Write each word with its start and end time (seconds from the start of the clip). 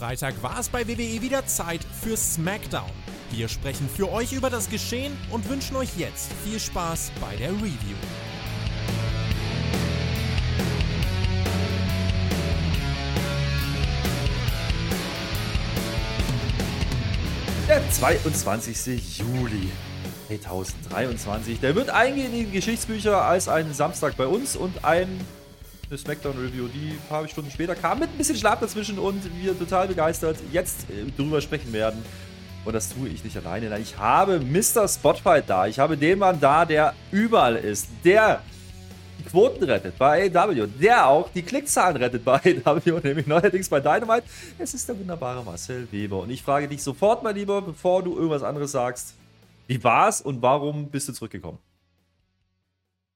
Freitag 0.00 0.42
war 0.42 0.58
es 0.58 0.70
bei 0.70 0.88
WWE 0.88 1.20
wieder 1.20 1.44
Zeit 1.44 1.84
für 1.84 2.16
SmackDown. 2.16 2.88
Wir 3.32 3.48
sprechen 3.48 3.86
für 3.86 4.10
euch 4.10 4.32
über 4.32 4.48
das 4.48 4.70
Geschehen 4.70 5.14
und 5.30 5.46
wünschen 5.50 5.76
euch 5.76 5.90
jetzt 5.98 6.32
viel 6.42 6.58
Spaß 6.58 7.12
bei 7.20 7.36
der 7.36 7.50
Review. 7.50 7.98
Der 17.68 17.90
22. 17.90 19.18
Juli 19.18 19.68
2023. 20.28 21.60
Der 21.60 21.74
wird 21.74 21.90
eingehen 21.90 22.32
in 22.32 22.46
die 22.46 22.50
Geschichtsbücher 22.50 23.20
als 23.20 23.48
ein 23.48 23.74
Samstag 23.74 24.16
bei 24.16 24.26
uns 24.26 24.56
und 24.56 24.82
ein 24.82 25.20
eine 25.90 25.98
Smackdown-Review, 25.98 26.68
die 26.68 26.92
ein 26.92 27.08
paar 27.08 27.26
Stunden 27.26 27.50
später 27.50 27.74
kam, 27.74 27.98
mit 27.98 28.10
ein 28.10 28.16
bisschen 28.16 28.36
Schlaf 28.36 28.60
dazwischen 28.60 28.98
und 28.98 29.20
wir 29.42 29.58
total 29.58 29.88
begeistert 29.88 30.36
jetzt 30.52 30.88
äh, 30.88 31.10
drüber 31.16 31.40
sprechen 31.40 31.72
werden. 31.72 32.02
Und 32.64 32.74
das 32.74 32.90
tue 32.90 33.08
ich 33.08 33.24
nicht 33.24 33.36
alleine. 33.36 33.70
Nein, 33.70 33.82
ich 33.82 33.96
habe 33.98 34.38
Mr. 34.38 34.86
Spotfight 34.86 35.48
da. 35.48 35.66
Ich 35.66 35.78
habe 35.78 35.96
den 35.96 36.18
Mann 36.18 36.38
da, 36.38 36.64
der 36.64 36.94
überall 37.10 37.56
ist. 37.56 37.88
Der 38.04 38.42
die 39.18 39.24
Quoten 39.24 39.64
rettet 39.64 39.98
bei 39.98 40.30
AW. 40.34 40.66
Der 40.80 41.08
auch 41.08 41.30
die 41.30 41.42
Klickzahlen 41.42 41.96
rettet 41.96 42.24
bei 42.24 42.60
AW, 42.64 43.00
nämlich 43.02 43.26
neuerdings 43.26 43.68
bei 43.68 43.80
Dynamite. 43.80 44.24
Es 44.58 44.74
ist 44.74 44.88
der 44.88 44.98
wunderbare 44.98 45.42
Marcel 45.42 45.88
Weber. 45.90 46.20
Und 46.20 46.30
ich 46.30 46.42
frage 46.42 46.68
dich 46.68 46.82
sofort, 46.82 47.22
mein 47.22 47.34
Lieber, 47.34 47.62
bevor 47.62 48.02
du 48.02 48.14
irgendwas 48.14 48.42
anderes 48.42 48.72
sagst. 48.72 49.14
Wie 49.66 49.82
war's 49.82 50.20
und 50.20 50.42
warum 50.42 50.88
bist 50.88 51.08
du 51.08 51.12
zurückgekommen? 51.12 51.58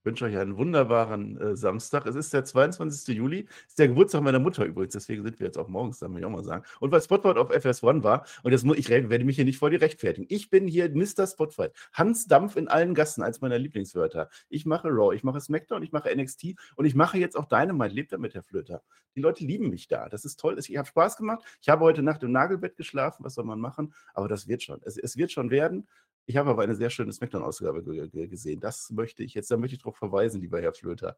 Ich 0.04 0.06
wünsche 0.06 0.26
euch 0.26 0.36
einen 0.36 0.58
wunderbaren 0.58 1.40
äh, 1.40 1.56
Samstag. 1.56 2.04
Es 2.04 2.14
ist 2.14 2.34
der 2.34 2.44
22. 2.44 3.16
Juli, 3.16 3.46
ist 3.66 3.78
der 3.78 3.88
Geburtstag 3.88 4.20
meiner 4.20 4.38
Mutter 4.38 4.66
übrigens, 4.66 4.92
deswegen 4.92 5.22
sind 5.22 5.40
wir 5.40 5.46
jetzt 5.46 5.56
auch 5.56 5.68
morgens, 5.68 5.98
da 5.98 6.08
muss 6.08 6.20
ich 6.20 6.26
auch 6.26 6.30
mal 6.30 6.44
sagen. 6.44 6.62
Und 6.78 6.92
weil 6.92 7.00
Spotlight 7.00 7.38
auf 7.38 7.50
FS1 7.50 8.02
war, 8.02 8.26
und 8.42 8.52
das 8.52 8.64
muss, 8.64 8.76
ich 8.76 8.90
werde 8.90 9.24
mich 9.24 9.36
hier 9.36 9.46
nicht 9.46 9.56
vor 9.56 9.70
dir 9.70 9.80
rechtfertigen. 9.80 10.26
Ich 10.28 10.50
bin 10.50 10.68
hier 10.68 10.90
Mr. 10.90 11.26
Spotlight. 11.26 11.72
Hans 11.94 12.26
Dampf 12.26 12.56
in 12.56 12.68
allen 12.68 12.92
Gassen, 12.92 13.22
eins 13.22 13.40
meiner 13.40 13.58
Lieblingswörter. 13.58 14.28
Ich 14.50 14.66
mache 14.66 14.88
Raw, 14.88 15.16
ich 15.16 15.24
mache 15.24 15.40
SmackDown, 15.40 15.82
ich 15.82 15.92
mache 15.92 16.14
NXT 16.14 16.48
und 16.76 16.84
ich 16.84 16.94
mache 16.94 17.16
jetzt 17.16 17.34
auch 17.34 17.46
Dynamite, 17.46 17.94
lebt 17.94 18.12
damit, 18.12 18.34
Herr 18.34 18.42
Flöter. 18.42 18.82
Die 19.16 19.22
Leute 19.22 19.42
lieben 19.46 19.70
mich 19.70 19.88
da. 19.88 20.10
Das 20.10 20.26
ist 20.26 20.38
toll. 20.38 20.58
Ich 20.58 20.76
habe 20.76 20.86
Spaß 20.86 21.16
gemacht. 21.16 21.42
Ich 21.62 21.70
habe 21.70 21.82
heute 21.82 22.02
Nacht 22.02 22.22
im 22.22 22.32
Nagelbett 22.32 22.76
geschlafen. 22.76 23.24
Was 23.24 23.34
soll 23.36 23.44
man 23.44 23.60
machen? 23.60 23.94
Aber 24.12 24.28
das 24.28 24.48
wird 24.48 24.62
schon. 24.62 24.80
Es, 24.82 24.98
es 24.98 25.16
wird 25.16 25.32
schon 25.32 25.50
werden. 25.50 25.86
Ich 26.26 26.36
habe 26.36 26.50
aber 26.50 26.62
eine 26.62 26.74
sehr 26.74 26.90
schöne 26.90 27.12
Smackdown-Ausgabe 27.12 27.82
gesehen. 27.82 28.60
Das 28.60 28.90
möchte 28.90 29.22
ich 29.22 29.34
jetzt, 29.34 29.50
da 29.50 29.56
möchte 29.56 29.76
ich 29.76 29.82
darauf 29.82 29.96
verweisen, 29.96 30.40
lieber 30.40 30.60
Herr 30.60 30.72
Flöter. 30.72 31.16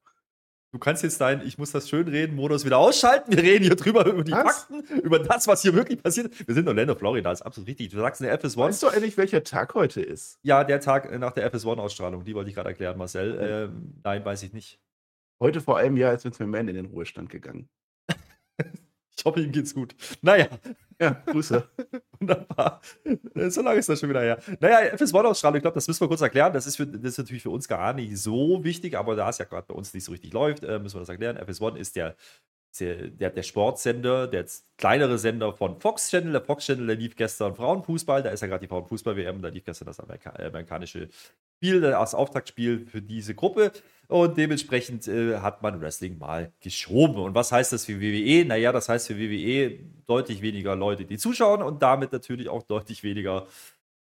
Du 0.72 0.80
kannst 0.80 1.02
jetzt 1.04 1.20
dein 1.20 1.46
Ich 1.46 1.58
muss 1.58 1.70
das 1.70 1.88
schön 1.88 2.08
reden 2.08 2.34
Modus 2.34 2.64
wieder 2.64 2.78
ausschalten. 2.78 3.32
Wir 3.32 3.42
reden 3.42 3.64
hier 3.64 3.76
drüber 3.76 4.04
über 4.04 4.24
die 4.24 4.32
was? 4.32 4.64
Fakten, 4.64 5.00
über 5.00 5.20
das, 5.20 5.46
was 5.46 5.62
hier 5.62 5.74
wirklich 5.74 6.02
passiert. 6.02 6.36
Wir 6.46 6.54
sind 6.54 6.64
in 6.64 6.68
Orlando, 6.68 6.94
Florida, 6.96 7.30
das 7.30 7.40
ist 7.40 7.46
absolut 7.46 7.68
richtig. 7.68 7.90
Du 7.90 7.98
sagst 7.98 8.20
eine 8.20 8.36
FS1. 8.36 8.56
Weißt 8.56 8.82
du 8.82 8.88
eigentlich, 8.88 9.16
welcher 9.16 9.44
Tag 9.44 9.74
heute 9.74 10.02
ist? 10.02 10.38
Ja, 10.42 10.64
der 10.64 10.80
Tag 10.80 11.16
nach 11.18 11.32
der 11.32 11.50
FS1-Ausstrahlung. 11.52 12.24
Die 12.24 12.34
wollte 12.34 12.50
ich 12.50 12.56
gerade 12.56 12.70
erklären, 12.70 12.98
Marcel. 12.98 13.38
Ähm, 13.40 13.94
nein, 14.02 14.24
weiß 14.24 14.42
ich 14.42 14.52
nicht. 14.52 14.80
Heute 15.40 15.60
vor 15.60 15.78
einem 15.78 15.96
Jahr 15.96 16.14
ist 16.14 16.24
Vince 16.24 16.42
McMahon 16.42 16.68
in 16.68 16.74
den 16.74 16.86
Ruhestand 16.86 17.30
gegangen. 17.30 17.68
Ich 19.18 19.24
hoffe, 19.24 19.40
ihm 19.40 19.52
geht's 19.52 19.74
gut. 19.74 19.94
Naja, 20.22 20.48
ja, 21.00 21.22
Grüße. 21.26 21.68
Wunderbar. 22.20 22.80
So 23.48 23.62
lange 23.62 23.78
ist 23.78 23.88
das 23.88 24.00
schon 24.00 24.08
wieder 24.08 24.22
her. 24.22 24.38
Naja, 24.60 24.94
FS1-Ausstrahlung, 24.94 25.56
ich 25.56 25.62
glaube, 25.62 25.74
das 25.74 25.88
müssen 25.88 26.00
wir 26.00 26.08
kurz 26.08 26.20
erklären. 26.20 26.52
Das 26.52 26.66
ist, 26.66 26.76
für, 26.76 26.86
das 26.86 27.12
ist 27.12 27.18
natürlich 27.18 27.42
für 27.42 27.50
uns 27.50 27.68
gar 27.68 27.92
nicht 27.92 28.16
so 28.18 28.62
wichtig, 28.64 28.96
aber 28.96 29.16
da 29.16 29.28
es 29.28 29.38
ja 29.38 29.44
gerade 29.44 29.66
bei 29.66 29.74
uns 29.74 29.92
nicht 29.94 30.04
so 30.04 30.12
richtig 30.12 30.32
läuft, 30.32 30.64
äh, 30.64 30.78
müssen 30.78 30.96
wir 30.96 31.00
das 31.00 31.08
erklären. 31.08 31.38
FS1 31.38 31.76
ist 31.76 31.96
der, 31.96 32.16
der, 32.80 33.30
der 33.30 33.42
Sportsender, 33.42 34.26
der 34.26 34.46
kleinere 34.76 35.18
Sender 35.18 35.52
von 35.52 35.80
Fox 35.80 36.10
Channel. 36.10 36.32
Der 36.32 36.42
Fox 36.42 36.66
Channel, 36.66 36.86
der 36.86 36.96
lief 36.96 37.16
gestern 37.16 37.54
Frauenfußball. 37.54 38.22
Da 38.22 38.30
ist 38.30 38.40
ja 38.40 38.48
gerade 38.48 38.60
die 38.60 38.68
Frauenfußball-WM. 38.68 39.40
Da 39.42 39.48
lief 39.48 39.64
gestern 39.64 39.86
das 39.86 40.00
Amerika 40.00 40.30
amerikanische 40.30 41.08
Spiel, 41.56 41.80
das 41.80 42.14
Auftaktspiel 42.14 42.86
für 42.86 43.02
diese 43.02 43.34
Gruppe. 43.34 43.72
Und 44.08 44.36
dementsprechend 44.36 45.08
äh, 45.08 45.38
hat 45.38 45.62
man 45.62 45.80
Wrestling 45.80 46.18
mal 46.18 46.52
geschoben. 46.60 47.16
Und 47.16 47.34
was 47.34 47.50
heißt 47.50 47.72
das 47.72 47.86
für 47.86 48.00
WWE? 48.00 48.44
Naja, 48.44 48.70
das 48.72 48.88
heißt 48.88 49.08
für 49.08 49.18
WWE 49.18 49.80
deutlich 50.06 50.42
weniger 50.42 50.76
Leute, 50.76 51.04
die 51.04 51.18
zuschauen 51.18 51.62
und 51.62 51.82
damit 51.82 52.12
natürlich 52.12 52.48
auch 52.48 52.62
deutlich 52.62 53.02
weniger 53.02 53.46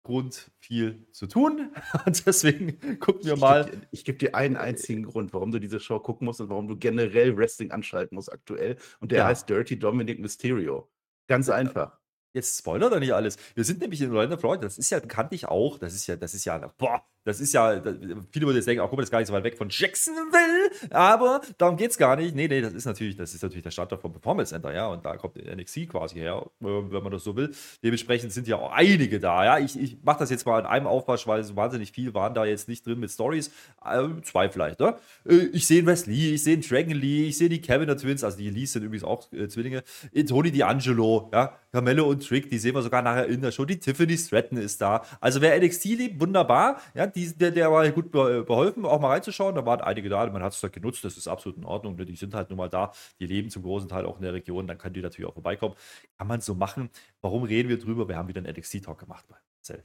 Grund, 0.03 0.53
viel 0.61 1.05
zu 1.11 1.27
tun. 1.27 1.73
Und 2.07 2.27
deswegen 2.27 3.01
gucken 3.01 3.25
wir 3.25 3.37
mal. 3.37 3.69
Ich 3.91 4.05
gebe 4.05 4.19
dir 4.19 4.37
einen 4.37 4.57
einzigen 4.57 5.03
Grund, 5.03 5.35
warum 5.35 5.51
du 5.51 5.59
diese 5.59 5.81
Show 5.81 5.99
gucken 5.99 6.27
musst 6.27 6.41
und 6.41 6.49
warum 6.49 6.69
du 6.69 6.77
generell 6.77 7.37
Wrestling 7.37 7.73
anschalten 7.73 8.15
musst 8.15 8.33
aktuell. 8.33 8.77
Und 9.01 9.11
der 9.11 9.19
ja. 9.19 9.25
heißt 9.27 9.49
Dirty 9.49 9.77
Dominic 9.77 10.21
Mysterio. 10.21 10.89
Ganz 11.27 11.49
einfach. 11.49 11.99
Jetzt 12.33 12.57
spoilert 12.57 12.93
er 12.93 13.01
nicht 13.01 13.15
alles. 13.15 13.37
Wir 13.57 13.65
sind 13.65 13.81
nämlich 13.81 14.01
in 14.01 14.13
Orlando, 14.13 14.37
Florida. 14.37 14.63
Das 14.63 14.79
ist 14.79 14.91
ja, 14.91 15.01
kannte 15.01 15.35
ich 15.35 15.49
auch. 15.49 15.77
Das 15.77 15.93
ist 15.93 16.07
ja, 16.07 16.15
das 16.15 16.35
ist 16.35 16.45
ja, 16.45 16.57
boah, 16.79 17.03
das 17.27 17.41
ist 17.41 17.53
ja, 17.53 17.83
viele 18.31 18.47
würden 18.47 18.55
jetzt 18.55 18.69
denken, 18.69 18.83
ach 18.85 18.89
guck 18.89 18.99
mal, 18.99 19.03
das 19.03 19.09
ist 19.09 19.11
gar 19.11 19.19
nicht 19.19 19.27
so 19.27 19.35
weit 19.35 19.43
weg 19.43 19.59
von 19.59 19.67
Jacksonville, 19.69 20.71
aber 20.91 21.41
darum 21.59 21.77
geht 21.77 21.91
es 21.91 21.99
gar 21.99 22.15
nicht. 22.15 22.37
Nee, 22.37 22.47
nee, 22.47 22.61
das 22.61 22.73
ist 22.73 22.85
natürlich, 22.85 23.17
das 23.17 23.35
ist 23.35 23.43
natürlich 23.43 23.65
der 23.65 23.73
Standort 23.73 24.01
vom 24.01 24.13
Performance 24.13 24.51
Center, 24.51 24.73
ja, 24.73 24.87
und 24.87 25.05
da 25.05 25.17
kommt 25.17 25.35
NXT 25.37 25.89
quasi 25.89 26.21
her, 26.21 26.49
äh, 26.63 26.65
wenn 26.65 27.03
man 27.03 27.11
das 27.11 27.25
so 27.25 27.35
will. 27.35 27.53
Dementsprechend 27.83 28.33
sind 28.33 28.47
ja 28.47 28.57
auch 28.57 28.71
einige 28.71 29.19
da, 29.19 29.45
ja. 29.45 29.59
Ich, 29.59 29.77
ich 29.77 29.99
mache 30.05 30.21
das 30.21 30.31
jetzt 30.31 30.47
mal 30.47 30.61
in 30.61 30.67
einem 30.67 30.87
Aufwasch, 30.87 31.27
weil 31.27 31.43
so 31.43 31.57
wahnsinnig 31.57 31.91
viel 31.91 32.15
waren 32.15 32.33
da 32.33 32.45
jetzt 32.45 32.69
nicht 32.69 32.87
drin 32.87 33.01
mit 33.01 33.11
Stories. 33.11 33.51
Äh, 33.85 34.07
zwei 34.23 34.49
vielleicht, 34.49 34.79
ne? 34.79 34.95
Äh, 35.29 35.49
ich 35.53 35.67
sehe 35.67 35.85
Wesley, 35.85 36.35
ich 36.35 36.45
sehe 36.45 36.59
Dragon 36.59 36.95
Lee, 36.95 37.27
ich 37.27 37.39
sehe 37.39 37.49
die 37.49 37.61
Kevin 37.61 37.89
Twins, 37.99 38.23
also 38.23 38.39
die 38.39 38.51
Lees 38.51 38.73
sind 38.73 38.85
übrigens 38.85 39.03
auch 39.03 39.33
äh, 39.33 39.49
Zwillinge, 39.49 39.83
äh, 40.13 40.23
Tony 40.23 40.51
D'Angelo, 40.51 41.29
ja, 41.33 41.57
Carmelo 41.73 42.09
und 42.09 42.27
Trick, 42.27 42.49
die 42.49 42.59
sehen 42.59 42.75
wir 42.75 42.83
sogar 42.83 43.03
nachher 43.03 43.27
in 43.27 43.43
der 43.43 43.51
Show. 43.51 43.65
Die 43.65 43.79
Tiffany 43.79 44.17
Stratton 44.17 44.59
ist 44.59 44.81
da. 44.81 45.03
Also 45.21 45.41
wer 45.41 45.61
NXT 45.61 45.85
liebt, 45.87 46.21
wunderbar, 46.21 46.81
ja, 46.95 47.07
die, 47.17 47.35
der, 47.35 47.51
der 47.51 47.73
war 47.73 47.89
gut 47.91 48.11
beholfen, 48.13 48.85
auch 48.85 49.01
mal 49.01 49.09
reinzuschauen. 49.09 49.55
Da 49.55 49.65
waren 49.65 49.81
einige 49.81 50.09
da, 50.09 50.27
man 50.27 50.43
hat 50.43 50.53
es 50.53 50.61
da 50.61 50.69
genutzt, 50.69 51.03
das 51.05 51.17
ist 51.17 51.27
absolut 51.27 51.59
in 51.59 51.65
Ordnung. 51.65 51.97
Die 51.97 52.15
sind 52.15 52.35
halt 52.35 52.51
nun 52.51 52.59
mal 52.59 52.69
da, 52.69 52.93
die 53.19 53.27
leben 53.27 53.51
zum 53.51 53.63
großen 53.63 53.89
Teil 53.89 54.05
auch 54.05 54.17
in 54.17 54.23
der 54.23 54.35
Region, 54.35 54.67
dann 54.67 54.79
können 54.79 54.95
die 54.95 55.01
natürlich 55.01 55.29
auch 55.29 55.35
vorbeikommen. 55.35 55.75
Kann 56.19 56.29
man 56.29 56.41
so 56.41 56.55
machen. 56.55 56.91
Warum 57.23 57.43
reden 57.45 57.69
wir 57.69 57.79
drüber? 57.79 58.07
Wir 58.09 58.17
haben 58.17 58.29
wieder 58.29 58.41
einen 58.41 58.55
NXT-Talk 58.55 58.99
gemacht. 58.99 59.25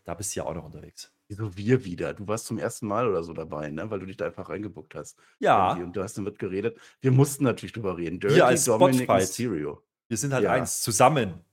Da 0.04 0.14
bist 0.14 0.36
du 0.36 0.42
ja 0.42 0.46
auch 0.46 0.54
noch 0.54 0.66
unterwegs. 0.66 1.12
Wieso 1.28 1.58
wir 1.58 1.86
wieder? 1.86 2.14
Du 2.14 2.28
warst 2.28 2.46
zum 2.46 2.60
ersten 2.60 2.88
Mal 2.88 3.08
oder 3.08 3.24
so 3.24 3.34
dabei, 3.34 3.70
ne? 3.72 3.90
weil 3.90 4.00
du 4.00 4.06
dich 4.06 4.18
da 4.18 4.26
einfach 4.26 4.50
reingebuckt 4.50 4.94
hast. 4.94 5.18
Ja. 5.40 5.74
Und 5.74 5.96
du 5.96 6.04
hast 6.04 6.18
damit 6.18 6.38
geredet. 6.38 6.78
Wir 7.00 7.12
mussten 7.12 7.46
natürlich 7.46 7.74
drüber 7.74 7.98
reden. 7.98 8.20
Dirty 8.20 8.36
wir 8.36 8.46
als 8.46 8.66
Dominic 8.66 9.10
Mysterio. 9.10 9.82
Wir 10.08 10.18
sind 10.18 10.34
halt 10.34 10.44
ja. 10.44 10.52
eins, 10.52 10.82
zusammen. 10.82 11.46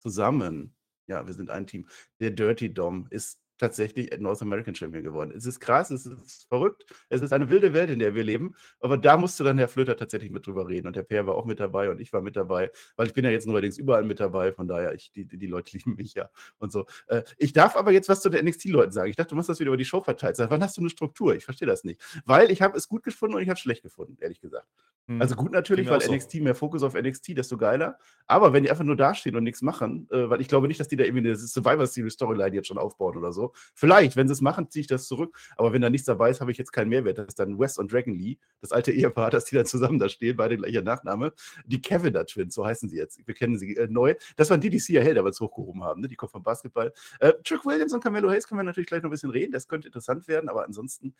Zusammen. 0.00 0.74
Ja, 1.06 1.26
wir 1.26 1.34
sind 1.34 1.50
ein 1.50 1.66
Team. 1.66 1.88
Der 2.20 2.30
Dirty 2.30 2.74
Dom 2.74 3.06
ist 3.10 3.41
tatsächlich 3.58 4.10
North 4.18 4.42
American 4.42 4.74
Champion 4.74 5.04
geworden. 5.04 5.32
Es 5.36 5.46
ist 5.46 5.60
krass, 5.60 5.90
es 5.90 6.06
ist 6.06 6.48
verrückt, 6.48 6.84
es 7.08 7.22
ist 7.22 7.32
eine 7.32 7.48
wilde 7.50 7.72
Welt, 7.72 7.90
in 7.90 7.98
der 7.98 8.14
wir 8.14 8.24
leben. 8.24 8.54
Aber 8.80 8.96
da 8.96 9.16
musste 9.16 9.44
dann 9.44 9.58
Herr 9.58 9.68
Flöter 9.68 9.96
tatsächlich 9.96 10.30
mit 10.30 10.46
drüber 10.46 10.68
reden. 10.68 10.86
Und 10.86 10.96
der 10.96 11.02
Per 11.02 11.26
war 11.26 11.34
auch 11.34 11.44
mit 11.44 11.60
dabei 11.60 11.90
und 11.90 12.00
ich 12.00 12.12
war 12.12 12.22
mit 12.22 12.36
dabei, 12.36 12.70
weil 12.96 13.06
ich 13.06 13.14
bin 13.14 13.24
ja 13.24 13.30
jetzt 13.30 13.46
neuerdings 13.46 13.78
überall 13.78 14.04
mit 14.04 14.20
dabei. 14.20 14.52
Von 14.52 14.68
daher, 14.68 14.94
ich, 14.94 15.12
die, 15.12 15.26
die 15.26 15.46
Leute 15.46 15.72
lieben 15.76 15.94
mich 15.94 16.14
ja 16.14 16.28
und 16.58 16.72
so. 16.72 16.86
Äh, 17.06 17.22
ich 17.38 17.52
darf 17.52 17.76
aber 17.76 17.92
jetzt 17.92 18.08
was 18.08 18.20
zu 18.20 18.28
den 18.28 18.44
NXT-Leuten 18.46 18.92
sagen. 18.92 19.10
Ich 19.10 19.16
dachte, 19.16 19.30
du 19.30 19.36
machst 19.36 19.48
das 19.48 19.60
wieder 19.60 19.68
über 19.68 19.76
die 19.76 19.84
Show 19.84 20.00
verteilt. 20.00 20.36
Sag, 20.36 20.50
wann 20.50 20.62
hast 20.62 20.76
du 20.76 20.80
eine 20.80 20.90
Struktur? 20.90 21.34
Ich 21.34 21.44
verstehe 21.44 21.68
das 21.68 21.84
nicht. 21.84 22.00
Weil 22.24 22.50
ich 22.50 22.62
habe 22.62 22.76
es 22.76 22.88
gut 22.88 23.02
gefunden 23.02 23.36
und 23.36 23.42
ich 23.42 23.48
habe 23.48 23.56
es 23.56 23.60
schlecht 23.60 23.82
gefunden, 23.82 24.16
ehrlich 24.20 24.40
gesagt. 24.40 24.66
Hm. 25.08 25.20
Also 25.20 25.34
gut 25.34 25.52
natürlich, 25.52 25.88
weil 25.88 26.00
so. 26.00 26.12
NXT 26.12 26.34
mehr 26.36 26.54
Fokus 26.54 26.82
auf 26.82 26.94
NXT, 26.94 27.36
desto 27.36 27.56
geiler. 27.56 27.98
Aber 28.26 28.52
wenn 28.52 28.62
die 28.62 28.70
einfach 28.70 28.84
nur 28.84 28.96
dastehen 28.96 29.34
und 29.34 29.42
nichts 29.42 29.62
machen, 29.62 30.08
äh, 30.10 30.30
weil 30.30 30.40
ich 30.40 30.48
glaube 30.48 30.68
nicht, 30.68 30.78
dass 30.78 30.88
die 30.88 30.96
da 30.96 31.04
irgendwie 31.04 31.28
eine 31.28 31.36
Survivor 31.36 31.86
Series 31.86 32.14
Storyline 32.14 32.54
jetzt 32.54 32.68
schon 32.68 32.78
aufbauen 32.78 33.16
oder 33.16 33.32
so. 33.32 33.41
Vielleicht, 33.74 34.16
wenn 34.16 34.28
sie 34.28 34.32
es 34.32 34.40
machen, 34.40 34.70
ziehe 34.70 34.82
ich 34.82 34.86
das 34.86 35.06
zurück. 35.06 35.38
Aber 35.56 35.72
wenn 35.72 35.82
da 35.82 35.90
nichts 35.90 36.06
dabei 36.06 36.30
ist, 36.30 36.40
habe 36.40 36.52
ich 36.52 36.58
jetzt 36.58 36.72
keinen 36.72 36.88
Mehrwert. 36.88 37.18
Das 37.18 37.28
ist 37.28 37.38
dann 37.38 37.58
Wes 37.58 37.78
und 37.78 37.92
Dragon 37.92 38.14
Lee, 38.14 38.38
das 38.60 38.72
alte 38.72 38.92
Ehepaar, 38.92 39.30
dass 39.30 39.44
die 39.46 39.56
dann 39.56 39.66
zusammen 39.66 39.98
da 39.98 40.08
stehen, 40.08 40.36
beide 40.36 40.56
gleicher 40.56 40.82
Nachname. 40.82 41.32
Die 41.66 41.80
Keviner 41.80 42.26
Twins, 42.26 42.54
so 42.54 42.64
heißen 42.64 42.88
sie 42.88 42.96
jetzt. 42.96 43.26
Wir 43.26 43.34
kennen 43.34 43.58
sie 43.58 43.76
äh, 43.76 43.88
neu. 43.88 44.14
Das 44.36 44.50
waren 44.50 44.60
die, 44.60 44.70
die 44.70 45.00
Hell 45.00 45.14
damals 45.14 45.40
hochgehoben 45.40 45.82
haben. 45.82 46.00
Ne? 46.00 46.08
Die 46.08 46.16
kommen 46.16 46.30
vom 46.30 46.42
Basketball. 46.42 46.92
Äh, 47.20 47.32
Trick 47.44 47.64
Williams 47.64 47.92
und 47.92 48.02
Camelo 48.02 48.30
Hayes 48.30 48.46
können 48.46 48.60
wir 48.60 48.64
natürlich 48.64 48.88
gleich 48.88 49.02
noch 49.02 49.08
ein 49.08 49.12
bisschen 49.12 49.30
reden. 49.30 49.52
Das 49.52 49.68
könnte 49.68 49.88
interessant 49.88 50.28
werden. 50.28 50.48
Aber 50.48 50.64
ansonsten 50.64 51.14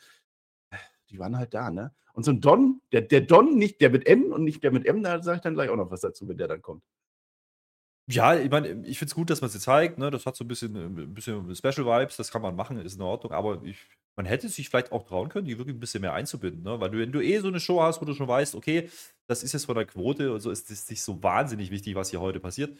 die 1.12 1.18
waren 1.18 1.36
halt 1.36 1.54
da, 1.54 1.70
ne? 1.70 1.92
Und 2.14 2.24
so 2.24 2.30
ein 2.30 2.40
Don, 2.40 2.80
der, 2.90 3.02
der 3.02 3.20
Don, 3.20 3.56
nicht 3.56 3.80
der 3.80 3.90
mit 3.90 4.06
N 4.06 4.32
und 4.32 4.44
nicht 4.44 4.62
der 4.62 4.72
mit 4.72 4.86
M, 4.86 5.02
da 5.02 5.22
sage 5.22 5.36
ich 5.36 5.42
dann 5.42 5.54
gleich 5.54 5.70
auch 5.70 5.76
noch 5.76 5.90
was 5.90 6.00
dazu, 6.00 6.28
wenn 6.28 6.36
der 6.36 6.48
dann 6.48 6.62
kommt. 6.62 6.82
Ja, 8.12 8.36
ich 8.36 8.50
meine, 8.50 8.68
ich 8.86 8.98
finde 8.98 9.10
es 9.10 9.14
gut, 9.14 9.30
dass 9.30 9.40
man 9.40 9.50
sie 9.50 9.58
zeigt. 9.58 9.98
Ne? 9.98 10.10
Das 10.10 10.26
hat 10.26 10.36
so 10.36 10.44
ein 10.44 10.48
bisschen, 10.48 10.76
ein 10.76 11.14
bisschen 11.14 11.54
Special 11.54 11.86
Vibes, 11.86 12.16
das 12.16 12.30
kann 12.30 12.42
man 12.42 12.54
machen, 12.54 12.78
ist 12.78 12.96
in 12.96 13.02
Ordnung. 13.02 13.32
Aber 13.32 13.62
ich, 13.64 13.78
man 14.16 14.26
hätte 14.26 14.48
sich 14.48 14.68
vielleicht 14.68 14.92
auch 14.92 15.04
trauen 15.04 15.28
können, 15.28 15.46
die 15.46 15.58
wirklich 15.58 15.76
ein 15.76 15.80
bisschen 15.80 16.02
mehr 16.02 16.12
einzubinden. 16.12 16.62
Ne? 16.62 16.80
Weil 16.80 16.90
du, 16.90 16.98
wenn 16.98 17.12
du 17.12 17.20
eh 17.20 17.38
so 17.38 17.48
eine 17.48 17.60
Show 17.60 17.82
hast, 17.82 18.00
wo 18.00 18.04
du 18.04 18.14
schon 18.14 18.28
weißt, 18.28 18.54
okay, 18.54 18.90
das 19.26 19.42
ist 19.42 19.52
jetzt 19.52 19.66
von 19.66 19.76
der 19.76 19.86
Quote 19.86 20.32
und 20.32 20.40
so, 20.40 20.50
ist 20.50 20.70
es 20.70 20.88
nicht 20.90 21.02
so 21.02 21.22
wahnsinnig 21.22 21.70
wichtig, 21.70 21.94
was 21.94 22.10
hier 22.10 22.20
heute 22.20 22.40
passiert, 22.40 22.76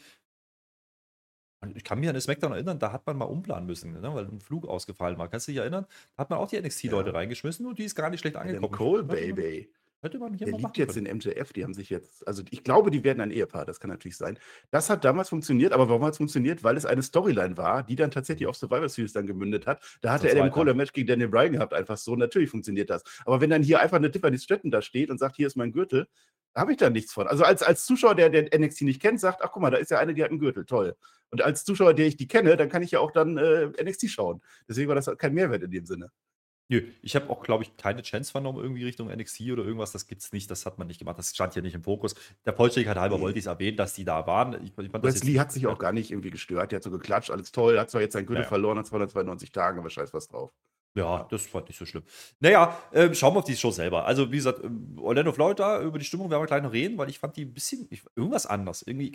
ich 1.75 1.83
kann 1.83 1.99
mich 1.99 2.09
an 2.09 2.15
das 2.15 2.25
Smackdown 2.25 2.51
erinnern, 2.51 2.79
da 2.79 2.91
hat 2.91 3.05
man 3.05 3.17
mal 3.17 3.25
umplanen 3.25 3.65
müssen, 3.65 3.93
ne, 3.93 4.13
weil 4.13 4.25
ein 4.25 4.41
Flug 4.41 4.67
ausgefallen 4.67 5.17
war. 5.17 5.29
Kannst 5.29 5.47
du 5.47 5.51
dich 5.51 5.59
erinnern? 5.59 5.85
Da 6.15 6.23
hat 6.23 6.29
man 6.29 6.39
auch 6.39 6.49
die 6.49 6.59
NXT-Leute 6.59 7.09
ja. 7.11 7.15
reingeschmissen 7.15 7.65
und 7.65 7.79
die 7.79 7.85
ist 7.85 7.95
gar 7.95 8.09
nicht 8.09 8.19
schlecht 8.19 8.35
angekommen. 8.35 8.73
Cole, 8.73 9.03
Baby. 9.03 9.69
Könnte 10.03 10.19
man 10.19 10.33
hier 10.33 10.47
Der 10.47 10.51
mal 10.51 10.57
liegt 10.57 10.63
machen 10.63 10.73
jetzt 10.75 10.95
können. 10.95 11.05
in 11.05 11.15
MJF, 11.15 11.53
die 11.53 11.63
haben 11.63 11.73
sich 11.73 11.89
jetzt, 11.89 12.27
also 12.27 12.43
ich 12.49 12.65
glaube, 12.65 12.91
die 12.91 13.05
werden 13.05 13.21
ein 13.21 13.31
Ehepaar, 13.31 13.63
das 13.63 13.79
kann 13.79 13.89
natürlich 13.89 14.17
sein. 14.17 14.37
Das 14.69 14.89
hat 14.89 15.05
damals 15.05 15.29
funktioniert, 15.29 15.71
aber 15.71 15.87
warum 15.87 16.03
hat 16.03 16.11
es 16.11 16.17
funktioniert? 16.17 16.61
Weil 16.61 16.75
es 16.75 16.85
eine 16.85 17.01
Storyline 17.01 17.55
war, 17.55 17.83
die 17.83 17.95
dann 17.95 18.11
tatsächlich 18.11 18.45
auf 18.49 18.57
Survivor 18.57 18.89
Series 18.89 19.13
dann 19.13 19.27
gemündet 19.27 19.65
hat. 19.65 19.81
Da 20.01 20.11
hatte 20.11 20.27
Adam 20.27 20.39
zweiten. 20.39 20.51
Cole 20.51 20.71
ein 20.71 20.77
Match 20.77 20.91
gegen 20.91 21.07
Daniel 21.07 21.29
Bryan 21.29 21.53
gehabt, 21.53 21.73
einfach 21.73 21.95
so. 21.95 22.17
Natürlich 22.17 22.49
funktioniert 22.49 22.89
das. 22.89 23.01
Aber 23.23 23.39
wenn 23.39 23.49
dann 23.49 23.63
hier 23.63 23.79
einfach 23.79 23.95
eine 23.95 24.11
Tiffany 24.11 24.37
Stratton 24.37 24.71
da 24.71 24.81
steht 24.81 25.09
und 25.09 25.19
sagt, 25.19 25.37
hier 25.37 25.47
ist 25.47 25.55
mein 25.55 25.71
Gürtel, 25.71 26.05
habe 26.53 26.73
ich 26.73 26.77
da 26.79 26.89
nichts 26.89 27.13
von. 27.13 27.25
Also 27.25 27.45
als, 27.45 27.63
als 27.63 27.85
Zuschauer, 27.85 28.15
der, 28.15 28.29
der 28.29 28.59
NXT 28.59 28.81
nicht 28.81 29.01
kennt, 29.01 29.21
sagt, 29.21 29.41
ach 29.41 29.53
guck 29.53 29.61
mal, 29.61 29.71
da 29.71 29.77
ist 29.77 29.89
ja 29.89 29.99
eine, 29.99 30.13
die 30.13 30.21
hat 30.21 30.31
einen 30.31 30.39
Gürtel, 30.39 30.65
toll. 30.65 30.97
Und 31.29 31.41
als 31.41 31.63
Zuschauer, 31.63 31.93
der 31.93 32.07
ich 32.07 32.17
die 32.17 32.27
kenne, 32.27 32.57
dann 32.57 32.67
kann 32.67 32.83
ich 32.83 32.91
ja 32.91 32.99
auch 32.99 33.11
dann 33.11 33.37
äh, 33.37 33.67
NXT 33.81 34.09
schauen. 34.09 34.41
Deswegen 34.67 34.89
war 34.89 34.95
das 34.95 35.09
kein 35.17 35.33
Mehrwert 35.33 35.63
in 35.63 35.71
dem 35.71 35.85
Sinne. 35.85 36.11
Nö, 36.69 36.81
ich 37.01 37.15
habe 37.15 37.29
auch, 37.29 37.43
glaube 37.43 37.63
ich, 37.63 37.75
keine 37.77 38.01
Chance 38.01 38.31
vernommen, 38.31 38.59
irgendwie 38.63 38.85
Richtung 38.85 39.09
NXT 39.09 39.41
oder 39.51 39.63
irgendwas. 39.63 39.91
Das 39.91 40.07
gibt's 40.07 40.31
nicht, 40.31 40.49
das 40.49 40.65
hat 40.65 40.77
man 40.77 40.87
nicht 40.87 40.99
gemacht. 40.99 41.19
Das 41.19 41.29
stand 41.31 41.53
hier 41.53 41.61
nicht 41.61 41.75
im 41.75 41.83
Fokus. 41.83 42.15
Der 42.45 42.53
Vollständigkeit 42.53 42.97
halber 42.97 43.19
wollte 43.19 43.37
ich 43.37 43.43
es 43.43 43.47
erwähnen, 43.47 43.77
dass 43.77 43.93
die 43.93 44.05
da 44.05 44.25
waren. 44.25 44.53
Ich, 44.63 44.77
ich 44.77 44.93
Wesley 44.93 45.35
hat 45.35 45.51
sich 45.51 45.67
auch 45.67 45.77
gar 45.77 45.91
nicht 45.91 46.11
irgendwie 46.11 46.31
gestört. 46.31 46.71
Der 46.71 46.77
hat 46.77 46.83
so 46.83 46.91
geklatscht, 46.91 47.31
alles 47.31 47.51
toll. 47.51 47.77
Hat 47.77 47.91
zwar 47.91 48.01
jetzt 48.01 48.13
seinen 48.13 48.25
Gürtel 48.25 48.41
Ja, 48.41 48.45
ja. 48.45 48.49
verloren 48.49 48.77
nach 48.77 48.85
292 48.85 49.51
Tagen, 49.51 49.79
aber 49.79 49.89
scheiß 49.89 50.13
was 50.13 50.27
drauf. 50.29 50.51
Ja, 50.95 51.27
das 51.29 51.47
fand 51.47 51.69
ich 51.69 51.77
so 51.77 51.85
schlimm. 51.85 52.03
Naja, 52.39 52.79
ähm, 52.93 53.13
schauen 53.15 53.33
wir 53.33 53.39
auf 53.39 53.45
die 53.45 53.55
Show 53.55 53.71
selber. 53.71 54.05
Also, 54.05 54.31
wie 54.31 54.35
gesagt, 54.37 54.63
ähm, 54.63 54.95
Orlando 55.01 55.31
Florida, 55.31 55.81
über 55.81 55.97
die 55.97 56.05
Stimmung 56.05 56.29
werden 56.29 56.41
wir 56.41 56.47
gleich 56.47 56.61
noch 56.61 56.71
reden, 56.71 56.97
weil 56.97 57.09
ich 57.09 57.17
fand 57.19 57.35
die 57.35 57.45
ein 57.45 57.53
bisschen, 57.53 57.87
ich, 57.89 58.03
irgendwas 58.15 58.45
anders. 58.45 58.83
Irgendwie, 58.83 59.11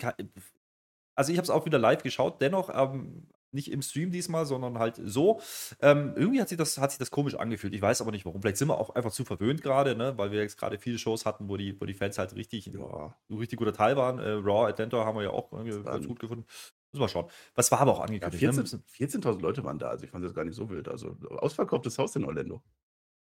also 1.15 1.33
ich 1.33 1.39
habe 1.39 1.45
es 1.45 1.51
auch 1.51 1.67
wieder 1.67 1.79
live 1.79 2.03
geschaut, 2.03 2.41
dennoch 2.41 2.69
ähm, 2.75 3.29
nicht 3.53 3.71
im 3.71 3.83
Stream 3.83 4.11
diesmal, 4.11 4.47
sondern 4.47 4.79
halt 4.79 5.01
so. 5.03 5.41
Ähm, 5.81 6.13
irgendwie 6.17 6.41
hat 6.41 6.49
sich, 6.49 6.59
das, 6.59 6.79
hat 6.79 6.91
sich 6.91 6.99
das 6.99 7.11
komisch 7.11 7.35
angefühlt. 7.35 7.75
Ich 7.75 7.83
weiß 7.83 8.01
aber 8.01 8.11
nicht 8.11 8.25
warum. 8.27 8.41
Vielleicht 8.43 8.59
sind 8.59 8.69
wir 8.69 8.79
auch 8.79 8.91
einfach 8.91 9.13
zu 9.13 9.25
verwöhnt 9.25 9.63
gerade, 9.63 9.95
ne? 9.97 10.17
weil 10.17 10.31
wir 10.31 10.41
jetzt 10.43 10.59
gerade 10.59 10.79
viele 10.79 10.99
Shows 10.99 11.25
hatten, 11.27 11.49
wo 11.49 11.57
die, 11.57 11.81
wo 11.81 11.85
die 11.87 11.95
Fans 11.95 12.19
halt 12.19 12.35
richtig, 12.35 12.67
Ja. 12.67 13.15
ein 13.31 13.37
richtig 13.37 13.59
guter 13.59 13.73
Teil 13.73 13.97
waren. 13.97 14.19
Äh, 14.19 14.31
Raw, 14.31 14.67
Atlanta 14.69 15.05
haben 15.05 15.17
wir 15.17 15.23
ja 15.25 15.31
auch 15.31 15.51
ganz 15.51 16.07
gut 16.07 16.21
gefunden. 16.21 16.45
Müssen 16.93 17.03
wir 17.03 17.09
schauen. 17.09 17.27
Was 17.55 17.71
war 17.71 17.81
aber 17.81 17.93
auch 17.93 17.99
Ja, 17.99 18.05
angekündigt? 18.07 18.39
14 18.41 18.79
ne? 18.79 18.85
14.000 19.33 19.41
Leute 19.43 19.63
waren 19.65 19.79
da, 19.79 19.89
also 19.91 20.05
ich 20.05 20.11
fand 20.11 20.25
das 20.25 20.33
gar 20.35 20.45
nicht 20.45 20.55
so 20.55 20.71
wild. 20.71 20.89
Also 20.89 21.17
ausverkauftes 21.29 21.99
Haus 21.99 22.17
in 22.17 22.25
Orlando. 22.25 22.63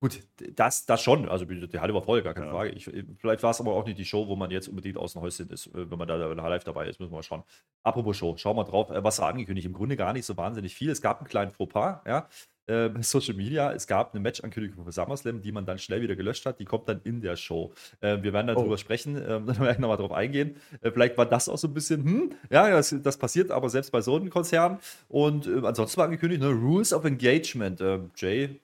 Gut, 0.04 0.20
das, 0.58 0.86
das 0.86 1.02
schon. 1.02 1.30
Also 1.30 1.46
die 1.46 1.80
Halle 1.80 1.94
war 1.94 2.02
voll, 2.02 2.22
gar 2.24 2.34
keine 2.34 2.48
Ja. 2.48 2.52
Frage. 2.52 2.72
Ich, 2.72 2.92
vielleicht 3.20 3.42
war 3.42 3.52
es 3.52 3.62
aber 3.62 3.72
auch 3.72 3.86
nicht 3.86 3.98
die 3.98 4.04
Show, 4.04 4.28
wo 4.28 4.36
man 4.36 4.52
jetzt 4.52 4.68
unbedingt 4.68 4.98
aus 4.98 5.14
dem 5.14 5.22
Häuschen 5.22 5.50
ist, 5.50 5.68
äh, 5.68 5.90
wenn 5.90 5.98
man 5.98 6.10
da 6.10 6.16
live 6.18 6.66
dabei 6.66 6.90
ist, 6.90 7.00
müssen 7.00 7.14
wir 7.14 7.16
mal 7.20 7.24
schauen. 7.24 7.44
Apropos 7.84 8.18
Show, 8.18 8.36
schauen 8.36 8.58
wir 8.58 8.66
drauf. 8.66 8.90
Äh, 8.90 9.02
Was 9.02 9.20
war 9.20 9.30
angekündigt? 9.30 9.66
Im 9.66 9.72
Grunde 9.72 9.96
gar 9.96 10.12
nicht 10.12 10.26
so 10.26 10.36
wahnsinnig 10.36 10.76
viel. 10.76 10.90
Es 10.90 11.02
gab 11.02 11.20
einen 11.20 11.30
kleinen 11.30 11.52
Fauxpas, 11.54 12.02
ja. 12.06 12.28
äh, 12.68 12.90
Social 13.02 13.34
Media. 13.36 13.72
Es 13.72 13.88
gab 13.88 14.14
eine 14.14 14.20
Match-Ankündigung 14.20 14.84
für 14.84 14.92
SummerSlam, 14.92 15.42
die 15.42 15.54
man 15.54 15.66
dann 15.66 15.78
schnell 15.80 16.02
wieder 16.02 16.18
gelöscht 16.18 16.46
hat. 16.46 16.60
Die 16.60 16.66
kommt 16.66 16.90
dann 16.90 17.00
in 17.06 17.22
der 17.22 17.38
Show. 17.38 17.72
Äh, 18.02 18.22
wir 18.24 18.34
werden 18.34 18.48
darüber 18.48 18.74
Oh. 18.74 18.78
sprechen, 18.78 19.16
ähm, 19.16 19.24
dann 19.48 19.58
werden 19.60 19.78
wir 19.78 19.80
nochmal 19.80 19.96
drauf 19.96 20.12
eingehen. 20.12 20.58
Äh, 20.82 20.92
vielleicht 20.92 21.18
war 21.18 21.28
das 21.28 21.48
auch 21.48 21.58
so 21.58 21.70
ein 21.70 21.74
bisschen, 21.74 22.04
hm, 22.04 22.34
ja, 22.50 22.70
das, 22.70 22.94
das 23.02 23.16
passiert 23.18 23.52
aber 23.52 23.70
selbst 23.70 23.92
bei 23.94 24.02
so 24.02 24.18
einem 24.18 24.30
Konzern. 24.30 24.80
Und 25.08 25.48
ansonsten 25.48 25.96
war 25.96 26.06
angekündigt, 26.08 26.42
ne, 26.42 26.50
Rules 26.50 26.92
of 26.92 27.06
Engagement. 27.06 27.80
Äh, 27.80 28.00
Jay 28.18 28.60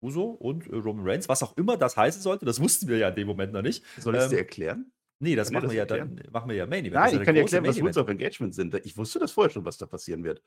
Uso 0.00 0.24
und 0.30 0.66
äh, 0.68 0.76
Roman 0.76 1.06
Reigns, 1.06 1.28
was 1.28 1.42
auch 1.42 1.56
immer 1.56 1.76
das 1.76 1.96
heißen 1.96 2.22
sollte, 2.22 2.44
das 2.44 2.60
wussten 2.60 2.88
wir 2.88 2.98
ja 2.98 3.08
in 3.08 3.14
dem 3.16 3.26
Moment 3.26 3.52
noch 3.52 3.62
nicht. 3.62 3.84
Soll 3.98 4.14
ich 4.14 4.20
es 4.20 4.26
Ähm, 4.26 4.30
dir 4.30 4.38
erklären? 4.38 4.92
Nee, 5.20 5.34
das 5.34 5.50
Kann 5.50 5.62
machen 5.62 5.70
wir 5.72 5.78
ja 5.78 5.84
das 5.86 5.98
dann, 5.98 6.20
machen 6.30 6.48
wir 6.48 6.56
ja 6.56 6.66
Main 6.66 6.84
Event. 6.84 6.94
Das 6.94 7.12
Nein, 7.12 7.20
ich 7.20 7.26
kann 7.26 7.34
dir 7.34 7.40
erklären, 7.40 7.66
was 7.66 7.80
Rules 7.80 7.96
of 7.96 8.08
Engagement 8.08 8.54
sind. 8.54 8.74
Ich 8.84 8.96
wusste 8.96 9.18
das 9.18 9.32
vorher 9.32 9.50
schon, 9.50 9.64
was 9.64 9.76
da 9.76 9.86
passieren 9.86 10.22
wird. 10.22 10.42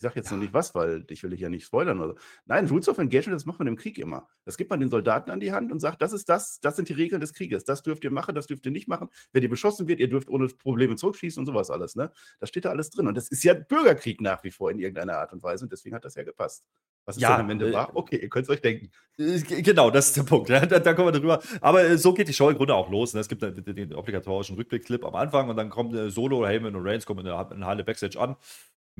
Ich 0.00 0.02
sage 0.02 0.14
jetzt 0.16 0.30
noch 0.30 0.38
nicht 0.38 0.54
was, 0.54 0.74
weil 0.74 1.04
ich 1.10 1.22
will 1.22 1.28
dich 1.28 1.40
ja 1.40 1.50
nicht 1.50 1.66
spoilern. 1.66 2.00
Oder 2.00 2.14
so. 2.14 2.18
Nein, 2.46 2.66
Rules 2.68 2.88
of 2.88 2.96
Engagement, 2.96 3.36
das 3.36 3.44
macht 3.44 3.58
man 3.58 3.68
im 3.68 3.76
Krieg 3.76 3.98
immer. 3.98 4.26
Das 4.46 4.56
gibt 4.56 4.70
man 4.70 4.80
den 4.80 4.88
Soldaten 4.88 5.30
an 5.30 5.40
die 5.40 5.52
Hand 5.52 5.70
und 5.70 5.78
sagt, 5.78 6.00
das 6.00 6.14
ist 6.14 6.30
das, 6.30 6.58
das 6.60 6.76
sind 6.76 6.88
die 6.88 6.94
Regeln 6.94 7.20
des 7.20 7.34
Krieges. 7.34 7.64
Das 7.64 7.82
dürft 7.82 8.02
ihr 8.02 8.10
machen, 8.10 8.34
das 8.34 8.46
dürft 8.46 8.64
ihr 8.64 8.72
nicht 8.72 8.88
machen. 8.88 9.10
Wenn 9.34 9.42
ihr 9.42 9.50
beschossen 9.50 9.88
wird, 9.88 10.00
ihr 10.00 10.08
dürft 10.08 10.30
ohne 10.30 10.46
Probleme 10.46 10.96
zurückschießen 10.96 11.38
und 11.38 11.44
sowas 11.44 11.70
alles. 11.70 11.96
Ne? 11.96 12.10
Da 12.38 12.46
steht 12.46 12.64
da 12.64 12.70
alles 12.70 12.88
drin. 12.88 13.08
Und 13.08 13.14
das 13.14 13.28
ist 13.28 13.44
ja 13.44 13.52
Bürgerkrieg 13.52 14.22
nach 14.22 14.42
wie 14.42 14.50
vor 14.50 14.70
in 14.70 14.78
irgendeiner 14.78 15.18
Art 15.18 15.34
und 15.34 15.42
Weise. 15.42 15.66
Und 15.66 15.72
deswegen 15.72 15.94
hat 15.94 16.06
das 16.06 16.14
ja 16.14 16.22
gepasst. 16.22 16.64
Was 17.04 17.16
es 17.16 17.22
Ja, 17.22 17.32
dann 17.32 17.40
am 17.40 17.50
Ende 17.50 17.68
äh, 17.68 17.72
war, 17.74 17.94
okay, 17.94 18.16
ihr 18.16 18.30
könnt 18.30 18.44
es 18.44 18.48
euch 18.48 18.62
denken. 18.62 18.90
Genau, 19.18 19.90
das 19.90 20.06
ist 20.06 20.16
der 20.16 20.22
Punkt. 20.22 20.48
Ja, 20.48 20.64
da, 20.64 20.78
da 20.78 20.94
kommen 20.94 21.08
wir 21.08 21.20
drüber. 21.20 21.42
Aber 21.60 21.84
äh, 21.84 21.98
so 21.98 22.14
geht 22.14 22.28
die 22.28 22.32
Show 22.32 22.48
im 22.48 22.56
Grunde 22.56 22.74
auch 22.74 22.88
los. 22.88 23.12
Ne? 23.12 23.20
Es 23.20 23.28
gibt 23.28 23.42
den, 23.42 23.62
den 23.62 23.94
obligatorischen 23.94 24.56
Rückblick-Clip 24.56 25.04
am 25.04 25.14
Anfang 25.14 25.50
und 25.50 25.56
dann 25.56 25.68
kommt 25.68 25.94
äh, 25.94 26.08
Solo, 26.08 26.46
Heyman 26.46 26.74
und 26.74 26.86
Reigns 26.86 27.04
kommen 27.04 27.20
in 27.20 27.26
der 27.26 27.36
Halle 27.36 27.84
Backstage 27.84 28.18
an. 28.18 28.36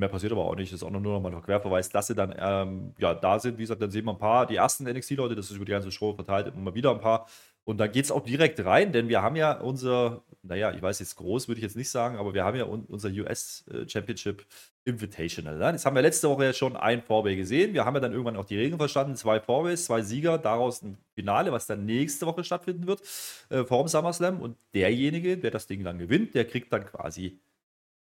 Mehr 0.01 0.09
passiert 0.09 0.33
aber 0.33 0.47
auch 0.47 0.57
nicht. 0.57 0.73
Das 0.73 0.81
ist 0.81 0.83
auch 0.83 0.91
nur 0.91 1.03
noch 1.03 1.21
mal 1.21 1.35
ein 1.35 1.43
Querverweis, 1.43 1.91
dass 1.91 2.07
sie 2.07 2.15
dann 2.15 2.35
ähm, 2.39 2.95
ja, 2.99 3.13
da 3.13 3.39
sind. 3.39 3.59
Wie 3.59 3.63
gesagt, 3.63 3.83
dann 3.83 3.91
sehen 3.91 4.07
wir 4.07 4.13
ein 4.13 4.19
paar, 4.19 4.47
die 4.47 4.57
ersten 4.57 4.85
NXT-Leute, 4.85 5.35
das 5.35 5.51
ist 5.51 5.57
über 5.57 5.67
die 5.67 5.73
ganze 5.73 5.93
Show 5.93 6.15
verteilt, 6.15 6.55
immer 6.57 6.75
wieder 6.75 6.91
ein 6.91 7.01
paar. 7.01 7.27
Und 7.65 7.77
dann 7.77 7.93
geht 7.93 8.07
es 8.07 8.11
auch 8.11 8.25
direkt 8.25 8.65
rein, 8.65 8.93
denn 8.93 9.11
wir 9.11 9.21
haben 9.21 9.37
ja 9.37 9.53
unser, 9.61 10.23
naja, 10.43 10.73
ich 10.73 10.81
weiß 10.81 11.01
jetzt 11.01 11.17
groß, 11.17 11.49
würde 11.49 11.59
ich 11.59 11.63
jetzt 11.63 11.77
nicht 11.77 11.91
sagen, 11.91 12.17
aber 12.17 12.33
wir 12.33 12.45
haben 12.45 12.57
ja 12.57 12.65
un 12.65 12.87
unser 12.87 13.11
US 13.11 13.67
äh, 13.71 13.87
Championship 13.87 14.47
Invitational. 14.87 15.59
Ne? 15.59 15.73
Das 15.73 15.85
haben 15.85 15.95
wir 15.95 16.01
letzte 16.01 16.31
Woche 16.31 16.47
ja 16.47 16.53
schon 16.55 16.79
ein 16.79 17.03
Vorway 17.03 17.37
gesehen. 17.37 17.75
Wir 17.75 17.85
haben 17.85 17.95
ja 17.95 18.01
dann 18.01 18.13
irgendwann 18.13 18.37
auch 18.37 18.47
die 18.47 18.57
Regeln 18.57 18.79
verstanden. 18.79 19.17
Zwei 19.17 19.39
Vorways, 19.39 19.85
zwei 19.85 20.01
Sieger, 20.01 20.39
daraus 20.39 20.81
ein 20.81 20.97
Finale, 21.15 21.53
was 21.53 21.67
dann 21.67 21.85
nächste 21.85 22.25
Woche 22.25 22.43
stattfinden 22.43 22.87
wird, 22.87 23.03
äh, 23.51 23.65
vor 23.65 23.85
dem 23.85 23.89
SummerSlam. 23.89 24.41
Und 24.41 24.57
derjenige, 24.73 25.37
der 25.37 25.51
das 25.51 25.67
Ding 25.67 25.85
dann 25.85 25.99
gewinnt, 25.99 26.35
der 26.35 26.47
kriegt 26.47 26.73
dann 26.73 26.87
quasi 26.87 27.39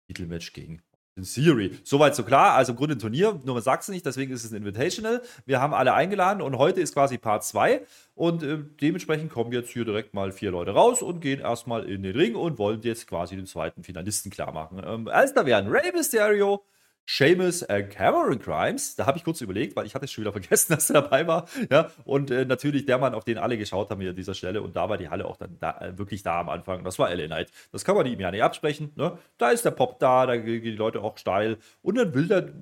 Titelmatch 0.08 0.52
gegen 0.52 0.82
in 1.16 1.22
Theory. 1.22 1.78
Soweit 1.84 2.14
so 2.14 2.24
klar. 2.24 2.54
Also 2.54 2.72
im 2.72 2.76
Grunde 2.76 2.96
ein 2.96 2.98
Turnier, 2.98 3.38
nur 3.44 3.54
man 3.54 3.62
sagt 3.62 3.84
es 3.84 3.88
nicht, 3.88 4.04
deswegen 4.04 4.32
ist 4.32 4.44
es 4.44 4.52
ein 4.52 4.56
Invitational. 4.56 5.22
Wir 5.46 5.60
haben 5.60 5.72
alle 5.72 5.94
eingeladen 5.94 6.42
und 6.42 6.58
heute 6.58 6.80
ist 6.80 6.94
quasi 6.94 7.18
Part 7.18 7.44
2 7.44 7.82
und 8.14 8.42
äh, 8.42 8.58
dementsprechend 8.80 9.30
kommen 9.30 9.52
jetzt 9.52 9.70
hier 9.70 9.84
direkt 9.84 10.14
mal 10.14 10.32
vier 10.32 10.50
Leute 10.50 10.72
raus 10.72 11.02
und 11.02 11.20
gehen 11.20 11.40
erstmal 11.40 11.84
in 11.88 12.02
den 12.02 12.16
Ring 12.16 12.34
und 12.34 12.58
wollen 12.58 12.80
jetzt 12.82 13.06
quasi 13.06 13.36
den 13.36 13.46
zweiten 13.46 13.84
Finalisten 13.84 14.30
klar 14.30 14.52
machen. 14.52 14.82
Ähm, 14.84 15.08
Erster 15.08 15.46
wären 15.46 15.68
Rey 15.68 15.92
Mysterio, 15.92 16.64
Seamus 17.06 17.62
äh, 17.62 17.82
Cameron 17.82 18.38
Grimes. 18.38 18.96
Da 18.96 19.06
habe 19.06 19.18
ich 19.18 19.24
kurz 19.24 19.40
überlegt, 19.40 19.76
weil 19.76 19.86
ich 19.86 19.94
hatte 19.94 20.06
es 20.06 20.12
schon 20.12 20.22
wieder 20.22 20.32
vergessen, 20.32 20.72
dass 20.74 20.90
er 20.90 21.02
dabei 21.02 21.26
war. 21.26 21.46
Ja, 21.70 21.90
und 22.04 22.30
äh, 22.30 22.44
natürlich 22.44 22.86
der 22.86 22.98
Mann, 22.98 23.14
auf 23.14 23.24
den 23.24 23.38
alle 23.38 23.58
geschaut 23.58 23.90
haben 23.90 24.00
hier 24.00 24.10
an 24.10 24.16
dieser 24.16 24.34
Stelle. 24.34 24.62
Und 24.62 24.76
da 24.76 24.88
war 24.88 24.96
die 24.96 25.08
Halle 25.08 25.26
auch 25.26 25.36
dann 25.36 25.56
da, 25.60 25.78
äh, 25.78 25.98
wirklich 25.98 26.22
da 26.22 26.40
am 26.40 26.48
Anfang. 26.48 26.84
Das 26.84 26.98
war 26.98 27.14
LA 27.14 27.26
Knight. 27.26 27.50
Das 27.72 27.84
kann 27.84 27.96
man 27.96 28.06
ihm 28.06 28.20
ja 28.20 28.30
nicht 28.30 28.42
absprechen. 28.42 28.92
Ne? 28.96 29.18
Da 29.38 29.50
ist 29.50 29.64
der 29.64 29.72
Pop 29.72 29.98
da, 29.98 30.26
da 30.26 30.36
gehen 30.36 30.62
die 30.62 30.70
Leute 30.72 31.02
auch 31.02 31.18
steil. 31.18 31.58
Und 31.82 31.96
dann 31.96 32.14
will 32.14 32.28
der 32.28 32.52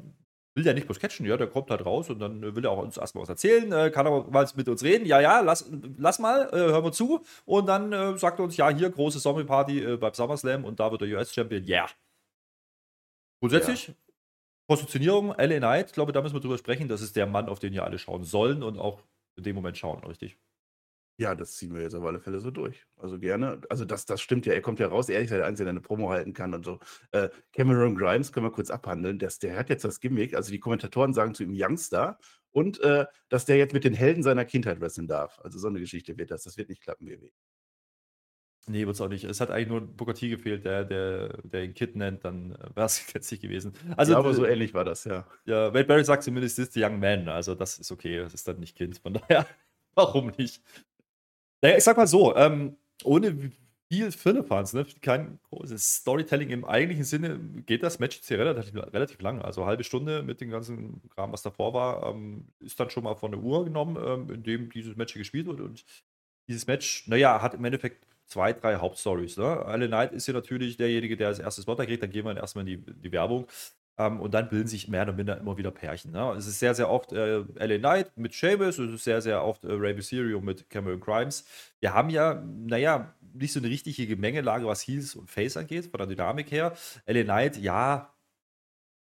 will 0.54 0.64
der 0.64 0.74
nicht 0.74 0.86
bloß 0.86 1.00
catchen, 1.00 1.26
ja, 1.26 1.36
der 1.36 1.46
kommt 1.46 1.70
halt 1.70 1.84
raus 1.84 2.10
und 2.10 2.18
dann 2.18 2.42
äh, 2.42 2.54
will 2.54 2.64
er 2.64 2.72
auch 2.72 2.82
uns 2.82 2.96
erstmal 2.96 3.22
was 3.22 3.28
erzählen, 3.30 3.72
äh, 3.72 3.90
kann 3.90 4.06
aber 4.06 4.30
mal 4.30 4.46
mit 4.54 4.68
uns 4.68 4.82
reden, 4.82 5.06
ja, 5.06 5.20
ja, 5.20 5.40
lass, 5.40 5.70
lass 5.96 6.18
mal, 6.18 6.48
äh, 6.52 6.56
hören 6.56 6.84
wir 6.84 6.92
zu 6.92 7.24
und 7.44 7.66
dann 7.66 7.92
äh, 7.92 8.18
sagt 8.18 8.38
er 8.38 8.44
uns, 8.44 8.56
ja, 8.56 8.68
hier, 8.68 8.90
große 8.90 9.18
Zombie-Party 9.18 9.82
äh, 9.82 9.96
beim 9.96 10.12
SummerSlam 10.12 10.64
und 10.64 10.78
da 10.78 10.90
wird 10.90 11.00
der 11.00 11.08
US-Champion, 11.08 11.64
yeah. 11.66 11.88
Grundsätzlich, 13.40 13.92
Positionierung, 14.72 15.34
LA 15.36 15.58
Knight, 15.58 15.92
glaube, 15.92 16.12
da 16.12 16.22
müssen 16.22 16.34
wir 16.34 16.40
drüber 16.40 16.58
sprechen, 16.58 16.88
das 16.88 17.02
ist 17.02 17.16
der 17.16 17.26
Mann, 17.26 17.48
auf 17.48 17.58
den 17.58 17.72
ja 17.72 17.84
alle 17.84 17.98
schauen 17.98 18.24
sollen 18.24 18.62
und 18.62 18.78
auch 18.78 19.02
in 19.36 19.44
dem 19.44 19.54
Moment 19.54 19.76
schauen, 19.76 20.02
richtig? 20.04 20.38
Ja, 21.18 21.34
das 21.34 21.52
ziehen 21.56 21.74
wir 21.74 21.82
jetzt 21.82 21.94
auf 21.94 22.04
alle 22.04 22.20
Fälle 22.20 22.40
so 22.40 22.50
durch. 22.50 22.86
Also 22.96 23.18
gerne. 23.18 23.60
Also 23.68 23.84
das, 23.84 24.06
das 24.06 24.20
stimmt 24.22 24.46
ja. 24.46 24.54
Er 24.54 24.62
kommt 24.62 24.80
ja 24.80 24.88
raus. 24.88 25.08
Ist 25.08 25.30
ja 25.30 25.36
der 25.36 25.46
Einzige, 25.46 25.66
der 25.66 25.70
eine 25.72 25.80
Promo 25.80 26.10
halten 26.10 26.32
kann 26.32 26.54
und 26.54 26.64
so. 26.64 26.80
Äh, 27.12 27.28
Cameron 27.52 27.94
Grimes 27.96 28.32
können 28.32 28.46
wir 28.46 28.50
kurz 28.50 28.70
abhandeln. 28.70 29.18
Das, 29.18 29.38
der 29.38 29.56
hat 29.56 29.68
jetzt 29.68 29.84
das 29.84 30.00
Gimmick. 30.00 30.34
Also 30.34 30.50
die 30.50 30.58
Kommentatoren 30.58 31.12
sagen 31.12 31.34
zu 31.34 31.44
ihm 31.44 31.52
Youngster 31.54 32.18
und 32.50 32.80
äh, 32.80 33.06
dass 33.28 33.44
der 33.44 33.56
jetzt 33.58 33.74
mit 33.74 33.84
den 33.84 33.94
Helden 33.94 34.22
seiner 34.22 34.44
Kindheit 34.46 34.80
wresteln 34.80 35.06
darf. 35.06 35.38
Also 35.44 35.58
so 35.58 35.68
eine 35.68 35.80
Geschichte 35.80 36.16
wird 36.16 36.30
das. 36.30 36.44
Das 36.44 36.56
wird 36.56 36.70
nicht 36.70 36.82
klappen, 36.82 37.06
WW. 37.06 37.30
Nee, 38.68 38.86
wird 38.86 38.94
es 38.94 39.00
auch 39.00 39.08
nicht. 39.08 39.24
Es 39.24 39.40
hat 39.40 39.50
eigentlich 39.50 39.68
nur 39.68 39.80
Booker 39.80 40.14
T 40.14 40.28
gefehlt, 40.28 40.64
der, 40.64 40.84
der, 40.84 41.38
der 41.42 41.64
ihn 41.64 41.74
Kid 41.74 41.96
nennt, 41.96 42.24
dann 42.24 42.56
wäre 42.74 42.86
es 42.86 43.12
jetzt 43.12 43.30
nicht 43.32 43.42
gewesen. 43.42 43.72
Also, 43.96 44.12
ja, 44.12 44.18
aber 44.18 44.32
so 44.34 44.44
äh, 44.44 44.52
ähnlich 44.52 44.72
war 44.72 44.84
das, 44.84 45.04
ja. 45.04 45.26
Ja, 45.46 45.74
Wade 45.74 45.84
Barrett 45.84 46.06
sagt 46.06 46.22
zumindest, 46.22 46.58
ist 46.60 46.72
the 46.74 46.84
young 46.84 47.00
man. 47.00 47.28
Also, 47.28 47.56
das 47.56 47.78
ist 47.78 47.90
okay. 47.90 48.18
Das 48.18 48.34
ist 48.34 48.46
dann 48.46 48.60
nicht 48.60 48.76
Kind. 48.76 48.98
Von 48.98 49.14
daher, 49.14 49.46
warum 49.94 50.32
nicht? 50.38 50.62
Naja, 51.60 51.76
ich 51.76 51.84
sag 51.84 51.96
mal 51.96 52.06
so, 52.06 52.36
ähm, 52.36 52.76
ohne 53.02 53.50
viel 53.90 54.12
Firlefanz, 54.12 54.72
ne, 54.74 54.86
kein 55.00 55.40
großes 55.50 55.96
Storytelling 55.96 56.50
im 56.50 56.64
eigentlichen 56.64 57.04
Sinne, 57.04 57.40
geht 57.66 57.82
das 57.82 57.98
Match 57.98 58.16
jetzt 58.16 58.28
hier 58.28 58.38
relativ, 58.38 58.74
relativ 58.74 59.20
lang. 59.20 59.42
Also, 59.42 59.66
halbe 59.66 59.82
Stunde 59.82 60.22
mit 60.22 60.40
dem 60.40 60.50
ganzen 60.50 61.02
Kram, 61.16 61.32
was 61.32 61.42
davor 61.42 61.74
war, 61.74 62.08
ähm, 62.08 62.46
ist 62.60 62.78
dann 62.78 62.90
schon 62.90 63.02
mal 63.02 63.16
von 63.16 63.32
der 63.32 63.40
Uhr 63.40 63.64
genommen, 63.64 63.96
ähm, 64.00 64.32
in 64.32 64.44
dem 64.44 64.70
dieses 64.70 64.94
Match 64.94 65.14
gespielt 65.14 65.46
wird. 65.48 65.60
Und 65.60 65.84
dieses 66.46 66.68
Match, 66.68 67.08
naja, 67.08 67.42
hat 67.42 67.54
im 67.54 67.64
Endeffekt 67.64 68.06
zwei, 68.32 68.52
drei 68.52 68.76
Hauptstories. 68.76 69.36
Ne? 69.36 69.64
Alle 69.64 69.88
Knight 69.88 70.12
ist 70.12 70.24
hier 70.24 70.34
natürlich 70.34 70.76
derjenige, 70.76 71.16
der 71.16 71.28
als 71.28 71.38
erstes 71.38 71.66
Wort 71.66 71.80
kriegt. 71.80 72.02
Dann 72.02 72.10
gehen 72.10 72.24
wir 72.24 72.36
erstmal 72.36 72.66
in 72.66 72.84
die, 72.84 72.92
die 72.94 73.12
Werbung. 73.12 73.46
Ähm, 73.98 74.20
und 74.20 74.32
dann 74.32 74.48
bilden 74.48 74.68
sich 74.68 74.88
mehr 74.88 75.02
oder 75.02 75.12
minder 75.12 75.38
immer 75.38 75.56
wieder 75.58 75.70
Pärchen. 75.70 76.12
Ne? 76.12 76.32
Es 76.36 76.46
ist 76.46 76.58
sehr, 76.58 76.74
sehr 76.74 76.88
oft 76.88 77.12
äh, 77.12 77.40
LA 77.40 77.78
Knight 77.78 78.16
mit 78.16 78.34
Sheamus, 78.34 78.78
es 78.78 78.92
ist 78.92 79.04
sehr, 79.04 79.20
sehr 79.20 79.44
oft 79.44 79.64
äh, 79.64 79.72
Rey 79.72 79.94
Mysterio 79.94 80.40
mit 80.40 80.70
Cameron 80.70 81.00
Grimes. 81.00 81.44
Wir 81.80 81.92
haben 81.92 82.08
ja, 82.08 82.42
naja, 82.42 83.14
nicht 83.34 83.52
so 83.52 83.60
eine 83.60 83.68
richtige 83.68 84.06
Gemengelage, 84.06 84.66
was 84.66 84.86
Heels 84.86 85.14
und 85.14 85.30
Face 85.30 85.56
angeht, 85.58 85.86
von 85.86 85.98
der 85.98 86.06
Dynamik 86.06 86.50
her. 86.50 86.74
LA 87.06 87.24
Knight, 87.24 87.58
ja, 87.58 88.14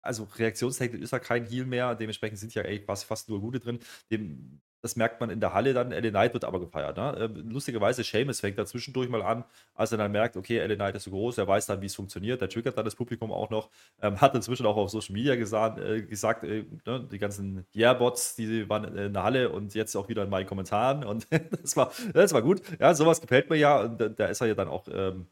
also 0.02 0.25
reaktionstechnisch 0.37 1.02
ist 1.02 1.12
er 1.12 1.20
kein 1.20 1.46
Heal 1.46 1.66
mehr, 1.66 1.94
dementsprechend 1.94 2.38
sind 2.38 2.54
ja 2.54 2.62
echt 2.62 2.87
fast, 2.87 3.04
fast 3.04 3.28
nur 3.28 3.40
Gute 3.40 3.60
drin. 3.60 3.78
Dem 4.10 4.60
das 4.82 4.96
merkt 4.96 5.20
man 5.20 5.30
in 5.30 5.40
der 5.40 5.52
Halle 5.54 5.75
dann. 5.75 5.90
LA 5.90 6.10
Knight 6.10 6.32
wird 6.34 6.44
aber 6.44 6.60
gefeiert. 6.60 6.96
Ne? 6.96 7.16
Ähm, 7.18 7.50
lustigerweise, 7.50 8.02
Seamus 8.02 8.40
fängt 8.40 8.58
da 8.58 8.66
zwischendurch 8.66 9.08
mal 9.08 9.22
an, 9.22 9.44
als 9.75 9.92
er 9.92 9.99
dann 9.99 10.12
merkt, 10.12 10.37
okay, 10.37 10.64
LA 10.64 10.75
Knight 10.76 10.94
ist 10.96 11.04
so 11.04 11.10
groß, 11.10 11.38
er 11.38 11.46
weiß 11.46 11.66
dann, 11.66 11.80
wie 11.82 11.87
es 11.87 11.94
funktioniert. 11.94 12.40
Der 12.40 12.49
triggert 12.49 12.78
dann 12.78 12.84
das 12.84 12.94
Publikum 12.94 13.32
auch 13.32 13.50
noch. 13.50 13.70
Ähm, 14.00 14.20
hat 14.20 14.34
inzwischen 14.34 14.66
auch 14.66 14.76
auf 14.76 14.90
Social 14.90 15.14
Media 15.14 15.37
gesagt, 15.37 15.78
äh, 15.78 16.02
gesagt 16.02 16.44
äh, 16.44 16.64
ne, 16.87 17.06
die 17.10 17.18
ganzen 17.18 17.66
Yeah-Bots, 17.75 18.37
die 18.37 18.68
waren 18.68 18.84
in 18.96 19.12
der 19.12 19.22
Halle 19.22 19.50
und 19.50 19.75
jetzt 19.75 19.94
auch 19.96 20.08
wieder 20.08 20.25
in 20.25 20.30
meinen 20.30 20.46
Kommentaren. 20.46 21.04
Und 21.04 21.26
das, 21.62 21.76
war, 21.76 21.92
das 22.12 22.32
war 22.32 22.42
gut. 22.42 22.62
Ja, 22.78 22.94
sowas 22.94 23.20
gefällt 23.20 23.50
mir 23.50 23.56
ja. 23.56 23.80
Und 23.80 23.99
da 23.99 24.26
ist 24.26 24.40
er 24.40 24.49
ja 24.49 24.54
dann 24.54 24.68
auch. 24.68 24.87
Ähm, 24.90 25.26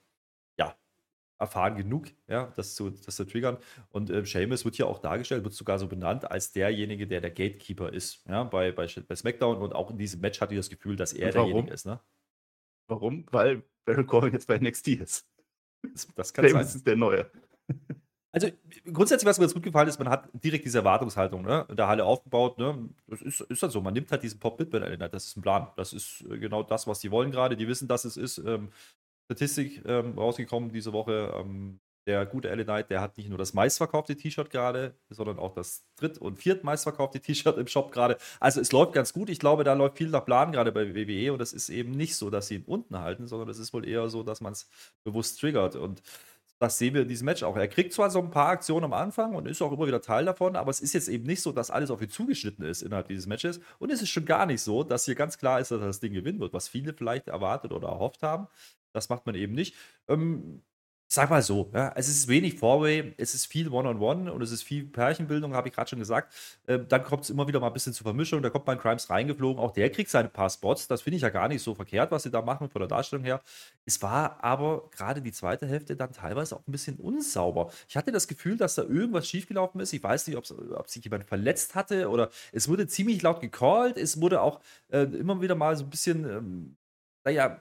erfahren 1.38 1.76
genug, 1.76 2.08
ja, 2.26 2.52
das 2.56 2.74
zu, 2.74 2.90
das 2.90 3.16
zu 3.16 3.24
triggern. 3.24 3.58
Und 3.90 4.10
äh, 4.10 4.24
Seamus 4.24 4.64
wird 4.64 4.76
hier 4.76 4.88
auch 4.88 4.98
dargestellt, 4.98 5.44
wird 5.44 5.54
sogar 5.54 5.78
so 5.78 5.86
benannt 5.86 6.30
als 6.30 6.52
derjenige, 6.52 7.06
der 7.06 7.20
der 7.20 7.30
Gatekeeper 7.30 7.92
ist, 7.92 8.24
ja, 8.28 8.44
bei, 8.44 8.72
bei, 8.72 8.86
bei 8.86 9.14
SmackDown. 9.14 9.58
Und 9.58 9.74
auch 9.74 9.90
in 9.90 9.98
diesem 9.98 10.20
Match 10.20 10.40
hatte 10.40 10.54
ich 10.54 10.58
das 10.58 10.70
Gefühl, 10.70 10.96
dass 10.96 11.12
er 11.12 11.30
derjenige 11.30 11.72
ist, 11.72 11.86
ne? 11.86 12.00
Warum? 12.88 13.26
Weil 13.30 13.62
Baron 13.84 14.06
Corbin 14.06 14.32
jetzt 14.32 14.48
bei 14.48 14.58
NXT 14.58 14.88
ist. 14.88 15.28
Das, 15.82 16.08
das 16.14 16.34
kann 16.34 16.48
Seamus 16.48 16.74
ist 16.74 16.86
der 16.86 16.96
Neue. 16.96 17.30
Also 18.30 18.48
grundsätzlich, 18.92 19.26
was 19.26 19.38
mir 19.38 19.44
ganz 19.44 19.54
gut 19.54 19.62
gefallen 19.62 19.88
ist, 19.88 19.98
man 19.98 20.10
hat 20.10 20.28
direkt 20.32 20.64
diese 20.64 20.78
Erwartungshaltung 20.78 21.42
ne, 21.42 21.64
in 21.68 21.76
der 21.76 21.88
Halle 21.88 22.04
aufgebaut. 22.04 22.58
Ne? 22.58 22.90
Das 23.06 23.22
ist, 23.22 23.40
ist 23.40 23.62
dann 23.62 23.70
so. 23.70 23.80
Man 23.80 23.94
nimmt 23.94 24.10
halt 24.10 24.22
diesen 24.22 24.38
Pop 24.38 24.58
mit 24.58 24.70
bei 24.70 24.78
der 24.80 25.08
Das 25.08 25.26
ist 25.26 25.36
ein 25.36 25.42
Plan. 25.42 25.68
Das 25.76 25.94
ist 25.94 26.24
äh, 26.28 26.38
genau 26.38 26.62
das, 26.62 26.86
was 26.86 27.00
die 27.00 27.10
wollen 27.10 27.30
gerade. 27.30 27.56
Die 27.56 27.68
wissen, 27.68 27.88
dass 27.88 28.04
es 28.04 28.16
ist. 28.16 28.38
Ähm, 28.38 28.70
Statistik 29.28 29.82
ähm, 29.86 30.16
rausgekommen 30.16 30.72
diese 30.72 30.92
Woche. 30.92 31.34
Ähm, 31.38 31.80
der 32.06 32.24
gute 32.24 32.48
LA 32.48 32.64
Knight, 32.64 32.90
der 32.90 33.02
hat 33.02 33.18
nicht 33.18 33.28
nur 33.28 33.36
das 33.36 33.52
meistverkaufte 33.52 34.16
T-Shirt 34.16 34.48
gerade, 34.48 34.94
sondern 35.10 35.38
auch 35.38 35.52
das 35.52 35.84
dritt- 35.96 36.16
und 36.16 36.38
viertmeistverkaufte 36.38 37.20
T-Shirt 37.20 37.58
im 37.58 37.66
Shop 37.66 37.92
gerade. 37.92 38.16
Also 38.40 38.62
es 38.62 38.72
läuft 38.72 38.94
ganz 38.94 39.12
gut. 39.12 39.28
Ich 39.28 39.38
glaube, 39.38 39.62
da 39.62 39.74
läuft 39.74 39.98
viel 39.98 40.08
nach 40.08 40.24
Plan 40.24 40.50
gerade 40.50 40.72
bei 40.72 40.94
WWE 40.94 41.34
und 41.34 41.42
es 41.42 41.52
ist 41.52 41.68
eben 41.68 41.90
nicht 41.90 42.16
so, 42.16 42.30
dass 42.30 42.48
sie 42.48 42.56
ihn 42.56 42.64
unten 42.64 42.98
halten, 42.98 43.26
sondern 43.26 43.50
es 43.50 43.58
ist 43.58 43.74
wohl 43.74 43.86
eher 43.86 44.08
so, 44.08 44.22
dass 44.22 44.40
man 44.40 44.54
es 44.54 44.70
bewusst 45.04 45.38
triggert. 45.38 45.76
Und 45.76 46.00
das 46.58 46.78
sehen 46.78 46.94
wir 46.94 47.02
in 47.02 47.08
diesem 47.08 47.26
Match 47.26 47.42
auch. 47.42 47.56
Er 47.56 47.68
kriegt 47.68 47.92
zwar 47.92 48.10
so 48.10 48.20
ein 48.20 48.30
paar 48.30 48.48
Aktionen 48.48 48.86
am 48.86 48.92
Anfang 48.94 49.34
und 49.34 49.46
ist 49.46 49.60
auch 49.62 49.70
immer 49.70 49.86
wieder 49.86 50.00
Teil 50.00 50.24
davon, 50.24 50.56
aber 50.56 50.70
es 50.70 50.80
ist 50.80 50.94
jetzt 50.94 51.08
eben 51.08 51.24
nicht 51.24 51.42
so, 51.42 51.52
dass 51.52 51.70
alles 51.70 51.90
auf 51.90 52.00
ihn 52.00 52.08
zugeschnitten 52.08 52.64
ist 52.64 52.82
innerhalb 52.82 53.08
dieses 53.08 53.26
Matches. 53.26 53.60
Und 53.78 53.92
es 53.92 54.00
ist 54.00 54.08
schon 54.08 54.24
gar 54.24 54.46
nicht 54.46 54.62
so, 54.62 54.82
dass 54.82 55.04
hier 55.04 55.14
ganz 55.14 55.38
klar 55.38 55.60
ist, 55.60 55.70
dass 55.70 55.80
das 55.80 56.00
Ding 56.00 56.14
gewinnen 56.14 56.40
wird, 56.40 56.52
was 56.52 56.68
viele 56.68 56.94
vielleicht 56.94 57.28
erwartet 57.28 57.72
oder 57.72 57.88
erhofft 57.88 58.22
haben. 58.22 58.48
Das 58.92 59.08
macht 59.08 59.26
man 59.26 59.34
eben 59.34 59.54
nicht. 59.54 59.74
Ähm, 60.08 60.62
sag 61.10 61.30
mal 61.30 61.42
so, 61.42 61.70
ja, 61.72 61.90
es 61.96 62.06
ist 62.06 62.28
wenig 62.28 62.58
Four-Way, 62.58 63.14
es 63.16 63.34
ist 63.34 63.46
viel 63.46 63.68
One-on-One 63.70 64.24
-on 64.24 64.28
-One 64.28 64.30
und 64.30 64.42
es 64.42 64.52
ist 64.52 64.62
viel 64.62 64.84
Pärchenbildung, 64.84 65.54
habe 65.54 65.68
ich 65.68 65.74
gerade 65.74 65.88
schon 65.88 65.98
gesagt. 65.98 66.34
Ähm, 66.66 66.86
dann 66.86 67.02
kommt 67.02 67.24
es 67.24 67.30
immer 67.30 67.48
wieder 67.48 67.60
mal 67.60 67.68
ein 67.68 67.72
bisschen 67.72 67.94
zur 67.94 68.04
Vermischung, 68.04 68.42
da 68.42 68.50
kommt 68.50 68.66
mal 68.66 68.74
ein 68.74 68.78
Crimes 68.78 69.08
reingeflogen, 69.08 69.58
auch 69.62 69.70
der 69.72 69.90
kriegt 69.90 70.10
seine 70.10 70.28
paar 70.28 70.50
Spots, 70.50 70.86
das 70.86 71.00
finde 71.00 71.16
ich 71.16 71.22
ja 71.22 71.30
gar 71.30 71.48
nicht 71.48 71.62
so 71.62 71.74
verkehrt, 71.74 72.10
was 72.10 72.24
sie 72.24 72.30
da 72.30 72.42
machen 72.42 72.68
von 72.68 72.80
der 72.80 72.88
Darstellung 72.88 73.24
her. 73.24 73.40
Es 73.86 74.02
war 74.02 74.44
aber 74.44 74.90
gerade 74.90 75.22
die 75.22 75.32
zweite 75.32 75.66
Hälfte 75.66 75.96
dann 75.96 76.12
teilweise 76.12 76.54
auch 76.56 76.66
ein 76.68 76.72
bisschen 76.72 76.96
unsauber. 76.98 77.70
Ich 77.88 77.96
hatte 77.96 78.12
das 78.12 78.28
Gefühl, 78.28 78.58
dass 78.58 78.74
da 78.74 78.82
irgendwas 78.82 79.26
schiefgelaufen 79.26 79.80
ist, 79.80 79.94
ich 79.94 80.02
weiß 80.02 80.26
nicht, 80.26 80.36
ob 80.36 80.88
sich 80.90 81.02
jemand 81.04 81.24
verletzt 81.24 81.74
hatte 81.74 82.10
oder 82.10 82.28
es 82.52 82.68
wurde 82.68 82.86
ziemlich 82.86 83.22
laut 83.22 83.40
gecallt, 83.40 83.96
es 83.96 84.20
wurde 84.20 84.42
auch 84.42 84.60
äh, 84.88 85.04
immer 85.04 85.40
wieder 85.40 85.54
mal 85.54 85.74
so 85.74 85.84
ein 85.84 85.90
bisschen, 85.90 86.24
ähm, 86.28 86.76
naja, 87.24 87.60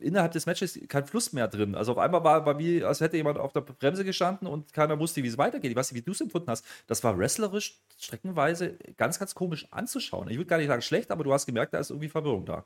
innerhalb 0.00 0.32
des 0.32 0.46
Matches 0.46 0.78
kein 0.88 1.06
Fluss 1.06 1.32
mehr 1.32 1.48
drin. 1.48 1.74
Also 1.74 1.92
auf 1.92 1.98
einmal 1.98 2.22
war, 2.22 2.46
war 2.46 2.58
wie, 2.58 2.84
als 2.84 3.00
hätte 3.00 3.16
jemand 3.16 3.38
auf 3.38 3.52
der 3.52 3.62
Bremse 3.62 4.04
gestanden 4.04 4.46
und 4.46 4.72
keiner 4.72 4.98
wusste, 4.98 5.22
wie 5.22 5.28
es 5.28 5.38
weitergeht. 5.38 5.70
Ich 5.70 5.76
weiß 5.76 5.92
nicht, 5.92 6.00
wie 6.00 6.04
du 6.04 6.12
es 6.12 6.20
empfunden 6.20 6.48
hast. 6.48 6.64
Das 6.86 7.02
war 7.02 7.18
wrestlerisch 7.18 7.80
streckenweise 7.98 8.78
ganz, 8.96 9.18
ganz 9.18 9.34
komisch 9.34 9.66
anzuschauen. 9.72 10.28
Ich 10.28 10.36
würde 10.36 10.48
gar 10.48 10.58
nicht 10.58 10.68
sagen 10.68 10.82
schlecht, 10.82 11.10
aber 11.10 11.24
du 11.24 11.32
hast 11.32 11.46
gemerkt, 11.46 11.74
da 11.74 11.78
ist 11.78 11.90
irgendwie 11.90 12.08
Verwirrung 12.08 12.46
da. 12.46 12.64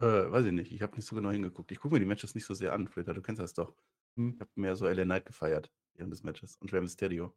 Äh, 0.00 0.30
weiß 0.30 0.46
ich 0.46 0.52
nicht. 0.52 0.72
Ich 0.72 0.82
habe 0.82 0.96
nicht 0.96 1.06
so 1.06 1.14
genau 1.14 1.30
hingeguckt. 1.30 1.70
Ich 1.72 1.78
gucke 1.78 1.94
mir 1.94 2.00
die 2.00 2.06
Matches 2.06 2.34
nicht 2.34 2.44
so 2.44 2.54
sehr 2.54 2.72
an, 2.72 2.88
Flitter. 2.88 3.14
Du 3.14 3.22
kennst 3.22 3.40
das 3.40 3.54
doch. 3.54 3.74
Hm. 4.16 4.34
Ich 4.34 4.40
habe 4.40 4.50
mehr 4.56 4.76
so 4.76 4.86
LA 4.86 5.04
Knight 5.04 5.26
gefeiert 5.26 5.70
während 5.94 6.12
des 6.12 6.22
Matches 6.22 6.56
und 6.56 6.72
Rey 6.72 6.80
Mysterio. 6.80 7.34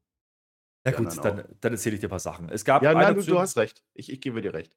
Ja 0.85 0.91
gut, 0.91 1.17
dann, 1.23 1.43
dann 1.61 1.73
erzähle 1.73 1.95
ich 1.95 2.01
dir 2.01 2.07
ein 2.07 2.11
paar 2.11 2.19
Sachen. 2.19 2.49
Es 2.49 2.63
gab 2.63 2.83
ja, 2.83 2.93
nein, 2.93 3.15
du, 3.15 3.23
du, 3.23 3.39
hast 3.39 3.57
recht. 3.57 3.83
Ich, 3.95 4.11
ich 4.11 4.21
gebe 4.21 4.41
dir 4.41 4.53
recht. 4.53 4.75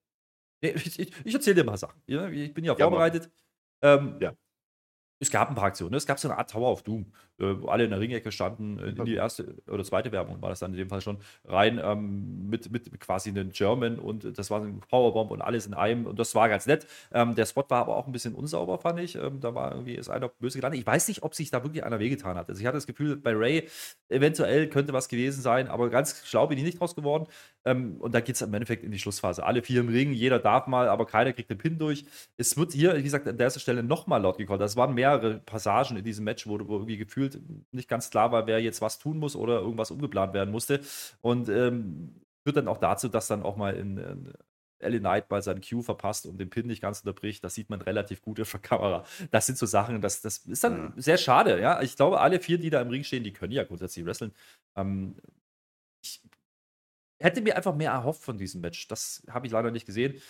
Nee, 0.63 0.71
ich, 0.71 0.99
ich, 0.99 1.13
ich 1.25 1.35
erzähle 1.35 1.57
dir 1.57 1.65
ein 1.65 1.67
paar 1.67 1.77
Sachen. 1.77 2.01
Ich 2.07 2.55
bin 2.55 2.65
ja 2.65 2.75
vorbereitet. 2.75 3.25
Ja, 3.25 3.31
ähm, 3.83 4.19
ja. 4.21 4.33
Es 5.21 5.31
gab 5.31 5.49
ein 5.49 5.55
paar 5.55 5.65
Aktionen. 5.65 5.91
Ne? 5.91 5.97
Es 5.97 6.07
gab 6.07 6.19
so 6.19 6.29
eine 6.29 6.39
Art 6.39 6.51
Tower 6.51 6.71
of 6.71 6.83
Doom, 6.83 7.07
äh, 7.39 7.61
wo 7.61 7.69
alle 7.69 7.85
in 7.85 7.91
der 7.91 8.01
Ringecke 8.01 8.31
standen, 8.31 8.79
in 8.79 9.05
die 9.05 9.15
erste 9.15 9.57
oder 9.69 9.85
zweite 9.85 10.13
Werbung 10.13 10.41
war 10.43 10.51
das 10.51 10.61
dann 10.61 10.73
in 10.73 10.79
dem 10.79 10.89
Fall 10.89 11.01
schon, 11.01 11.19
rein 11.45 11.81
ähm, 11.83 12.49
mit, 12.49 12.71
mit 12.71 13.01
quasi 13.01 13.31
einem 13.31 13.51
German 13.51 13.99
und 13.99 14.39
das 14.39 14.51
war 14.51 14.61
ein 14.61 14.81
Powerbomb 14.81 15.31
und 15.31 15.43
alles 15.43 15.67
in 15.67 15.75
einem 15.75 16.07
und 16.07 16.19
das 16.19 16.35
war 16.35 16.49
ganz 16.49 16.67
nett. 16.67 16.87
Ähm, 17.13 17.35
der 17.35 17.47
Spot 17.47 17.65
war 17.69 17.81
aber 17.81 17.97
auch 17.97 18.07
ein 18.07 18.13
bisschen 18.13 18.35
unsauber, 18.35 18.79
fand 18.79 19.01
ich. 19.01 19.17
Ähm, 19.17 19.41
da 19.41 19.55
war 19.55 19.73
irgendwie, 19.73 19.95
ist 19.95 20.09
einer 20.09 20.29
böse 20.29 20.59
gelandet. 20.59 20.81
Ich 20.81 20.87
weiß 20.87 21.09
nicht, 21.09 21.23
ob 21.23 21.35
sich 21.35 21.51
da 21.51 21.63
wirklich 21.65 21.85
einer 21.85 21.99
wehgetan 21.99 22.37
hat. 22.37 22.49
Also 22.49 22.61
ich 22.61 22.67
hatte 22.67 22.77
das 22.77 22.87
Gefühl, 22.87 23.17
bei 23.17 23.33
Ray 23.35 23.69
eventuell 24.09 24.69
könnte 24.69 24.93
was 24.93 25.09
gewesen 25.09 25.43
sein, 25.43 25.69
aber 25.69 25.91
ganz 25.91 26.27
schlau 26.27 26.47
bin 26.47 26.59
ich 26.59 26.65
nicht 26.65 26.81
draus 26.81 26.95
geworden. 26.95 27.27
Ähm, 27.65 27.97
und 27.99 28.15
da 28.15 28.21
geht 28.21 28.37
es 28.37 28.43
im 28.43 28.55
Endeffekt 28.55 28.85
in 28.85 28.93
die 28.93 28.99
Schlussphase. 28.99 29.45
Alle 29.45 29.63
vier 29.63 29.81
im 29.81 29.89
Ring, 29.89 30.13
jeder 30.13 30.39
darf 30.39 30.67
mal, 30.67 30.89
aber 30.89 31.07
keiner 31.07 31.33
kriegt 31.33 31.51
den 31.51 31.59
Pin 31.59 31.79
durch. 31.79 32.05
Es 32.37 32.57
wird 32.57 32.73
hier, 32.73 32.97
wie 32.97 33.03
gesagt, 33.03 33.27
an 33.27 33.37
der 33.37 33.51
Stelle 33.51 33.83
nochmal 33.83 34.23
laut 34.23 34.39
gecallt. 34.39 34.61
Das 34.61 34.77
waren 34.77 34.95
mehrere 35.09 35.39
Passagen 35.41 35.97
in 35.97 36.05
diesem 36.05 36.25
Match, 36.25 36.47
wo, 36.47 36.59
wo 36.69 36.75
irgendwie 36.75 36.97
gefühlt 36.97 37.41
nicht 37.73 37.89
ganz 37.89 38.11
klar 38.11 38.33
war, 38.33 38.47
wer 38.47 38.61
jetzt 38.61 38.81
was 38.81 38.99
tun 38.99 39.19
muss 39.19 39.37
oder 39.37 39.61
irgendwas 39.61 39.91
umgeplant 39.91 40.35
werden 40.35 40.51
musste. 40.51 40.81
Und 41.21 41.49
ähm, 41.49 42.21
führt 42.45 42.57
dann 42.57 42.69
auch 42.69 42.79
dazu, 42.79 43.09
dass 43.09 43.29
dann 43.29 43.43
auch 43.43 43.57
mal 43.57 43.75
in, 43.75 43.99
in 43.99 44.33
Ellie 44.81 45.01
Knight 45.01 45.29
bei 45.29 45.41
seinem 45.41 45.61
Q 45.61 45.83
verpasst 45.83 46.27
und 46.27 46.39
den 46.39 46.51
Pin 46.51 46.67
nicht 46.67 46.83
ganz 46.83 47.01
unterbricht. 47.01 47.43
Das 47.43 47.55
sieht 47.55 47.71
man 47.71 47.81
relativ 47.81 48.23
gut 48.23 48.41
auf 48.41 48.51
der 48.51 48.61
Kamera. 48.61 49.05
Das 49.31 49.47
sind 49.47 49.59
so 49.59 49.67
Sachen, 49.67 50.01
das, 50.01 50.21
das 50.21 50.39
ist 50.39 50.63
dann 50.63 50.77
ja. 50.79 50.93
sehr 50.97 51.19
schade. 51.19 51.61
Ja, 51.61 51.83
ich 51.83 51.97
glaube, 51.97 52.21
alle 52.21 52.41
vier, 52.41 52.59
die 52.59 52.71
da 52.71 52.81
im 52.81 52.89
Ring 52.89 53.05
stehen, 53.05 53.25
die 53.25 53.33
können 53.33 53.53
ja 53.53 53.65
grundsätzlich 53.65 54.05
wresteln. 54.05 54.33
Ähm, 54.77 55.17
ich 56.03 56.21
hätte 57.21 57.41
mir 57.43 57.57
einfach 57.57 57.75
mehr 57.75 57.91
erhofft 57.91 58.23
von 58.23 58.39
diesem 58.39 58.61
Match. 58.61 58.87
Das 58.89 59.25
habe 59.29 59.47
ich 59.47 59.53
leider 59.53 59.71
nicht 59.71 59.87
gesehen. 59.87 60.21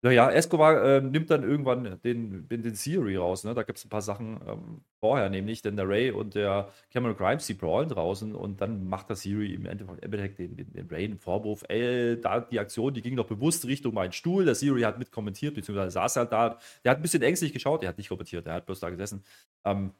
Naja, 0.00 0.30
Escobar 0.30 0.84
äh, 0.84 1.00
nimmt 1.00 1.28
dann 1.28 1.42
irgendwann 1.42 1.98
den, 2.04 2.48
den, 2.48 2.74
Theory 2.74 3.16
raus. 3.16 3.42
Ne? 3.42 3.52
Da 3.54 3.64
gibt 3.64 3.78
es 3.78 3.84
ein 3.84 3.88
paar 3.88 4.00
Sachen 4.00 4.40
ähm, 4.46 4.80
vorher, 5.00 5.28
nämlich 5.28 5.60
denn 5.60 5.74
der 5.76 5.88
Ray 5.88 6.12
und 6.12 6.36
der 6.36 6.68
Cameron 6.92 7.16
Grimes, 7.16 7.46
die 7.46 7.54
brawlen 7.54 7.88
draußen 7.88 8.32
und 8.32 8.60
dann 8.60 8.88
macht 8.88 9.08
der 9.08 9.16
Theory 9.16 9.54
im 9.54 9.66
Endeffekt 9.66 10.38
den, 10.38 10.56
den, 10.56 10.72
den 10.72 10.86
Ray 10.86 11.04
einen 11.04 11.18
Vorwurf. 11.18 11.64
Ey, 11.68 12.20
da 12.20 12.38
die 12.40 12.60
Aktion, 12.60 12.94
die 12.94 13.02
ging 13.02 13.16
doch 13.16 13.26
bewusst 13.26 13.66
Richtung 13.66 13.92
meinen 13.92 14.12
Stuhl. 14.12 14.44
Der 14.44 14.54
Theory 14.54 14.82
hat 14.82 15.00
mit 15.00 15.10
kommentiert, 15.10 15.56
beziehungsweise 15.56 15.90
saß 15.90 16.14
halt 16.14 16.30
da. 16.30 16.58
Der 16.84 16.92
hat 16.92 16.98
ein 16.98 17.02
bisschen 17.02 17.22
ängstlich 17.22 17.52
geschaut, 17.52 17.82
der 17.82 17.88
hat 17.88 17.98
nicht 17.98 18.08
kommentiert, 18.08 18.46
der 18.46 18.54
hat 18.54 18.66
bloß 18.66 18.78
da 18.78 18.90
gesessen. 18.90 19.24
Ähm, 19.64 19.92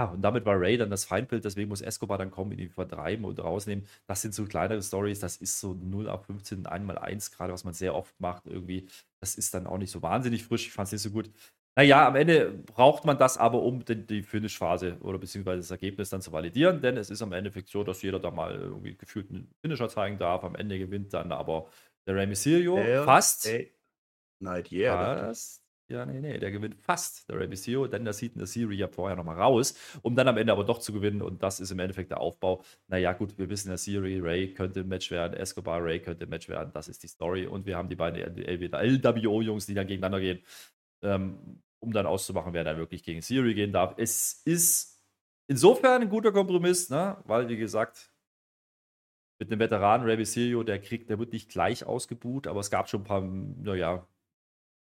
Ah, 0.00 0.06
und 0.06 0.22
damit 0.22 0.46
war 0.46 0.58
Ray 0.58 0.78
dann 0.78 0.88
das 0.88 1.04
Feindbild, 1.04 1.44
deswegen 1.44 1.68
muss 1.68 1.82
Escobar 1.82 2.16
dann 2.16 2.30
kommen, 2.30 2.58
ihn 2.58 2.70
vertreiben 2.70 3.26
und 3.26 3.38
rausnehmen. 3.38 3.86
Das 4.06 4.22
sind 4.22 4.32
so 4.32 4.46
kleinere 4.46 4.82
Stories, 4.82 5.20
das 5.20 5.36
ist 5.36 5.60
so 5.60 5.74
0 5.74 6.08
auf 6.08 6.24
15, 6.24 6.64
1 6.64 6.86
mal 6.86 6.96
1 6.96 7.32
gerade, 7.32 7.52
was 7.52 7.64
man 7.64 7.74
sehr 7.74 7.94
oft 7.94 8.18
macht 8.18 8.46
irgendwie. 8.46 8.88
Das 9.20 9.34
ist 9.34 9.52
dann 9.52 9.66
auch 9.66 9.76
nicht 9.76 9.90
so 9.90 10.00
wahnsinnig 10.00 10.44
frisch, 10.44 10.68
ich 10.68 10.72
fand 10.72 10.86
es 10.86 10.92
nicht 10.92 11.02
so 11.02 11.10
gut. 11.10 11.30
Naja, 11.76 12.08
am 12.08 12.16
Ende 12.16 12.50
braucht 12.50 13.04
man 13.04 13.18
das 13.18 13.36
aber, 13.36 13.60
um 13.60 13.84
die, 13.84 14.06
die 14.06 14.22
Finish-Phase 14.22 14.96
oder 15.02 15.18
beziehungsweise 15.18 15.58
das 15.58 15.70
Ergebnis 15.70 16.08
dann 16.08 16.22
zu 16.22 16.32
validieren, 16.32 16.80
denn 16.80 16.96
es 16.96 17.10
ist 17.10 17.20
am 17.20 17.34
Endeffekt 17.34 17.68
so, 17.68 17.84
dass 17.84 18.00
jeder 18.00 18.18
da 18.18 18.30
mal 18.30 18.54
irgendwie 18.54 18.96
gefühlt 18.96 19.28
einen 19.28 19.52
Finisher 19.60 19.90
zeigen 19.90 20.16
darf. 20.16 20.44
Am 20.44 20.54
Ende 20.54 20.78
gewinnt 20.78 21.12
dann 21.12 21.30
aber 21.30 21.68
der 22.06 22.14
Rey 22.14 22.26
Mysterio 22.26 22.78
Hell, 22.78 23.04
fast. 23.04 23.44
Ey. 23.44 23.70
Night, 24.38 24.72
yeah. 24.72 25.26
Fast. 25.26 25.59
Ja, 25.90 26.06
nee, 26.06 26.20
nee, 26.20 26.38
der 26.38 26.52
gewinnt 26.52 26.76
fast, 26.76 27.28
der 27.28 27.40
Rey 27.40 27.48
denn 27.88 28.04
das 28.04 28.18
sieht 28.18 28.34
in 28.34 28.38
der 28.38 28.46
Serie 28.46 28.78
ja 28.78 28.86
vorher 28.86 29.16
nochmal 29.16 29.40
raus, 29.40 29.74
um 30.02 30.14
dann 30.14 30.28
am 30.28 30.36
Ende 30.36 30.52
aber 30.52 30.62
doch 30.62 30.78
zu 30.78 30.92
gewinnen 30.92 31.20
und 31.20 31.42
das 31.42 31.58
ist 31.58 31.72
im 31.72 31.80
Endeffekt 31.80 32.12
der 32.12 32.20
Aufbau. 32.20 32.62
Naja, 32.86 33.12
gut, 33.12 33.36
wir 33.38 33.50
wissen 33.50 33.70
der 33.70 33.76
Serie, 33.76 34.22
Ray 34.22 34.54
könnte 34.54 34.80
ein 34.80 34.88
Match 34.88 35.10
werden, 35.10 35.34
Escobar, 35.34 35.82
Ray 35.82 35.98
könnte 36.00 36.26
ein 36.26 36.28
Match 36.28 36.48
werden, 36.48 36.70
das 36.72 36.86
ist 36.86 37.02
die 37.02 37.08
Story 37.08 37.48
und 37.48 37.66
wir 37.66 37.76
haben 37.76 37.88
die 37.88 37.96
beiden 37.96 38.20
LWO-Jungs, 38.22 39.66
die 39.66 39.74
dann 39.74 39.88
gegeneinander 39.88 40.20
gehen, 40.20 40.44
ähm, 41.02 41.60
um 41.80 41.92
dann 41.92 42.06
auszumachen, 42.06 42.52
wer 42.52 42.62
da 42.62 42.76
wirklich 42.76 43.02
gegen 43.02 43.20
Serie 43.20 43.54
gehen 43.54 43.72
darf. 43.72 43.94
Es 43.96 44.42
ist 44.44 45.02
insofern 45.48 46.02
ein 46.02 46.08
guter 46.08 46.30
Kompromiss, 46.30 46.88
ne? 46.88 47.16
weil, 47.24 47.48
wie 47.48 47.56
gesagt, 47.56 48.12
mit 49.40 49.50
einem 49.50 49.58
Veteran, 49.58 50.02
Rey 50.02 50.16
Mysterio, 50.16 50.62
der 50.62 50.80
kriegt, 50.80 51.10
der 51.10 51.18
wird 51.18 51.32
nicht 51.32 51.50
gleich 51.50 51.84
ausgebuht, 51.84 52.46
aber 52.46 52.60
es 52.60 52.70
gab 52.70 52.88
schon 52.88 53.00
ein 53.00 53.04
paar, 53.04 53.22
naja, 53.22 54.06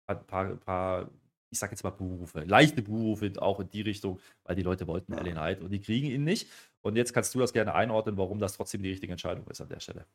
paar, 0.06 0.56
paar, 0.56 1.10
ich 1.50 1.58
sag 1.58 1.70
jetzt 1.70 1.84
mal 1.84 1.90
Berufe, 1.90 2.40
leichte 2.40 2.82
Berufe 2.82 3.32
auch 3.40 3.60
in 3.60 3.70
die 3.70 3.82
Richtung, 3.82 4.20
weil 4.44 4.56
die 4.56 4.62
Leute 4.62 4.86
wollten 4.86 5.12
ja. 5.12 5.18
Ellen 5.18 5.32
Knight 5.34 5.60
und 5.60 5.70
die 5.70 5.80
kriegen 5.80 6.08
ihn 6.08 6.24
nicht. 6.24 6.48
Und 6.82 6.96
jetzt 6.96 7.12
kannst 7.12 7.34
du 7.34 7.38
das 7.38 7.52
gerne 7.52 7.74
einordnen, 7.74 8.16
warum 8.16 8.38
das 8.38 8.54
trotzdem 8.54 8.82
die 8.82 8.90
richtige 8.90 9.12
Entscheidung 9.12 9.46
ist 9.48 9.60
an 9.60 9.68
der 9.68 9.80
Stelle. 9.80 10.06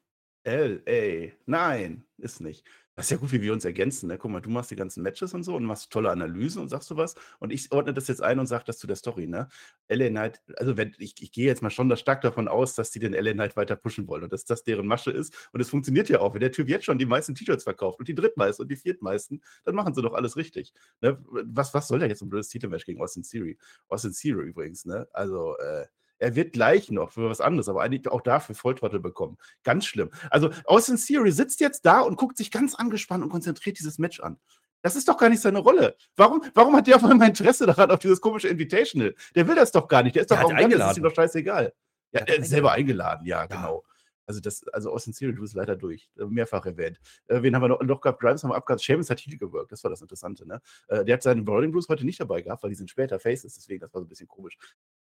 L.A. 0.47 1.33
Nein, 1.45 2.05
ist 2.17 2.39
nicht. 2.39 2.63
Das 2.95 3.05
ist 3.07 3.11
ja 3.11 3.17
gut, 3.17 3.31
wie 3.31 3.41
wir 3.41 3.53
uns 3.53 3.65
ergänzen, 3.65 4.07
ne? 4.07 4.17
Guck 4.17 4.31
mal, 4.31 4.39
du 4.41 4.49
machst 4.49 4.71
die 4.71 4.75
ganzen 4.75 5.03
Matches 5.03 5.33
und 5.33 5.43
so 5.43 5.55
und 5.55 5.65
machst 5.65 5.91
tolle 5.91 6.09
Analysen 6.09 6.61
und 6.63 6.69
sagst 6.69 6.87
so 6.87 6.95
was 6.97 7.15
und 7.39 7.51
ich 7.53 7.71
ordne 7.71 7.93
das 7.93 8.07
jetzt 8.07 8.23
ein 8.23 8.39
und 8.39 8.47
sage 8.47 8.63
das 8.65 8.79
zu 8.79 8.87
der 8.87 8.95
Story, 8.95 9.27
ne? 9.27 9.49
LA 9.87 10.09
Knight 10.09 10.41
also 10.55 10.77
wenn 10.77 10.95
ich 10.97 11.21
ich 11.21 11.31
gehe 11.31 11.45
jetzt 11.45 11.61
mal 11.61 11.69
schon 11.69 11.89
da 11.89 11.97
stark 11.97 12.21
davon 12.21 12.47
aus, 12.47 12.73
dass 12.75 12.89
die 12.91 12.99
den 12.99 13.13
LA 13.13 13.33
Knight 13.33 13.55
weiter 13.57 13.75
pushen 13.75 14.07
wollen 14.07 14.23
und 14.23 14.33
dass 14.33 14.45
das 14.45 14.63
deren 14.63 14.87
Masche 14.87 15.11
ist 15.11 15.35
und 15.51 15.59
es 15.61 15.69
funktioniert 15.69 16.09
ja 16.09 16.21
auch. 16.21 16.33
Wenn 16.33 16.41
der 16.41 16.51
Typ 16.53 16.69
jetzt 16.69 16.85
schon 16.85 16.97
die 16.97 17.05
meisten 17.05 17.35
T-Shirts 17.35 17.63
verkauft 17.65 17.99
und 17.99 18.07
die 18.07 18.15
drittmeisten 18.15 18.63
und 18.63 18.69
die 18.71 18.77
viertmeisten, 18.77 19.43
dann 19.65 19.75
machen 19.75 19.93
sie 19.93 20.01
doch 20.01 20.13
alles 20.13 20.37
richtig, 20.37 20.73
ne? 21.01 21.19
Was 21.29 21.73
was 21.75 21.87
soll 21.89 21.99
der 21.99 22.07
jetzt 22.09 22.21
'n 22.23 22.29
blödes 22.29 22.47
Titelmatch 22.49 22.85
gegen 22.85 23.01
Austin 23.01 23.21
Theory? 23.23 23.57
Austin 23.89 24.13
Theory 24.13 24.47
übrigens, 24.49 24.85
ne? 24.85 25.07
Also, 25.13 25.55
äh 25.59 25.85
er 26.19 26.35
wird 26.35 26.53
gleich 26.53 26.89
noch 26.91 27.11
für 27.11 27.29
was 27.29 27.41
anderes, 27.41 27.69
aber 27.69 27.81
eigentlich 27.81 28.07
auch 28.11 28.21
dafür 28.21 28.55
Volltrottel 28.55 28.99
bekommen. 28.99 29.37
Ganz 29.63 29.85
schlimm. 29.85 30.09
Also 30.29 30.49
Austin 30.65 30.97
Theory 30.97 31.31
sitzt 31.31 31.59
jetzt 31.59 31.85
da 31.85 32.01
und 32.01 32.15
guckt 32.17 32.37
sich 32.37 32.51
ganz 32.51 32.75
angespannt 32.75 33.23
und 33.23 33.29
konzentriert 33.29 33.79
dieses 33.79 33.97
Match 33.99 34.19
an. 34.19 34.37
Das 34.81 34.95
ist 34.95 35.07
doch 35.07 35.17
gar 35.17 35.29
nicht 35.29 35.41
seine 35.41 35.59
Rolle. 35.59 35.95
Warum, 36.15 36.43
warum 36.53 36.75
hat 36.75 36.87
der 36.87 36.95
auf 36.97 37.03
einmal 37.03 37.29
Interesse 37.29 37.65
daran, 37.65 37.91
auf 37.91 37.99
dieses 37.99 38.21
komische 38.21 38.47
Invitational? 38.47 39.15
Der 39.35 39.47
will 39.47 39.55
das 39.55 39.71
doch 39.71 39.87
gar 39.87 40.03
nicht. 40.03 40.15
Der 40.15 40.21
ist 40.21 40.31
Der 40.31 40.37
doch 40.37 40.43
hat 40.51 40.51
arrogant, 40.55 40.73
das 40.73 40.79
ist 40.79 40.83
eingeladen. 40.83 40.97
ihm 40.97 41.03
doch 41.03 41.15
scheißegal. 41.15 41.73
Ja, 42.13 42.19
er 42.21 42.37
ist 42.37 42.49
selber 42.49 42.71
eingeladen, 42.71 43.25
ja, 43.25 43.45
genau. 43.47 43.83
Also, 44.27 44.41
das, 44.41 44.67
also 44.67 44.91
Austin 44.91 45.13
Theory, 45.13 45.33
du 45.33 45.41
bist 45.41 45.55
leider 45.55 45.75
durch. 45.75 46.09
Äh, 46.19 46.25
Mehrfach 46.25 46.65
erwähnt. 46.65 46.99
Äh, 47.27 47.41
wen 47.41 47.55
haben 47.55 47.63
wir 47.63 47.69
noch, 47.69 47.81
noch 47.81 48.01
gehabt? 48.01 48.19
Grimes 48.19 48.43
haben 48.43 48.51
wir 48.51 48.55
abgehabt. 48.55 48.83
Sheamus 48.83 49.09
hat 49.09 49.19
Heal 49.21 49.37
gewirkt. 49.37 49.71
Das 49.71 49.83
war 49.83 49.89
das 49.89 50.01
Interessante. 50.01 50.45
Ne? 50.47 50.61
Äh, 50.89 51.05
der 51.05 51.15
hat 51.15 51.23
seinen 51.23 51.47
Rolling 51.47 51.71
Blues 51.71 51.87
heute 51.89 52.05
nicht 52.05 52.19
dabei 52.19 52.41
gehabt, 52.41 52.61
weil 52.61 52.69
die 52.69 52.75
sind 52.75 52.89
später 52.89 53.19
Faces. 53.19 53.55
Deswegen, 53.55 53.79
das 53.79 53.93
war 53.93 54.01
so 54.01 54.05
ein 54.05 54.09
bisschen 54.09 54.27
komisch. 54.27 54.57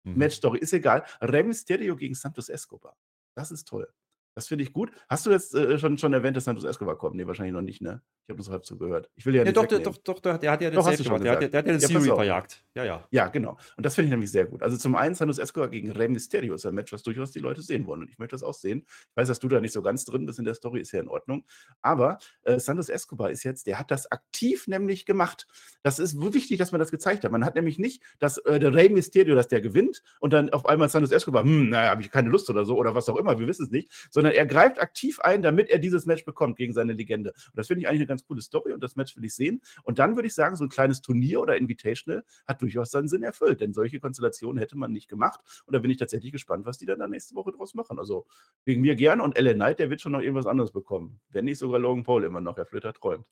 Mhm. 0.02 0.16
Match-Story 0.16 0.58
ist 0.58 0.72
egal. 0.72 1.04
Rey 1.20 1.44
Mysterio 1.44 1.96
gegen 1.96 2.14
Santos 2.14 2.48
Escobar. 2.48 2.96
Das 3.34 3.50
ist 3.50 3.68
toll. 3.68 3.88
Das 4.34 4.48
finde 4.48 4.64
ich 4.64 4.72
gut. 4.72 4.90
Hast 5.08 5.26
du 5.26 5.30
jetzt 5.30 5.54
äh, 5.54 5.78
schon, 5.78 5.98
schon 5.98 6.12
erwähnt, 6.12 6.36
dass 6.36 6.44
Santos 6.44 6.64
Escobar 6.64 6.96
kommt? 6.96 7.16
Nee, 7.16 7.26
wahrscheinlich 7.26 7.52
noch 7.52 7.62
nicht, 7.62 7.82
ne? 7.82 8.02
Ich 8.32 8.34
habe 8.34 8.38
nur 8.38 8.44
so 8.44 8.52
halb 8.52 8.64
zugehört. 8.64 9.10
Ich 9.16 9.26
will 9.26 9.34
ja 9.34 9.40
Ja, 9.40 9.44
nicht 9.44 9.56
doch, 9.56 9.66
der, 9.66 9.80
doch, 9.80 9.96
doch, 9.98 10.20
der, 10.20 10.32
hat 10.34 10.42
ja 10.62 10.70
den 10.70 10.74
Doch, 10.74 10.84
Safe 10.84 11.02
gemacht. 11.02 11.24
Der, 11.24 11.36
der, 11.36 11.48
der 11.48 11.58
hat 11.58 11.66
ja 11.66 11.88
den 11.88 12.04
Ja, 12.04 12.12
auf. 12.12 12.18
verjagt. 12.18 12.64
Ja, 12.74 12.84
ja. 12.84 13.06
Ja, 13.10 13.28
genau. 13.28 13.58
Und 13.76 13.84
das 13.84 13.94
finde 13.94 14.06
ich 14.06 14.10
nämlich 14.10 14.30
sehr 14.30 14.46
gut. 14.46 14.62
Also 14.62 14.76
zum 14.76 14.94
einen 14.96 15.14
Santos 15.14 15.38
Escobar 15.38 15.68
gegen 15.68 15.92
Rey 15.92 16.08
Mysterio 16.08 16.54
ist 16.54 16.64
ein 16.64 16.74
Match, 16.74 16.92
was 16.92 17.02
durchaus 17.02 17.30
die 17.32 17.40
Leute 17.40 17.62
sehen 17.62 17.86
wollen. 17.86 18.02
Und 18.02 18.10
ich 18.10 18.18
möchte 18.18 18.34
das 18.34 18.42
auch 18.42 18.54
sehen. 18.54 18.84
Ich 18.88 19.16
weiß, 19.16 19.28
dass 19.28 19.38
du 19.40 19.48
da 19.48 19.60
nicht 19.60 19.72
so 19.72 19.82
ganz 19.82 20.04
drin 20.04 20.26
bist 20.26 20.38
in 20.38 20.44
der 20.44 20.54
Story, 20.54 20.80
ist 20.80 20.92
ja 20.92 21.00
in 21.00 21.08
Ordnung. 21.08 21.44
Aber 21.82 22.18
äh, 22.44 22.58
Santos 22.58 22.88
Escobar 22.88 23.30
ist 23.30 23.42
jetzt, 23.44 23.66
der 23.66 23.78
hat 23.78 23.90
das 23.90 24.10
aktiv 24.10 24.66
nämlich 24.66 25.04
gemacht. 25.04 25.46
Das 25.82 25.98
ist 25.98 26.12
so 26.12 26.32
wichtig, 26.34 26.58
dass 26.58 26.72
man 26.72 26.78
das 26.78 26.90
gezeigt 26.90 27.24
hat. 27.24 27.32
Man 27.32 27.44
hat 27.44 27.54
nämlich 27.54 27.78
nicht, 27.78 28.02
dass 28.18 28.38
äh, 28.38 28.58
der 28.58 28.74
Rey 28.74 28.88
Mysterio, 28.88 29.34
dass 29.34 29.48
der 29.48 29.60
gewinnt 29.60 30.02
und 30.20 30.32
dann 30.32 30.50
auf 30.50 30.66
einmal 30.66 30.88
Santos 30.88 31.10
Escobar, 31.12 31.44
hm, 31.44 31.70
naja, 31.70 31.90
habe 31.90 32.02
ich 32.02 32.10
keine 32.10 32.28
Lust 32.30 32.48
oder 32.48 32.64
so 32.64 32.76
oder 32.76 32.94
was 32.94 33.08
auch 33.08 33.16
immer, 33.16 33.38
wir 33.38 33.46
wissen 33.46 33.64
es 33.64 33.70
nicht, 33.70 33.90
sondern 34.10 34.32
er 34.32 34.46
greift 34.46 34.80
aktiv 34.80 35.20
ein, 35.20 35.42
damit 35.42 35.68
er 35.68 35.78
dieses 35.78 36.06
Match 36.06 36.24
bekommt 36.24 36.56
gegen 36.56 36.72
seine 36.72 36.92
Legende. 36.92 37.30
Und 37.30 37.56
das 37.58 37.66
finde 37.66 37.82
ich 37.82 37.88
eigentlich 37.88 38.00
eine 38.00 38.06
ganz 38.06 38.21
coole 38.22 38.42
Story 38.42 38.72
und 38.72 38.82
das 38.82 38.96
Match 38.96 39.16
will 39.16 39.24
ich 39.24 39.34
sehen. 39.34 39.60
Und 39.82 39.98
dann 39.98 40.16
würde 40.16 40.26
ich 40.28 40.34
sagen, 40.34 40.56
so 40.56 40.64
ein 40.64 40.68
kleines 40.68 41.00
Turnier 41.02 41.40
oder 41.40 41.56
Invitational 41.56 42.24
hat 42.46 42.62
durchaus 42.62 42.90
seinen 42.90 43.08
Sinn 43.08 43.22
erfüllt, 43.22 43.60
denn 43.60 43.72
solche 43.72 44.00
Konstellationen 44.00 44.58
hätte 44.58 44.76
man 44.76 44.92
nicht 44.92 45.08
gemacht. 45.08 45.40
Und 45.66 45.74
da 45.74 45.78
bin 45.78 45.90
ich 45.90 45.98
tatsächlich 45.98 46.32
gespannt, 46.32 46.66
was 46.66 46.78
die 46.78 46.86
dann 46.86 46.98
da 46.98 47.08
nächste 47.08 47.34
Woche 47.34 47.52
draus 47.52 47.74
machen. 47.74 47.98
Also 47.98 48.26
wegen 48.64 48.80
mir 48.80 48.96
gerne 48.96 49.22
und 49.22 49.38
LA 49.38 49.54
Knight, 49.54 49.78
der 49.78 49.90
wird 49.90 50.00
schon 50.00 50.12
noch 50.12 50.20
irgendwas 50.20 50.46
anderes 50.46 50.72
bekommen. 50.72 51.20
Wenn 51.30 51.44
nicht 51.44 51.58
sogar 51.58 51.80
Logan 51.80 52.04
Paul 52.04 52.24
immer 52.24 52.40
noch, 52.40 52.56
Herr 52.56 52.66
Flitter 52.66 52.92
träumt. 52.92 53.26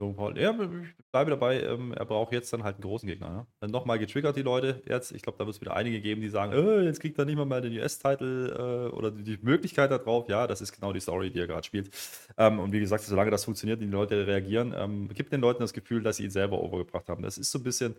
Logan 0.00 0.16
Paul. 0.16 0.38
Ja, 0.38 0.52
ich 0.52 1.06
bleibe 1.10 1.30
dabei, 1.30 1.60
ähm, 1.62 1.92
er 1.92 2.04
braucht 2.04 2.32
jetzt 2.32 2.52
dann 2.52 2.62
halt 2.62 2.76
einen 2.76 2.82
großen 2.82 3.08
Gegner. 3.08 3.30
Ne? 3.30 3.46
Dann 3.60 3.70
nochmal 3.70 3.98
getriggert 3.98 4.36
die 4.36 4.42
Leute 4.42 4.82
jetzt. 4.86 5.12
Ich 5.12 5.22
glaube, 5.22 5.38
da 5.38 5.46
wird 5.46 5.56
es 5.56 5.60
wieder 5.60 5.74
einige 5.74 6.00
geben, 6.00 6.20
die 6.20 6.28
sagen, 6.28 6.52
äh, 6.52 6.82
jetzt 6.82 7.00
kriegt 7.00 7.18
er 7.18 7.24
nicht 7.24 7.36
mal 7.36 7.46
mehr 7.46 7.60
den 7.60 7.76
US-Title 7.76 8.90
äh, 8.90 8.94
oder 8.94 9.10
die, 9.10 9.24
die 9.24 9.38
Möglichkeit 9.42 9.90
darauf. 9.90 10.28
Ja, 10.28 10.46
das 10.46 10.60
ist 10.60 10.72
genau 10.72 10.92
die 10.92 11.00
Story, 11.00 11.30
die 11.30 11.40
er 11.40 11.48
gerade 11.48 11.64
spielt. 11.64 11.90
Ähm, 12.36 12.60
und 12.60 12.72
wie 12.72 12.80
gesagt, 12.80 13.02
solange 13.04 13.30
das 13.30 13.44
funktioniert 13.44 13.80
und 13.80 13.86
die 13.86 13.92
Leute 13.92 14.26
reagieren, 14.26 14.72
ähm, 14.76 15.08
gibt 15.08 15.32
den 15.32 15.40
Leuten 15.40 15.60
das 15.60 15.72
Gefühl, 15.72 16.02
dass 16.02 16.18
sie 16.18 16.24
ihn 16.24 16.30
selber 16.30 16.62
overgebracht 16.62 17.08
haben. 17.08 17.22
Das 17.22 17.36
ist 17.36 17.50
so 17.50 17.58
ein 17.58 17.64
bisschen 17.64 17.96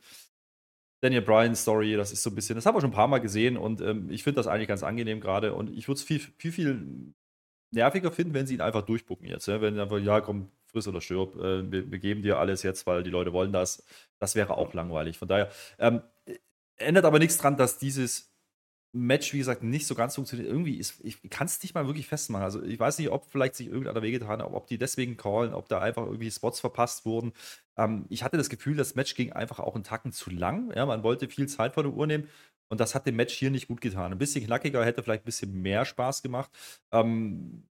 Daniel 1.01 1.21
Bryan 1.21 1.55
Story, 1.55 1.95
das 1.95 2.11
ist 2.11 2.23
so 2.23 2.29
ein 2.29 2.35
bisschen, 2.35 2.55
das 2.55 2.65
haben 2.65 2.75
wir 2.75 2.81
schon 2.81 2.89
ein 2.89 2.93
paar 2.93 3.07
Mal 3.07 3.19
gesehen 3.19 3.57
und 3.57 3.79
ähm, 3.81 4.09
ich 4.09 4.23
finde 4.23 4.35
das 4.37 4.47
eigentlich 4.47 4.67
ganz 4.67 4.83
angenehm 4.83 5.21
gerade 5.21 5.53
und 5.53 5.69
ich 5.69 5.87
würde 5.87 5.97
es 5.97 6.03
viel, 6.03 6.19
viel, 6.19 6.51
viel 6.51 7.13
nerviger 7.71 8.11
finden, 8.11 8.33
wenn 8.33 8.47
sie 8.47 8.55
ihn 8.55 8.61
einfach 8.61 8.81
durchbucken 8.81 9.27
jetzt. 9.27 9.47
Ja? 9.47 9.61
Wenn 9.61 9.79
einfach, 9.79 9.99
ja, 9.99 10.19
komm, 10.21 10.49
friss 10.69 10.87
oder 10.87 11.01
stirb, 11.01 11.35
äh, 11.37 11.71
wir, 11.71 11.91
wir 11.91 11.99
geben 11.99 12.21
dir 12.21 12.39
alles 12.39 12.63
jetzt, 12.63 12.87
weil 12.87 13.03
die 13.03 13.09
Leute 13.09 13.33
wollen 13.33 13.51
das. 13.51 13.83
Das 14.19 14.35
wäre 14.35 14.57
auch 14.57 14.73
langweilig. 14.73 15.17
Von 15.17 15.27
daher 15.27 15.49
ähm, 15.77 16.01
ändert 16.77 17.05
aber 17.05 17.19
nichts 17.19 17.37
dran, 17.37 17.57
dass 17.57 17.77
dieses 17.77 18.29
Match, 18.91 19.33
wie 19.33 19.37
gesagt, 19.37 19.61
nicht 19.61 19.85
so 19.85 19.93
ganz 19.93 20.15
funktioniert. 20.15 20.49
Irgendwie 20.49 20.77
ist, 20.77 20.99
ich 21.03 21.29
kann 21.29 21.45
es 21.45 21.61
nicht 21.61 21.75
mal 21.75 21.85
wirklich 21.85 22.07
festmachen. 22.07 22.43
Also 22.43 22.63
ich 22.63 22.79
weiß 22.79 22.97
nicht, 22.97 23.09
ob 23.09 23.29
vielleicht 23.29 23.55
sich 23.55 23.67
irgendeiner 23.67 24.01
wehgetan 24.01 24.41
hat, 24.41 24.51
ob 24.51 24.65
die 24.67 24.79
deswegen 24.79 25.15
callen, 25.15 25.53
ob 25.53 25.69
da 25.69 25.79
einfach 25.79 26.05
irgendwie 26.05 26.31
Spots 26.31 26.59
verpasst 26.59 27.05
wurden. 27.05 27.33
Ähm, 27.77 28.05
ich 28.09 28.23
hatte 28.23 28.37
das 28.37 28.49
Gefühl, 28.49 28.75
das 28.75 28.95
Match 28.95 29.13
ging 29.13 29.31
einfach 29.31 29.59
auch 29.59 29.75
einen 29.75 29.83
Tacken 29.83 30.11
zu 30.11 30.31
lang. 30.31 30.73
Ja, 30.75 30.87
man 30.87 31.03
wollte 31.03 31.29
viel 31.29 31.47
Zeit 31.47 31.75
vor 31.75 31.83
der 31.83 31.93
Uhr 31.93 32.07
nehmen. 32.07 32.27
Und 32.69 32.79
das 32.79 32.95
hat 32.95 33.05
dem 33.05 33.15
Match 33.15 33.33
hier 33.33 33.51
nicht 33.51 33.67
gut 33.67 33.81
getan. 33.81 34.11
Ein 34.11 34.17
bisschen 34.17 34.45
knackiger 34.45 34.83
hätte 34.85 35.03
vielleicht 35.03 35.23
ein 35.23 35.25
bisschen 35.25 35.53
mehr 35.61 35.85
Spaß 35.85 36.21
gemacht. 36.23 36.51
Ähm, 36.91 37.68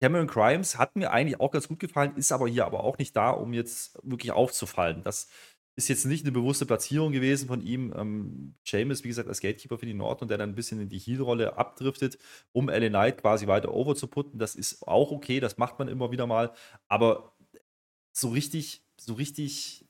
Cameron 0.00 0.26
Crimes 0.26 0.78
hat 0.78 0.96
mir 0.96 1.10
eigentlich 1.12 1.40
auch 1.40 1.50
ganz 1.50 1.68
gut 1.68 1.78
gefallen, 1.78 2.16
ist 2.16 2.32
aber 2.32 2.48
hier 2.48 2.66
aber 2.66 2.84
auch 2.84 2.98
nicht 2.98 3.16
da, 3.16 3.30
um 3.30 3.52
jetzt 3.52 3.98
wirklich 4.02 4.32
aufzufallen. 4.32 5.02
Das 5.02 5.28
ist 5.76 5.88
jetzt 5.88 6.04
nicht 6.04 6.24
eine 6.24 6.32
bewusste 6.32 6.66
Platzierung 6.66 7.12
gewesen 7.12 7.48
von 7.48 7.60
ihm. 7.60 7.92
Ähm, 7.96 8.54
James, 8.64 9.02
wie 9.02 9.08
gesagt, 9.08 9.28
als 9.28 9.40
Gatekeeper 9.40 9.78
für 9.78 9.86
die 9.86 9.94
Nord 9.94 10.22
und 10.22 10.28
der 10.28 10.38
dann 10.38 10.50
ein 10.50 10.54
bisschen 10.54 10.80
in 10.80 10.88
die 10.88 10.98
Heel-Rolle 10.98 11.56
abdriftet, 11.56 12.18
um 12.52 12.68
LA 12.68 12.88
Knight 12.88 13.20
quasi 13.20 13.46
weiter 13.46 13.72
over 13.72 13.96
zu 13.96 14.06
putten. 14.06 14.38
Das 14.38 14.54
ist 14.54 14.86
auch 14.86 15.10
okay, 15.10 15.40
das 15.40 15.58
macht 15.58 15.78
man 15.78 15.88
immer 15.88 16.12
wieder 16.12 16.26
mal. 16.26 16.52
Aber 16.88 17.34
so 18.12 18.28
richtig, 18.28 18.84
so 18.96 19.14
richtig, 19.14 19.88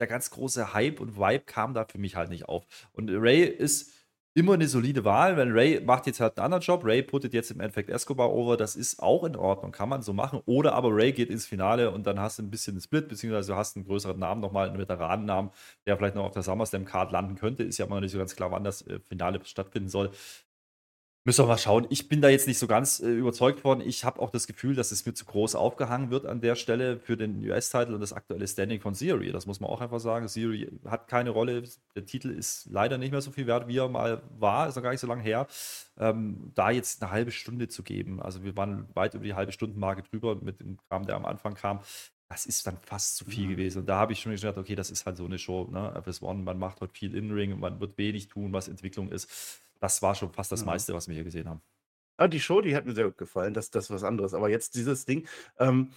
der 0.00 0.06
ganz 0.06 0.30
große 0.30 0.74
Hype 0.74 1.00
und 1.00 1.16
Vibe 1.16 1.44
kam 1.46 1.72
da 1.72 1.86
für 1.86 1.98
mich 1.98 2.16
halt 2.16 2.28
nicht 2.28 2.46
auf. 2.46 2.66
Und 2.92 3.10
Ray 3.10 3.44
ist 3.44 3.92
immer 4.34 4.54
eine 4.54 4.66
solide 4.66 5.04
Wahl, 5.04 5.36
weil 5.36 5.50
Ray 5.50 5.80
macht 5.80 6.06
jetzt 6.06 6.20
halt 6.20 6.38
einen 6.38 6.46
anderen 6.46 6.62
Job. 6.62 6.84
Ray 6.84 7.02
puttet 7.02 7.34
jetzt 7.34 7.50
im 7.50 7.60
Endeffekt 7.60 7.90
Escobar 7.90 8.32
over. 8.32 8.56
Das 8.56 8.76
ist 8.76 9.02
auch 9.02 9.24
in 9.24 9.36
Ordnung, 9.36 9.72
kann 9.72 9.88
man 9.88 10.02
so 10.02 10.12
machen. 10.12 10.40
Oder 10.46 10.74
aber 10.74 10.94
Ray 10.94 11.12
geht 11.12 11.30
ins 11.30 11.46
Finale 11.46 11.90
und 11.90 12.06
dann 12.06 12.18
hast 12.18 12.38
du 12.38 12.42
ein 12.42 12.50
bisschen 12.50 12.74
einen 12.74 12.80
Split, 12.80 13.08
beziehungsweise 13.08 13.52
du 13.52 13.58
hast 13.58 13.76
einen 13.76 13.84
größeren 13.84 14.18
Namen 14.18 14.40
nochmal, 14.40 14.68
einen 14.68 14.78
Veteranennamen, 14.78 15.50
der 15.86 15.96
vielleicht 15.96 16.14
noch 16.14 16.24
auf 16.24 16.32
der 16.32 16.42
SummerSlam-Card 16.42 17.12
landen 17.12 17.34
könnte. 17.34 17.62
Ist 17.62 17.78
ja 17.78 17.86
immer 17.86 17.96
noch 17.96 18.02
nicht 18.02 18.12
so 18.12 18.18
ganz 18.18 18.34
klar, 18.34 18.50
wann 18.50 18.64
das 18.64 18.82
äh, 18.86 19.00
Finale 19.00 19.40
stattfinden 19.44 19.88
soll. 19.88 20.10
Müssen 21.24 21.44
wir 21.44 21.46
mal 21.46 21.58
schauen. 21.58 21.86
Ich 21.88 22.08
bin 22.08 22.20
da 22.20 22.28
jetzt 22.28 22.48
nicht 22.48 22.58
so 22.58 22.66
ganz 22.66 22.98
äh, 22.98 23.06
überzeugt 23.06 23.60
von. 23.60 23.80
Ich 23.80 24.04
habe 24.04 24.20
auch 24.20 24.30
das 24.30 24.48
Gefühl, 24.48 24.74
dass 24.74 24.90
es 24.90 25.06
mir 25.06 25.14
zu 25.14 25.24
groß 25.24 25.54
aufgehangen 25.54 26.10
wird 26.10 26.26
an 26.26 26.40
der 26.40 26.56
Stelle 26.56 26.98
für 26.98 27.16
den 27.16 27.48
US-Titel 27.48 27.94
und 27.94 28.00
das 28.00 28.12
aktuelle 28.12 28.48
Standing 28.48 28.80
von 28.80 28.94
Theory. 28.94 29.30
Das 29.30 29.46
muss 29.46 29.60
man 29.60 29.70
auch 29.70 29.80
einfach 29.80 30.00
sagen. 30.00 30.26
Theory 30.26 30.68
hat 30.84 31.06
keine 31.06 31.30
Rolle. 31.30 31.62
Der 31.94 32.06
Titel 32.06 32.30
ist 32.30 32.66
leider 32.72 32.98
nicht 32.98 33.12
mehr 33.12 33.20
so 33.20 33.30
viel 33.30 33.46
wert, 33.46 33.68
wie 33.68 33.76
er 33.78 33.88
mal 33.88 34.20
war. 34.36 34.66
Ist 34.68 34.74
noch 34.74 34.82
gar 34.82 34.90
nicht 34.90 34.98
so 34.98 35.06
lange 35.06 35.22
her. 35.22 35.46
Ähm, 35.96 36.50
da 36.56 36.70
jetzt 36.72 37.00
eine 37.02 37.12
halbe 37.12 37.30
Stunde 37.30 37.68
zu 37.68 37.84
geben. 37.84 38.20
Also 38.20 38.42
wir 38.42 38.56
waren 38.56 38.88
weit 38.94 39.14
über 39.14 39.22
die 39.24 39.34
halbe 39.34 39.52
Stundenmarke 39.52 40.02
drüber 40.02 40.34
mit 40.34 40.58
dem 40.58 40.76
Kram, 40.88 41.06
der 41.06 41.14
am 41.14 41.24
Anfang 41.24 41.54
kam. 41.54 41.78
Das 42.30 42.46
ist 42.46 42.66
dann 42.66 42.78
fast 42.78 43.16
zu 43.16 43.26
viel 43.26 43.46
Mhm. 43.46 43.50
gewesen. 43.50 43.78
Und 43.80 43.86
da 43.86 43.96
habe 43.98 44.12
ich 44.12 44.18
schon 44.20 44.34
gedacht, 44.34 44.58
okay, 44.58 44.74
das 44.74 44.90
ist 44.90 45.06
halt 45.06 45.18
so 45.18 45.24
eine 45.26 45.38
Show. 45.38 45.68
Ne? 45.70 45.94
FS1, 46.04 46.42
man 46.42 46.58
macht 46.58 46.80
heute 46.80 46.94
viel 46.94 47.14
In-Ring, 47.14 47.60
man 47.60 47.78
wird 47.78 47.96
wenig 47.96 48.26
tun, 48.26 48.52
was 48.52 48.66
Entwicklung 48.66 49.12
ist. 49.12 49.60
Das 49.82 50.00
war 50.00 50.14
schon 50.14 50.30
fast 50.32 50.52
das 50.52 50.60
Ja. 50.60 50.66
meiste, 50.66 50.94
was 50.94 51.08
wir 51.08 51.14
hier 51.16 51.24
gesehen 51.24 51.48
haben. 51.48 51.60
Ah, 52.16 52.28
die 52.28 52.38
Show, 52.38 52.60
die 52.60 52.76
hat 52.76 52.86
mir 52.86 52.94
sehr 52.94 53.06
gut 53.06 53.18
gefallen. 53.18 53.52
Das, 53.52 53.70
das 53.70 53.86
ist 53.86 53.90
was 53.90 54.04
anderes. 54.04 54.32
Aber 54.32 54.48
jetzt 54.48 54.76
dieses 54.76 55.06
Ding. 55.06 55.26
Ähm, 55.58 55.90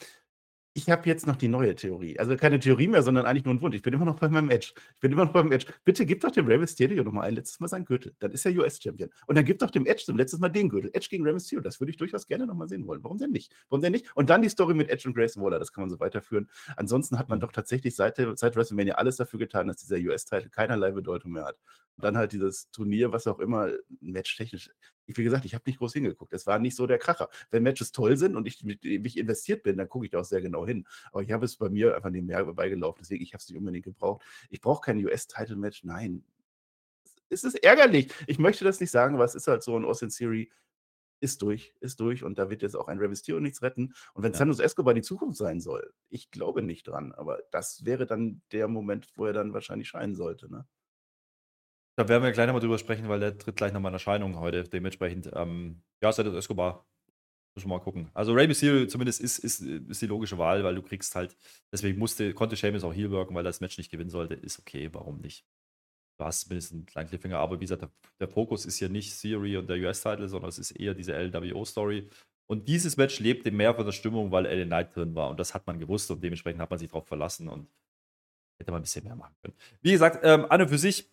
ich 0.77 0.89
habe 0.89 1.07
jetzt 1.07 1.25
noch 1.25 1.37
die 1.37 1.47
neue 1.47 1.73
Theorie. 1.73 2.19
Also 2.19 2.35
keine 2.35 2.59
Theorie 2.59 2.89
mehr, 2.89 3.01
sondern 3.01 3.25
eigentlich 3.25 3.45
nur 3.45 3.53
ein 3.53 3.61
Wunsch. 3.61 3.77
Ich 3.77 3.81
bin 3.81 3.93
immer 3.93 4.03
noch 4.03 4.19
bei 4.19 4.27
meinem 4.27 4.49
Edge. 4.49 4.73
Ich 4.95 4.99
bin 4.99 5.13
immer 5.13 5.23
noch 5.23 5.31
beim 5.31 5.49
Edge. 5.53 5.67
Bitte 5.85 6.05
gib 6.05 6.19
doch 6.19 6.31
dem 6.31 6.47
Rey 6.47 6.57
Mysterio 6.57 7.01
noch 7.01 7.13
mal 7.13 7.21
ein 7.21 7.33
letztes 7.33 7.61
Mal 7.61 7.69
seinen 7.69 7.85
Gürtel. 7.85 8.13
Dann 8.19 8.31
ist 8.31 8.45
er 8.45 8.51
US-Champion. 8.51 9.09
Und 9.25 9.35
dann 9.35 9.45
gib 9.45 9.59
doch 9.59 9.71
dem 9.71 9.85
Edge 9.85 10.03
zum 10.05 10.17
letzten 10.17 10.41
Mal 10.41 10.49
den 10.49 10.67
Gürtel. 10.67 10.89
Edge 10.91 11.07
gegen 11.09 11.23
Rey 11.23 11.31
Mysterio. 11.31 11.61
Das 11.61 11.79
würde 11.79 11.91
ich 11.91 11.97
durchaus 11.97 12.27
gerne 12.27 12.45
noch 12.45 12.55
mal 12.55 12.67
sehen 12.67 12.85
wollen. 12.87 13.01
Warum 13.05 13.17
denn 13.17 13.31
nicht? 13.31 13.53
Warum 13.69 13.83
denn 13.83 13.93
nicht? 13.93 14.13
Und 14.17 14.29
dann 14.29 14.41
die 14.41 14.49
Story 14.49 14.73
mit 14.73 14.89
Edge 14.89 15.07
und 15.07 15.15
Grayson 15.15 15.41
Waller. 15.41 15.59
Das 15.59 15.71
kann 15.71 15.81
man 15.83 15.89
so 15.89 15.97
weiterführen. 16.01 16.49
Ansonsten 16.75 17.17
hat 17.17 17.29
man 17.29 17.39
doch 17.39 17.53
tatsächlich 17.53 17.95
seit, 17.95 18.17
seit 18.17 18.57
WrestleMania 18.57 18.95
alles 18.95 19.15
dafür 19.15 19.39
getan, 19.39 19.67
dass 19.69 19.77
dieser 19.77 19.95
US-Titel 19.95 20.49
keinerlei 20.49 20.91
Bedeutung 20.91 21.31
mehr 21.31 21.45
hat. 21.45 21.57
Und 21.95 22.03
dann 22.03 22.17
halt 22.17 22.33
dieses 22.33 22.69
Turnier, 22.71 23.13
was 23.13 23.27
auch 23.27 23.39
immer, 23.39 23.69
matchtechnisch. 24.01 24.69
Ich, 25.05 25.17
wie 25.17 25.23
gesagt, 25.23 25.45
ich 25.45 25.53
habe 25.53 25.63
nicht 25.67 25.77
groß 25.79 25.93
hingeguckt. 25.93 26.33
Es 26.33 26.47
war 26.47 26.59
nicht 26.59 26.75
so 26.75 26.87
der 26.87 26.97
Kracher. 26.97 27.29
Wenn 27.51 27.63
Matches 27.63 27.91
toll 27.91 28.17
sind 28.17 28.35
und 28.35 28.47
ich 28.47 28.63
mich 28.63 29.17
investiert 29.17 29.63
bin, 29.63 29.77
dann 29.77 29.89
gucke 29.89 30.05
ich 30.05 30.11
da 30.11 30.19
auch 30.19 30.25
sehr 30.25 30.41
genau 30.41 30.65
hin. 30.65 30.87
Aber 31.11 31.21
ich 31.21 31.31
habe 31.31 31.45
es 31.45 31.57
bei 31.57 31.69
mir 31.69 31.95
einfach 31.95 32.09
nebenher 32.09 32.45
vorbeigelaufen. 32.45 33.01
Deswegen, 33.01 33.23
ich 33.23 33.33
habe 33.33 33.41
es 33.41 33.49
nicht 33.49 33.57
unbedingt 33.57 33.85
gebraucht. 33.85 34.23
Ich 34.49 34.61
brauche 34.61 34.81
kein 34.81 35.03
US-Title-Match. 35.03 35.83
Nein. 35.83 36.23
Es 37.29 37.43
ist 37.43 37.55
ärgerlich. 37.63 38.11
Ich 38.27 38.39
möchte 38.39 38.63
das 38.63 38.79
nicht 38.79 38.91
sagen, 38.91 39.15
aber 39.15 39.25
es 39.25 39.35
ist 39.35 39.47
halt 39.47 39.63
so 39.63 39.77
ein 39.77 39.85
Austin 39.85 40.09
Theory 40.09 40.51
ist 41.21 41.41
durch, 41.41 41.73
ist 41.79 41.99
durch 41.99 42.23
und 42.23 42.37
da 42.37 42.49
wird 42.49 42.61
jetzt 42.61 42.75
auch 42.75 42.87
ein 42.87 42.97
Mysterio 42.97 43.39
nichts 43.39 43.61
retten. 43.61 43.93
Und 44.13 44.23
wenn 44.23 44.33
Ja. 44.33 44.37
Santos 44.37 44.59
Escobar 44.59 44.93
die 44.93 45.01
Zukunft 45.01 45.37
sein 45.37 45.59
soll, 45.59 45.93
ich 46.09 46.29
glaube 46.29 46.61
nicht 46.61 46.87
dran, 46.87 47.13
aber 47.13 47.41
das 47.51 47.85
wäre 47.85 48.05
dann 48.05 48.41
der 48.51 48.67
Moment, 48.67 49.07
wo 49.15 49.25
er 49.25 49.33
dann 49.33 49.53
wahrscheinlich 49.53 49.87
scheinen 49.87 50.15
sollte. 50.15 50.51
Ne? 50.51 50.67
Da 51.97 52.07
werden 52.09 52.23
wir 52.23 52.31
gleich 52.31 52.47
nochmal 52.47 52.61
drüber 52.61 52.77
sprechen, 52.77 53.07
weil 53.07 53.19
der 53.19 53.37
tritt 53.37 53.55
gleich 53.55 53.71
nochmal 53.71 53.91
in 53.91 53.95
Erscheinung 53.95 54.37
heute. 54.39 54.63
Dementsprechend, 54.63 55.31
ähm, 55.33 55.81
ja, 56.01 56.11
Santos 56.11 56.35
Escobar 56.35 56.85
Müssen 57.55 57.69
wir 57.69 57.77
mal 57.77 57.83
gucken. 57.83 58.09
Also 58.13 58.33
Ray 58.33 58.47
Mysterio 58.47 58.85
zumindest 58.85 59.21
ist, 59.21 59.39
ist, 59.39 59.61
ist 59.61 60.01
die 60.01 60.07
logische 60.07 60.37
Wahl, 60.37 60.65
weil 60.65 60.75
du 60.75 60.81
kriegst 60.81 61.15
halt, 61.15 61.37
deswegen 61.71 61.97
musste, 61.97 62.33
konnte 62.33 62.57
Sheamus 62.57 62.83
auch 62.83 62.93
hier 62.93 63.11
wirken, 63.11 63.33
weil 63.33 63.45
er 63.45 63.49
das 63.49 63.61
Match 63.61 63.77
nicht 63.77 63.89
gewinnen 63.89 64.09
sollte. 64.09 64.33
Ist 64.33 64.59
okay, 64.59 64.89
warum 64.91 65.21
nicht? 65.21 65.45
Du 66.19 66.25
hast 66.25 66.41
zumindest 66.41 66.73
einen 66.73 66.85
kleinen 66.85 67.07
Cliffhanger, 67.07 67.39
aber 67.39 67.55
wie 67.55 67.63
gesagt, 67.63 67.83
der, 67.83 67.91
der 68.19 68.27
Fokus 68.27 68.65
ist 68.65 68.77
hier 68.77 68.89
nicht 68.89 69.21
Theory 69.21 69.55
und 69.55 69.69
der 69.69 69.77
US-Title, 69.77 70.27
sondern 70.27 70.49
es 70.49 70.59
ist 70.59 70.71
eher 70.71 70.93
diese 70.93 71.13
LWO-Story. 71.13 72.09
Und 72.47 72.67
dieses 72.67 72.97
Match 72.97 73.19
lebte 73.21 73.51
mehr 73.51 73.73
von 73.73 73.85
der 73.85 73.93
Stimmung, 73.93 74.31
weil 74.31 74.45
LA 74.45 74.65
Knight 74.65 74.95
drin 74.95 75.15
war. 75.15 75.29
Und 75.29 75.39
das 75.39 75.53
hat 75.53 75.65
man 75.65 75.79
gewusst 75.79 76.11
und 76.11 76.21
dementsprechend 76.21 76.61
hat 76.61 76.69
man 76.69 76.77
sich 76.77 76.89
darauf 76.89 77.07
verlassen 77.07 77.47
und 77.47 77.69
hätte 78.59 78.71
man 78.71 78.81
ein 78.81 78.83
bisschen 78.83 79.05
mehr 79.05 79.15
machen 79.15 79.35
können. 79.41 79.55
Wie 79.81 79.91
gesagt, 79.91 80.19
ähm, 80.23 80.45
an 80.49 80.61
und 80.61 80.67
für 80.67 80.77
sich 80.77 81.09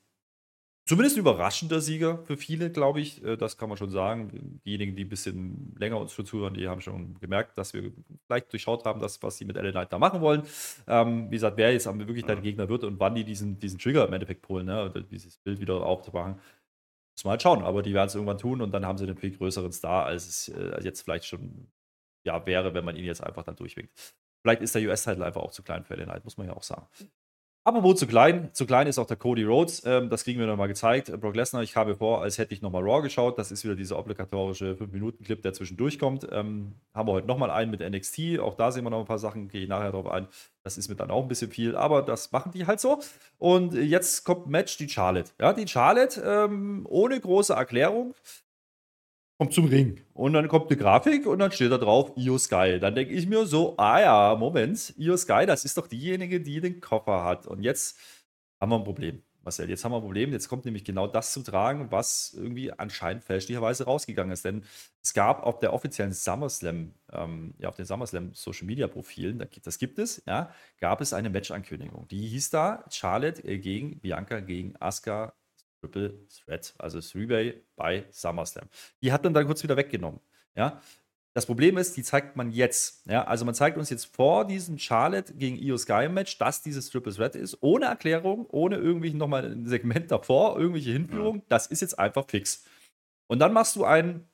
Zumindest 0.93 1.17
ein 1.17 1.21
überraschender 1.21 1.81
Sieger 1.81 2.19
für 2.19 2.37
viele, 2.37 2.71
glaube 2.71 3.01
ich. 3.01 3.25
Äh, 3.25 3.39
das 3.39 3.57
kann 3.57 3.71
man 3.71 3.79
schon 3.79 3.89
sagen. 3.89 4.61
Diejenigen, 4.67 4.95
die 4.95 5.05
ein 5.05 5.09
bisschen 5.09 5.75
länger 5.79 5.97
uns 5.97 6.13
schon 6.13 6.27
zuhören, 6.27 6.53
die 6.53 6.69
haben 6.69 6.83
schon 6.83 7.19
gemerkt, 7.19 7.57
dass 7.57 7.73
wir 7.73 7.95
vielleicht 8.27 8.53
durchschaut 8.53 8.85
haben, 8.85 9.01
dass, 9.01 9.23
was 9.23 9.39
sie 9.39 9.47
mit 9.47 9.57
LA 9.57 9.71
Knight 9.71 9.91
da 9.91 9.99
machen 9.99 10.21
wollen. 10.21 10.43
Ähm, 10.87 11.31
wie 11.31 11.37
gesagt, 11.37 11.57
wer 11.57 11.73
jetzt 11.73 11.87
wirklich 11.87 12.27
dein 12.27 12.43
Gegner 12.43 12.69
wird 12.69 12.85
und 12.85 13.01
wann 13.01 13.15
die 13.15 13.25
diesen, 13.25 13.59
diesen 13.59 13.79
Trigger 13.79 14.07
im 14.07 14.13
Endeffekt 14.13 14.47
holen, 14.51 14.67
ne, 14.67 14.93
dieses 15.11 15.39
Bild 15.39 15.61
wieder 15.61 15.77
aufzumachen, 15.77 16.35
muss 16.35 17.25
man 17.25 17.31
halt 17.31 17.43
schauen. 17.43 17.63
Aber 17.63 17.81
die 17.81 17.95
werden 17.95 18.09
es 18.09 18.15
irgendwann 18.15 18.37
tun 18.37 18.61
und 18.61 18.71
dann 18.73 18.85
haben 18.85 18.99
sie 18.99 19.05
einen 19.05 19.17
viel 19.17 19.35
größeren 19.35 19.73
Star, 19.73 20.05
als 20.05 20.29
es 20.29 20.49
äh, 20.49 20.79
jetzt 20.83 21.01
vielleicht 21.01 21.25
schon 21.25 21.69
ja, 22.27 22.45
wäre, 22.45 22.75
wenn 22.75 22.85
man 22.85 22.97
ihn 22.97 23.07
jetzt 23.07 23.25
einfach 23.25 23.45
dann 23.45 23.57
durchwinkt. 23.57 23.95
Vielleicht 24.43 24.61
ist 24.61 24.75
der 24.75 24.83
US-Titel 24.83 25.23
einfach 25.23 25.41
auch 25.41 25.53
zu 25.53 25.63
klein 25.63 25.85
für 25.85 25.95
LA 25.95 26.05
Knight, 26.05 26.25
muss 26.25 26.37
man 26.37 26.49
ja 26.49 26.53
auch 26.53 26.63
sagen. 26.63 26.87
Apropos 27.65 28.01
zu 28.01 28.09
klein, 28.09 28.51
zu 28.53 28.67
klein 28.67 28.89
ist 28.89 28.99
auch 28.99 29.07
der 29.07 29.17
Cody 29.17 29.45
Rhodes. 29.45 29.85
Ähm, 29.87 30.11
das 30.11 30.25
kriegen 30.25 30.41
wir 30.41 30.49
nochmal 30.49 30.67
gezeigt. 30.67 31.13
Brock 31.21 31.37
Lesnar, 31.37 31.63
ich 31.63 31.77
habe 31.77 31.95
vor, 31.95 32.21
als 32.21 32.37
hätte 32.39 32.53
ich 32.53 32.61
nochmal 32.61 32.83
Raw 32.83 33.03
geschaut. 33.03 33.39
Das 33.39 33.53
ist 33.53 33.63
wieder 33.63 33.77
dieser 33.77 34.01
obligatorische 34.01 34.75
5-Minuten-Clip, 34.75 35.41
der 35.41 35.53
zwischendurch 35.53 36.01
kommt. 36.01 36.27
Ähm, 36.33 36.75
haben 36.93 37.07
wir 37.07 37.13
heute 37.13 37.29
nochmal 37.29 37.53
einen 37.53 37.71
mit 37.71 37.79
NXT. 37.81 38.41
Auch 38.41 38.57
da 38.57 38.73
sehen 38.73 38.83
wir 38.83 38.91
noch 38.91 38.99
ein 38.99 39.07
paar 39.07 39.21
Sachen, 39.21 39.47
gehe 39.47 39.63
ich 39.63 39.69
nachher 39.69 39.93
drauf 39.93 40.09
ein. 40.09 40.27
Das 40.65 40.77
ist 40.77 40.89
mir 40.89 40.97
dann 40.97 41.13
auch 41.13 41.23
ein 41.23 41.29
bisschen 41.29 41.53
viel, 41.53 41.77
aber 41.77 42.03
das 42.03 42.33
machen 42.33 42.51
die 42.51 42.67
halt 42.67 42.81
so. 42.81 42.99
Und 43.39 43.75
jetzt 43.75 44.25
kommt 44.25 44.49
Match 44.49 44.77
die 44.79 44.89
Charlotte. 44.89 45.31
Ja, 45.41 45.53
die 45.53 45.69
Charlotte 45.69 46.21
ähm, 46.21 46.85
ohne 46.89 47.21
große 47.21 47.53
Erklärung 47.53 48.13
kommt 49.43 49.55
zum 49.55 49.67
Ring. 49.67 50.01
Und 50.15 50.35
dann 50.35 50.47
kommt 50.47 50.71
eine 50.71 50.77
Grafik 50.77 51.27
und 51.27 51.41
dann 51.41 51.51
steht 51.51 51.73
da 51.73 51.79
drauf 51.79 52.13
Io 52.15 52.39
Sky. 52.39 52.79
Dann 52.79 52.95
denke 52.95 53.13
ich 53.13 53.27
mir 53.27 53.45
so, 53.45 53.77
ah 53.77 54.01
ja, 54.01 54.37
Moment, 54.39 54.95
Io 54.97 55.17
Sky, 55.17 55.47
das 55.47 55.65
ist 55.65 55.77
doch 55.77 55.89
diejenige, 55.89 56.41
die 56.41 56.61
den 56.61 56.81
Koffer 56.81 57.25
hat. 57.25 57.49
Und 57.49 57.65
jetzt 57.65 57.99
haben 58.61 58.71
wir 58.71 58.77
ein 58.77 58.85
Problem. 58.85 59.21
Marcel, 59.43 59.69
jetzt 59.69 59.85
haben 59.85 59.91
wir 59.91 59.97
ein 59.97 60.03
Problem. 60.03 60.31
Jetzt 60.31 60.49
kommt 60.49 60.65
nämlich 60.65 60.85
genau 60.85 61.09
das 61.09 61.33
zu 61.33 61.43
tragen, 61.43 61.91
was 61.91 62.35
irgendwie 62.37 62.73
anscheinend 62.73 63.25
fälschlicherweise 63.25 63.83
rausgegangen 63.83 64.33
ist. 64.33 64.45
Denn 64.45 64.63
es 65.03 65.13
gab 65.13 65.43
auf 65.43 65.59
der 65.59 65.73
offiziellen 65.73 66.13
SummerSlam, 66.13 66.95
ähm, 67.13 67.55
ja, 67.59 67.69
auf 67.69 67.75
den 67.75 67.85
SummerSlam 67.85 68.35
Social 68.35 68.69
Media 68.69 68.87
Profilen, 68.87 69.45
das 69.65 69.79
gibt 69.79 69.99
es, 69.99 70.23
ja, 70.25 70.55
gab 70.79 71.01
es 71.01 71.13
eine 71.13 71.31
Match-Ankündigung. 71.31 72.07
Die 72.07 72.29
hieß 72.29 72.51
da 72.51 72.85
Charlotte 72.89 73.43
gegen 73.59 73.99
Bianca 73.99 74.39
gegen 74.39 74.77
Asuka 74.79 75.33
Triple 75.83 76.27
Threat, 76.29 76.75
also 76.79 77.01
Three-Way 77.01 77.61
bei 77.77 78.07
SummerSlam. 78.11 78.69
Die 79.03 79.13
hat 79.13 79.25
man 79.25 79.35
dann 79.35 79.47
kurz 79.47 79.63
wieder 79.63 79.77
weggenommen. 79.77 80.21
Ja, 80.55 80.81
das 81.35 81.47
Problem 81.47 81.79
ist, 81.79 81.97
die 81.97 82.03
zeigt 82.03 82.37
man 82.37 82.51
jetzt. 82.51 83.07
Ja, 83.07 83.25
also 83.25 83.45
man 83.45 83.55
zeigt 83.55 83.79
uns 83.79 83.91
jetzt 83.91 84.05
vor 84.15 84.47
diesem 84.47 84.79
Charlotte 84.79 85.35
gegen 85.35 85.57
Io 85.57 85.77
Sky 85.77 86.09
Match, 86.09 86.39
dass 86.39 86.63
dieses 86.63 86.91
Triple 86.91 87.13
Threat 87.13 87.35
ist, 87.35 87.59
ohne 87.63 87.87
Erklärung, 87.87 88.47
ohne 88.49 88.77
irgendwie 88.77 89.13
nochmal 89.13 89.45
ein 89.45 89.67
Segment 89.67 90.11
davor, 90.11 90.59
irgendwelche 90.59 90.93
Hinführungen. 90.93 91.41
Ja. 91.41 91.47
Das 91.49 91.67
ist 91.67 91.81
jetzt 91.81 91.99
einfach 91.99 92.27
fix. 92.29 92.65
Und 93.27 93.39
dann 93.39 93.53
machst 93.53 93.77
du 93.77 93.85
ein 93.85 94.29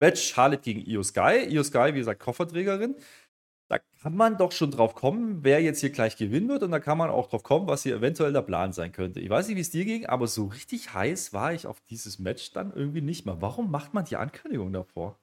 Match 0.00 0.32
Charlotte 0.32 0.62
gegen 0.62 0.80
Io 0.80 1.02
Sky. 1.02 1.46
Io 1.48 1.62
Sky, 1.62 1.90
wie 1.92 1.98
gesagt, 1.98 2.20
Kofferträgerin 2.20 2.96
da 3.68 3.78
kann 4.02 4.14
man 4.16 4.36
doch 4.36 4.52
schon 4.52 4.70
drauf 4.70 4.94
kommen, 4.94 5.42
wer 5.42 5.60
jetzt 5.62 5.80
hier 5.80 5.90
gleich 5.90 6.16
gewinnen 6.16 6.48
wird. 6.48 6.62
Und 6.62 6.70
da 6.70 6.80
kann 6.80 6.98
man 6.98 7.10
auch 7.10 7.28
drauf 7.28 7.42
kommen, 7.42 7.66
was 7.66 7.82
hier 7.82 7.96
eventuell 7.96 8.32
der 8.32 8.42
Plan 8.42 8.72
sein 8.72 8.92
könnte. 8.92 9.20
Ich 9.20 9.30
weiß 9.30 9.48
nicht, 9.48 9.56
wie 9.56 9.60
es 9.60 9.70
dir 9.70 9.84
ging, 9.84 10.06
aber 10.06 10.26
so 10.26 10.46
richtig 10.46 10.92
heiß 10.94 11.32
war 11.32 11.52
ich 11.52 11.66
auf 11.66 11.80
dieses 11.80 12.18
Match 12.18 12.52
dann 12.52 12.72
irgendwie 12.72 13.00
nicht 13.00 13.24
mehr. 13.26 13.40
Warum 13.40 13.70
macht 13.70 13.94
man 13.94 14.04
die 14.04 14.16
Ankündigung 14.16 14.72
davor? 14.72 15.18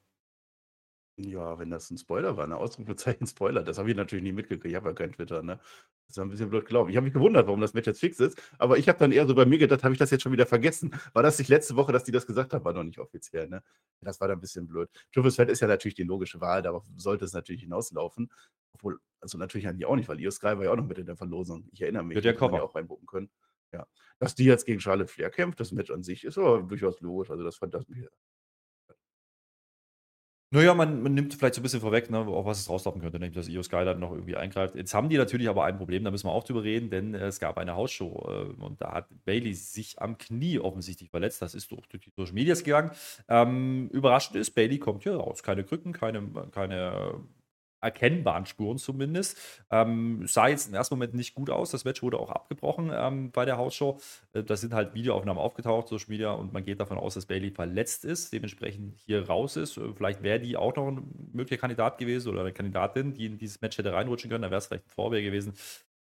Ja, 1.17 1.59
wenn 1.59 1.69
das 1.69 1.89
ein 1.91 1.97
Spoiler 1.97 2.37
war, 2.37 2.47
'ne 2.47 2.55
Ausrufezeichen 2.57 3.27
Spoiler, 3.27 3.63
das 3.63 3.77
habe 3.77 3.89
ich 3.89 3.95
natürlich 3.97 4.23
nicht 4.23 4.33
mitgekriegt. 4.33 4.65
Ich 4.65 4.75
habe 4.75 4.89
ja 4.89 4.93
kein 4.95 5.11
Twitter, 5.11 5.43
ne? 5.43 5.59
Das 6.07 6.17
war 6.17 6.25
ein 6.25 6.29
bisschen 6.29 6.49
blöd 6.49 6.65
gelaufen. 6.65 6.89
Ich 6.89 6.95
habe 6.97 7.05
mich 7.05 7.13
gewundert, 7.13 7.47
warum 7.47 7.61
das 7.61 7.73
Match 7.73 7.87
jetzt 7.87 7.99
fix 7.99 8.19
ist, 8.19 8.41
aber 8.57 8.77
ich 8.77 8.87
habe 8.89 8.97
dann 8.99 9.11
eher 9.11 9.27
so 9.27 9.35
bei 9.35 9.45
mir 9.45 9.57
gedacht: 9.57 9.83
„Habe 9.83 9.93
ich 9.93 9.99
das 9.99 10.09
jetzt 10.11 10.21
schon 10.23 10.31
wieder 10.31 10.45
vergessen?“ 10.45 10.91
War 11.13 11.21
das 11.23 11.37
nicht 11.37 11.47
letzte 11.49 11.75
Woche, 11.75 11.91
dass 11.91 12.03
die 12.05 12.11
das 12.11 12.25
gesagt 12.27 12.53
haben? 12.53 12.63
War 12.65 12.73
noch 12.73 12.83
nicht 12.83 12.99
offiziell, 12.99 13.47
ne? 13.49 13.61
Das 14.01 14.19
war 14.21 14.27
dann 14.29 14.37
ein 14.37 14.41
bisschen 14.41 14.67
blöd. 14.67 14.89
Triple 15.13 15.31
Threat 15.31 15.49
ist 15.49 15.59
ja 15.61 15.67
natürlich 15.67 15.95
die 15.95 16.03
logische 16.03 16.41
Wahl, 16.41 16.61
darauf 16.61 16.85
sollte 16.95 17.25
es 17.25 17.33
natürlich 17.33 17.61
hinauslaufen. 17.63 18.31
Obwohl 18.73 18.99
also, 19.19 19.37
natürlich 19.37 19.67
eigentlich 19.67 19.85
auch 19.85 19.95
nicht, 19.95 20.09
weil 20.09 20.19
Io 20.19 20.31
Sky 20.31 20.47
war 20.57 20.63
ja 20.63 20.71
auch 20.71 20.75
noch 20.77 20.87
mit 20.87 20.97
in 20.97 21.05
der 21.05 21.15
Verlosung. 21.17 21.67
Ich 21.71 21.81
erinnere 21.81 22.03
mich, 22.03 22.15
Mit 22.15 22.25
der 22.25 22.33
hätte 22.33 22.41
man 22.41 22.53
ja 22.55 22.61
Cover. 22.61 22.63
auch 22.63 22.73
reinbuchen 22.75 23.05
können. 23.05 23.29
Ja. 23.73 23.85
Dass 24.19 24.33
die 24.35 24.45
jetzt 24.45 24.65
gegen 24.65 24.79
Charlotte 24.79 25.11
Flair 25.11 25.29
kämpft, 25.29 25.59
das 25.59 25.71
Match 25.71 25.91
an 25.91 26.03
sich 26.03 26.23
ist 26.23 26.37
aber 26.37 26.63
durchaus 26.63 26.99
logisch. 27.01 27.29
Also, 27.29 27.43
das 27.43 27.57
fand 27.57 27.73
das 27.75 27.85
naja, 30.53 30.73
man, 30.73 31.01
man 31.01 31.13
nimmt 31.13 31.33
vielleicht 31.33 31.55
so 31.55 31.61
ein 31.61 31.63
bisschen 31.63 31.79
vorweg, 31.79 32.09
ne, 32.09 32.19
auf 32.19 32.45
was 32.45 32.59
es 32.59 32.69
rauslaufen 32.69 33.01
könnte, 33.01 33.19
nämlich 33.19 33.35
dass 33.35 33.47
Io 33.47 33.63
Sky 33.63 33.85
dann 33.85 33.99
noch 34.01 34.11
irgendwie 34.11 34.35
eingreift. 34.35 34.75
Jetzt 34.75 34.93
haben 34.93 35.07
die 35.07 35.17
natürlich 35.17 35.47
aber 35.47 35.63
ein 35.63 35.77
Problem, 35.77 36.03
da 36.03 36.11
müssen 36.11 36.27
wir 36.27 36.33
auch 36.33 36.43
drüber 36.43 36.61
reden, 36.63 36.89
denn 36.89 37.13
äh, 37.13 37.27
es 37.27 37.39
gab 37.39 37.57
eine 37.57 37.75
Hausshow 37.75 38.27
äh, 38.27 38.61
und 38.61 38.81
da 38.81 38.91
hat 38.91 39.07
Bailey 39.23 39.53
sich 39.53 40.01
am 40.01 40.17
Knie 40.17 40.59
offensichtlich 40.59 41.09
verletzt. 41.09 41.41
Das 41.41 41.55
ist 41.55 41.71
durch, 41.71 41.87
durch 41.87 42.03
die 42.03 42.11
Social 42.17 42.33
Medias 42.33 42.65
gegangen. 42.65 42.91
Ähm, 43.29 43.87
überraschend 43.93 44.35
ist, 44.35 44.51
Bailey 44.51 44.77
kommt 44.77 45.03
hier 45.03 45.15
raus. 45.15 45.41
Keine 45.41 45.63
Krücken, 45.63 45.93
keine, 45.93 46.21
keine 46.51 47.21
erkennbaren 47.81 48.45
Spuren 48.45 48.77
zumindest. 48.77 49.37
Ähm, 49.69 50.25
sah 50.27 50.47
jetzt 50.47 50.69
im 50.69 50.73
ersten 50.73 50.95
Moment 50.95 51.13
nicht 51.13 51.33
gut 51.35 51.49
aus. 51.49 51.71
Das 51.71 51.83
Match 51.85 52.01
wurde 52.01 52.19
auch 52.19 52.29
abgebrochen 52.29 52.91
ähm, 52.93 53.31
bei 53.31 53.45
der 53.45 53.57
Hausshow. 53.57 53.99
Äh, 54.33 54.43
da 54.43 54.55
sind 54.55 54.73
halt 54.73 54.93
Videoaufnahmen 54.93 55.41
aufgetaucht, 55.41 55.87
Social 55.87 56.09
Media, 56.09 56.31
und 56.31 56.53
man 56.53 56.63
geht 56.63 56.79
davon 56.79 56.97
aus, 56.97 57.15
dass 57.15 57.25
Bailey 57.25 57.51
verletzt 57.51 58.05
ist, 58.05 58.31
dementsprechend 58.31 58.97
hier 58.99 59.27
raus 59.27 59.55
ist. 59.57 59.77
Äh, 59.77 59.93
vielleicht 59.95 60.23
wäre 60.23 60.39
die 60.39 60.57
auch 60.57 60.75
noch 60.75 60.87
ein 60.87 61.29
möglicher 61.33 61.59
Kandidat 61.59 61.97
gewesen 61.97 62.29
oder 62.29 62.41
eine 62.41 62.53
Kandidatin, 62.53 63.13
die 63.13 63.25
in 63.25 63.37
dieses 63.37 63.61
Match 63.61 63.77
hätte 63.77 63.93
reinrutschen 63.93 64.29
können. 64.29 64.43
Da 64.43 64.51
wäre 64.51 64.59
es 64.59 64.67
vielleicht 64.67 64.85
ein 64.85 64.91
Vorwehr 64.91 65.21
gewesen. 65.21 65.53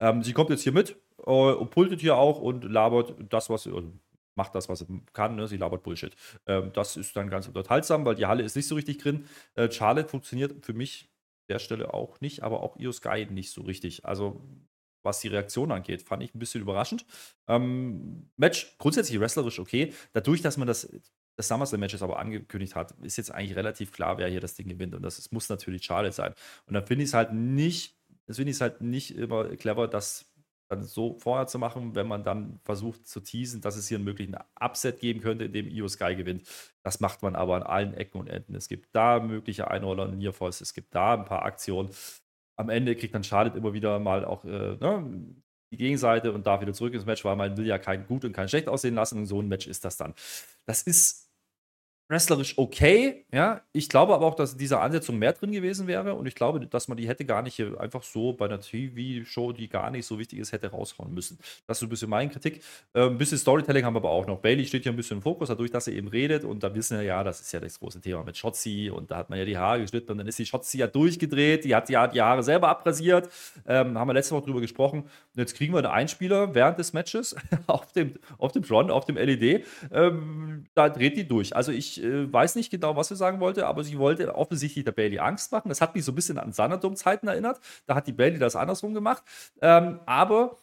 Ähm, 0.01 0.23
sie 0.23 0.33
kommt 0.33 0.51
jetzt 0.51 0.63
hier 0.63 0.73
mit 0.73 0.97
äh, 1.27 1.65
pultet 1.67 2.01
hier 2.01 2.17
auch 2.17 2.41
und 2.41 2.65
labert 2.65 3.15
das, 3.29 3.51
was. 3.51 3.67
Also 3.67 3.93
macht 4.39 4.55
das, 4.55 4.69
was 4.69 4.79
sie 4.79 4.87
kann. 5.13 5.37
Ne? 5.37 5.47
Sie 5.49 5.57
labert 5.57 5.83
Bullshit. 5.83 6.15
Ähm, 6.47 6.71
das 6.73 6.97
ist 6.97 7.15
dann 7.17 7.29
ganz 7.29 7.49
unterhaltsam, 7.49 8.05
weil 8.07 8.15
die 8.15 8.27
Halle 8.27 8.45
ist 8.45 8.57
nicht 8.57 8.69
so 8.69 8.77
richtig 8.77 8.99
drin. 8.99 9.27
Äh, 9.55 9.71
Charlotte 9.71 10.09
funktioniert 10.09 10.65
für 10.65 10.73
mich 10.73 11.11
der 11.49 11.59
Stelle 11.59 11.95
auch 11.95 12.21
nicht, 12.21 12.43
aber 12.43 12.63
auch 12.63 12.77
Io 12.79 12.93
Sky 12.93 13.27
nicht 13.31 13.51
so 13.51 13.63
richtig. 13.63 14.05
Also, 14.05 14.43
was 15.03 15.21
die 15.21 15.29
Reaktion 15.29 15.73
angeht, 15.73 16.03
fand 16.03 16.23
ich 16.23 16.35
ein 16.35 16.39
bisschen 16.39 16.61
überraschend. 16.61 17.07
Ähm, 17.47 18.31
Match 18.37 18.77
grundsätzlich 18.79 19.19
wrestlerisch 19.21 19.59
okay. 19.59 19.93
Dadurch, 20.13 20.43
dass 20.43 20.57
man 20.57 20.67
das, 20.67 20.89
das 21.37 21.49
SummerSlam-Match 21.49 21.95
jetzt 21.95 22.03
aber 22.03 22.19
angekündigt 22.19 22.75
hat, 22.75 22.93
ist 23.03 23.17
jetzt 23.17 23.31
eigentlich 23.31 23.57
relativ 23.57 23.93
klar, 23.93 24.19
wer 24.19 24.29
hier 24.29 24.41
das 24.41 24.55
Ding 24.55 24.69
gewinnt. 24.69 24.95
Und 24.95 25.03
das, 25.03 25.17
das 25.17 25.31
muss 25.31 25.49
natürlich 25.49 25.85
Charlotte 25.85 26.15
sein. 26.15 26.35
Und 26.67 26.75
dann 26.75 26.85
finde 26.87 27.05
ich 27.05 27.11
es 27.11 27.15
halt 27.15 27.33
nicht, 27.33 27.97
das 28.27 28.37
finde 28.37 28.51
ich 28.51 28.57
es 28.57 28.61
halt 28.61 28.81
nicht 28.81 29.17
immer 29.17 29.49
clever, 29.57 29.89
dass 29.89 30.28
dann 30.69 30.83
so 30.85 31.19
vorher 31.19 31.47
zu 31.47 31.59
machen, 31.59 31.95
wenn 31.95 32.07
man 32.07 32.25
dann 32.25 32.61
versucht 32.65 33.07
zu 33.07 33.21
teasen, 33.21 33.61
dass 33.61 33.77
es 33.77 33.89
hier 33.89 33.97
einen 33.97 34.05
möglichen 34.05 34.37
Upset 34.61 35.01
geben 35.01 35.21
könnte, 35.21 35.45
in 35.45 35.53
dem 35.53 35.69
Io 35.69 35.89
Sky 35.89 36.15
gewinnt. 36.15 36.47
Das 36.83 37.01
macht 37.01 37.23
man 37.23 37.37
aber 37.37 37.57
an 37.57 37.63
allen 37.63 37.95
Ecken 37.95 38.21
und 38.21 38.29
Enden. 38.29 38.55
Es 38.55 38.69
gibt 38.69 38.95
da 38.95 39.21
mögliche 39.21 39.71
Einroller 39.71 40.05
und 40.05 40.19
Nearfalls, 40.19 40.61
es 40.61 40.75
gibt 40.75 40.95
da 40.95 41.15
ein 41.15 41.25
paar 41.25 41.43
Aktionen. 41.43 41.91
Am 42.57 42.69
Ende 42.71 42.97
kriegt 42.97 43.15
dann 43.15 43.25
Charlotte 43.25 43.57
immer 43.57 43.73
wieder 43.73 43.99
mal 43.99 44.25
auch 44.25 44.45
äh, 44.45 44.77
ne, 44.77 45.35
die 45.71 45.77
Gegenseite 45.77 46.33
und 46.33 46.47
darf 46.47 46.61
wieder 46.61 46.73
zurück 46.73 46.95
ins 46.95 47.07
Match, 47.07 47.25
weil 47.25 47.37
man 47.37 47.57
will 47.57 47.67
ja 47.67 47.79
kein 47.79 48.07
gut 48.07 48.25
und 48.25 48.33
kein 48.33 48.49
schlecht 48.49 48.69
aussehen 48.69 48.95
lassen. 48.95 49.19
Und 49.19 49.27
so 49.27 49.41
ein 49.41 49.49
Match 49.49 49.67
ist 49.67 49.85
das 49.85 49.97
dann. 49.97 50.15
Das 50.67 50.83
ist 50.83 51.28
wrestlerisch 52.09 52.57
okay, 52.57 53.27
ja. 53.33 53.61
Ich 53.73 53.89
glaube 53.89 54.15
aber 54.15 54.27
auch, 54.27 54.35
dass 54.35 54.53
in 54.53 54.59
dieser 54.59 54.81
Ansetzung 54.81 55.19
mehr 55.19 55.35
drin 55.35 55.53
gewesen 55.53 55.87
wäre 55.87 56.15
und 56.15 56.27
ich 56.27 56.35
glaube, 56.35 56.67
dass 56.67 56.89
man 56.89 56.97
die 56.97 57.07
hätte 57.07 57.25
gar 57.25 57.43
nicht 57.43 57.61
einfach 57.79 58.03
so 58.03 58.33
bei 58.33 58.47
einer 58.47 58.61
TV-Show, 58.61 59.53
die 59.53 59.69
gar 59.69 59.91
nicht 59.91 60.07
so 60.07 60.19
wichtig 60.19 60.39
ist, 60.39 60.53
hätte 60.53 60.71
raushauen 60.71 61.13
müssen. 61.13 61.39
Das 61.67 61.79
ist 61.79 61.83
ein 61.83 61.89
bisschen 61.91 62.09
meine 62.09 62.31
Kritik. 62.31 62.63
Äh, 62.95 63.07
ein 63.07 63.19
bisschen 63.19 63.39
Storytelling 63.39 63.85
haben 63.85 63.95
wir 63.95 63.99
aber 63.99 64.11
auch 64.11 64.27
noch. 64.27 64.39
Bailey 64.39 64.65
steht 64.65 64.85
hier 64.85 64.93
ein 64.93 64.97
bisschen 64.97 65.19
im 65.19 65.23
Fokus, 65.23 65.49
dadurch, 65.49 65.71
dass 65.71 65.87
er 65.87 65.95
eben 65.95 66.09
redet 66.09 66.45
und 66.45 66.63
da 66.63 66.75
wissen 66.75 66.99
wir 66.99 67.05
ja, 67.05 67.23
das 67.23 67.41
ist 67.41 67.53
ja 67.53 67.61
das 67.61 67.79
große 67.79 68.01
Thema 68.01 68.25
mit 68.25 68.37
Shotzi 68.37 68.91
und 68.95 69.11
da 69.11 69.19
hat 69.19 69.29
man 69.29 69.39
ja 69.39 69.45
die 69.45 69.59
Haare 69.59 69.81
geschnitten 69.81 70.13
und 70.13 70.19
dann 70.19 70.27
ist 70.27 70.39
die 70.39 70.47
Shotzi 70.47 70.79
ja 70.79 70.87
durchgedreht, 70.87 71.65
die 71.65 71.75
hat 71.75 71.91
ja 71.91 72.07
die 72.07 72.23
Haare 72.23 72.43
selber 72.43 72.69
abrasiert. 72.69 73.29
Ähm, 73.67 73.99
haben 73.99 74.09
wir 74.09 74.15
letzte 74.15 74.35
Woche 74.35 74.47
drüber 74.47 74.61
gesprochen. 74.61 75.03
Und 75.03 75.11
jetzt 75.37 75.55
kriegen 75.55 75.75
wir 75.75 75.79
einen 75.79 75.89
Einspieler 75.89 76.55
während 76.55 76.79
des 76.79 76.95
Matches 76.95 77.37
auf 77.67 77.93
dem, 77.93 78.15
Tron, 78.67 78.91
auf 78.91 79.05
dem 79.05 79.17
LED. 79.17 79.67
Ähm, 79.93 80.65
da 80.75 80.89
dreht 80.89 81.17
die 81.17 81.29
durch. 81.29 81.55
Also 81.55 81.71
ich 81.73 81.98
äh, 82.03 82.33
weiß 82.33 82.57
nicht 82.57 82.71
genau, 82.71 82.97
was 82.97 83.09
sie 83.09 83.17
sagen 83.17 83.41
wollte, 83.41 83.67
aber 83.67 83.85
sie 83.85 83.99
wollte 83.99 84.35
offensichtlich 84.35 84.85
der 84.85 84.93
Bailey 84.93 85.19
Angst 85.19 85.53
machen. 85.53 85.69
Das 85.69 85.81
hat 85.81 85.95
mich 85.95 86.05
so 86.05 86.13
ein 86.13 86.15
bisschen 86.15 86.39
an 86.39 86.53
Sanadom-Zeiten 86.53 87.29
erinnert. 87.29 87.61
Da 87.87 87.95
hat 87.95 88.07
die 88.07 88.13
Bailey 88.13 88.39
das 88.39 88.57
andersrum 88.57 88.95
gemacht. 88.95 89.23
Ähm, 89.61 90.01
aber 90.07 90.57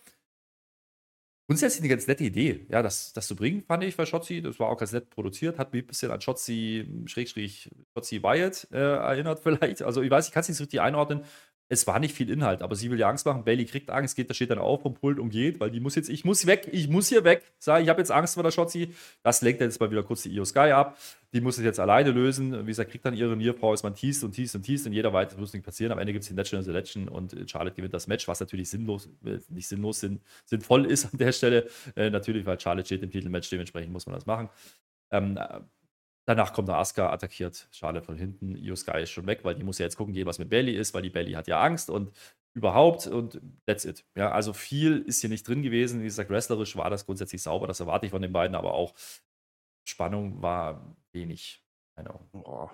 Grundsätzlich 1.48 1.82
eine 1.82 1.89
ganz 1.89 2.08
nette 2.08 2.24
Idee, 2.24 2.65
ja, 2.69 2.82
das, 2.82 3.13
das 3.13 3.28
zu 3.28 3.36
bringen, 3.36 3.62
fand 3.62 3.84
ich 3.84 3.95
bei 3.95 4.08
Shotzi. 4.08 4.41
Das 4.41 4.60
war 4.60 4.67
auch 4.67 4.78
ganz 4.78 4.93
nett 4.93 5.12
produziert, 5.12 5.60
hat 5.60 5.74
mich 5.74 5.84
ein 5.84 5.88
bisschen 5.88 6.10
an 6.10 6.19
Shotzi, 6.19 6.88
Schrägstrich, 7.06 7.69
Shotzi 7.93 8.24
Wyatt 8.24 8.67
äh, 8.71 8.78
erinnert 8.78 9.39
vielleicht. 9.43 9.84
Also 9.84 10.02
ich 10.02 10.10
weiß, 10.10 10.28
ich 10.28 10.34
kann 10.34 10.41
es 10.41 10.50
nicht 10.50 10.58
so 10.58 10.63
richtig 10.63 10.82
einordnen. 10.82 11.24
Es 11.67 11.86
war 11.86 12.00
nicht 12.00 12.15
viel 12.15 12.30
Inhalt, 12.32 12.62
aber 12.63 12.76
sie 12.76 12.89
will 12.89 13.00
ja 13.00 13.10
Angst 13.10 13.26
machen. 13.28 13.43
Bailey 13.43 13.65
kriegt 13.65 13.91
Angst, 13.91 14.15
geht, 14.15 14.30
da 14.30 14.34
steht 14.34 14.50
dann 14.52 14.60
auf 14.60 14.82
vom 14.82 14.95
Pult 14.95 15.19
und 15.19 15.30
geht, 15.30 15.60
weil 15.60 15.69
die 15.69 15.80
muss 15.80 15.95
jetzt, 15.95 16.10
ich 16.10 16.26
muss 16.26 16.48
weg, 16.48 16.67
ich 16.71 16.88
muss 16.88 17.10
hier 17.10 17.24
weg. 17.24 17.43
Sag, 17.60 17.82
ich 17.84 17.89
habe 17.89 18.02
jetzt 18.02 18.12
Angst 18.12 18.36
vor 18.36 18.43
der 18.43 18.52
Shotzi. 18.52 18.93
Das 19.21 19.41
lenkt 19.41 19.62
jetzt 19.62 19.80
mal 19.80 19.91
wieder 19.91 20.04
kurz 20.04 20.24
die 20.24 20.30
Io 20.30 20.45
Sky 20.45 20.71
ab. 20.71 20.98
Die 21.36 21.41
muss 21.41 21.58
es 21.58 21.65
jetzt 21.65 21.82
alleine 21.82 22.12
lösen. 22.12 22.62
Wie 22.62 22.67
gesagt, 22.67 22.91
kriegt 22.91 23.04
dann 23.04 23.13
ihre 23.13 23.36
Nierfrau, 23.36 23.74
ist 23.74 23.84
man 23.84 23.93
teast 23.93 24.24
und 24.24 24.32
teast 24.32 24.56
und 24.56 24.62
teast 24.62 24.88
und 24.88 24.93
jeder 24.93 25.12
weiß, 25.12 25.38
muss 25.38 25.52
nicht 25.52 25.65
passieren. 25.65 25.91
Am 25.91 26.00
Ende 26.00 26.13
gibt 26.13 26.24
es 26.24 26.30
die 26.30 26.34
Natural 26.34 26.63
Selection 26.63 27.10
und 27.10 27.36
Charlotte 27.52 27.76
gewinnt 27.76 27.93
das 27.93 28.08
Match, 28.08 28.26
was 28.30 28.39
natürlich 28.39 28.69
sinnlos, 28.69 29.10
äh, 29.26 29.39
nicht 29.50 29.67
sinnlos, 29.67 30.00
sinn, 30.00 30.21
sinnvoll 30.45 30.86
ist 30.86 31.12
an 31.12 31.19
der 31.19 31.34
Stelle. 31.34 31.67
Äh, 31.98 32.10
natürlich, 32.10 32.45
weil 32.45 32.58
Charlotte 32.58 32.86
steht 32.86 33.04
im 33.04 33.12
Titelmatch, 33.12 33.50
dementsprechend 33.50 33.91
muss 33.91 34.06
man 34.06 34.15
das 34.15 34.26
machen. 34.26 34.50
Ähm, 35.12 35.38
Danach 36.28 36.54
kommt 36.54 36.69
der 36.69 36.78
Asuka, 36.78 37.12
attackiert 37.12 37.67
Charlotte 37.71 38.06
von 38.06 38.17
hinten. 38.17 38.56
Io 38.56 38.76
Sky 38.76 39.04
ist 39.04 39.12
schon 39.12 39.28
weg, 39.28 39.41
weil 39.43 39.54
die 39.54 39.63
muss 39.63 39.78
ja 39.78 39.86
jetzt 39.86 39.95
gucken 39.95 40.13
gehen, 40.13 40.26
was 40.26 40.39
mit 40.39 40.50
Bailey 40.50 40.76
ist, 40.76 40.93
weil 40.95 41.04
die 41.04 41.12
Bailey 41.12 41.34
hat 41.34 41.48
ja 41.48 41.62
Angst 41.62 41.91
und 41.91 42.12
überhaupt 42.56 43.06
und 43.06 43.39
that's 43.67 43.86
it. 43.86 44.04
Ja, 44.15 44.32
also 44.32 44.54
viel 44.54 45.00
ist 45.02 45.21
hier 45.21 45.30
nicht 45.30 45.48
drin 45.48 45.62
gewesen. 45.62 46.00
Wie 46.00 46.06
gesagt, 46.06 46.32
wrestlerisch 46.32 46.76
war 46.78 46.89
das 46.89 47.06
grundsätzlich 47.06 47.43
sauber, 47.43 47.67
das 47.67 47.80
erwarte 47.80 48.08
ich 48.08 48.12
von 48.12 48.24
den 48.24 48.34
beiden, 48.34 48.56
aber 48.56 48.74
auch 48.74 48.95
Spannung 49.86 50.41
war 50.41 50.95
wenig. 51.12 51.63
Keine 51.95 52.13
Oh, 52.34 52.69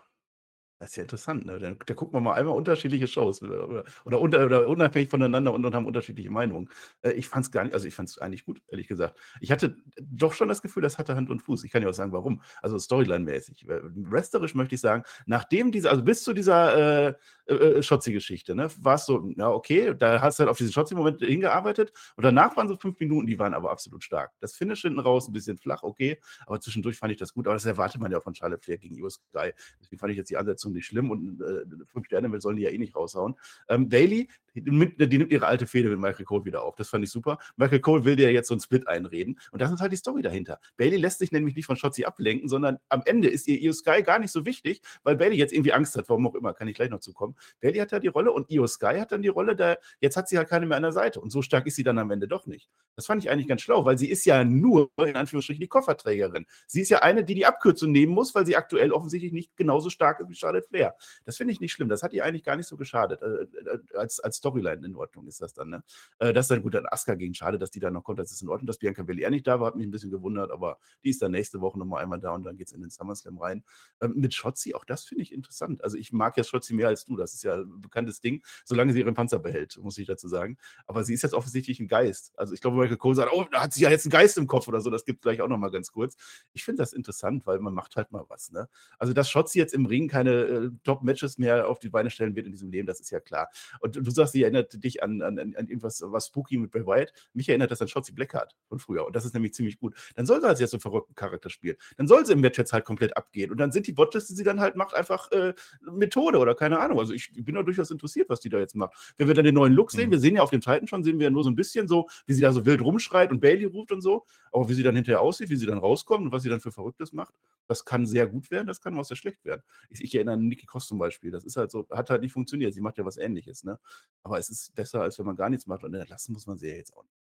das 0.81 0.89
ist 0.89 0.95
ja 0.95 1.03
interessant, 1.03 1.45
ne? 1.45 1.59
Da, 1.59 1.73
da 1.85 1.93
gucken 1.93 2.15
wir 2.15 2.21
mal 2.21 2.33
einmal 2.33 2.55
unterschiedliche 2.55 3.05
Shows 3.05 3.43
oder, 3.43 3.85
oder, 4.03 4.19
unter, 4.19 4.43
oder 4.43 4.67
unabhängig 4.67 5.11
voneinander 5.11 5.53
und, 5.53 5.63
und, 5.63 5.75
haben 5.75 5.85
unterschiedliche 5.85 6.31
Meinungen. 6.31 6.69
Äh, 7.03 7.11
ich 7.11 7.27
fand 7.27 7.45
es 7.45 7.51
gar 7.51 7.63
nicht, 7.63 7.75
also 7.75 7.87
ich 7.87 7.93
fand 7.93 8.09
es 8.09 8.17
eigentlich 8.17 8.45
gut, 8.45 8.63
ehrlich 8.67 8.87
gesagt. 8.87 9.15
Ich 9.41 9.51
hatte 9.51 9.77
doch 9.99 10.33
schon 10.33 10.47
das 10.47 10.63
Gefühl, 10.63 10.81
das 10.81 10.97
hatte 10.97 11.15
Hand 11.15 11.29
und 11.29 11.43
Fuß. 11.43 11.65
Ich 11.65 11.71
kann 11.71 11.83
ja 11.83 11.89
auch 11.89 11.93
sagen, 11.93 12.11
warum. 12.13 12.41
Also 12.63 12.77
Storyline-mäßig. 12.77 13.67
Wrestlerisch 13.67 14.55
möchte 14.55 14.73
ich 14.73 14.81
sagen, 14.81 15.03
nachdem 15.27 15.71
diese, 15.71 15.91
also 15.91 16.01
bis 16.01 16.23
zu 16.23 16.33
dieser 16.33 17.09
äh, 17.09 17.13
äh, 17.45 17.53
äh 17.53 17.83
Schotzi-Geschichte, 17.83 18.55
ne, 18.55 18.71
war 18.79 18.95
es 18.95 19.05
so, 19.05 19.31
ja, 19.37 19.51
okay, 19.51 19.93
da 19.95 20.19
hast 20.19 20.39
du 20.39 20.41
halt 20.41 20.49
auf 20.49 20.57
diesen 20.57 20.73
Schotzi-Moment 20.73 21.19
hingearbeitet 21.19 21.93
und 22.15 22.23
danach 22.23 22.57
waren 22.57 22.67
so 22.67 22.75
fünf 22.75 22.99
Minuten, 22.99 23.27
die 23.27 23.37
waren 23.37 23.53
aber 23.53 23.69
absolut 23.69 24.03
stark. 24.03 24.31
Das 24.39 24.55
Finish 24.55 24.81
hinten 24.81 24.99
raus 24.99 25.27
ein 25.27 25.33
bisschen 25.33 25.59
flach, 25.59 25.83
okay, 25.83 26.19
aber 26.47 26.59
zwischendurch 26.59 26.97
fand 26.97 27.11
ich 27.11 27.19
das 27.19 27.35
gut, 27.35 27.45
aber 27.45 27.53
das 27.53 27.65
erwartet 27.65 28.01
man 28.01 28.11
ja 28.11 28.19
von 28.19 28.33
Charlotte 28.33 28.63
Flair 28.63 28.79
gegen 28.79 28.99
US 29.03 29.21
Sky. 29.29 29.51
Deswegen 29.79 29.99
fand 29.99 30.11
ich 30.11 30.17
jetzt 30.17 30.31
die 30.31 30.37
Ansetzung 30.37 30.70
nicht 30.73 30.85
schlimm 30.85 31.11
und 31.11 31.41
äh, 31.41 31.65
fünf 31.85 32.05
Sterne 32.05 32.41
sollen 32.41 32.57
die 32.57 32.63
ja 32.63 32.69
eh 32.69 32.77
nicht 32.77 32.95
raushauen. 32.95 33.35
Ähm, 33.69 33.89
Bailey, 33.89 34.29
die, 34.55 34.61
die, 34.63 35.17
nimmt 35.17 35.31
ihre 35.31 35.47
alte 35.47 35.65
Fehde 35.65 35.89
mit 35.89 35.99
Michael 35.99 36.25
Cole 36.25 36.45
wieder 36.45 36.63
auf. 36.63 36.75
Das 36.75 36.89
fand 36.89 37.03
ich 37.03 37.09
super. 37.09 37.37
Michael 37.55 37.79
Cole 37.79 38.05
will 38.05 38.15
dir 38.15 38.31
jetzt 38.31 38.49
so 38.49 38.53
ein 38.53 38.59
Split 38.59 38.87
einreden. 38.87 39.39
Und 39.51 39.61
das 39.61 39.71
ist 39.71 39.79
halt 39.79 39.91
die 39.91 39.97
Story 39.97 40.21
dahinter. 40.21 40.59
Bailey 40.77 40.97
lässt 40.97 41.19
sich 41.19 41.31
nämlich 41.31 41.55
nicht 41.55 41.65
von 41.65 41.75
Shotzi 41.75 42.03
ablenken, 42.03 42.49
sondern 42.49 42.77
am 42.89 43.01
Ende 43.05 43.29
ist 43.29 43.47
ihr 43.47 43.59
Io 43.61 43.73
Sky 43.73 44.03
gar 44.03 44.19
nicht 44.19 44.31
so 44.31 44.45
wichtig, 44.45 44.81
weil 45.03 45.15
Bailey 45.15 45.37
jetzt 45.37 45.53
irgendwie 45.53 45.73
Angst 45.73 45.95
hat, 45.95 46.09
warum 46.09 46.27
auch 46.27 46.35
immer, 46.35 46.53
kann 46.53 46.67
ich 46.67 46.75
gleich 46.75 46.89
noch 46.89 46.99
zukommen. 46.99 47.35
Bailey 47.61 47.79
hat 47.79 47.91
ja 47.91 47.99
die 47.99 48.07
Rolle 48.07 48.31
und 48.31 48.49
Io 48.51 48.67
Sky 48.67 48.97
hat 48.99 49.11
dann 49.11 49.21
die 49.21 49.29
Rolle, 49.29 49.55
da 49.55 49.75
jetzt 49.99 50.17
hat 50.17 50.27
sie 50.27 50.37
halt 50.37 50.49
keine 50.49 50.65
mehr 50.65 50.77
an 50.77 50.83
der 50.83 50.91
Seite. 50.91 51.21
Und 51.21 51.31
so 51.31 51.41
stark 51.41 51.65
ist 51.67 51.75
sie 51.75 51.83
dann 51.83 51.97
am 51.97 52.11
Ende 52.11 52.27
doch 52.27 52.45
nicht. 52.45 52.69
Das 52.95 53.05
fand 53.05 53.23
ich 53.23 53.29
eigentlich 53.29 53.47
ganz 53.47 53.61
schlau, 53.61 53.85
weil 53.85 53.97
sie 53.97 54.09
ist 54.09 54.25
ja 54.25 54.43
nur, 54.43 54.91
in 54.97 55.15
Anführungsstrichen, 55.15 55.61
die 55.61 55.67
Kofferträgerin. 55.67 56.45
Sie 56.67 56.81
ist 56.81 56.89
ja 56.89 56.99
eine, 56.99 57.23
die 57.23 57.35
die 57.35 57.45
Abkürzung 57.45 57.91
nehmen 57.91 58.13
muss, 58.13 58.35
weil 58.35 58.45
sie 58.45 58.57
aktuell 58.57 58.91
offensichtlich 58.91 59.31
nicht 59.31 59.55
genauso 59.55 59.89
stark 59.89 60.19
ist 60.19 60.29
wie 60.29 60.35
Charlotte 60.35 60.60
Flair. 60.61 60.95
Das 61.25 61.37
finde 61.37 61.53
ich 61.53 61.59
nicht 61.59 61.71
schlimm. 61.71 61.89
Das 61.89 62.03
hat 62.03 62.13
ihr 62.13 62.25
eigentlich 62.25 62.43
gar 62.43 62.55
nicht 62.55 62.67
so 62.67 62.77
geschadet. 62.77 63.21
Äh, 63.21 63.43
äh, 63.43 63.79
als, 63.95 64.19
als 64.19 64.37
Storyline 64.37 64.85
in 64.85 64.95
Ordnung 64.95 65.27
ist 65.27 65.41
das 65.41 65.53
dann. 65.53 65.69
Ne? 65.69 65.83
Äh, 66.19 66.33
das 66.33 66.45
ist 66.45 66.51
dann 66.51 66.61
gut 66.61 66.75
an 66.75 66.85
Asuka 66.85 67.15
gegen 67.15 67.33
Schade, 67.33 67.57
dass 67.57 67.71
die 67.71 67.79
da 67.79 67.91
noch 67.91 68.03
kommt. 68.03 68.19
Das 68.19 68.31
ist 68.31 68.41
in 68.41 68.49
Ordnung. 68.49 68.67
Dass 68.67 68.77
Bianca 68.77 69.03
Belair 69.03 69.29
nicht 69.29 69.47
da 69.47 69.59
war, 69.59 69.67
hat 69.67 69.75
mich 69.75 69.87
ein 69.87 69.91
bisschen 69.91 70.11
gewundert, 70.11 70.51
aber 70.51 70.77
die 71.03 71.09
ist 71.09 71.21
dann 71.21 71.31
nächste 71.31 71.61
Woche 71.61 71.79
nochmal 71.79 72.03
einmal 72.03 72.19
da 72.19 72.31
und 72.33 72.43
dann 72.43 72.57
geht 72.57 72.67
es 72.67 72.73
in 72.73 72.81
den 72.81 72.89
SummerSlam 72.89 73.37
rein. 73.37 73.63
Ähm, 74.01 74.13
mit 74.15 74.33
Shotzi, 74.33 74.73
auch 74.73 74.85
das 74.85 75.03
finde 75.05 75.23
ich 75.23 75.31
interessant. 75.31 75.83
Also 75.83 75.97
ich 75.97 76.11
mag 76.11 76.37
ja 76.37 76.43
Shotzi 76.43 76.73
mehr 76.73 76.87
als 76.87 77.05
du. 77.05 77.17
Das 77.17 77.33
ist 77.33 77.43
ja 77.43 77.55
ein 77.55 77.81
bekanntes 77.81 78.21
Ding, 78.21 78.43
solange 78.65 78.93
sie 78.93 78.99
ihren 78.99 79.13
Panzer 79.13 79.39
behält, 79.39 79.77
muss 79.77 79.97
ich 79.97 80.07
dazu 80.07 80.27
sagen. 80.27 80.57
Aber 80.87 81.03
sie 81.03 81.13
ist 81.13 81.23
jetzt 81.23 81.33
offensichtlich 81.33 81.79
ein 81.79 81.87
Geist. 81.87 82.33
Also 82.37 82.53
ich 82.53 82.61
glaube, 82.61 82.77
Michael 82.77 82.97
Cole 82.97 83.15
sagt, 83.15 83.31
oh, 83.33 83.45
da 83.51 83.63
hat 83.63 83.73
sie 83.73 83.81
ja 83.83 83.89
jetzt 83.89 84.05
einen 84.05 84.11
Geist 84.11 84.37
im 84.37 84.47
Kopf 84.47 84.67
oder 84.67 84.81
so. 84.81 84.89
Das 84.89 85.05
gibt 85.05 85.19
es 85.19 85.23
gleich 85.23 85.41
auch 85.41 85.47
nochmal 85.47 85.71
ganz 85.71 85.91
kurz. 85.91 86.15
Ich 86.53 86.63
finde 86.63 86.81
das 86.81 86.93
interessant, 86.93 87.45
weil 87.45 87.59
man 87.59 87.73
macht 87.73 87.95
halt 87.95 88.11
mal 88.11 88.25
was. 88.27 88.51
Ne? 88.51 88.67
Also 88.97 89.13
dass 89.13 89.29
Shotzi 89.29 89.57
jetzt 89.59 89.73
im 89.73 89.85
Ring 89.85 90.07
keine 90.07 90.45
äh, 90.51 90.69
Top-Matches 90.83 91.37
mehr 91.37 91.67
auf 91.67 91.79
die 91.79 91.89
Beine 91.89 92.09
stellen 92.09 92.35
wird 92.35 92.45
in 92.45 92.51
diesem 92.51 92.69
Leben, 92.69 92.87
das 92.87 92.99
ist 92.99 93.11
ja 93.11 93.19
klar. 93.19 93.49
Und 93.79 93.95
du 93.95 94.11
sagst, 94.11 94.33
sie 94.33 94.43
erinnert 94.43 94.83
dich 94.83 95.03
an, 95.03 95.21
an, 95.21 95.39
an 95.39 95.67
irgendwas 95.67 96.01
was 96.05 96.27
spooky 96.27 96.57
mit 96.57 96.71
Bray 96.71 96.85
Wyatt. 96.85 97.13
Mich 97.33 97.49
erinnert 97.49 97.71
das 97.71 97.81
an 97.81 97.87
Shotzi 97.87 98.11
Blackheart 98.11 98.55
von 98.67 98.79
früher. 98.79 99.05
Und 99.05 99.15
das 99.15 99.25
ist 99.25 99.33
nämlich 99.33 99.53
ziemlich 99.53 99.79
gut. 99.79 99.95
Dann 100.15 100.25
soll 100.25 100.41
sie 100.41 100.47
halt 100.47 100.59
jetzt 100.59 100.71
so 100.71 100.75
einen 100.75 100.81
verrückten 100.81 101.15
Charakter 101.15 101.49
spielen. 101.49 101.75
Dann 101.97 102.07
soll 102.07 102.25
sie 102.25 102.33
im 102.33 102.41
Match 102.41 102.57
jetzt 102.57 102.73
halt 102.73 102.85
komplett 102.85 103.15
abgehen. 103.15 103.51
Und 103.51 103.57
dann 103.57 103.71
sind 103.71 103.87
die 103.87 103.93
Botches, 103.93 104.27
die 104.27 104.33
sie 104.33 104.43
dann 104.43 104.59
halt 104.59 104.75
macht, 104.75 104.93
einfach 104.93 105.31
äh, 105.31 105.53
Methode 105.81 106.39
oder 106.39 106.55
keine 106.55 106.79
Ahnung. 106.79 106.99
Also 106.99 107.13
ich 107.13 107.31
bin 107.33 107.55
da 107.55 107.63
durchaus 107.63 107.91
interessiert, 107.91 108.29
was 108.29 108.39
die 108.39 108.49
da 108.49 108.59
jetzt 108.59 108.75
macht. 108.75 109.13
Wenn 109.17 109.27
wir 109.27 109.35
dann 109.35 109.45
den 109.45 109.55
neuen 109.55 109.73
Look 109.73 109.91
sehen, 109.91 110.07
mhm. 110.07 110.11
wir 110.11 110.19
sehen 110.19 110.35
ja 110.35 110.41
auf 110.41 110.49
dem 110.49 110.61
Titan 110.61 110.87
schon, 110.87 111.03
sehen 111.03 111.19
wir 111.19 111.25
ja 111.25 111.29
nur 111.29 111.43
so 111.43 111.49
ein 111.49 111.55
bisschen 111.55 111.87
so, 111.87 112.07
wie 112.25 112.33
sie 112.33 112.41
da 112.41 112.51
so 112.51 112.65
wild 112.65 112.81
rumschreit 112.81 113.31
und 113.31 113.39
Bailey 113.39 113.65
ruft 113.65 113.91
und 113.91 114.01
so. 114.01 114.25
Aber 114.51 114.67
wie 114.69 114.73
sie 114.73 114.83
dann 114.83 114.95
hinterher 114.95 115.21
aussieht, 115.21 115.49
wie 115.49 115.55
sie 115.55 115.65
dann 115.65 115.77
rauskommt 115.77 116.25
und 116.25 116.31
was 116.31 116.43
sie 116.43 116.49
dann 116.49 116.59
für 116.59 116.71
Verrücktes 116.71 117.13
macht, 117.13 117.33
das 117.67 117.85
kann 117.85 118.05
sehr 118.05 118.27
gut 118.27 118.51
werden, 118.51 118.67
das 118.67 118.81
kann 118.81 118.97
auch 118.97 119.05
sehr 119.05 119.17
schlecht 119.17 119.43
werden. 119.45 119.61
Ich, 119.89 120.03
ich 120.03 120.15
erinnere 120.15 120.37
an 120.41 120.47
Nikki 120.47 120.65
Cross 120.65 120.87
zum 120.87 120.97
Beispiel. 120.97 121.31
Das 121.31 121.43
ist 121.43 121.57
halt 121.57 121.71
so, 121.71 121.87
hat 121.89 122.09
halt 122.09 122.21
nicht 122.21 122.33
funktioniert. 122.33 122.73
Sie 122.73 122.81
macht 122.81 122.97
ja 122.97 123.05
was 123.05 123.17
ähnliches, 123.17 123.63
ne? 123.63 123.79
Aber 124.23 124.37
es 124.39 124.49
ist 124.49 124.75
besser, 124.75 125.01
als 125.01 125.17
wenn 125.19 125.25
man 125.25 125.35
gar 125.35 125.49
nichts 125.49 125.67
macht. 125.67 125.83
Und 125.83 125.93
entlassen 125.93 126.33
muss 126.33 126.47
man 126.47 126.57
sie 126.57 126.69
ja 126.69 126.75
jetzt 126.75 126.95
auch 126.95 127.03
nicht. 127.03 127.21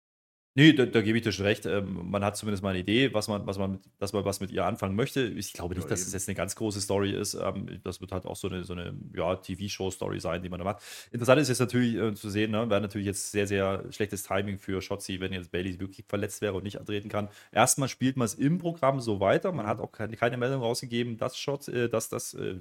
Nee, 0.53 0.73
da, 0.73 0.85
da 0.85 1.01
gebe 1.01 1.17
ich 1.17 1.23
dir 1.23 1.31
schon 1.31 1.45
recht. 1.45 1.65
Ähm, 1.65 2.09
man 2.09 2.25
hat 2.25 2.35
zumindest 2.35 2.61
mal 2.61 2.71
eine 2.71 2.79
Idee, 2.79 3.13
was 3.13 3.29
man, 3.29 3.47
was 3.47 3.57
man, 3.57 3.79
dass 3.99 4.11
man 4.11 4.25
was 4.25 4.41
mit 4.41 4.51
ihr 4.51 4.65
anfangen 4.65 4.97
möchte. 4.97 5.21
Ich 5.21 5.53
glaube 5.53 5.75
nicht, 5.75 5.85
ja, 5.85 5.89
dass 5.89 6.01
es 6.01 6.11
jetzt 6.11 6.27
eine 6.27 6.35
ganz 6.35 6.57
große 6.57 6.81
Story 6.81 7.11
ist. 7.11 7.35
Ähm, 7.35 7.79
das 7.85 8.01
wird 8.01 8.11
halt 8.11 8.25
auch 8.25 8.35
so 8.35 8.49
eine, 8.49 8.65
so 8.65 8.73
eine 8.73 8.93
ja, 9.15 9.37
TV-Show-Story 9.37 10.19
sein, 10.19 10.43
die 10.43 10.49
man 10.49 10.59
da 10.59 10.65
macht. 10.65 10.83
Interessant 11.11 11.39
ist 11.39 11.47
jetzt 11.47 11.59
natürlich 11.59 11.95
äh, 11.95 12.13
zu 12.15 12.29
sehen, 12.29 12.51
ne, 12.51 12.69
wäre 12.69 12.81
natürlich 12.81 13.07
jetzt 13.07 13.31
sehr, 13.31 13.47
sehr 13.47 13.85
schlechtes 13.91 14.23
Timing 14.23 14.57
für 14.57 14.81
Shotzi, 14.81 15.21
wenn 15.21 15.31
jetzt 15.31 15.53
Bailey 15.53 15.79
wirklich 15.79 16.05
verletzt 16.05 16.41
wäre 16.41 16.55
und 16.55 16.63
nicht 16.63 16.77
antreten 16.77 17.07
kann. 17.07 17.29
Erstmal 17.53 17.87
spielt 17.87 18.17
man 18.17 18.25
es 18.25 18.33
im 18.33 18.57
Programm 18.57 18.99
so 18.99 19.21
weiter. 19.21 19.53
Man 19.53 19.67
hat 19.67 19.79
auch 19.79 19.93
keine, 19.93 20.17
keine 20.17 20.35
Meldung 20.35 20.61
rausgegeben, 20.61 21.17
dass, 21.17 21.37
Shot, 21.37 21.69
äh, 21.69 21.87
dass 21.87 22.09
das 22.09 22.33
äh, 22.33 22.59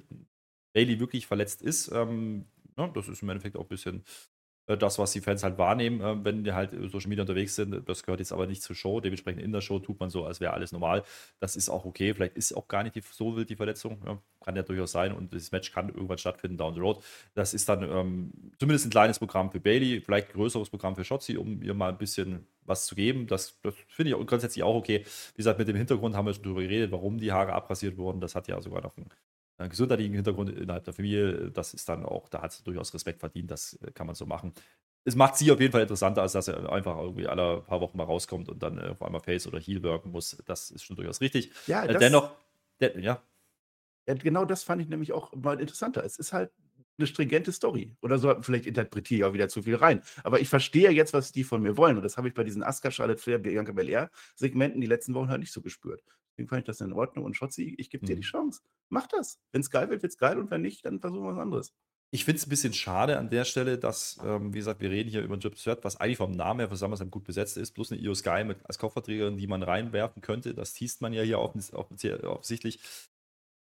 Bailey 0.73 1.01
wirklich 1.01 1.27
verletzt 1.27 1.63
ist. 1.63 1.91
Ähm, 1.93 2.47
ja, 2.77 2.89
das 2.89 3.09
ist 3.09 3.23
im 3.23 3.29
Endeffekt 3.29 3.57
auch 3.57 3.63
ein 3.63 3.69
bisschen 3.69 4.05
äh, 4.71 4.77
das, 4.77 4.99
was 4.99 5.13
die 5.13 5.21
Fans 5.21 5.43
halt 5.43 5.59
wahrnehmen, 5.59 6.01
äh, 6.01 6.25
wenn 6.25 6.45
die 6.45 6.53
halt 6.53 6.71
Social 6.91 7.09
Media 7.09 7.23
unterwegs 7.23 7.57
sind. 7.57 7.89
Das 7.89 8.03
gehört 8.03 8.21
jetzt 8.21 8.33
aber 8.33 8.47
nicht 8.47 8.63
zur 8.63 8.77
Show. 8.77 9.01
Dementsprechend 9.01 9.43
in 9.43 9.53
der 9.53 9.61
Show 9.61 9.79
tut 9.81 9.99
man 10.01 10.11
so, 10.11 10.25
als 10.25 10.41
wäre 10.41 10.53
alles 10.53 10.73
normal. 10.73 11.03
Das 11.41 11.57
ist 11.57 11.69
auch 11.69 11.85
okay. 11.85 12.15
Vielleicht 12.15 12.37
ist 12.37 12.57
auch 12.57 12.69
gar 12.69 12.83
nicht 12.83 12.95
die, 12.95 13.03
so 13.11 13.37
wild 13.37 13.51
die 13.51 13.57
Verletzung. 13.57 14.01
Ja, 14.07 14.19
kann 14.45 14.57
ja 14.57 14.63
durchaus 14.63 14.93
sein. 14.93 15.13
Und 15.13 15.35
das 15.35 15.51
Match 15.53 15.73
kann 15.73 15.89
irgendwann 15.89 16.19
stattfinden 16.19 16.57
down 16.57 16.75
the 16.75 16.81
road. 16.81 17.03
Das 17.35 17.55
ist 17.55 17.69
dann 17.69 17.83
ähm, 17.83 18.33
zumindest 18.59 18.87
ein 18.87 18.91
kleines 18.91 19.19
Programm 19.19 19.51
für 19.51 19.61
Bailey, 19.61 20.01
vielleicht 20.01 20.29
ein 20.31 20.35
größeres 20.35 20.71
Programm 20.71 20.95
für 20.97 21.05
Shotzi, 21.05 21.37
um 21.37 21.63
ihr 21.63 21.75
mal 21.75 21.91
ein 21.91 21.99
bisschen 21.99 22.47
was 22.65 22.87
zu 22.87 22.95
geben. 22.95 23.27
Das, 23.27 23.59
das 23.63 23.75
finde 23.89 24.13
ich 24.13 24.27
grundsätzlich 24.27 24.63
auch 24.63 24.77
okay. 24.77 25.05
Wie 25.35 25.37
gesagt, 25.37 25.59
mit 25.59 25.69
dem 25.69 25.77
Hintergrund 25.77 26.15
haben 26.15 26.27
wir 26.27 26.35
schon 26.35 26.45
darüber 26.45 26.63
geredet, 26.63 26.93
warum 26.93 27.19
die 27.19 27.33
Haare 27.33 27.53
abrasiert 27.53 27.97
wurden. 27.97 28.21
Das 28.21 28.35
hat 28.35 28.47
ja 28.49 28.61
sogar 28.61 28.83
noch 28.83 28.97
einen 28.97 29.09
gesundheitlichen 29.69 30.15
Hintergrund 30.15 30.51
innerhalb 30.51 30.85
der 30.85 30.95
Familie, 30.95 31.51
das 31.51 31.75
ist 31.75 31.89
dann 31.89 32.05
auch, 32.05 32.29
da 32.29 32.43
hat 32.43 32.53
sie 32.53 32.65
durchaus 32.65 32.95
Respekt 32.95 33.21
verdient, 33.21 33.51
das 33.51 33.75
äh, 33.83 33.91
kann 33.93 34.07
man 34.07 34.15
so 34.15 34.27
machen. 34.27 34.53
Es 35.05 35.17
macht 35.17 35.37
sie 35.37 35.51
auf 35.51 35.61
jeden 35.61 35.73
Fall 35.73 35.83
interessanter, 35.83 36.23
als 36.23 36.33
dass 36.33 36.49
er 36.49 36.71
einfach 36.71 36.99
irgendwie 36.99 37.27
alle 37.27 37.63
paar 37.63 37.81
Wochen 37.81 37.97
mal 37.97 38.05
rauskommt 38.05 38.49
und 38.49 38.63
dann 38.63 38.79
äh, 38.79 38.89
auf 38.91 39.03
einmal 39.03 39.21
Face 39.21 39.47
oder 39.47 39.59
Heal 39.59 39.83
wirken 39.83 40.11
muss. 40.11 40.37
Das 40.47 40.71
ist 40.71 40.85
schon 40.85 40.97
durchaus 40.97 41.21
richtig. 41.21 41.53
Ja, 41.67 41.85
äh, 41.85 41.99
dennoch, 41.99 42.31
de 42.81 43.01
ja. 43.01 43.23
ja. 44.07 44.15
Genau 44.15 44.45
das 44.45 44.63
fand 44.63 44.83
ich 44.83 44.89
nämlich 44.89 45.13
auch 45.13 45.35
mal 45.35 45.61
interessanter. 45.61 46.05
Es 46.05 46.19
ist 46.19 46.33
halt 46.33 46.51
eine 47.01 47.07
stringente 47.07 47.53
Story. 47.53 47.97
Oder 48.03 48.19
so, 48.19 48.35
vielleicht 48.43 48.67
interpretiere 48.67 49.19
ich 49.19 49.25
auch 49.25 49.33
wieder 49.33 49.49
zu 49.49 49.63
viel 49.63 49.77
rein. 49.77 50.03
Aber 50.23 50.41
ich 50.41 50.49
verstehe 50.49 50.91
jetzt, 50.91 51.13
was 51.13 51.33
die 51.33 51.45
von 51.45 51.63
mir 51.63 51.77
wollen. 51.77 51.97
Und 51.97 52.03
das 52.03 52.17
habe 52.17 52.29
ich 52.29 52.35
bei 52.35 52.45
diesen 52.45 52.63
Aska, 52.63 52.91
Charlotte 52.91 53.21
Flair, 53.21 53.39
Bianca 53.39 53.73
Belair 53.73 54.11
Segmenten 54.37 54.81
die 54.81 54.87
letzten 54.87 55.15
Wochen 55.15 55.29
halt 55.29 55.41
nicht 55.41 55.53
so 55.53 55.63
gespürt. 55.63 56.03
Deswegen 56.33 56.49
fand 56.49 56.61
ich 56.61 56.67
das 56.67 56.81
in 56.81 56.93
Ordnung. 56.93 57.25
Und 57.25 57.35
Schotzi, 57.35 57.75
ich 57.79 57.91
gebe 57.91 58.07
dir 58.07 58.15
die 58.15 58.21
mhm. 58.21 58.25
Chance. 58.25 58.61
Mach 58.89 59.07
das. 59.07 59.39
Wenn 59.53 59.63
es 59.63 59.71
geil 59.71 59.91
wird, 59.91 60.03
wird 60.03 60.13
es 60.13 60.19
geil. 60.19 60.39
Und 60.39 60.51
wenn 60.51 60.63
nicht, 60.63 60.85
dann 60.85 61.01
versuchen 61.01 61.25
wir 61.25 61.33
was 61.33 61.39
anderes. 61.39 61.75
Ich 62.13 62.25
finde 62.25 62.39
es 62.39 62.47
ein 62.47 62.51
bisschen 62.51 62.73
schade 62.73 63.19
an 63.19 63.31
der 63.31 63.45
Stelle, 63.45 63.79
dass, 63.79 64.19
ähm, 64.25 64.53
wie 64.53 64.59
gesagt, 64.59 64.81
wir 64.81 64.91
reden 64.91 65.11
hier 65.11 65.23
über 65.23 65.37
Jib 65.37 65.57
Sweat, 65.57 65.85
was 65.85 65.97
eigentlich 65.97 66.17
vom 66.17 66.33
Namen 66.33 66.59
her 66.59 66.69
für 66.69 66.75
SummerSlam 66.75 67.09
gut 67.09 67.23
besetzt 67.23 67.57
ist, 67.57 67.71
plus 67.71 67.93
eine 67.93 68.01
Io 68.01 68.15
Sky 68.15 68.43
mit, 68.43 68.59
als 68.65 68.79
Kopfverträgerin, 68.79 69.37
die 69.37 69.47
man 69.47 69.63
reinwerfen 69.63 70.21
könnte. 70.21 70.53
Das 70.53 70.73
teast 70.73 71.03
man 71.03 71.13
ja 71.13 71.23
hier 71.23 71.39
offensichtlich, 71.39 72.81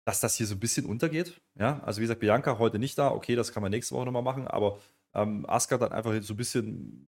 dass 0.06 0.20
das 0.20 0.36
hier 0.36 0.46
so 0.46 0.54
ein 0.54 0.60
bisschen 0.60 0.86
untergeht. 0.86 1.40
Ja, 1.58 1.80
also 1.82 1.98
wie 1.98 2.04
gesagt, 2.04 2.20
Bianca 2.20 2.58
heute 2.58 2.78
nicht 2.78 2.96
da. 2.96 3.10
Okay, 3.10 3.34
das 3.34 3.52
kann 3.52 3.62
man 3.62 3.72
nächste 3.72 3.94
Woche 3.94 4.04
nochmal 4.04 4.22
machen, 4.22 4.46
aber 4.46 4.78
ähm, 5.14 5.44
Asuka 5.48 5.78
dann 5.78 5.92
einfach 5.92 6.14
so 6.22 6.34
ein 6.34 6.36
bisschen 6.36 7.08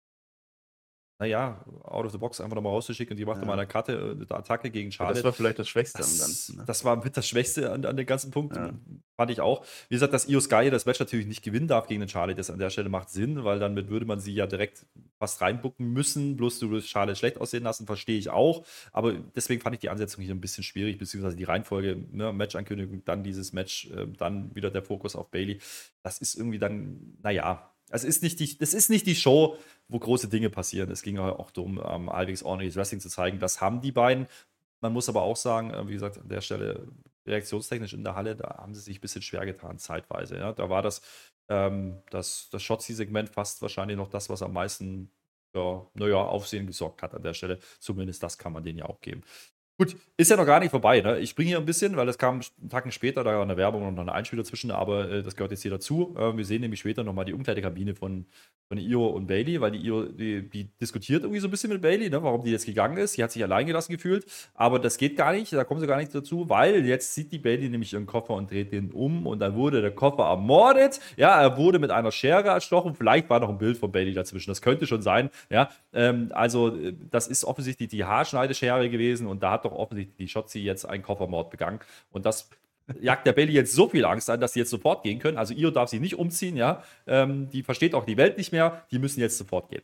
naja, 1.20 1.66
out 1.84 2.06
of 2.06 2.12
the 2.12 2.18
box 2.20 2.40
einfach 2.40 2.56
nochmal 2.56 2.74
rauszuschicken 2.74 3.14
und 3.14 3.18
die 3.18 3.26
macht 3.26 3.38
Ja. 3.38 3.42
nochmal 3.42 3.58
eine 3.58 3.68
Karte, 3.68 3.94
äh, 3.94 4.12
eine 4.12 4.32
Attacke 4.40 4.70
gegen 4.70 4.92
Charlotte. 4.92 5.16
Das 5.16 5.24
war 5.24 5.34
vielleicht 5.34 5.58
das 5.58 5.68
Schwächste 5.68 5.98
am 5.98 6.04
Das, 6.04 6.20
Ganzen. 6.20 6.58
Ne? 6.58 6.64
das 6.68 6.86
war 6.86 6.96
mit 7.04 7.18
das 7.18 7.28
Schwächste 7.28 7.72
an, 7.72 7.86
an 7.86 7.98
dem 7.98 8.06
ganzen 8.06 8.30
Punkt. 8.30 8.56
Ja. 8.56 8.72
Fand 9.16 9.32
ich 9.32 9.42
auch. 9.42 9.66
Wie 9.90 9.96
gesagt, 9.96 10.14
dass 10.14 10.28
Io 10.30 10.40
Sky 10.40 10.70
das 10.70 10.86
Match 10.86 11.00
natürlich 11.00 11.26
nicht 11.26 11.42
gewinnen 11.42 11.68
darf 11.68 11.88
gegen 11.88 12.02
den 12.02 12.10
Charlotte, 12.10 12.38
das 12.38 12.52
an 12.52 12.60
der 12.60 12.70
Stelle 12.70 12.90
macht 12.90 13.10
Sinn, 13.10 13.44
weil 13.44 13.58
dann 13.58 13.76
würde 13.90 14.06
man 14.06 14.20
sie 14.20 14.34
ja 14.34 14.46
direkt 14.46 14.86
fast 15.18 15.42
reinbucken 15.42 15.92
müssen. 15.92 16.38
Bloß 16.38 16.60
du 16.60 16.70
willst 16.70 16.90
Charlotte 16.90 17.18
schlecht 17.18 17.42
aussehen 17.42 17.64
lassen, 17.64 17.88
verstehe 17.88 18.20
ich 18.20 18.30
auch. 18.30 18.64
Aber 18.92 19.14
deswegen 19.36 19.60
fand 19.62 19.74
ich 19.74 19.80
die 19.80 19.90
Ansetzung 19.90 20.24
hier 20.24 20.36
ein 20.36 20.42
bisschen 20.42 20.64
schwierig, 20.64 21.00
beziehungsweise 21.00 21.36
die 21.36 21.46
Reihenfolge, 21.46 21.98
ne, 22.12 22.32
Match-Ankündigung, 22.32 23.04
dann 23.06 23.24
dieses 23.24 23.54
Match, 23.54 23.90
äh, 23.90 24.06
dann 24.18 24.54
wieder 24.54 24.70
der 24.70 24.84
Fokus 24.84 25.16
auf 25.16 25.32
Bailey. 25.32 25.60
Das 26.04 26.20
ist 26.20 26.36
irgendwie 26.36 26.60
dann, 26.60 27.18
naja. 27.24 27.72
Also 27.90 28.08
ist 28.08 28.24
nicht 28.24 28.40
die, 28.40 28.58
das 28.58 28.74
ist 28.74 28.90
nicht 28.90 29.06
die 29.06 29.16
Show, 29.16 29.58
wo 29.88 30.00
große 30.00 30.28
Dinge 30.28 30.50
passieren. 30.50 30.92
Es 30.92 31.02
ging 31.02 31.18
auch 31.18 31.52
darum, 31.52 31.82
ähm, 31.84 32.10
halbwegs 32.10 32.44
ordentliches 32.44 32.76
Wrestling 32.76 33.00
zu 33.00 33.10
zeigen. 33.10 33.40
Das 33.40 33.62
haben 33.62 33.82
die 33.82 33.92
beiden. 33.92 34.28
Man 34.82 34.94
muss 34.94 35.10
aber 35.10 35.22
auch 35.22 35.38
sagen, 35.38 35.72
äh, 35.72 35.88
wie 35.88 35.94
gesagt, 35.94 36.18
an 36.18 36.30
der 36.30 36.42
Stelle 36.42 36.88
reaktionstechnisch 37.26 37.94
in 37.94 38.04
der 38.04 38.16
Halle, 38.16 38.36
da 38.36 38.58
haben 38.60 38.74
sie 38.74 38.82
sich 38.82 38.98
ein 38.98 39.02
bisschen 39.02 39.22
schwer 39.22 39.46
getan, 39.46 39.80
zeitweise. 39.80 40.38
Ja. 40.38 40.54
Da 40.54 40.70
war 40.70 40.82
das, 40.82 41.02
ähm, 41.50 42.02
das, 42.10 42.50
das 42.52 42.64
Shotzi-Segment 42.64 43.30
fast 43.30 43.62
wahrscheinlich 43.62 43.98
noch 43.98 44.10
das, 44.10 44.30
was 44.30 44.42
am 44.42 44.54
meisten 44.54 45.12
ja, 45.56 45.86
naja, 45.94 46.18
Aufsehen 46.18 46.68
gesorgt 46.68 47.02
hat 47.04 47.14
an 47.16 47.24
der 47.24 47.34
Stelle. 47.34 47.60
Zumindest 47.80 48.24
das 48.24 48.38
kann 48.38 48.54
man 48.54 48.64
denen 48.64 48.80
ja 48.80 48.86
auch 48.86 49.02
geben. 49.02 49.24
Gut, 49.80 49.96
ist 50.18 50.32
ja 50.32 50.38
noch 50.38 50.48
gar 50.48 50.60
nicht 50.60 50.72
vorbei. 50.72 51.02
Ne? 51.02 51.20
Ich 51.20 51.30
springe 51.30 51.50
hier 51.50 51.60
ein 51.60 51.66
bisschen, 51.66 51.96
weil 51.96 52.08
das 52.08 52.18
kam 52.18 52.42
einen 52.60 52.70
Tacken 52.70 52.92
später, 52.92 53.24
da 53.24 53.36
war 53.36 53.44
eine 53.44 53.58
Werbung 53.58 53.88
und 53.88 53.94
noch 53.94 54.02
ein 54.02 54.10
Einspieler 54.10 54.42
dazwischen, 54.42 54.72
aber 54.72 55.08
äh, 55.08 55.22
das 55.22 55.36
gehört 55.36 55.52
jetzt 55.52 55.62
hier 55.62 55.70
dazu. 55.70 56.16
Äh, 56.18 56.36
wir 56.36 56.46
sehen 56.46 56.62
nämlich 56.62 56.80
später 56.80 57.04
nochmal 57.04 57.26
die 57.26 57.34
Umkleidekabine 57.34 57.94
von, 57.94 58.26
von 58.70 58.80
Io 58.80 59.06
und 59.06 59.28
Bailey, 59.28 59.62
weil 59.62 59.70
die 59.70 59.86
Io, 59.86 60.06
die, 60.06 60.50
die 60.50 60.76
diskutiert 60.82 61.22
irgendwie 61.22 61.40
so 61.40 61.48
ein 61.48 61.52
bisschen 61.52 61.70
mit 61.70 61.84
Bailey, 61.84 62.10
ne, 62.10 62.24
warum 62.24 62.44
die 62.44 62.50
jetzt 62.50 62.66
gegangen 62.66 62.98
ist. 62.98 63.14
Sie 63.14 63.24
hat 63.24 63.32
sich 63.32 63.44
allein 63.44 63.68
gelassen 63.68 63.92
gefühlt, 63.92 64.26
aber 64.56 64.80
das 64.80 64.98
geht 64.98 65.16
gar 65.16 65.32
nicht, 65.32 65.54
da 65.54 65.64
kommen 65.64 65.80
sie 65.80 65.86
gar 65.86 65.98
nicht 65.98 66.16
dazu, 66.16 66.50
weil 66.50 66.84
jetzt 66.84 67.14
sieht 67.14 67.32
die 67.32 67.38
Bailey 67.38 67.70
nämlich 67.70 67.94
ihren 67.94 68.08
Koffer 68.08 68.34
und 68.34 68.50
dreht 68.50 68.72
den 68.72 68.92
um 68.92 69.28
und 69.28 69.38
dann 69.38 69.54
wurde 69.54 69.84
der 69.84 69.92
Koffer 69.92 70.24
ermordet. 70.24 71.00
Ja, 71.18 71.40
er 71.40 71.56
wurde 71.56 71.78
mit 71.78 71.92
einer 71.92 72.12
Schere 72.12 72.48
erstochen. 72.48 72.96
Vielleicht 72.96 73.30
war 73.30 73.40
noch 73.40 73.50
ein 73.50 73.60
Bild 73.60 73.78
von 73.78 73.92
Bailey 73.92 74.14
dazwischen, 74.14 74.50
das 74.50 74.64
könnte 74.64 74.88
schon 74.88 75.04
sein. 75.04 75.30
Ja, 75.52 75.70
ähm, 75.94 76.32
also 76.34 76.76
äh, 76.76 76.96
das 77.12 77.28
ist 77.28 77.46
offensichtlich 77.46 77.90
die 77.90 78.04
Haarschneideschere 78.04 78.90
gewesen 78.90 79.28
und 79.28 79.44
da 79.44 79.52
hat 79.52 79.67
doch 79.70 79.78
offensichtlich 79.78 80.18
die 80.18 80.28
Shotzi 80.28 80.60
jetzt 80.60 80.86
einen 80.86 81.04
Koffermord 81.04 81.50
begangen 81.50 81.80
und 82.12 82.26
das 82.26 82.50
jagt 83.02 83.28
der 83.28 83.34
Bailey 83.34 83.54
jetzt 83.54 83.74
so 83.74 83.90
viel 83.90 84.06
Angst 84.06 84.30
an, 84.30 84.40
dass 84.40 84.54
sie 84.54 84.60
jetzt 84.60 84.70
sofort 84.70 85.04
gehen 85.04 85.20
können. 85.20 85.38
Also 85.38 85.54
Io 85.54 85.72
darf 85.72 85.90
sie 85.90 86.00
nicht 86.00 86.16
umziehen, 86.16 86.56
ja. 86.56 86.84
Ähm, 87.06 87.50
die 87.50 87.64
versteht 87.64 87.94
auch 87.94 88.06
die 88.06 88.18
Welt 88.18 88.38
nicht 88.38 88.52
mehr. 88.52 88.86
Die 88.92 89.00
müssen 89.00 89.20
jetzt 89.20 89.38
sofort 89.38 89.70
gehen. 89.70 89.84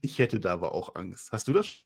Ich 0.00 0.18
hätte 0.18 0.40
da 0.40 0.52
aber 0.52 0.74
auch 0.74 0.94
Angst. 0.94 1.32
Hast 1.32 1.48
du 1.48 1.52
das? 1.52 1.84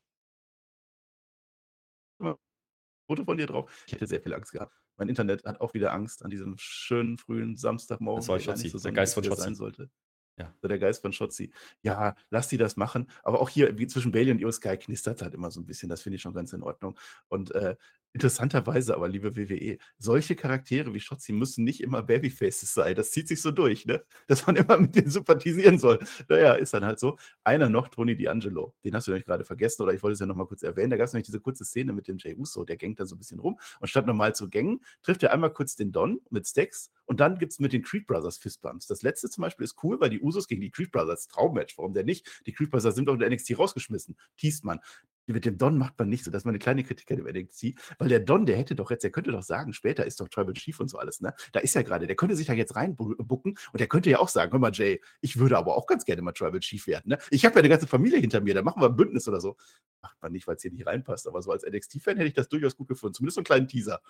Foto 3.07 3.23
von 3.23 3.37
dir 3.37 3.47
drauf? 3.47 3.71
Ich 3.85 3.93
hätte 3.93 4.07
sehr 4.07 4.21
viel 4.21 4.33
Angst 4.33 4.51
gehabt. 4.51 4.73
Mein 4.97 5.09
Internet 5.09 5.45
hat 5.45 5.61
auch 5.61 5.73
wieder 5.73 5.93
Angst 5.93 6.23
an 6.23 6.31
diesem 6.31 6.55
schönen 6.57 7.17
frühen 7.17 7.57
Samstagmorgen. 7.57 8.21
Das 8.21 8.27
war 8.27 8.37
der 8.37 8.45
Schotzi, 8.45 8.63
nicht 8.71 8.85
der 8.85 8.91
Geist 8.93 9.13
von 9.13 9.23
Schotzi. 9.23 9.41
sein 9.41 9.55
sollte. 9.55 9.89
Ja. 10.37 10.53
So 10.61 10.67
der 10.67 10.79
Geist 10.79 11.01
von 11.01 11.13
Schotzi. 11.13 11.51
Ja, 11.81 12.15
lass 12.29 12.47
die 12.49 12.57
das 12.57 12.75
machen. 12.75 13.09
Aber 13.23 13.39
auch 13.39 13.49
hier, 13.49 13.77
wie 13.77 13.87
zwischen 13.87 14.11
Bailey 14.11 14.31
und 14.31 14.39
Io 14.41 14.51
Sky, 14.51 14.77
knistert 14.77 15.21
halt 15.21 15.33
immer 15.33 15.49
so 15.51 15.61
ein 15.61 15.65
bisschen. 15.65 15.89
Das 15.89 16.01
finde 16.01 16.17
ich 16.17 16.21
schon 16.21 16.33
ganz 16.33 16.51
in 16.53 16.61
Ordnung. 16.63 16.97
Und 17.29 17.53
äh, 17.55 17.75
interessanterweise 18.15 18.95
aber, 18.95 19.09
liebe 19.09 19.35
WWE, 19.35 19.77
solche 19.97 20.35
Charaktere 20.37 20.93
wie 20.93 21.01
Schotzi 21.01 21.33
müssen 21.33 21.65
nicht 21.65 21.81
immer 21.81 22.01
Babyfaces 22.01 22.73
sein. 22.73 22.95
Das 22.95 23.11
zieht 23.11 23.27
sich 23.27 23.41
so 23.41 23.51
durch, 23.51 23.85
ne? 23.85 24.03
Dass 24.27 24.47
man 24.47 24.55
immer 24.55 24.77
mit 24.77 24.95
denen 24.95 25.09
sympathisieren 25.09 25.77
soll. 25.77 25.99
Naja, 26.29 26.53
ist 26.53 26.73
dann 26.73 26.85
halt 26.85 26.97
so. 26.97 27.17
Einer 27.43 27.67
noch, 27.69 27.89
Tony 27.89 28.13
D'Angelo. 28.13 28.71
Den 28.85 28.95
hast 28.95 29.07
du 29.07 29.11
nämlich 29.11 29.25
gerade 29.25 29.43
vergessen, 29.43 29.83
oder 29.83 29.93
ich 29.93 30.01
wollte 30.01 30.13
es 30.13 30.21
ja 30.21 30.25
noch 30.25 30.35
mal 30.37 30.47
kurz 30.47 30.63
erwähnen. 30.63 30.89
Da 30.91 30.97
gab 30.97 31.07
es 31.07 31.13
nämlich 31.13 31.25
diese 31.25 31.41
kurze 31.41 31.65
Szene 31.65 31.91
mit 31.91 32.07
dem 32.07 32.17
Jay 32.17 32.35
Uso, 32.35 32.63
der 32.63 32.77
gängt 32.77 33.01
da 33.01 33.05
so 33.05 33.15
ein 33.15 33.19
bisschen 33.19 33.39
rum. 33.39 33.59
Und 33.81 33.87
statt 33.89 34.07
normal 34.07 34.33
zu 34.33 34.49
gängen, 34.49 34.79
trifft 35.03 35.21
er 35.23 35.33
einmal 35.33 35.51
kurz 35.51 35.75
den 35.75 35.91
Don 35.91 36.21
mit 36.29 36.47
Stacks 36.47 36.91
und 37.03 37.19
dann 37.19 37.37
gibt 37.37 37.51
es 37.51 37.59
mit 37.59 37.73
den 37.73 37.83
Creed 37.83 38.07
Brothers 38.07 38.37
Fistbumps. 38.37 38.87
Das 38.87 39.01
letzte 39.01 39.29
zum 39.29 39.41
Beispiel 39.41 39.65
ist 39.65 39.75
cool, 39.83 39.99
weil 39.99 40.09
die 40.09 40.21
Usos 40.21 40.47
gegen 40.47 40.61
die 40.61 40.71
Creed 40.71 40.91
Brothers, 40.91 41.27
Traummatch, 41.27 41.77
warum 41.77 41.93
denn 41.93 42.05
nicht? 42.05 42.43
Die 42.45 42.53
Creed 42.53 42.71
Brothers 42.71 42.95
sind 42.95 43.07
doch 43.09 43.13
in 43.13 43.19
der 43.19 43.29
NXT 43.29 43.57
rausgeschmissen. 43.59 44.15
Teast 44.37 44.63
man. 44.63 44.79
Mit 45.27 45.45
dem 45.45 45.57
Don 45.57 45.77
macht 45.77 45.97
man 45.97 46.09
nicht 46.09 46.23
so. 46.23 46.31
Das 46.31 46.41
ist 46.41 46.45
meine 46.45 46.59
kleine 46.59 46.83
Kritik 46.83 47.09
an 47.11 47.17
dem 47.17 47.27
NXT. 47.27 47.73
Weil 47.97 48.09
der 48.09 48.19
Don, 48.19 48.45
der 48.45 48.57
hätte 48.57 48.75
doch 48.75 48.91
jetzt, 48.91 49.03
der 49.03 49.11
könnte 49.11 49.31
doch 49.31 49.43
sagen, 49.43 49.73
später 49.73 50.05
ist 50.05 50.19
doch 50.19 50.29
Tribal 50.29 50.53
Chief 50.53 50.79
und 50.79 50.87
so 50.87 50.97
alles, 50.97 51.21
ne? 51.21 51.33
Da 51.51 51.59
ist 51.59 51.73
ja 51.75 51.81
gerade, 51.81 52.07
der 52.07 52.15
könnte 52.15 52.35
sich 52.35 52.47
da 52.47 52.53
jetzt 52.53 52.75
reinbucken 52.75 53.57
und 53.71 53.79
der 53.79 53.87
könnte 53.87 54.09
ja 54.09 54.19
auch 54.19 54.29
sagen, 54.29 54.51
hör 54.51 54.59
mal, 54.59 54.71
Jay, 54.73 55.01
ich 55.21 55.37
würde 55.37 55.57
aber 55.57 55.75
auch 55.75 55.87
ganz 55.87 56.05
gerne 56.05 56.21
mal 56.21 56.31
Tribal 56.31 56.59
Chief 56.59 56.85
werden, 56.87 57.09
ne? 57.09 57.17
Ich 57.31 57.45
habe 57.45 57.55
ja 57.55 57.59
eine 57.59 57.69
ganze 57.69 57.87
Familie 57.87 58.19
hinter 58.19 58.41
mir, 58.41 58.53
da 58.53 58.61
machen 58.61 58.81
wir 58.81 58.89
ein 58.89 58.95
Bündnis 58.95 59.27
oder 59.27 59.41
so. 59.41 59.57
Macht 60.01 60.21
man 60.21 60.31
nicht, 60.31 60.45
weil 60.47 60.55
es 60.55 60.61
hier 60.61 60.71
nicht 60.71 60.85
reinpasst. 60.85 61.27
Aber 61.27 61.41
so 61.41 61.51
als 61.51 61.65
NXT-Fan 61.65 62.17
hätte 62.17 62.27
ich 62.27 62.33
das 62.33 62.47
durchaus 62.47 62.75
gut 62.75 62.87
gefunden. 62.87 63.15
Zumindest 63.15 63.35
so 63.35 63.39
einen 63.39 63.45
kleinen 63.45 63.67
Teaser. 63.67 64.01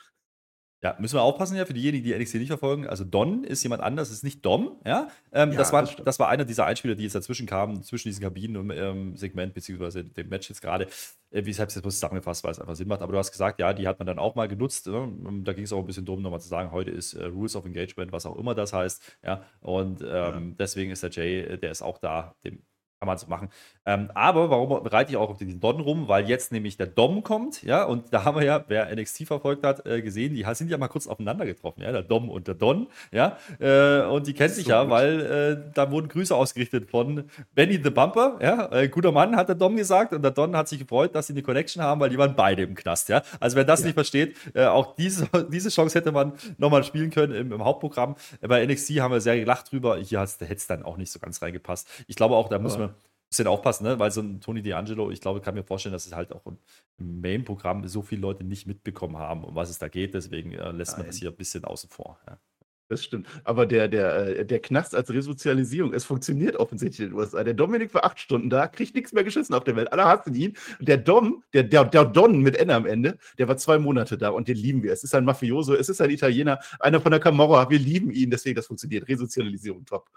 Ja, 0.84 0.96
müssen 1.00 1.16
wir 1.16 1.24
aufpassen 1.24 1.58
ja 1.58 1.66
für 1.66 1.74
diejenigen, 1.74 2.04
die 2.04 2.14
NXT 2.16 2.36
nicht 2.36 2.48
verfolgen. 2.50 2.86
Also 2.88 3.04
Don 3.04 3.44
ist 3.44 3.64
jemand 3.64 3.82
anders, 3.82 4.12
ist 4.12 4.24
nicht 4.24 4.46
Dom. 4.46 4.80
Ja, 4.86 5.08
ähm, 5.32 5.52
Ja, 5.52 5.58
das, 5.58 5.74
war, 5.74 5.82
das 5.82 5.96
das, 5.96 6.20
war 6.20 6.28
einer 6.30 6.46
dieser 6.46 6.66
Einspieler, 6.66 6.94
die 6.96 7.04
jetzt 7.04 7.16
dazwischen 7.16 7.48
kamen, 7.48 7.82
zwischen 7.82 8.10
diesen 8.10 8.22
Kabinen 8.22 8.58
und 8.58 8.70
ähm, 8.72 9.16
Segment, 9.18 9.54
beziehungsweise 9.54 10.04
dem 10.04 10.30
Match 10.30 10.48
jetzt 10.50 10.62
gerade. 10.62 10.88
Äh, 11.32 11.46
wie 11.46 11.50
ich 11.50 11.60
habe 11.60 11.70
es 11.70 11.76
jetzt 11.76 11.82
bloß 11.82 11.96
zusammengefasst, 11.96 12.44
weil 12.44 12.52
es 12.52 12.60
einfach 12.60 12.76
Sinn 12.76 12.88
macht. 12.88 13.02
Aber 13.02 13.14
du 13.14 13.18
hast 13.18 13.32
gesagt, 13.32 13.60
ja, 13.60 13.74
die 13.74 13.88
hat 13.88 13.98
man 14.00 14.06
dann 14.06 14.20
auch 14.20 14.36
mal 14.36 14.48
genutzt. 14.48 14.86
Ne? 14.88 14.98
Ähm, 14.98 15.44
Da 15.44 15.54
ging 15.54 15.64
es 15.64 15.74
auch 15.74 15.80
ein 15.80 15.88
bisschen 15.88 16.06
darum, 16.06 16.22
nochmal 16.22 16.42
zu 16.42 16.50
sagen, 16.50 16.72
heute 16.72 16.92
ist 16.92 17.14
äh, 17.14 17.26
Rules 17.26 17.56
of 17.56 17.66
Engagement, 17.66 18.12
was 18.12 18.26
auch 18.28 18.38
immer 18.38 18.54
das 18.54 18.72
heißt. 18.74 19.18
Ja, 19.24 19.44
und 19.62 20.02
ähm, 20.02 20.08
Ja. 20.08 20.42
deswegen 20.60 20.92
ist 20.92 21.02
der 21.02 21.10
Jay, 21.10 21.40
äh, 21.42 21.58
der 21.58 21.72
ist 21.72 21.82
auch 21.82 21.98
da, 21.98 22.36
dem 22.44 22.62
kann 23.06 23.14
man 23.14 23.18
so 23.20 23.28
machen. 23.28 23.50
Ähm, 23.86 24.10
aber 24.16 24.50
warum 24.50 24.82
bereite 24.84 25.12
ich 25.12 25.18
auch 25.18 25.30
auf 25.30 25.38
diesen 25.38 25.60
Don 25.60 25.80
rum? 25.80 26.08
Weil 26.08 26.28
jetzt 26.28 26.52
nämlich 26.52 26.76
der 26.78 26.88
Dom 26.88 27.22
kommt, 27.24 27.62
ja, 27.64 27.84
und 27.84 28.12
da 28.12 28.24
haben 28.26 28.38
wir 28.38 28.44
ja, 28.44 28.64
wer 28.68 28.94
NXT 28.96 29.28
verfolgt 29.28 29.64
hat, 29.64 29.86
äh, 29.86 30.02
gesehen, 30.02 30.34
die 30.34 30.44
sind 30.54 30.72
ja 30.72 30.78
mal 30.78 30.88
kurz 30.88 31.06
aufeinander 31.08 31.46
getroffen, 31.46 31.82
ja, 31.82 31.92
der 31.92 32.02
Dom 32.02 32.30
und 32.30 32.48
der 32.48 32.56
Don, 32.56 32.88
ja, 33.12 33.38
äh, 33.60 34.02
und 34.08 34.26
die 34.26 34.34
kennen 34.34 34.54
sich 34.54 34.66
So 34.66 34.72
ja, 34.72 34.82
gut. 34.82 34.92
weil 34.92 35.22
äh, 35.22 35.72
da 35.74 35.92
wurden 35.92 36.08
Grüße 36.08 36.36
ausgerichtet 36.36 36.90
von 36.90 37.26
Benny 37.54 37.80
the 37.84 37.92
Bumper, 37.92 38.40
ja, 38.42 38.72
äh, 38.72 38.88
guter 38.90 39.12
Mann, 39.12 39.36
hat 39.36 39.50
der 39.50 39.56
Dom 39.56 39.76
gesagt, 39.76 40.14
und 40.14 40.24
der 40.24 40.32
Don 40.32 40.56
hat 40.56 40.68
sich 40.68 40.80
gefreut, 40.80 41.14
dass 41.14 41.28
sie 41.28 41.34
eine 41.34 41.44
Connection 41.44 41.84
haben, 41.84 42.02
weil 42.02 42.10
die 42.10 42.18
waren 42.18 42.36
beide 42.36 42.64
im 42.64 42.74
Knast, 42.74 43.10
ja. 43.10 43.22
Also 43.40 43.56
wer 43.56 43.66
das 43.66 43.82
Ja. 43.82 43.86
nicht 43.88 43.94
versteht, 43.96 44.36
äh, 44.56 44.66
auch 44.66 44.96
diese, 44.96 45.28
diese 45.52 45.70
Chance 45.70 46.00
hätte 46.00 46.12
man 46.12 46.34
nochmal 46.58 46.84
spielen 46.84 47.12
können 47.12 47.34
im, 47.36 47.52
im 47.52 47.64
Hauptprogramm. 47.64 48.16
Äh, 48.42 48.48
Bei 48.48 48.66
NXT 48.66 49.00
haben 49.00 49.12
wir 49.12 49.22
sehr 49.22 49.38
gelacht 49.38 49.72
drüber, 49.72 49.98
hier 49.98 50.22
hätte 50.22 50.54
es 50.56 50.66
dann 50.68 50.82
auch 50.84 50.98
nicht 50.98 51.12
so 51.12 51.20
ganz 51.20 51.40
reingepasst. 51.42 51.88
Ich 52.08 52.16
glaube 52.16 52.36
auch, 52.36 52.50
da 52.50 52.58
muss 52.58 52.78
man 52.80 52.95
bisschen 53.36 53.48
aufpassen, 53.48 53.86
ne? 53.86 54.00
weil 54.00 54.12
so 54.12 54.22
ein 54.22 54.40
Tony 54.42 54.62
D'Angelo, 54.62 55.12
ich 55.12 55.22
glaube, 55.22 55.42
kann 55.42 55.56
mir 55.56 55.64
vorstellen, 55.64 55.94
dass 55.94 56.06
es 56.06 56.14
halt 56.16 56.32
auch 56.32 56.46
im, 56.46 56.58
Main-Programm 56.98 57.86
so 57.88 58.02
viele 58.02 58.22
Leute 58.22 58.46
nicht 58.46 58.68
mitbekommen 58.68 59.18
haben, 59.18 59.44
um 59.44 59.54
was 59.54 59.70
es 59.70 59.80
da 59.80 59.90
geht. 59.90 60.14
Deswegen 60.14 60.54
äh, 60.54 60.72
lässt 60.72 60.94
man 60.94 61.02
Nein. 61.02 61.08
das 61.08 61.18
hier 61.18 61.30
ein 61.30 61.36
bisschen 61.36 61.66
außen 61.66 61.90
vor. 61.90 62.18
Ja. 62.26 62.40
Das 62.88 63.04
stimmt. 63.04 63.28
Aber 63.44 63.66
der, 63.66 63.88
der, 63.88 64.38
äh, 64.38 64.46
der 64.46 64.60
Knast 64.60 64.94
als 64.94 65.10
Resozialisierung, 65.10 65.94
es 65.94 66.06
funktioniert 66.06 66.56
offensichtlich 66.56 67.08
in 67.08 67.14
den 67.14 67.20
USA. 67.20 67.44
Der 67.44 67.56
Dominik 67.56 67.94
war 67.96 68.06
acht 68.06 68.20
Stunden 68.20 68.50
da, 68.50 68.68
kriegt 68.68 68.94
nichts 68.94 69.12
mehr 69.12 69.24
geschissen 69.24 69.56
auf 69.56 69.64
der 69.64 69.76
Welt. 69.76 69.92
Alle 69.92 70.06
hassen 70.06 70.36
ihn. 70.36 70.56
Der 70.80 70.98
Dom, 70.98 71.44
der, 71.54 71.64
der, 71.64 71.86
der 71.86 72.06
Don 72.06 72.42
mit 72.42 72.56
N 72.56 72.70
am 72.70 72.86
Ende, 72.86 73.18
der 73.40 73.48
war 73.48 73.58
zwei 73.58 73.80
Monate 73.80 74.18
da 74.18 74.30
und 74.30 74.48
den 74.48 74.58
lieben 74.58 74.84
wir. 74.84 74.94
Es 74.94 75.04
ist 75.04 75.16
ein 75.16 75.26
Mafioso, 75.26 75.74
es 75.74 75.90
ist 75.90 76.00
ein 76.00 76.12
Italiener, 76.12 76.60
einer 76.80 77.02
von 77.02 77.12
der 77.12 77.20
Camorra. 77.20 77.70
Wir 77.72 77.80
lieben 77.80 78.12
ihn, 78.12 78.30
deswegen 78.30 78.56
das 78.56 78.68
funktioniert. 78.68 79.08
Resozialisierung, 79.08 79.84
top. 79.86 80.08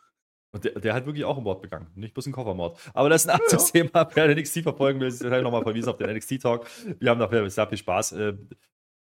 Und 0.52 0.64
der, 0.64 0.72
der 0.72 0.94
hat 0.94 1.04
wirklich 1.06 1.24
auch 1.24 1.36
einen 1.36 1.44
Mord 1.44 1.60
begangen, 1.60 1.88
nicht 1.94 2.14
bloß 2.14 2.26
einen 2.26 2.32
Koffermord. 2.32 2.78
Aber 2.94 3.08
das 3.10 3.24
ist 3.24 3.30
ein 3.30 3.40
anderes 3.40 3.70
Thema. 3.70 4.08
Wer 4.14 4.34
NXT 4.34 4.62
verfolgen 4.62 5.00
will, 5.00 5.08
ist 5.08 5.22
nochmal 5.22 5.62
verwiesen 5.62 5.90
auf 5.90 5.98
den 5.98 6.10
NXT-Talk. 6.10 6.66
Wir 6.98 7.10
haben 7.10 7.20
dafür 7.20 7.48
sehr 7.50 7.66
viel 7.66 7.78
Spaß. 7.78 8.12
Äh, 8.12 8.34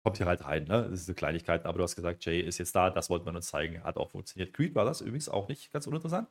kommt 0.02 0.16
hier 0.16 0.26
halt 0.26 0.44
rein, 0.44 0.64
ne? 0.64 0.88
Das 0.90 1.00
ist 1.00 1.08
eine 1.08 1.14
Kleinigkeit, 1.14 1.66
aber 1.66 1.78
du 1.78 1.84
hast 1.84 1.96
gesagt, 1.96 2.24
Jay 2.24 2.40
ist 2.40 2.58
jetzt 2.58 2.74
da, 2.74 2.90
das 2.90 3.10
wollte 3.10 3.24
man 3.24 3.36
uns 3.36 3.48
zeigen, 3.48 3.82
hat 3.84 3.96
auch 3.96 4.10
funktioniert. 4.10 4.54
Creed 4.54 4.74
war 4.74 4.84
das 4.84 5.00
übrigens 5.00 5.28
auch 5.28 5.48
nicht 5.48 5.72
ganz 5.72 5.86
uninteressant. 5.86 6.28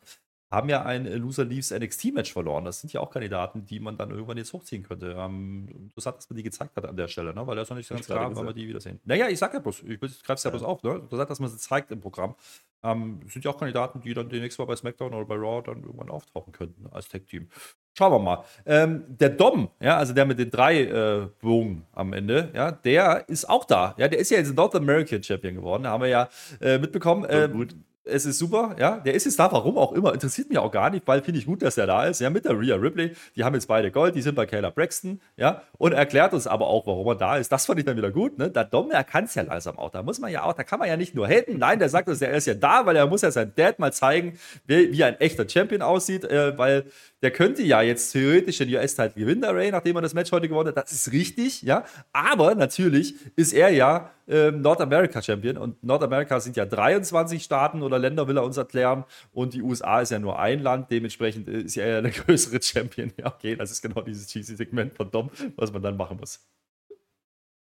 Haben 0.52 0.70
ja 0.70 0.84
ein 0.84 1.06
äh, 1.06 1.16
Loser 1.16 1.46
Leaves 1.46 1.72
NXT-Match 1.72 2.34
verloren. 2.34 2.66
Das 2.66 2.82
sind 2.82 2.92
ja 2.92 3.02
auch 3.02 3.12
Kandidaten, 3.12 3.66
die 3.66 3.80
man 3.80 3.98
dann 3.98 4.10
irgendwann 4.10 4.38
jetzt 4.38 4.52
hochziehen 4.54 4.84
könnte. 4.84 5.16
Ähm, 5.18 5.68
interessant, 5.70 6.18
dass 6.18 6.30
man 6.30 6.38
die 6.38 6.44
gezeigt 6.44 6.76
hat 6.76 6.86
an 6.86 6.98
der 6.98 7.08
Stelle, 7.08 7.34
ne? 7.36 7.46
weil 7.46 7.56
das 7.56 7.68
ist 7.68 7.70
noch 7.70 7.78
nicht 7.78 7.90
ganz 7.90 8.06
klar, 8.08 8.36
wann 8.36 8.46
wir 8.48 8.54
die 8.54 8.68
wiedersehen. 8.68 9.00
Naja, 9.06 9.28
ich 9.30 9.38
sag 9.38 9.54
ja 9.54 9.60
bloß, 9.60 9.84
ich 9.84 10.00
greife 10.00 10.34
es 10.34 10.44
ja 10.44 10.50
Ja. 10.50 10.58
bloß 10.58 10.64
auf. 10.64 10.82
Ne? 10.84 10.96
Interessant, 10.96 11.30
dass 11.30 11.40
man 11.40 11.50
sie 11.50 11.58
zeigt 11.58 11.92
im 11.92 12.02
Programm. 12.02 12.36
Ähm, 12.82 13.20
sind 13.28 13.44
ja 13.46 13.52
auch 13.52 13.58
Kandidaten, 13.58 14.02
die 14.02 14.14
dann 14.14 14.30
demnächst 14.30 14.58
mal 14.58 14.66
bei 14.66 14.76
SmackDown 14.76 15.14
oder 15.14 15.26
bei 15.26 15.36
Raw 15.36 15.62
dann 15.62 15.84
irgendwann 15.84 16.10
auftauchen 16.10 16.54
könnten 16.54 16.88
als 16.92 17.10
Tag-Team. 17.10 17.50
Schauen 17.98 18.14
wir 18.14 18.20
mal. 18.20 18.44
Ähm, 18.66 19.04
der 19.10 19.30
Dom, 19.32 19.70
ja, 19.82 19.98
also 19.98 20.14
der 20.14 20.26
mit 20.26 20.40
den 20.40 20.50
drei 20.50 20.84
äh, 20.84 21.28
Bogen 21.42 21.86
am 21.92 22.14
Ende, 22.14 22.50
ja, 22.56 22.72
der 22.72 23.28
ist 23.28 23.50
auch 23.50 23.66
da. 23.66 23.94
Ja, 23.98 24.08
der 24.08 24.20
ist 24.20 24.32
ja 24.32 24.38
jetzt 24.38 24.56
North 24.56 24.74
American 24.76 25.22
Champion 25.22 25.56
geworden. 25.56 25.84
Da 25.84 25.90
haben 25.90 26.02
wir 26.02 26.08
ja 26.08 26.30
äh, 26.62 26.78
mitbekommen. 26.78 27.26
Ähm, 27.30 27.52
gut. 27.52 27.76
Es 28.10 28.26
ist 28.26 28.40
super, 28.40 28.76
ja. 28.80 28.98
Der 28.98 29.14
ist 29.14 29.26
jetzt 29.26 29.40
da, 29.40 29.52
warum 29.52 29.78
auch 29.78 29.94
immer, 29.94 30.14
interessiert 30.14 30.50
mich 30.50 30.58
auch 30.58 30.72
gar 30.72 30.90
nicht, 30.90 31.08
weil 31.08 31.22
finde 31.22 31.40
ich 31.40 31.46
gut, 31.46 31.62
dass 31.62 31.78
er 31.78 31.88
da 31.88 32.06
ist. 32.06 32.20
Ja, 32.20 32.30
mit 32.30 32.46
der 32.46 32.60
Rhea 32.60 32.76
Ripley, 32.76 33.16
die 33.36 33.44
haben 33.44 33.54
jetzt 33.54 33.68
beide 33.68 33.92
Gold, 33.92 34.16
die 34.16 34.22
sind 34.22 34.36
bei 34.36 34.46
Kayla 34.46 34.70
Braxton, 34.70 35.22
ja. 35.38 35.62
Und 35.78 35.94
erklärt 35.94 36.34
uns 36.34 36.48
aber 36.48 36.68
auch, 36.68 36.86
warum 36.88 37.08
er 37.08 37.16
da 37.16 37.38
ist. 37.38 37.52
Das 37.52 37.66
fand 37.66 37.80
ich 37.80 37.86
dann 37.86 37.98
wieder 37.98 38.12
gut, 38.12 38.38
ne? 38.38 38.50
Der 38.50 38.66
Dom, 38.66 38.92
er 38.92 39.04
kann 39.04 39.26
es 39.26 39.36
ja 39.36 39.44
langsam 39.44 39.78
auch. 39.78 39.90
Da 39.90 40.04
muss 40.04 40.20
man 40.20 40.32
ja 40.32 40.44
auch, 40.44 40.54
da 40.54 40.64
kann 40.64 40.80
man 40.80 40.88
ja 40.88 40.98
nicht 40.98 41.16
nur 41.16 41.28
haten. 41.28 41.58
Nein, 41.58 41.80
der 41.80 41.90
sagt 41.90 42.10
uns, 42.10 42.22
er 42.22 42.34
ist 42.34 42.48
ja 42.48 42.54
da, 42.54 42.86
weil 42.86 42.96
er 42.96 43.08
muss 43.08 43.22
ja 43.22 43.32
sein 43.32 43.54
Dad 43.56 43.80
mal 43.80 43.94
zeigen, 43.94 44.38
wie, 44.66 44.92
wie 44.92 45.04
ein 45.04 45.20
echter 45.20 45.48
Champion 45.48 45.82
aussieht, 45.82 46.26
äh, 46.26 46.58
weil 46.58 46.86
der 47.22 47.32
könnte 47.32 47.64
ja 47.64 47.82
jetzt 47.82 48.12
theoretisch 48.12 48.58
den 48.60 48.74
US-Titel 48.74 49.20
gewinnen, 49.20 49.42
der 49.42 49.56
Ray, 49.56 49.72
nachdem 49.72 49.96
er 49.98 50.02
das 50.02 50.14
Match 50.14 50.32
heute 50.32 50.48
gewonnen 50.48 50.70
hat. 50.70 50.78
Das 50.78 50.92
ist 50.92 51.12
richtig, 51.12 51.62
ja. 51.64 51.84
Aber 52.14 52.56
natürlich 52.56 53.16
ist 53.36 53.54
er 53.54 53.70
ja 53.70 54.12
ähm, 54.30 54.62
North 54.62 54.80
America 54.82 55.22
Champion 55.22 55.58
und 55.58 55.84
North 55.84 56.04
America 56.04 56.40
sind 56.40 56.56
ja 56.56 56.66
23 56.66 57.44
Staaten 57.44 57.82
oder 57.82 58.00
Länder, 58.00 58.28
will 58.28 58.38
er 58.38 58.44
uns 58.44 58.58
erklären. 58.58 59.06
Und 59.34 59.54
die 59.54 59.62
USA 59.62 60.02
ist 60.02 60.12
ja 60.12 60.20
nur 60.20 60.40
ein 60.40 60.62
Land, 60.62 60.92
dementsprechend 60.92 61.48
ist 61.48 61.78
er 61.78 61.88
ja 61.88 62.02
der 62.02 62.12
größere 62.12 62.62
Champion. 62.62 63.12
Ja, 63.18 63.28
okay, 63.28 63.56
das 63.56 63.72
ist 63.72 63.82
genau 63.82 64.02
dieses 64.02 64.28
cheesy 64.28 64.56
Segment 64.56 64.94
von 64.94 65.10
Dom, 65.12 65.30
was 65.56 65.74
man 65.74 65.82
dann 65.82 65.98
machen 65.98 66.18
muss. 66.18 66.40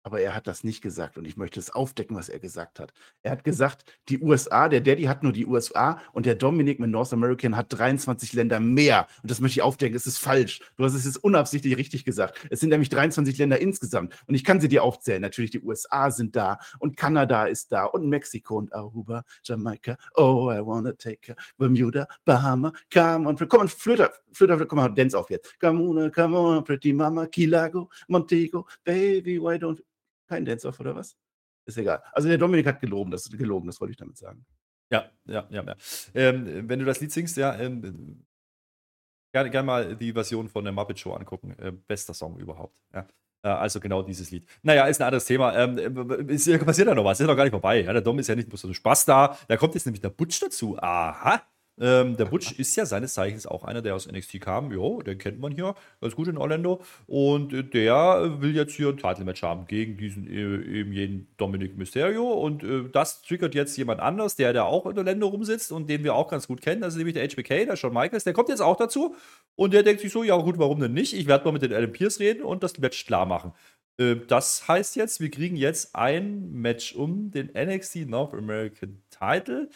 Aber 0.04 0.20
er 0.20 0.34
hat 0.34 0.47
das 0.47 0.64
nicht 0.64 0.82
gesagt 0.82 1.18
und 1.18 1.26
ich 1.26 1.38
möchte 1.38 1.60
es 1.60 1.70
aufdecken, 1.70 2.16
was 2.16 2.28
er 2.28 2.39
gesagt 2.39 2.80
hat. 2.80 2.91
Er 3.22 3.32
hat 3.32 3.43
gesagt, 3.43 3.99
die 4.10 4.20
USA, 4.20 4.68
der 4.68 4.82
Daddy 4.82 5.04
hat 5.04 5.22
nur 5.22 5.32
die 5.32 5.45
USA 5.45 5.99
und 6.12 6.26
der 6.26 6.36
Dominik 6.36 6.80
mit 6.80 6.89
North 6.89 7.14
American 7.14 7.56
hat 7.56 7.68
23 7.70 8.34
Länder 8.34 8.60
mehr. 8.60 9.08
Und 9.22 9.30
das 9.30 9.39
möchte 9.39 9.60
ich 9.60 9.62
aufdecken, 9.62 9.95
es 9.95 10.08
ist 10.08 10.18
falsch. 10.18 10.62
Du 10.76 10.84
hast 10.84 10.95
es 10.95 11.06
jetzt 11.06 11.24
unabsichtlich 11.24 11.78
richtig 11.78 12.04
gesagt. 12.04 12.47
Es 12.49 12.60
sind 12.60 12.70
nämlich 12.70 12.89
23 12.89 13.38
Länder 13.38 13.60
insgesamt 13.60 14.16
und 14.26 14.34
ich 14.34 14.43
kann 14.43 14.60
sie 14.60 14.68
dir 14.68 14.84
aufzählen. 14.84 15.22
Natürlich, 15.22 15.52
die 15.52 15.62
USA 15.62 16.10
sind 16.10 16.36
da 16.36 16.58
und 16.80 16.97
Kanada 16.97 17.45
ist 17.45 17.72
da 17.72 17.86
und 17.86 18.10
Mexiko 18.10 18.58
und 18.58 18.74
Aruba, 18.74 19.24
Jamaika, 19.43 19.97
oh, 20.16 20.52
I 20.52 20.66
wanna 20.66 20.93
take 20.93 21.32
a 21.32 21.36
Bermuda, 21.58 22.08
Bahama, 22.26 22.74
come 22.91 23.28
on, 23.28 23.38
komm 23.38 23.62
on, 23.62 23.68
Flöter, 23.68 24.12
Flöter, 24.34 24.66
komm 24.66 24.78
mal, 24.78 24.89
dance 24.89 25.16
auf 25.16 25.30
jetzt. 25.30 25.60
Come 25.60 25.82
on, 25.82 26.12
come 26.12 26.36
on, 26.36 26.64
pretty 26.64 26.91
mama, 26.91 27.28
Kilago, 27.28 27.88
Montego, 28.08 28.66
baby, 28.84 29.39
why 29.39 29.58
don't 29.58 29.80
kein 30.32 30.45
Dance-Off 30.45 30.79
oder 30.79 30.95
was? 30.95 31.17
Ist 31.65 31.77
egal. 31.77 32.01
Also 32.13 32.27
der 32.29 32.38
Dominik 32.38 32.65
hat 32.65 32.79
gelogen, 32.79 33.11
das, 33.11 33.29
gelogen, 33.29 33.67
das 33.67 33.79
wollte 33.79 33.91
ich 33.91 33.97
damit 33.97 34.17
sagen. 34.17 34.45
Ja, 34.91 35.09
ja, 35.25 35.47
ja, 35.49 35.63
ja. 35.63 35.75
Ähm, 36.13 36.67
wenn 36.67 36.79
du 36.79 36.86
das 36.86 36.99
Lied 36.99 37.11
singst, 37.11 37.38
ja, 37.38 37.57
ähm, 37.59 38.25
gerne, 39.34 39.49
gerne 39.49 39.65
mal 39.65 39.95
die 39.95 40.13
Version 40.13 40.49
von 40.49 40.63
der 40.63 40.73
Muppet 40.73 40.99
Show 40.99 41.13
angucken. 41.13 41.51
Äh, 41.59 41.71
bester 41.71 42.13
Song 42.13 42.38
überhaupt. 42.38 42.75
Ja. 42.93 43.07
Äh, 43.43 43.49
also 43.49 43.79
genau 43.79 44.01
dieses 44.01 44.32
Lied. 44.32 44.47
Naja, 44.63 44.88
ist 44.88 45.01
ein 45.01 45.05
anderes 45.05 45.25
Thema. 45.25 45.55
Ähm, 45.55 45.77
ist, 46.29 46.65
passiert 46.65 46.88
ja 46.88 46.95
noch 46.95 47.05
was, 47.05 47.19
ist 47.19 47.27
noch 47.27 47.36
gar 47.36 47.43
nicht 47.43 47.51
vorbei. 47.51 47.84
Ja, 47.84 47.93
der 47.93 48.01
Dom 48.01 48.19
ist 48.19 48.27
ja 48.27 48.36
nicht 48.36 48.49
bloß 48.49 48.61
so 48.61 48.67
ein 48.67 48.73
Spaß 48.73 49.05
da. 49.05 49.38
Da 49.47 49.57
kommt 49.57 49.75
jetzt 49.75 49.86
nämlich 49.86 50.01
der 50.01 50.09
Butch 50.09 50.39
dazu. 50.39 50.77
Aha. 50.79 51.41
Ähm, 51.82 52.15
der 52.15 52.25
Butch 52.25 52.51
ist 52.59 52.75
ja 52.75 52.86
seines 52.86 53.15
Zeichens 53.15 53.47
auch 53.47 53.63
einer, 53.63 53.82
der 53.82 53.95
aus 53.95 54.09
NXT 54.09 54.39
kam. 54.39 54.71
Jo, 54.71 55.01
den 55.01 55.17
kennt 55.17 55.39
man 55.39 55.51
hier 55.51 55.73
ganz 55.99 56.15
gut 56.15 56.27
in 56.27 56.38
Orlando. 56.38 56.82
Und 57.07 57.73
der 57.73 58.36
will 58.39 58.55
jetzt 58.55 58.75
hier 58.75 58.89
ein 58.89 58.97
Title-Match 58.97 59.41
haben 59.41 59.65
gegen 59.65 59.97
diesen 59.97 60.27
äh, 60.27 60.79
eben 60.79 60.93
jeden 60.93 61.27
Dominic 61.38 61.75
Mysterio. 61.77 62.32
Und 62.32 62.63
äh, 62.63 62.84
das 62.91 63.23
triggert 63.23 63.55
jetzt 63.55 63.75
jemand 63.77 63.99
anders, 63.99 64.36
der 64.36 64.53
da 64.53 64.63
auch 64.63 64.86
in 64.86 64.95
Orlando 64.95 65.27
rumsitzt 65.27 65.71
und 65.71 65.89
den 65.89 66.03
wir 66.03 66.13
auch 66.13 66.29
ganz 66.29 66.47
gut 66.47 66.61
kennen. 66.61 66.82
Das 66.82 66.93
ist 66.93 66.97
nämlich 66.97 67.15
der 67.15 67.27
HBK, 67.27 67.65
der 67.65 67.75
Shawn 67.75 67.93
Michaels. 67.93 68.25
Der 68.25 68.34
kommt 68.34 68.49
jetzt 68.49 68.61
auch 68.61 68.77
dazu. 68.77 69.15
Und 69.55 69.73
der 69.73 69.82
denkt 69.82 70.01
sich 70.01 70.11
so: 70.11 70.23
Ja, 70.23 70.38
gut, 70.38 70.59
warum 70.59 70.79
denn 70.79 70.93
nicht? 70.93 71.13
Ich 71.13 71.25
werde 71.25 71.45
mal 71.45 71.51
mit 71.51 71.63
den 71.63 71.73
Adam 71.73 71.91
Pierce 71.91 72.19
reden 72.19 72.43
und 72.43 72.61
das 72.61 72.77
Match 72.77 73.07
klar 73.07 73.25
machen. 73.25 73.53
Äh, 73.97 74.17
das 74.27 74.67
heißt 74.67 74.95
jetzt, 74.95 75.19
wir 75.19 75.32
kriegen 75.32 75.55
jetzt 75.55 75.95
ein 75.95 76.51
Match 76.51 76.93
um 76.95 77.32
den 77.32 77.49
NXT 77.55 78.07
North 78.07 78.34
American 78.34 79.01
Title 79.09 79.69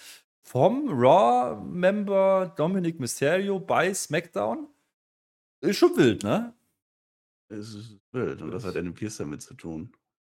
vom 0.45 0.87
Raw-Member 0.89 2.53
Dominic 2.55 2.99
Mysterio 2.99 3.59
bei 3.59 3.93
SmackDown. 3.93 4.67
Ist 5.61 5.77
schon 5.77 5.97
wild, 5.97 6.23
ne? 6.23 6.53
Es 7.49 7.73
ist 7.73 7.99
wild 8.11 8.41
und 8.41 8.51
das 8.51 8.63
hat 8.63 8.75
Adam 8.75 8.93
Pierce 8.93 9.17
damit 9.17 9.41
zu 9.41 9.55
tun. 9.55 9.91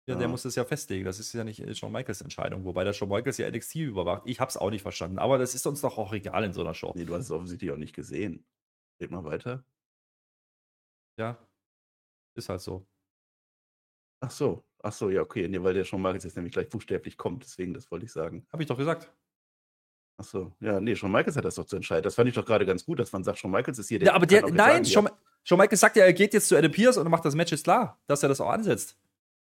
Ja, 0.06 0.16
der 0.16 0.26
muss 0.26 0.42
das 0.42 0.56
ja 0.56 0.64
festlegen. 0.64 1.04
Das 1.04 1.20
ist 1.20 1.32
ja 1.32 1.44
nicht 1.44 1.62
Shawn 1.78 1.92
Michaels 1.92 2.20
Entscheidung, 2.20 2.64
wobei 2.64 2.82
der 2.82 2.92
Shawn 2.92 3.08
Michaels 3.08 3.38
ja 3.38 3.48
NXT 3.48 3.76
überwacht. 3.76 4.22
Ich 4.26 4.40
hab's 4.40 4.56
auch 4.56 4.70
nicht 4.70 4.82
verstanden, 4.82 5.20
aber 5.20 5.38
das 5.38 5.54
ist 5.54 5.66
uns 5.66 5.82
doch 5.82 5.98
auch 5.98 6.12
egal 6.12 6.42
in 6.42 6.52
so 6.52 6.62
einer 6.62 6.74
Show. 6.74 6.92
Nee, 6.96 7.04
du 7.04 7.14
hast 7.14 7.26
es 7.26 7.30
offensichtlich 7.30 7.70
auch 7.70 7.76
nicht 7.76 7.94
gesehen. 7.94 8.44
Red 9.00 9.12
mal 9.12 9.22
weiter. 9.22 9.64
Ja, 11.16 11.38
ist 12.34 12.48
halt 12.48 12.60
so. 12.60 12.84
Ach 14.20 14.30
so, 14.30 14.64
ach 14.82 14.92
so, 14.92 15.10
ja, 15.10 15.20
okay. 15.20 15.46
Nee, 15.46 15.62
weil 15.62 15.74
der 15.74 15.84
Shawn 15.84 16.02
Michaels 16.02 16.24
jetzt 16.24 16.36
nämlich 16.36 16.52
gleich 16.52 16.68
buchstäblich 16.68 17.16
kommt, 17.16 17.44
deswegen, 17.44 17.72
das 17.72 17.90
wollte 17.92 18.06
ich 18.06 18.12
sagen. 18.12 18.46
Hab 18.52 18.60
ich 18.60 18.66
doch 18.66 18.78
gesagt. 18.78 19.12
Achso, 20.20 20.52
ja, 20.60 20.78
nee, 20.80 20.94
Shawn 20.94 21.10
Michaels 21.10 21.36
hat 21.36 21.46
das 21.46 21.54
doch 21.54 21.64
zu 21.64 21.76
entscheiden. 21.76 22.02
Das 22.02 22.14
fand 22.14 22.28
ich 22.28 22.34
doch 22.34 22.44
gerade 22.44 22.66
ganz 22.66 22.84
gut, 22.84 22.98
dass 22.98 23.10
man 23.10 23.24
sagt, 23.24 23.38
Shawn 23.38 23.50
Michaels 23.50 23.78
ist 23.78 23.88
hier 23.88 23.98
der. 23.98 24.08
Ja, 24.08 24.14
aber 24.14 24.26
der, 24.26 24.50
nein, 24.50 24.84
Shawn, 24.84 25.08
Shawn 25.44 25.58
Michaels 25.58 25.80
sagt 25.80 25.96
ja, 25.96 26.04
er 26.04 26.12
geht 26.12 26.34
jetzt 26.34 26.48
zu 26.48 26.58
Adam 26.58 26.70
Pierce 26.70 26.98
und 26.98 27.08
macht 27.08 27.24
das 27.24 27.34
Match 27.34 27.50
jetzt 27.52 27.64
klar, 27.64 27.98
dass 28.06 28.22
er 28.22 28.28
das 28.28 28.38
auch 28.42 28.50
ansetzt. 28.50 28.98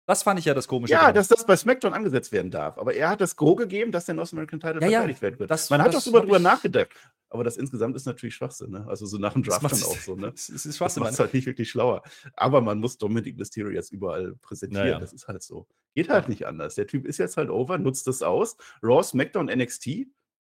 Das 0.06 0.22
fand 0.22 0.38
ich 0.38 0.46
ja 0.46 0.54
das 0.54 0.68
Komische. 0.68 0.94
Ja, 0.94 1.00
daran. 1.00 1.16
dass 1.16 1.28
das 1.28 1.44
bei 1.44 1.56
SmackDown 1.56 1.92
angesetzt 1.92 2.30
werden 2.30 2.50
darf. 2.50 2.78
Aber 2.78 2.94
er 2.94 3.10
hat 3.10 3.20
das 3.20 3.34
Go 3.34 3.56
gegeben, 3.56 3.90
dass 3.92 4.06
der 4.06 4.14
North 4.14 4.32
American 4.32 4.60
Title 4.60 4.80
ja, 4.80 4.88
verteidigt 4.88 5.18
ja, 5.18 5.22
werden 5.22 5.38
wird. 5.40 5.50
Das, 5.50 5.68
Man 5.68 5.82
hat 5.82 5.92
doch 5.92 6.00
sogar 6.00 6.22
drüber 6.22 6.38
nachgedacht. 6.38 6.88
Aber 7.28 7.44
das 7.44 7.58
insgesamt 7.58 7.94
ist 7.94 8.06
natürlich 8.06 8.34
Schwachsinn. 8.34 8.70
Ne? 8.70 8.86
Also 8.88 9.04
so 9.04 9.18
nach 9.18 9.34
dem 9.34 9.42
Draft 9.42 9.64
dann 9.64 9.82
auch 9.82 9.98
so. 9.98 10.16
Ne? 10.16 10.32
Es 10.34 10.48
ist 10.48 10.78
Schwachsinn. 10.78 11.02
Das 11.02 11.12
ist 11.12 11.20
halt 11.20 11.34
nicht 11.34 11.44
wirklich 11.46 11.68
schlauer. 11.68 12.02
Aber 12.36 12.62
man 12.62 12.78
muss 12.78 12.96
Dominic 12.96 13.36
Mysterio 13.36 13.70
jetzt 13.70 13.92
überall 13.92 14.34
präsentieren. 14.40 14.86
Ja, 14.86 14.98
das 14.98 15.12
ist 15.12 15.28
halt 15.28 15.42
so. 15.42 15.66
Geht 15.94 16.08
halt 16.08 16.30
nicht 16.30 16.46
anders. 16.46 16.76
Der 16.76 16.86
Typ 16.86 17.04
ist 17.04 17.18
jetzt 17.18 17.36
halt 17.36 17.50
over, 17.50 17.76
nutzt 17.76 18.06
das 18.06 18.22
aus. 18.22 18.56
Raw, 18.82 19.02
SmackDown, 19.02 19.48
NXT 19.48 20.06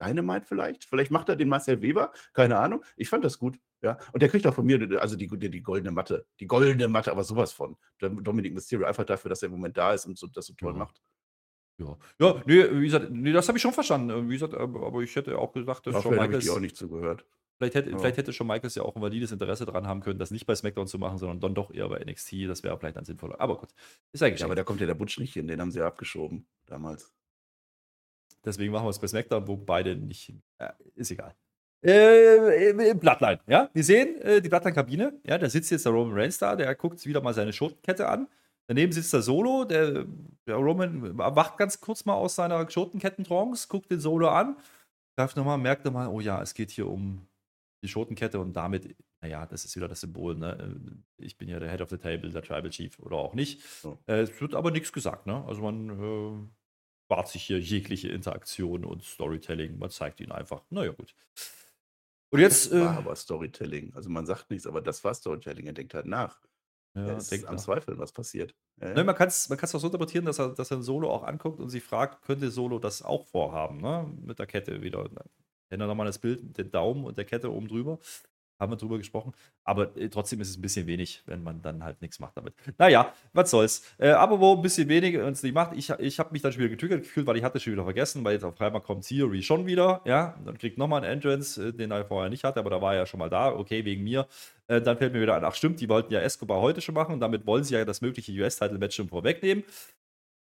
Dynamite 0.02 0.46
vielleicht? 0.46 0.86
Vielleicht 0.86 1.12
macht 1.12 1.30
er 1.30 1.36
den 1.36 1.50
Marcel 1.50 1.82
Weber, 1.82 2.12
keine 2.34 2.58
Ahnung. 2.58 2.84
Ich 2.98 3.10
fand 3.10 3.24
das 3.24 3.40
gut, 3.40 3.60
ja. 3.82 3.98
Und 4.12 4.22
der 4.22 4.30
kriegt 4.30 4.48
auch 4.48 4.54
von 4.54 4.66
mir, 4.66 5.02
also 5.02 5.16
die, 5.16 5.28
die, 5.28 5.50
die 5.50 5.62
goldene 5.62 5.92
Matte. 5.92 6.26
Die 6.40 6.48
goldene 6.48 6.88
Matte, 6.88 7.12
aber 7.12 7.24
sowas 7.24 7.52
von. 7.52 7.76
Dominic 8.00 8.54
Mysterio, 8.54 8.86
einfach 8.86 9.06
dafür, 9.06 9.30
dass 9.30 9.44
er 9.44 9.48
im 9.48 9.54
Moment 9.54 9.78
da 9.78 9.94
ist 9.94 10.06
und 10.06 10.18
so, 10.18 10.28
das 10.28 10.46
so 10.46 10.54
toll 10.54 10.74
ja. 10.74 10.80
macht. 10.80 11.02
Ja, 11.80 11.98
ja 12.20 12.42
nee, 12.46 12.70
wie 12.72 12.86
gesagt, 12.86 13.10
nee, 13.12 13.32
das 13.32 13.48
habe 13.48 13.58
ich 13.58 13.62
schon 13.62 13.74
verstanden. 13.74 14.30
Wie 14.30 14.34
gesagt, 14.34 14.54
aber 14.54 15.02
ich 15.02 15.16
hätte 15.16 15.38
auch 15.38 15.52
gesagt, 15.52 15.88
dass 15.88 16.02
Shawn 16.02 16.16
Michaels. 16.16 16.46
Ich 16.46 16.52
auch 16.52 16.60
nicht 16.60 16.78
zugehört. 16.78 17.26
Vielleicht 17.58 17.76
hätte, 17.76 17.92
ja. 17.92 17.98
vielleicht 17.98 18.18
hätte 18.18 18.34
schon 18.34 18.48
Michaels 18.48 18.76
ja 18.76 18.84
auch 18.84 18.96
ein 18.96 19.02
valides 19.02 19.32
Interesse 19.32 19.66
daran 19.66 19.88
haben 19.88 20.02
können, 20.02 20.20
das 20.20 20.32
nicht 20.32 20.46
bei 20.46 20.56
SmackDown 20.56 20.88
zu 20.88 20.98
machen, 20.98 21.18
sondern 21.18 21.40
dann 21.40 21.56
doch 21.56 21.72
eher 21.72 21.88
bei 21.88 22.04
NXT. 22.04 22.48
Das 22.48 22.64
wäre 22.64 22.78
vielleicht 22.78 22.98
dann 22.98 23.06
sinnvoller. 23.06 23.40
Aber 23.40 23.58
gut, 23.58 23.70
ist 24.12 24.24
eigentlich. 24.24 24.42
Ja, 24.42 24.48
aber 24.48 24.56
da 24.56 24.64
kommt 24.64 24.82
ja 24.82 24.88
der 24.88 24.96
Butch 24.96 25.20
nicht 25.20 25.34
hin, 25.34 25.48
den 25.48 25.62
haben 25.62 25.72
sie 25.72 25.80
ja 25.80 25.88
abgeschoben 25.88 26.48
damals. 26.66 27.14
Deswegen 28.46 28.72
machen 28.72 28.86
wir 28.86 28.90
es 28.90 29.00
bei 29.00 29.08
SmackDown, 29.08 29.48
wo 29.48 29.56
beide 29.56 29.96
nicht. 29.96 30.34
Äh, 30.58 30.70
ist 30.96 31.12
egal. 31.12 31.34
Äh, 31.82 32.94
Bloodline, 32.94 33.40
ja. 33.48 33.70
Wir 33.74 33.84
sehen 33.84 34.20
äh, 34.22 34.42
die 34.42 34.50
Bloodline-Kabine. 34.50 35.20
Ja, 35.26 35.38
da 35.38 35.50
sitzt 35.50 35.70
jetzt 35.70 35.86
der 35.86 35.92
Roman 35.92 36.18
Reigns 36.18 36.38
da, 36.38 36.56
der 36.56 36.74
guckt 36.76 37.06
wieder 37.06 37.22
mal 37.22 37.34
seine 37.34 37.52
Schotenkette 37.52 38.08
an. 38.08 38.28
Daneben 38.68 38.94
sitzt 38.94 39.12
der 39.12 39.22
Solo, 39.22 39.66
der, 39.66 40.06
der 40.48 40.56
Roman 40.56 41.18
wacht 41.18 41.58
ganz 41.58 41.82
kurz 41.82 42.06
mal 42.06 42.14
aus 42.14 42.36
seiner 42.36 42.70
Schotenkettentrance, 42.70 43.68
guckt 43.68 43.92
den 43.92 44.00
Solo 44.00 44.30
an, 44.30 44.56
greift 45.18 45.36
nochmal, 45.36 45.58
merkt 45.58 45.84
nochmal, 45.84 46.08
oh 46.08 46.22
ja, 46.22 46.42
es 46.42 46.54
geht 46.54 46.72
hier 46.72 46.88
um 46.88 47.28
die 47.84 47.90
Schotenkette 47.90 48.40
und 48.40 48.54
damit, 48.54 48.96
naja, 49.22 49.46
das 49.46 49.66
ist 49.66 49.76
wieder 49.76 49.90
das 49.90 50.00
Symbol, 50.00 50.36
ne? 50.36 50.78
Ich 51.18 51.38
bin 51.38 51.50
ja 51.50 51.60
der 51.60 51.70
Head 51.70 51.82
of 51.82 51.90
the 51.90 51.98
Table, 51.98 52.30
der 52.30 52.42
Tribal 52.42 52.70
Chief 52.70 52.98
oder 53.00 53.18
auch 53.18 53.34
nicht. 53.34 53.62
Oh. 53.84 53.98
Äh, 54.08 54.22
es 54.22 54.40
wird 54.40 54.56
aber 54.56 54.72
nichts 54.72 54.94
gesagt, 54.94 55.28
ne? 55.28 55.44
Also 55.46 55.62
man 55.62 55.90
äh, 55.90 56.48
spart 57.14 57.28
sich 57.28 57.44
hier 57.44 57.60
jegliche 57.60 58.10
Interaktion 58.10 58.84
und 58.84 59.04
Storytelling. 59.04 59.78
Man 59.78 59.92
zeigt 59.92 60.20
ihn 60.20 60.32
einfach. 60.32 60.64
Naja, 60.72 60.92
gut. 60.92 61.16
Und 62.32 62.40
jetzt. 62.40 62.72
Das 62.72 62.80
war 62.80 62.96
äh, 62.96 62.98
aber 62.98 63.16
Storytelling. 63.16 63.94
Also 63.94 64.10
man 64.10 64.26
sagt 64.26 64.50
nichts, 64.50 64.66
aber 64.66 64.82
das 64.82 65.04
war 65.04 65.14
Storytelling. 65.14 65.68
Er 65.68 65.74
denkt 65.74 65.94
halt 65.94 66.08
nach. 66.08 66.42
Ja, 66.96 67.08
er 67.08 67.18
ist 67.18 67.32
denkt 67.32 67.48
am 67.48 67.56
nach. 67.56 67.62
Zweifeln, 67.62 68.00
was 68.00 68.12
passiert. 68.12 68.56
Ja, 68.82 68.90
ja. 68.90 68.94
Ne, 68.96 69.04
man 69.04 69.16
kann 69.16 69.28
es 69.28 69.48
man 69.48 69.60
auch 69.60 69.68
so 69.68 69.86
interpretieren, 69.86 70.26
dass 70.26 70.40
er, 70.40 70.50
dass 70.50 70.72
er 70.72 70.82
Solo 70.82 71.12
auch 71.12 71.24
anguckt 71.24 71.60
und 71.60 71.70
sich 71.70 71.84
fragt, 71.84 72.24
könnte 72.24 72.50
Solo 72.50 72.80
das 72.80 73.04
auch 73.04 73.28
vorhaben, 73.28 73.78
ne? 73.78 74.12
Mit 74.22 74.40
der 74.40 74.48
Kette 74.48 74.82
wieder. 74.82 75.08
Er 75.70 75.78
nochmal 75.78 76.08
das 76.08 76.20
Bild 76.20 76.58
dem 76.58 76.72
Daumen 76.72 77.06
und 77.06 77.18
der 77.18 77.26
Kette 77.26 77.52
oben 77.52 77.68
drüber 77.68 78.00
haben 78.60 78.72
wir 78.72 78.78
drüber 78.78 78.98
gesprochen. 78.98 79.34
Aber 79.64 79.96
äh, 79.98 80.10
trotzdem 80.10 80.42
ist 80.42 80.50
es 80.50 80.58
ein 80.58 80.62
bisschen 80.62 80.88
wenig, 80.88 81.24
wenn 81.26 81.44
man 81.44 81.62
dann 81.62 81.84
halt 81.84 82.02
nichts 82.02 82.20
macht 82.20 82.38
damit. 82.38 82.54
Naja, 82.78 83.14
was 83.34 83.52
soll's. 83.52 83.84
Äh, 83.98 84.10
aber 84.10 84.40
wo 84.40 84.56
ein 84.56 84.62
bisschen 84.62 84.90
wenig 84.90 85.18
uns 85.18 85.44
nicht 85.44 85.54
macht, 85.54 85.76
ich, 85.76 85.90
ich 85.90 86.20
habe 86.20 86.32
mich 86.32 86.42
dann 86.42 86.52
schon 86.52 86.60
wieder 86.60 86.70
getriggert 86.70 87.02
gefühlt, 87.02 87.28
weil 87.28 87.38
ich 87.38 87.44
hatte 87.44 87.60
schon 87.60 87.74
wieder 87.74 87.84
vergessen, 87.84 88.24
weil 88.24 88.34
jetzt 88.34 88.44
auf 88.44 88.60
einmal 88.60 88.82
kommt 88.82 89.08
Theory 89.08 89.42
schon 89.44 89.66
wieder, 89.66 90.02
ja, 90.06 90.40
dann 90.46 90.58
kriegt 90.58 90.78
nochmal 90.78 91.04
einen 91.04 91.14
Entrance, 91.14 91.70
äh, 91.70 91.74
den 91.74 91.92
er 91.92 92.06
vorher 92.06 92.30
nicht 92.30 92.44
hatte, 92.44 92.60
aber 92.60 92.70
da 92.70 92.82
war 92.82 92.94
er 92.94 93.00
ja 93.00 93.06
schon 93.06 93.20
mal 93.20 93.30
da, 93.30 93.54
okay, 93.54 93.86
wegen 93.86 94.04
mir. 94.04 94.28
Äh, 94.68 94.82
dann 94.82 94.98
fällt 94.98 95.14
mir 95.14 95.22
wieder 95.22 95.36
ein, 95.36 95.44
ach 95.44 95.56
stimmt, 95.56 95.80
die 95.82 95.90
wollten 95.90 96.14
ja 96.14 96.22
Escobar 96.22 96.62
heute 96.62 96.82
schon 96.82 96.96
machen 96.96 97.14
und 97.14 97.20
damit 97.20 97.46
wollen 97.46 97.64
sie 97.64 97.76
ja 97.76 97.86
das 97.86 98.02
mögliche 98.02 98.32
US-Title-Match 98.32 98.96
schon 98.96 99.10
vorwegnehmen. 99.10 99.64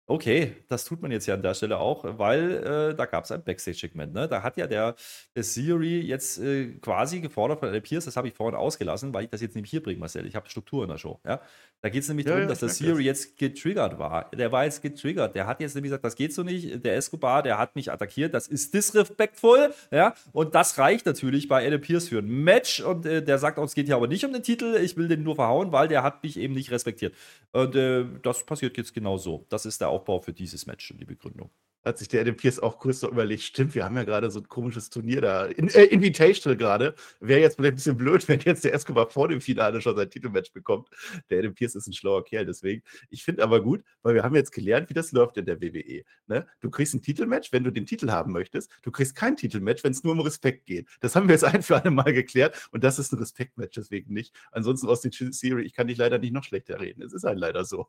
Okay, 0.07 0.53
das 0.69 0.85
tut 0.85 1.01
man 1.01 1.11
jetzt 1.11 1.25
ja 1.25 1.33
an 1.33 1.41
der 1.41 1.55
Stelle 1.55 1.79
auch, 1.79 2.05
weil 2.19 2.53
äh, 2.91 2.95
da 2.95 3.07
gab 3.07 3.25
es 3.25 3.33
ein 3.33 3.43
Backstage-Segment. 3.43 4.13
Ne? 4.13 4.29
Da 4.29 4.43
hat 4.43 4.59
ja 4.59 4.67
der, 4.67 4.97
der 5.35 5.43
Theory 5.43 6.01
jetzt 6.01 6.39
äh, 6.39 6.75
quasi 6.83 7.21
gefordert 7.21 7.61
von 7.61 7.71
Adam 7.71 7.81
Pierce, 7.81 8.05
das 8.05 8.17
habe 8.19 8.29
ich 8.29 8.35
vorhin 8.35 8.55
ausgelassen, 8.55 9.15
weil 9.15 9.25
ich 9.25 9.31
das 9.31 9.41
jetzt 9.41 9.57
nicht 9.57 9.71
hier 9.71 9.83
bringe, 9.83 9.99
Marcel. 9.99 10.27
Ich 10.27 10.37
habe 10.37 10.47
Struktur 10.51 10.83
in 10.83 10.91
der 10.91 10.99
Show. 10.99 11.21
Ja? 11.25 11.41
Da 11.81 11.89
geht 11.89 12.03
es 12.03 12.09
nämlich 12.09 12.27
Ja, 12.27 12.33
darum, 12.33 12.43
ja, 12.45 12.49
dass 12.49 12.61
der 12.61 12.69
Theory 12.69 13.05
jetzt 13.05 13.39
getriggert 13.39 13.99
war. 13.99 14.31
Der 14.31 14.53
war 14.53 14.65
jetzt 14.65 14.83
getriggert. 14.83 15.35
Der 15.35 15.47
hat 15.47 15.61
jetzt 15.61 15.75
nämlich 15.75 15.89
gesagt, 15.89 16.05
das 16.05 16.17
geht 16.17 16.35
so 16.35 16.43
nicht. 16.43 16.85
Der 16.85 16.97
Escobar, 16.97 17.43
der 17.43 17.57
hat 17.57 17.75
mich 17.75 17.91
attackiert. 17.91 18.35
Das 18.35 18.47
ist 18.47 18.75
disrespektvoll. 18.75 19.73
Ja? 19.91 20.15
Und 20.33 20.55
das 20.55 20.77
reicht 20.77 21.07
natürlich 21.07 21.49
bei 21.49 21.67
Adam 21.67 21.81
Pierce 21.81 22.09
für 22.09 22.19
ein 22.19 22.29
Match. 22.29 22.81
Und 22.81 23.07
äh, 23.07 23.23
der 23.23 23.39
sagt 23.39 23.59
auch, 23.59 23.65
es 23.65 23.75
geht 23.75 23.87
hier 23.87 23.97
aber 23.97 24.07
nicht 24.07 24.25
um 24.27 24.35
den 24.35 24.43
Titel. 24.43 24.77
Ich 24.83 24.99
will 24.99 25.09
den 25.09 25.23
nur 25.23 25.35
verhauen, 25.37 25.73
weil 25.73 25.89
der 25.89 26.03
hat 26.03 26.23
mich 26.23 26.39
eben 26.39 26.53
nicht 26.53 26.71
respektiert. 26.71 27.15
Und 27.53 27.75
äh, 27.77 28.05
das 28.23 28.45
passiert 28.45 28.77
jetzt 28.77 28.93
genau 28.93 29.17
so. 29.17 29.47
Das 29.49 29.65
ist 29.65 29.81
der 29.81 29.94
Aufbau 29.95 30.21
für 30.21 30.33
dieses 30.33 30.67
Match 30.67 30.91
und 30.91 31.01
die 31.01 31.05
Begründung. 31.05 31.51
Hat 31.85 31.99
sich 31.99 32.09
der 32.09 32.23
Adam 32.23 32.35
Pierce 32.35 32.61
auch 32.61 32.79
kurz 32.79 33.01
so 33.01 33.11
überlegt, 33.11 33.43
stimmt, 33.43 33.75
wir 33.75 33.85
haben 33.85 33.95
ja 33.97 34.05
gerade 34.05 34.31
so 34.31 34.41
ein 34.41 34.49
komisches 34.49 34.89
Turnier 34.89 35.21
da, 35.21 35.45
in, 35.45 35.69
äh, 35.69 35.85
Invitational 35.85 36.57
gerade. 36.57 36.95
Wäre 37.21 37.41
jetzt 37.41 37.57
vielleicht 37.57 37.75
ein 37.75 37.77
bisschen 37.77 37.97
blöd, 37.99 38.27
wenn 38.27 38.41
jetzt 38.41 38.65
der 38.65 38.73
Escobar 38.73 39.11
vor 39.11 39.29
dem 39.29 39.43
Finale 39.43 39.83
schon 39.83 39.95
sein 39.95 40.09
Titelmatch 40.09 40.53
bekommt. 40.53 40.89
Der 41.29 41.41
Adam 41.41 41.53
Pierce 41.53 41.75
ist 41.75 41.87
ein 41.87 41.93
schlauer 41.93 42.25
Kerl, 42.25 42.47
deswegen. 42.47 42.83
Ich 43.11 43.23
finde 43.23 43.43
aber 43.43 43.63
gut, 43.63 43.85
weil 44.03 44.15
wir 44.15 44.23
haben 44.23 44.35
jetzt 44.35 44.53
gelernt, 44.53 44.89
wie 44.89 44.95
das 44.95 45.13
läuft 45.13 45.37
in 45.37 45.45
der 45.45 45.61
WWE. 45.61 46.05
Ne? 46.27 46.47
Du 46.61 46.71
kriegst 46.71 46.95
ein 46.95 47.03
Titelmatch, 47.03 47.53
wenn 47.53 47.65
du 47.65 47.71
den 47.71 47.85
Titel 47.85 48.11
haben 48.11 48.33
möchtest. 48.33 48.71
Du 48.81 48.91
kriegst 48.91 49.15
kein 49.15 49.37
Titelmatch, 49.37 49.85
wenn 49.85 49.93
es 49.93 50.03
nur 50.03 50.15
um 50.15 50.21
Respekt 50.21 50.65
geht. 50.65 50.89
Das 51.01 51.15
haben 51.15 51.29
wir 51.29 51.35
jetzt 51.35 51.45
ein 51.45 51.63
für 51.63 51.77
alle 51.77 51.91
Mal 51.91 52.15
geklärt 52.15 52.67
und 52.73 52.83
das 52.83 52.99
ist 52.99 53.13
ein 53.13 53.19
Respektmatch, 53.19 53.75
deswegen 53.77 54.15
nicht. 54.15 54.35
Ansonsten 54.53 54.89
aus 54.89 55.03
der 55.03 55.13
Series, 55.13 55.67
ich 55.67 55.75
kann 55.75 55.89
dich 55.89 55.99
leider 55.99 56.19
nicht 56.19 56.33
noch 56.33 56.45
schlechter 56.45 56.81
reden. 56.81 57.03
Es 57.03 57.13
ist 57.13 57.25
halt 57.25 57.39
leider 57.39 57.67
so. 57.67 57.89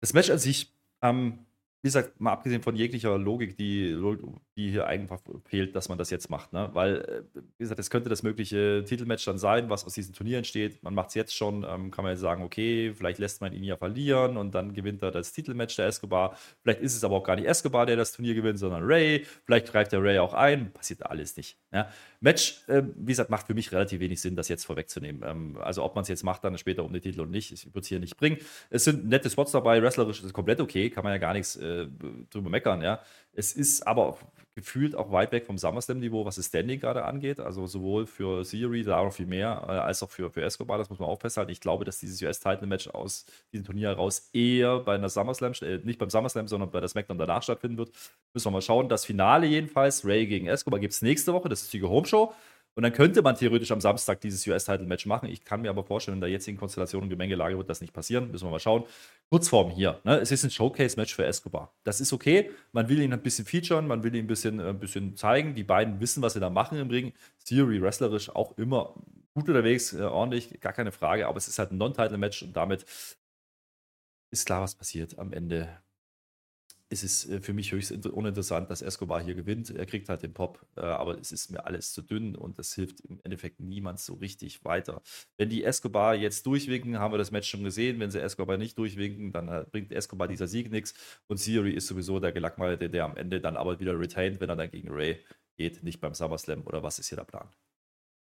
Das 0.00 0.12
Match 0.12 0.30
an 0.30 0.38
sich, 0.38 0.72
ähm, 1.02 1.46
wie 1.82 1.88
gesagt, 1.88 2.20
mal 2.20 2.32
abgesehen 2.32 2.62
von 2.62 2.74
jeglicher 2.74 3.16
Logik, 3.16 3.56
die, 3.56 3.96
die 4.56 4.70
hier 4.70 4.86
einfach 4.88 5.20
fehlt, 5.44 5.76
dass 5.76 5.88
man 5.88 5.98
das 5.98 6.10
jetzt 6.10 6.30
macht. 6.30 6.52
Ne? 6.52 6.68
Weil, 6.72 6.96
äh, 6.96 7.40
wie 7.58 7.62
gesagt, 7.62 7.78
es 7.78 7.90
könnte 7.90 8.08
das 8.08 8.24
mögliche 8.24 8.82
Titelmatch 8.84 9.24
dann 9.24 9.38
sein, 9.38 9.70
was 9.70 9.84
aus 9.84 9.94
diesem 9.94 10.12
Turnier 10.12 10.38
entsteht. 10.38 10.82
Man 10.82 10.94
macht 10.94 11.10
es 11.10 11.14
jetzt 11.14 11.36
schon, 11.36 11.64
ähm, 11.68 11.92
kann 11.92 12.02
man 12.02 12.12
jetzt 12.12 12.22
sagen, 12.22 12.42
okay, 12.42 12.92
vielleicht 12.92 13.18
lässt 13.18 13.40
man 13.40 13.52
ihn 13.52 13.62
ja 13.62 13.76
verlieren 13.76 14.36
und 14.36 14.54
dann 14.54 14.74
gewinnt 14.74 15.02
er 15.02 15.12
das 15.12 15.32
Titelmatch 15.32 15.76
der 15.76 15.86
Escobar. 15.86 16.36
Vielleicht 16.62 16.80
ist 16.80 16.96
es 16.96 17.04
aber 17.04 17.16
auch 17.16 17.24
gar 17.24 17.36
nicht 17.36 17.46
Escobar, 17.46 17.86
der 17.86 17.94
das 17.94 18.12
Turnier 18.12 18.34
gewinnt, 18.34 18.58
sondern 18.58 18.82
Ray. 18.82 19.24
Vielleicht 19.44 19.70
greift 19.70 19.92
der 19.92 20.02
Ray 20.02 20.18
auch 20.18 20.34
ein. 20.34 20.72
Passiert 20.72 21.06
alles 21.06 21.36
nicht. 21.36 21.56
Ja? 21.72 21.88
Match, 22.26 22.64
äh, 22.66 22.82
wie 22.96 23.12
gesagt, 23.12 23.30
macht 23.30 23.46
für 23.46 23.54
mich 23.54 23.70
relativ 23.70 24.00
wenig 24.00 24.20
Sinn, 24.20 24.34
das 24.34 24.48
jetzt 24.48 24.66
vorwegzunehmen. 24.66 25.22
Ähm, 25.24 25.58
also, 25.60 25.84
ob 25.84 25.94
man 25.94 26.02
es 26.02 26.08
jetzt 26.08 26.24
macht, 26.24 26.42
dann 26.42 26.58
später 26.58 26.82
um 26.82 26.92
den 26.92 27.00
Titel 27.00 27.20
und 27.20 27.30
nicht, 27.30 27.72
wird 27.72 27.84
es 27.84 27.88
hier 27.88 28.00
nicht 28.00 28.16
bringen. 28.16 28.38
Es 28.68 28.82
sind 28.82 29.06
nette 29.08 29.30
Spots 29.30 29.52
dabei, 29.52 29.80
wrestlerisch 29.80 30.24
ist 30.24 30.32
komplett 30.32 30.60
okay, 30.60 30.90
kann 30.90 31.04
man 31.04 31.12
ja 31.12 31.18
gar 31.18 31.34
nichts 31.34 31.54
äh, 31.54 31.86
drüber 32.30 32.50
meckern, 32.50 32.82
ja. 32.82 33.00
Es 33.36 33.52
ist 33.52 33.86
aber 33.86 34.16
gefühlt 34.56 34.96
auch 34.96 35.12
weit 35.12 35.32
weg 35.32 35.44
vom 35.44 35.58
SummerSlam-Niveau, 35.58 36.24
was 36.24 36.36
das 36.36 36.46
Standing 36.46 36.80
gerade 36.80 37.04
angeht. 37.04 37.40
Also 37.40 37.66
sowohl 37.66 38.06
für 38.06 38.42
Theory, 38.42 38.90
auch 38.90 39.12
viel 39.12 39.26
mehr, 39.26 39.62
äh, 39.68 39.72
als 39.72 40.02
auch 40.02 40.08
für, 40.08 40.30
für 40.30 40.42
Escobar, 40.42 40.78
das 40.78 40.88
muss 40.88 40.98
man 40.98 41.10
auch 41.10 41.20
festhalten. 41.20 41.52
Ich 41.52 41.60
glaube, 41.60 41.84
dass 41.84 41.98
dieses 41.98 42.22
US-Title-Match 42.22 42.88
aus 42.88 43.26
diesem 43.52 43.66
Turnier 43.66 43.88
heraus 43.88 44.30
eher 44.32 44.78
bei 44.80 44.94
einer 44.94 45.10
SummerSlam, 45.10 45.52
äh, 45.60 45.78
nicht 45.84 45.98
beim 45.98 46.08
SummerSlam, 46.08 46.48
sondern 46.48 46.70
bei 46.70 46.80
der 46.80 46.88
SmackDown 46.88 47.18
danach 47.18 47.42
stattfinden 47.42 47.76
wird. 47.76 47.90
Müssen 48.32 48.46
wir 48.46 48.52
mal 48.52 48.62
schauen. 48.62 48.88
Das 48.88 49.04
Finale 49.04 49.46
jedenfalls, 49.46 50.06
Ray 50.06 50.26
gegen 50.26 50.46
Escobar, 50.46 50.80
gibt 50.80 50.94
es 50.94 51.02
nächste 51.02 51.34
Woche. 51.34 51.50
Das 51.50 51.60
ist 51.60 51.74
die 51.74 51.82
Home-Show. 51.82 52.32
Und 52.76 52.82
dann 52.82 52.92
könnte 52.92 53.22
man 53.22 53.34
theoretisch 53.34 53.70
am 53.72 53.80
Samstag 53.80 54.20
dieses 54.20 54.46
US-Title-Match 54.46 55.06
machen. 55.06 55.30
Ich 55.30 55.44
kann 55.44 55.62
mir 55.62 55.70
aber 55.70 55.82
vorstellen, 55.82 56.18
in 56.18 56.20
der 56.20 56.28
jetzigen 56.28 56.58
Konstellation 56.58 57.04
und 57.04 57.08
Gemengelage 57.08 57.56
wird 57.56 57.70
das 57.70 57.80
nicht 57.80 57.94
passieren. 57.94 58.30
Müssen 58.30 58.46
wir 58.46 58.50
mal 58.50 58.60
schauen. 58.60 58.84
Kurzform 59.30 59.70
hier. 59.70 59.98
Ne? 60.04 60.18
Es 60.18 60.30
ist 60.30 60.44
ein 60.44 60.50
Showcase-Match 60.50 61.14
für 61.14 61.24
Escobar. 61.24 61.74
Das 61.84 62.02
ist 62.02 62.12
okay. 62.12 62.50
Man 62.72 62.90
will 62.90 63.00
ihn 63.00 63.14
ein 63.14 63.22
bisschen 63.22 63.46
featuren, 63.46 63.86
man 63.86 64.02
will 64.02 64.14
ihn 64.14 64.24
ein 64.24 64.26
bisschen, 64.26 64.60
äh, 64.60 64.68
ein 64.68 64.78
bisschen 64.78 65.16
zeigen. 65.16 65.54
Die 65.54 65.64
beiden 65.64 66.00
wissen, 66.00 66.22
was 66.22 66.34
sie 66.34 66.40
da 66.40 66.50
machen 66.50 66.76
im 66.78 66.90
Ring. 66.90 67.14
Theory 67.46 67.80
wrestlerisch 67.80 68.28
auch 68.28 68.58
immer 68.58 68.94
gut 69.32 69.48
unterwegs, 69.48 69.94
äh, 69.94 70.02
ordentlich, 70.02 70.60
gar 70.60 70.74
keine 70.74 70.92
Frage. 70.92 71.28
Aber 71.28 71.38
es 71.38 71.48
ist 71.48 71.58
halt 71.58 71.72
ein 71.72 71.78
Non-Title-Match 71.78 72.42
und 72.42 72.54
damit 72.54 72.84
ist 74.30 74.44
klar, 74.44 74.60
was 74.60 74.74
passiert 74.74 75.18
am 75.18 75.32
Ende 75.32 75.80
es 76.88 77.28
äh, 77.28 77.40
für 77.40 77.52
mich 77.52 77.72
höchst 77.72 77.92
uninteressant, 78.06 78.70
dass 78.70 78.82
Escobar 78.82 79.22
hier 79.22 79.34
gewinnt. 79.34 79.70
Er 79.70 79.86
kriegt 79.86 80.08
halt 80.08 80.22
den 80.22 80.32
Pop, 80.32 80.64
äh, 80.76 80.80
aber 80.80 81.18
es 81.18 81.32
ist 81.32 81.50
mir 81.50 81.64
alles 81.66 81.92
zu 81.92 82.02
dünn 82.02 82.36
und 82.36 82.58
das 82.58 82.74
hilft 82.74 83.00
im 83.00 83.20
Endeffekt 83.24 83.60
niemand 83.60 83.98
so 84.00 84.14
richtig 84.14 84.64
weiter. 84.64 85.02
Wenn 85.36 85.48
die 85.48 85.64
Escobar 85.64 86.14
jetzt 86.14 86.46
durchwinken, 86.46 86.98
haben 86.98 87.12
wir 87.12 87.18
das 87.18 87.30
Match 87.30 87.48
schon 87.48 87.64
gesehen. 87.64 87.98
Wenn 88.00 88.10
sie 88.10 88.20
Escobar 88.20 88.56
nicht 88.56 88.78
durchwinken, 88.78 89.32
dann 89.32 89.48
äh, 89.48 89.64
bringt 89.70 89.92
Escobar 89.92 90.28
dieser 90.28 90.46
Sieg 90.46 90.70
nichts. 90.70 90.94
Und 91.26 91.42
Theory 91.42 91.72
ist 91.72 91.86
sowieso 91.88 92.20
der 92.20 92.32
Gelackmeierte, 92.32 92.88
der 92.88 93.04
am 93.04 93.16
Ende 93.16 93.40
dann 93.40 93.56
aber 93.56 93.80
wieder 93.80 93.98
retained, 93.98 94.40
wenn 94.40 94.48
er 94.48 94.56
dann 94.56 94.70
gegen 94.70 94.90
Ray 94.90 95.18
geht, 95.56 95.82
nicht 95.82 96.00
beim 96.00 96.14
SummerSlam 96.14 96.62
oder 96.66 96.82
was 96.82 96.98
ist 96.98 97.08
hier 97.08 97.16
der 97.16 97.24
Plan? 97.24 97.48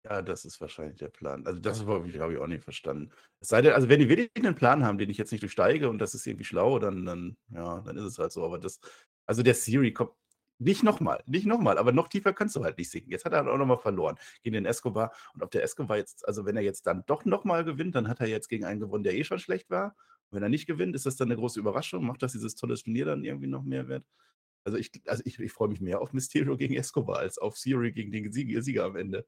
Ja, 0.04 0.22
das 0.22 0.44
ist 0.44 0.60
wahrscheinlich 0.60 0.96
der 0.96 1.08
Plan. 1.08 1.46
Also 1.46 1.60
das 1.60 1.84
habe 1.84 2.08
ich, 2.08 2.14
ich, 2.14 2.20
auch 2.20 2.46
nicht 2.46 2.64
verstanden. 2.64 3.10
Es 3.40 3.48
sei 3.48 3.62
denn, 3.62 3.72
also 3.72 3.88
wenn 3.88 4.00
die 4.00 4.08
wirklich 4.08 4.30
einen 4.36 4.54
Plan 4.54 4.84
haben, 4.84 4.96
den 4.98 5.10
ich 5.10 5.18
jetzt 5.18 5.32
nicht 5.32 5.42
durchsteige 5.42 5.88
und 5.90 5.98
das 5.98 6.14
ist 6.14 6.26
irgendwie 6.26 6.44
schlau, 6.44 6.78
dann, 6.78 7.04
dann, 7.04 7.36
ja, 7.50 7.80
dann 7.80 7.96
ist 7.96 8.04
es 8.04 8.18
halt 8.18 8.32
so. 8.32 8.44
Aber 8.44 8.58
das, 8.58 8.80
also 9.26 9.42
der 9.42 9.54
Siri 9.54 9.92
kommt 9.92 10.12
nicht 10.58 10.82
nochmal, 10.82 11.22
nicht 11.26 11.46
nochmal, 11.46 11.78
aber 11.78 11.92
noch 11.92 12.08
tiefer 12.08 12.32
kannst 12.32 12.56
du 12.56 12.64
halt 12.64 12.78
nicht 12.78 12.90
sinken. 12.90 13.10
Jetzt 13.10 13.24
hat 13.24 13.32
er 13.32 13.38
halt 13.38 13.48
auch 13.48 13.58
nochmal 13.58 13.78
verloren 13.78 14.16
gegen 14.42 14.54
den 14.54 14.66
Escobar. 14.66 15.12
Und 15.34 15.42
ob 15.42 15.50
der 15.50 15.62
Escobar 15.62 15.98
jetzt, 15.98 16.26
also 16.26 16.46
wenn 16.46 16.56
er 16.56 16.62
jetzt 16.62 16.86
dann 16.86 17.04
doch 17.06 17.24
nochmal 17.24 17.64
gewinnt, 17.64 17.94
dann 17.94 18.08
hat 18.08 18.20
er 18.20 18.28
jetzt 18.28 18.48
gegen 18.48 18.64
einen 18.64 18.80
gewonnen, 18.80 19.04
der 19.04 19.14
eh 19.14 19.24
schon 19.24 19.38
schlecht 19.38 19.70
war. 19.70 19.94
Und 20.30 20.36
wenn 20.36 20.42
er 20.42 20.48
nicht 20.48 20.66
gewinnt, 20.66 20.94
ist 20.94 21.06
das 21.06 21.16
dann 21.16 21.28
eine 21.28 21.36
große 21.36 21.60
Überraschung? 21.60 22.04
Macht 22.04 22.22
das 22.22 22.32
dieses 22.32 22.54
tolle 22.56 22.76
Turnier 22.76 23.04
dann 23.04 23.24
irgendwie 23.24 23.46
noch 23.46 23.62
mehr 23.62 23.88
wert? 23.88 24.04
Also 24.64 24.78
ich, 24.78 24.90
also 25.06 25.22
ich, 25.24 25.38
ich 25.38 25.52
freue 25.52 25.68
mich 25.68 25.80
mehr 25.80 26.00
auf 26.00 26.12
Mysterio 26.12 26.56
gegen 26.56 26.74
Escobar 26.74 27.18
als 27.18 27.38
auf 27.38 27.56
Siri 27.56 27.92
gegen 27.92 28.10
den 28.12 28.32
Sieger 28.32 28.84
am 28.84 28.96
Ende. 28.96 29.26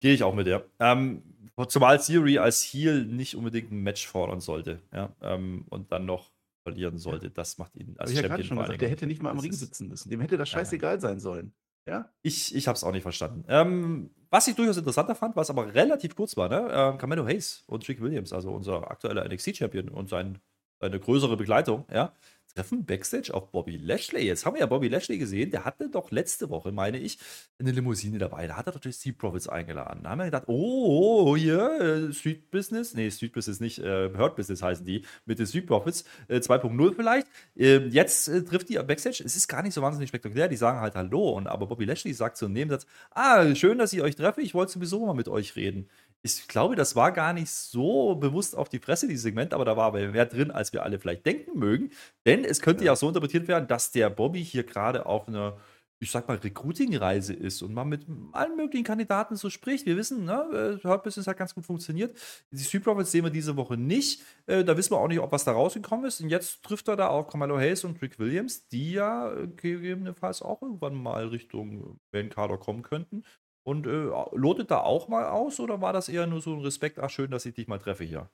Gehe 0.00 0.14
ich 0.14 0.22
auch 0.22 0.34
mit, 0.34 0.46
ja. 0.46 0.62
Ähm, 0.78 1.22
zumal 1.68 1.98
Theory 1.98 2.38
als 2.38 2.62
Heal 2.62 3.04
nicht 3.04 3.34
unbedingt 3.36 3.72
ein 3.72 3.82
Match 3.82 4.06
fordern 4.06 4.40
sollte, 4.40 4.80
ja. 4.92 5.14
Ähm, 5.22 5.64
und 5.70 5.90
dann 5.92 6.06
noch 6.06 6.30
verlieren 6.62 6.98
sollte. 6.98 7.30
Das 7.30 7.58
macht 7.58 7.74
ihn 7.76 7.94
als 7.98 8.10
ich 8.10 8.16
ja 8.16 8.22
Champion 8.22 8.36
gerade 8.36 8.48
schon 8.48 8.58
gesagt, 8.58 8.80
der 8.80 8.88
hätte 8.88 9.06
nicht 9.06 9.22
mal 9.22 9.30
am 9.30 9.38
Ring 9.38 9.52
sitzen 9.52 9.88
müssen. 9.88 10.10
Dem 10.10 10.20
hätte 10.20 10.36
das 10.36 10.50
Ja. 10.52 10.58
scheißegal 10.58 11.00
sein 11.00 11.18
sollen. 11.18 11.52
Ja? 11.86 12.10
Ich, 12.22 12.54
ich 12.54 12.68
habe 12.68 12.76
es 12.76 12.84
auch 12.84 12.92
nicht 12.92 13.02
verstanden. 13.02 13.44
Ähm, 13.48 14.10
was 14.30 14.46
ich 14.46 14.54
durchaus 14.54 14.76
interessanter 14.76 15.14
fand, 15.14 15.36
was 15.36 15.48
aber 15.48 15.72
relativ 15.74 16.14
kurz 16.14 16.36
war, 16.36 16.50
ne? 16.50 16.68
Ähm, 16.70 16.98
Carmelo 16.98 17.24
Hayes 17.26 17.64
und 17.66 17.84
Trick 17.86 18.00
Williams, 18.02 18.32
also 18.34 18.50
unser 18.52 18.90
aktueller 18.90 19.26
NXT-Champion 19.26 19.88
und 19.88 20.10
sein, 20.10 20.38
seine 20.80 21.00
größere 21.00 21.36
Begleitung, 21.36 21.84
ja, 21.92 22.12
treffen 22.58 22.84
Backstage 22.84 23.32
auf 23.32 23.52
Bobby 23.52 23.76
Lashley. 23.76 24.26
Jetzt 24.26 24.44
haben 24.44 24.54
wir 24.54 24.60
ja 24.60 24.66
Bobby 24.66 24.88
Lashley 24.88 25.16
gesehen, 25.16 25.50
der 25.52 25.64
hatte 25.64 25.88
doch 25.88 26.10
letzte 26.10 26.50
Woche, 26.50 26.72
meine 26.72 26.98
ich, 26.98 27.18
eine 27.58 27.70
Limousine 27.70 28.18
dabei. 28.18 28.48
Da 28.48 28.56
hat 28.56 28.66
er 28.66 28.72
doch 28.72 28.80
die 28.80 29.12
Profits 29.12 29.48
eingeladen. 29.48 30.02
Da 30.02 30.10
haben 30.10 30.18
wir 30.18 30.24
gedacht, 30.24 30.44
oh, 30.48 31.36
hier, 31.36 32.08
äh, 32.08 32.12
Street 32.12 32.50
Business, 32.50 32.94
nee, 32.94 33.10
Street 33.12 33.32
Business 33.32 33.60
nicht, 33.60 33.78
äh, 33.78 34.08
Business 34.08 34.60
heißen 34.60 34.84
die, 34.84 35.04
mit 35.24 35.38
den 35.38 35.46
Street 35.46 35.66
Profits, 35.66 36.04
äh, 36.26 36.40
2.0 36.40 36.94
vielleicht. 36.94 37.28
Ähm, 37.56 37.90
jetzt 37.90 38.26
äh, 38.26 38.42
trifft 38.42 38.68
die 38.68 38.74
Backstage. 38.74 39.22
Es 39.24 39.36
ist 39.36 39.46
gar 39.46 39.62
nicht 39.62 39.74
so 39.74 39.82
wahnsinnig 39.82 40.08
spektakulär, 40.08 40.48
die 40.48 40.56
sagen 40.56 40.80
halt 40.80 40.96
Hallo. 40.96 41.30
Und 41.30 41.46
aber 41.46 41.66
Bobby 41.66 41.84
Lashley 41.84 42.12
sagt 42.12 42.36
so 42.36 42.46
im 42.46 42.52
Nebensatz, 42.54 42.86
ah, 43.12 43.54
schön, 43.54 43.78
dass 43.78 43.92
ich 43.92 44.02
euch 44.02 44.16
treffe, 44.16 44.40
ich 44.40 44.54
wollte 44.54 44.72
sowieso 44.72 45.06
mal 45.06 45.14
mit 45.14 45.28
euch 45.28 45.54
reden. 45.54 45.88
Ich 46.22 46.48
glaube, 46.48 46.74
das 46.74 46.96
war 46.96 47.12
gar 47.12 47.32
nicht 47.32 47.48
so 47.50 48.16
bewusst 48.16 48.56
auf 48.56 48.68
die 48.68 48.80
Fresse, 48.80 49.06
dieses 49.06 49.22
Segment, 49.22 49.54
aber 49.54 49.64
da 49.64 49.76
war 49.76 49.86
aber 49.86 50.00
mehr 50.08 50.26
drin, 50.26 50.50
als 50.50 50.72
wir 50.72 50.82
alle 50.82 50.98
vielleicht 50.98 51.24
denken 51.24 51.58
mögen. 51.58 51.90
Denn 52.26 52.44
es 52.44 52.60
könnte 52.60 52.84
ja, 52.84 52.92
auch 52.92 52.96
so 52.96 53.06
interpretiert 53.08 53.46
werden, 53.46 53.68
dass 53.68 53.92
der 53.92 54.10
Bobby 54.10 54.44
hier 54.44 54.64
gerade 54.64 55.06
auf 55.06 55.28
einer, 55.28 55.58
ich 56.00 56.10
sag 56.10 56.26
mal, 56.26 56.36
Recruiting-Reise 56.36 57.34
ist 57.34 57.62
und 57.62 57.72
man 57.72 57.88
mit 57.88 58.04
allen 58.32 58.56
möglichen 58.56 58.84
Kandidaten 58.84 59.36
so 59.36 59.48
spricht. 59.48 59.86
Wir 59.86 59.96
wissen, 59.96 60.24
ne, 60.24 60.78
äh, 60.82 60.86
Hurt 60.86 61.04
Business 61.04 61.28
hat 61.28 61.36
ganz 61.38 61.54
gut 61.54 61.64
funktioniert. 61.66 62.16
Die 62.50 62.64
Street 62.64 62.82
Profits 62.82 63.12
sehen 63.12 63.24
wir 63.24 63.30
diese 63.30 63.56
Woche 63.56 63.76
nicht. 63.76 64.22
Äh, 64.46 64.64
Da 64.64 64.76
wissen 64.76 64.90
wir 64.92 64.98
auch 64.98 65.08
nicht, 65.08 65.20
ob 65.20 65.30
was 65.30 65.44
da 65.44 65.52
rausgekommen 65.52 66.04
ist. 66.06 66.20
Und 66.20 66.30
jetzt 66.30 66.64
trifft 66.64 66.88
er 66.88 66.96
da 66.96 67.08
auch 67.08 67.28
Carmelo 67.28 67.58
Hayes 67.58 67.84
und 67.84 68.02
Rick 68.02 68.18
Williams, 68.18 68.66
die 68.68 68.92
ja 68.92 69.32
gegebenenfalls 69.56 70.42
auch 70.42 70.62
irgendwann 70.62 70.94
mal 70.94 71.28
Richtung 71.28 72.00
Main 72.12 72.28
Kader 72.28 72.58
kommen 72.58 72.82
könnten. 72.82 73.22
Und 73.68 73.86
äh, 73.86 74.08
lotet 74.32 74.70
da 74.70 74.80
auch 74.80 75.08
mal 75.08 75.26
aus 75.26 75.60
oder 75.60 75.80
war 75.82 75.92
das 75.92 76.08
eher 76.08 76.26
nur 76.26 76.40
so 76.40 76.54
ein 76.54 76.62
Respekt, 76.62 76.98
ach 76.98 77.10
schön, 77.10 77.30
dass 77.30 77.44
ich 77.46 77.54
dich 77.54 77.68
mal 77.68 77.78
treffe 77.78 78.04
hier? 78.04 78.30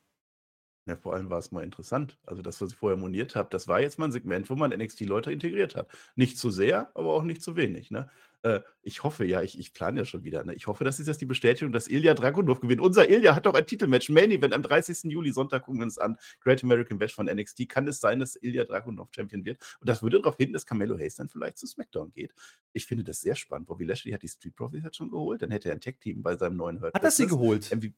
Ja, 0.86 0.96
vor 0.96 1.14
allem 1.14 1.30
war 1.30 1.38
es 1.38 1.50
mal 1.50 1.64
interessant. 1.64 2.18
Also 2.26 2.42
das, 2.42 2.60
was 2.60 2.72
ich 2.72 2.76
vorher 2.76 2.98
moniert 2.98 3.36
habe, 3.36 3.48
das 3.50 3.68
war 3.68 3.80
jetzt 3.80 3.98
mal 3.98 4.06
ein 4.06 4.12
Segment, 4.12 4.50
wo 4.50 4.54
man 4.54 4.70
NXT-Leute 4.70 5.32
integriert 5.32 5.76
hat. 5.76 5.88
Nicht 6.14 6.36
zu 6.36 6.50
sehr, 6.50 6.90
aber 6.94 7.14
auch 7.14 7.22
nicht 7.22 7.42
zu 7.42 7.56
wenig. 7.56 7.90
Ne? 7.90 8.10
Äh, 8.42 8.60
ich 8.82 9.02
hoffe 9.02 9.24
ja, 9.24 9.40
ich, 9.40 9.58
ich 9.58 9.72
plane 9.72 10.00
ja 10.00 10.04
schon 10.04 10.24
wieder. 10.24 10.44
Ne? 10.44 10.52
Ich 10.54 10.66
hoffe, 10.66 10.84
das 10.84 11.00
ist 11.00 11.06
jetzt 11.06 11.22
die 11.22 11.26
Bestätigung, 11.26 11.72
dass 11.72 11.88
Ilya 11.88 12.12
Dragunov 12.12 12.60
gewinnt. 12.60 12.82
Unser 12.82 13.08
Ilya 13.08 13.34
hat 13.34 13.46
doch 13.46 13.54
ein 13.54 13.66
Titelmatch, 13.66 14.10
Main 14.10 14.30
Event 14.30 14.52
am 14.52 14.62
30. 14.62 15.10
Juli, 15.10 15.32
Sonntag 15.32 15.62
gucken 15.62 15.80
wir 15.80 15.84
uns 15.84 15.96
an. 15.96 16.18
Great 16.40 16.62
American 16.62 16.98
Bash 16.98 17.14
von 17.14 17.26
NXT. 17.26 17.66
Kann 17.66 17.88
es 17.88 18.00
sein, 18.00 18.20
dass 18.20 18.36
Ilya 18.36 18.64
Dragunov 18.64 19.08
Champion 19.14 19.46
wird? 19.46 19.58
Und 19.80 19.88
das 19.88 20.02
würde 20.02 20.20
darauf 20.20 20.36
hin, 20.36 20.52
dass 20.52 20.66
Carmelo 20.66 20.98
Hayes 20.98 21.14
dann 21.14 21.30
vielleicht 21.30 21.56
zu 21.56 21.66
SmackDown 21.66 22.12
geht. 22.12 22.34
Ich 22.74 22.84
finde 22.84 23.04
das 23.04 23.22
sehr 23.22 23.36
spannend. 23.36 23.68
Bobby 23.68 23.86
Lashley 23.86 24.12
hat 24.12 24.22
die 24.22 24.28
Street 24.28 24.54
Profits 24.54 24.84
jetzt 24.84 24.96
schon 24.96 25.10
geholt. 25.10 25.40
Dann 25.40 25.50
hätte 25.50 25.70
er 25.70 25.76
ein 25.76 25.80
Tech-Team 25.80 26.22
bei 26.22 26.36
seinem 26.36 26.58
neuen 26.58 26.82
Hurt 26.82 26.92
Hat 26.92 27.04
er 27.04 27.10
sie 27.10 27.26
geholt? 27.26 27.74
MVP 27.74 27.94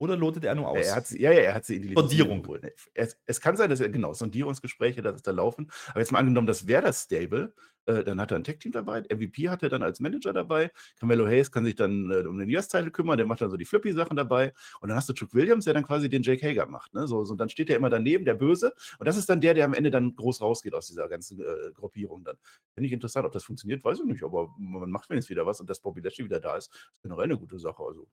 Oder 0.00 0.16
lotet 0.16 0.44
er 0.44 0.54
nur 0.54 0.66
aus? 0.66 0.86
Er 0.86 0.96
hat 0.96 1.06
sie, 1.06 1.20
ja, 1.20 1.30
ja, 1.30 1.40
er 1.40 1.54
hat 1.54 1.66
sie 1.66 1.76
in 1.76 1.82
die 1.82 1.94
Sondierung. 1.94 2.46
Es, 2.94 3.18
es 3.26 3.38
kann 3.38 3.58
sein, 3.58 3.68
dass 3.68 3.80
er, 3.80 3.90
genau, 3.90 4.14
Sondierungsgespräche, 4.14 5.02
dass 5.02 5.16
es 5.16 5.22
da 5.22 5.30
laufen. 5.30 5.70
Aber 5.88 6.00
jetzt 6.00 6.10
mal 6.10 6.20
angenommen, 6.20 6.46
das 6.46 6.66
wäre 6.66 6.80
das 6.80 7.02
Stable, 7.02 7.52
äh, 7.84 8.02
dann 8.02 8.18
hat 8.18 8.30
er 8.30 8.38
ein 8.38 8.44
Tech-Team 8.44 8.72
dabei, 8.72 9.02
MVP 9.10 9.50
hat 9.50 9.62
er 9.62 9.68
dann 9.68 9.82
als 9.82 10.00
Manager 10.00 10.32
dabei, 10.32 10.70
Carmelo 10.98 11.26
Hayes 11.26 11.52
kann 11.52 11.66
sich 11.66 11.74
dann 11.74 12.10
äh, 12.10 12.26
um 12.26 12.38
den 12.38 12.48
US-Title 12.48 12.90
kümmern, 12.90 13.18
der 13.18 13.26
macht 13.26 13.42
dann 13.42 13.50
so 13.50 13.58
die 13.58 13.66
Flippy-Sachen 13.66 14.16
dabei 14.16 14.54
und 14.80 14.88
dann 14.88 14.96
hast 14.96 15.10
du 15.10 15.12
Chuck 15.12 15.34
Williams, 15.34 15.66
der 15.66 15.74
dann 15.74 15.84
quasi 15.84 16.08
den 16.08 16.22
Jake 16.22 16.46
Hager 16.46 16.64
macht. 16.64 16.94
Ne? 16.94 17.06
So, 17.06 17.24
so, 17.26 17.32
und 17.32 17.38
dann 17.38 17.50
steht 17.50 17.68
der 17.68 17.76
immer 17.76 17.90
daneben, 17.90 18.24
der 18.24 18.34
Böse 18.34 18.72
und 18.98 19.06
das 19.06 19.18
ist 19.18 19.28
dann 19.28 19.42
der, 19.42 19.52
der 19.52 19.66
am 19.66 19.74
Ende 19.74 19.90
dann 19.90 20.16
groß 20.16 20.40
rausgeht 20.40 20.72
aus 20.72 20.86
dieser 20.86 21.10
ganzen 21.10 21.40
äh, 21.40 21.72
Gruppierung 21.74 22.24
dann. 22.24 22.36
Finde 22.72 22.86
ich 22.86 22.92
interessant, 22.94 23.26
ob 23.26 23.32
das 23.32 23.44
funktioniert, 23.44 23.84
weiß 23.84 23.98
ich 23.98 24.06
nicht, 24.06 24.22
aber 24.22 24.48
man 24.58 24.90
macht 24.90 25.10
wenigstens 25.10 25.28
wieder 25.28 25.44
was 25.44 25.60
und 25.60 25.68
dass 25.68 25.80
Bobby 25.80 26.00
Lashley 26.00 26.24
wieder 26.24 26.40
da 26.40 26.56
ist, 26.56 26.72
ist 26.72 27.02
generell 27.02 27.24
eine 27.24 27.36
gute 27.38 27.58
Sache, 27.58 27.82
also 27.82 28.06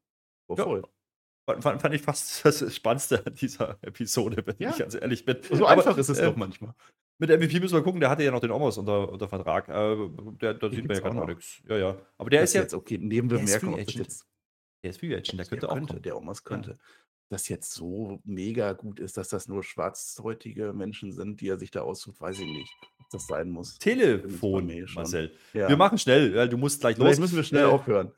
Ja. 0.50 0.64
voll. 0.64 0.84
Fand, 1.62 1.82
fand 1.82 1.96
ich 1.96 2.02
fast 2.02 2.44
das 2.46 2.76
Spannendste 2.76 3.26
an 3.26 3.34
dieser 3.36 3.78
Episode, 3.82 4.44
wenn 4.46 4.56
Ja. 4.60 4.72
ich 4.72 4.78
ganz 4.78 4.94
ehrlich 4.96 5.24
bin. 5.26 5.38
So 5.50 5.66
Aber, 5.66 5.70
einfach 5.70 5.98
ist 5.98 6.10
es 6.10 6.18
äh, 6.20 6.26
doch 6.26 6.36
manchmal. 6.36 6.74
Mit 7.20 7.30
der 7.30 7.38
MVP 7.40 7.60
müssen 7.62 7.74
wir 7.74 7.82
gucken, 7.84 8.00
der 8.00 8.10
hatte 8.10 8.24
ja 8.24 8.32
noch 8.32 8.42
den 8.42 8.52
Omos 8.52 8.78
unter, 8.78 9.10
unter 9.12 9.28
Vertrag. 9.28 9.70
Äh, 9.70 9.96
der, 10.42 10.54
da 10.54 10.70
sieht 10.70 10.86
man 10.88 10.96
ja 10.96 11.02
gerade 11.02 11.10
auch 11.12 11.14
noch 11.14 11.22
noch. 11.22 11.28
nichts. 11.30 11.62
Ja, 11.68 11.78
ja. 11.78 11.98
Aber 12.18 12.30
der 12.30 12.42
Das 12.42 12.50
ist 12.50 12.54
ja. 12.56 12.62
jetzt 12.62 12.74
okay, 12.74 12.98
Nebenbemerkung, 12.98 13.74
ob 13.74 13.86
das 13.86 13.94
jetzt 13.96 14.26
Der 14.84 14.90
ist 14.92 15.00
Free 15.00 15.16
Agent, 15.16 15.40
der 15.40 15.46
könnte 15.46 15.60
der 15.62 15.70
auch 15.72 15.74
könnte, 15.76 15.94
kommen. 15.94 16.02
der 16.04 16.18
Omas 16.18 16.44
könnte. 16.44 16.78
Das 17.30 17.50
jetzt 17.50 17.74
so 17.74 18.20
mega 18.24 18.72
gut 18.74 19.00
ist, 19.00 19.18
dass 19.18 19.30
das 19.30 19.48
nur 19.50 19.64
schwarzhäutige 19.64 20.72
Menschen 20.74 21.12
sind, 21.12 21.42
die 21.42 21.50
er 21.50 21.58
sich 21.58 21.72
da 21.72 21.82
aussucht, 21.82 22.22
weiß 22.22 22.40
ich 22.40 22.46
nicht, 22.46 22.72
ob 23.00 23.10
das 23.10 23.28
sein 23.28 23.50
muss. 23.50 23.78
Telefon. 23.80 24.72
Marcel. 24.96 25.32
Ja. 25.54 25.68
Wir 25.68 25.76
machen 25.78 25.98
schnell, 25.98 26.34
ja, 26.36 26.46
du 26.48 26.58
musst 26.58 26.80
gleich 26.82 26.98
los. 26.98 27.06
Vielleicht 27.06 27.20
müssen 27.20 27.36
wir 27.36 27.44
schnell 27.44 27.64
Äh, 27.64 27.68
aufhören. 27.68 28.12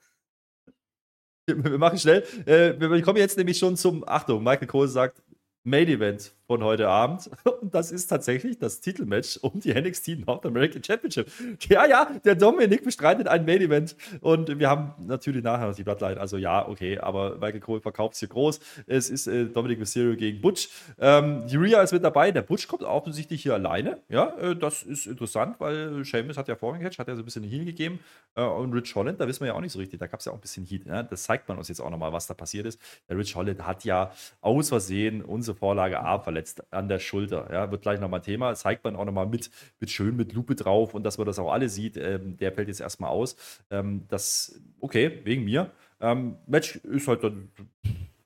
Wir 1.58 1.78
machen 1.78 2.00
schnell. 2.00 2.24
Äh, 2.46 2.74
wir 2.80 3.02
kommen 3.02 3.18
jetzt 3.18 3.38
nämlich 3.38 3.58
schon 3.58 3.76
zum, 3.76 4.08
Achtung, 4.08 4.44
Michael 4.44 4.68
Cole 4.68 4.88
sagt, 4.88 5.22
Main 5.64 5.88
Event 5.88 6.34
von 6.50 6.64
heute 6.64 6.88
Abend. 6.88 7.30
Und 7.62 7.76
das 7.76 7.92
ist 7.92 8.08
tatsächlich 8.08 8.58
das 8.58 8.82
Titelmatch 8.82 9.38
um 9.44 9.60
die 9.60 9.72
NXT 9.72 10.26
North 10.26 10.48
American 10.48 10.84
Championship. 10.84 11.32
Ja, 11.70 11.86
ja, 11.86 12.10
der 12.26 12.34
Dominik 12.34 12.84
bestreitet 12.84 13.28
ein 13.28 13.46
Main 13.46 13.62
Event. 13.62 13.96
Und 14.22 14.58
wir 14.58 14.68
haben 14.68 14.94
natürlich 15.06 15.44
nachher 15.44 15.68
noch 15.68 15.76
die 15.76 15.84
Bloodline. 15.84 16.20
Also 16.20 16.38
ja, 16.38 16.68
okay, 16.68 16.98
aber 16.98 17.36
Michael 17.36 17.60
Cole 17.60 17.82
verkauft 17.82 18.16
es 18.16 18.20
hier 18.20 18.30
groß. 18.30 18.60
Es 18.88 19.12
ist 19.12 19.28
äh, 19.28 19.46
Dominic 19.46 19.78
Mysterio 19.78 20.16
gegen 20.16 20.42
Butch. 20.42 20.70
Ähm, 20.98 21.44
Rhea 21.54 21.84
ist 21.84 21.92
mit 21.92 22.04
dabei. 22.04 22.32
Der 22.32 22.42
Butch 22.42 22.68
kommt 22.68 22.82
offensichtlich 22.82 23.44
hier 23.44 23.54
alleine. 23.54 24.00
Ja, 24.10 24.36
äh, 24.40 24.56
das 24.56 24.82
ist 24.82 25.06
interessant, 25.06 25.58
weil 25.60 26.04
Sheamus 26.04 26.36
hat 26.36 26.48
ja 26.48 26.56
vorhin 26.56 26.82
Catch, 26.82 26.98
hat 26.98 27.08
ja 27.08 27.16
so 27.16 27.22
ein 27.22 27.26
bisschen 27.26 27.44
Heal 27.44 27.66
gegeben. 27.66 28.00
Äh, 28.34 28.42
und 28.42 28.74
Rich 28.74 28.96
Holland, 28.96 29.22
da 29.22 29.28
wissen 29.28 29.42
wir 29.42 29.50
ja 29.50 29.54
auch 29.54 29.62
nicht 29.62 29.74
so 29.74 29.78
richtig. 29.78 30.00
Da 30.00 30.08
gab 30.08 30.20
es 30.20 30.26
ja 30.26 30.32
auch 30.32 30.38
ein 30.38 30.42
bisschen 30.42 30.66
Heat. 30.66 30.88
Ja? 30.88 31.04
Das 31.04 31.24
zeigt 31.24 31.48
man 31.48 31.60
uns 31.60 31.68
jetzt 31.68 31.80
auch 31.80 31.92
nochmal, 31.92 32.12
was 32.12 32.26
da 32.26 32.34
passiert 32.34 32.66
ist. 32.66 32.82
Der 33.08 33.18
Rich 33.18 33.36
Holland 33.36 33.68
hat 33.68 33.84
ja 33.84 34.12
aus 34.42 34.70
Versehen 34.70 35.22
unsere 35.50 35.58
Vorlage 35.58 36.00
A 36.00 36.20
verletzt 36.20 36.64
an 36.72 36.88
der 36.88 37.00
Schulter. 37.00 37.50
Ja, 37.52 37.72
wird 37.72 37.82
gleich 37.82 38.00
nochmal 38.00 38.22
Thema. 38.22 38.54
Zeigt 38.56 38.84
man 38.84 38.96
auch 38.96 39.06
nochmal 39.06 39.28
mit, 39.28 39.50
mit 39.80 39.90
schön 39.90 40.16
mit 40.16 40.34
Lupe 40.34 40.56
drauf 40.56 40.94
und 40.94 41.04
dass 41.04 41.18
man 41.18 41.28
das 41.28 41.40
auch 41.40 41.52
alle 41.52 41.70
sieht. 41.70 41.98
Ähm, 41.98 42.38
der 42.38 42.52
fällt 42.52 42.68
jetzt 42.68 42.82
erstmal 42.82 43.10
aus. 43.10 43.36
Ähm, 43.72 44.06
das, 44.08 44.62
okay, 44.80 45.20
wegen 45.24 45.44
mir. 45.44 45.72
Ähm, 46.02 46.38
Match 46.48 46.76
ist 46.78 47.08
halt 47.08 47.24
dann 47.24 47.50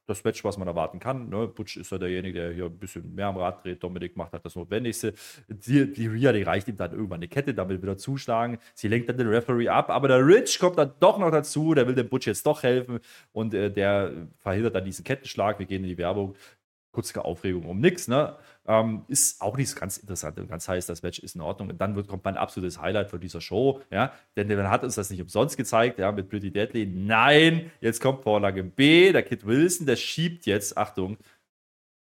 das 0.05 0.24
Match, 0.24 0.43
was 0.43 0.57
man 0.57 0.67
erwarten 0.67 0.99
kann. 0.99 1.30
Ne? 1.30 1.47
Butch 1.47 1.78
ist 1.78 1.91
ja 1.91 1.97
derjenige, 1.97 2.39
der 2.39 2.51
hier 2.51 2.65
ein 2.65 2.78
bisschen 2.78 3.15
mehr 3.15 3.28
am 3.28 3.38
Rad 3.38 3.63
dreht. 3.63 3.82
Dominik 3.82 4.17
macht 4.17 4.34
halt 4.34 4.43
das 4.43 4.55
Notwendigste. 4.55 5.13
Die, 5.47 5.91
die 5.91 6.07
Rhea, 6.07 6.34
die 6.34 6.43
reicht 6.43 6.67
ihm 6.67 6.76
dann 6.76 6.91
irgendwann 6.91 7.19
eine 7.19 7.28
Kette, 7.28 7.53
damit 7.53 7.82
wieder 7.82 7.97
zuschlagen. 7.97 8.57
Sie 8.74 8.88
lenkt 8.88 9.07
dann 9.07 9.17
den 9.17 9.28
Referee 9.28 9.69
ab, 9.69 9.89
aber 9.89 10.09
der 10.09 10.26
Rich 10.26 10.59
kommt 10.59 10.78
dann 10.78 10.93
doch 10.99 11.17
noch 11.17 11.32
dazu. 11.32 11.74
Der 11.74 11.88
will 11.88 11.95
dem 11.95 12.09
Butch 12.09 12.28
jetzt 12.28 12.45
doch 12.45 12.63
helfen 12.63 12.99
und 13.32 13.53
äh, 13.53 13.71
der 13.71 14.11
verhindert 14.39 14.76
dann 14.76 14.86
diesen 14.86 15.05
Kettenschlag. 15.05 15.59
Wir 15.59 15.65
gehen 15.65 15.84
in 15.84 15.89
die 15.89 15.97
Werbung. 15.97 16.36
Kurze 16.93 17.25
Aufregung 17.25 17.65
um 17.65 17.79
nichts, 17.79 18.07
ne? 18.07 18.37
Ähm, 18.65 19.03
ist 19.09 19.41
auch 19.41 19.57
nicht 19.57 19.75
ganz 19.75 19.97
interessant 19.97 20.39
und 20.39 20.47
ganz 20.47 20.69
heiß. 20.69 20.85
Das 20.85 21.01
Match 21.01 21.19
ist 21.19 21.35
in 21.35 21.41
Ordnung. 21.41 21.69
Und 21.71 21.81
dann 21.81 21.95
wird, 21.95 22.07
kommt 22.07 22.23
mein 22.23 22.37
absolutes 22.37 22.79
Highlight 22.79 23.09
von 23.09 23.19
dieser 23.19 23.41
Show, 23.41 23.81
ja? 23.91 24.13
Denn 24.37 24.47
man 24.47 24.69
hat 24.69 24.83
uns 24.83 24.95
das 24.95 25.09
nicht 25.09 25.21
umsonst 25.21 25.57
gezeigt, 25.57 25.99
ja, 25.99 26.11
mit 26.11 26.29
Pretty 26.29 26.51
Deadly. 26.51 26.85
Nein, 26.85 27.71
jetzt 27.81 27.99
kommt 27.99 28.23
Vorlage 28.23 28.63
B. 28.63 29.11
Der 29.11 29.23
Kid 29.23 29.45
Wilson, 29.45 29.85
der 29.87 29.97
schiebt 29.97 30.45
jetzt, 30.45 30.77
Achtung, 30.77 31.17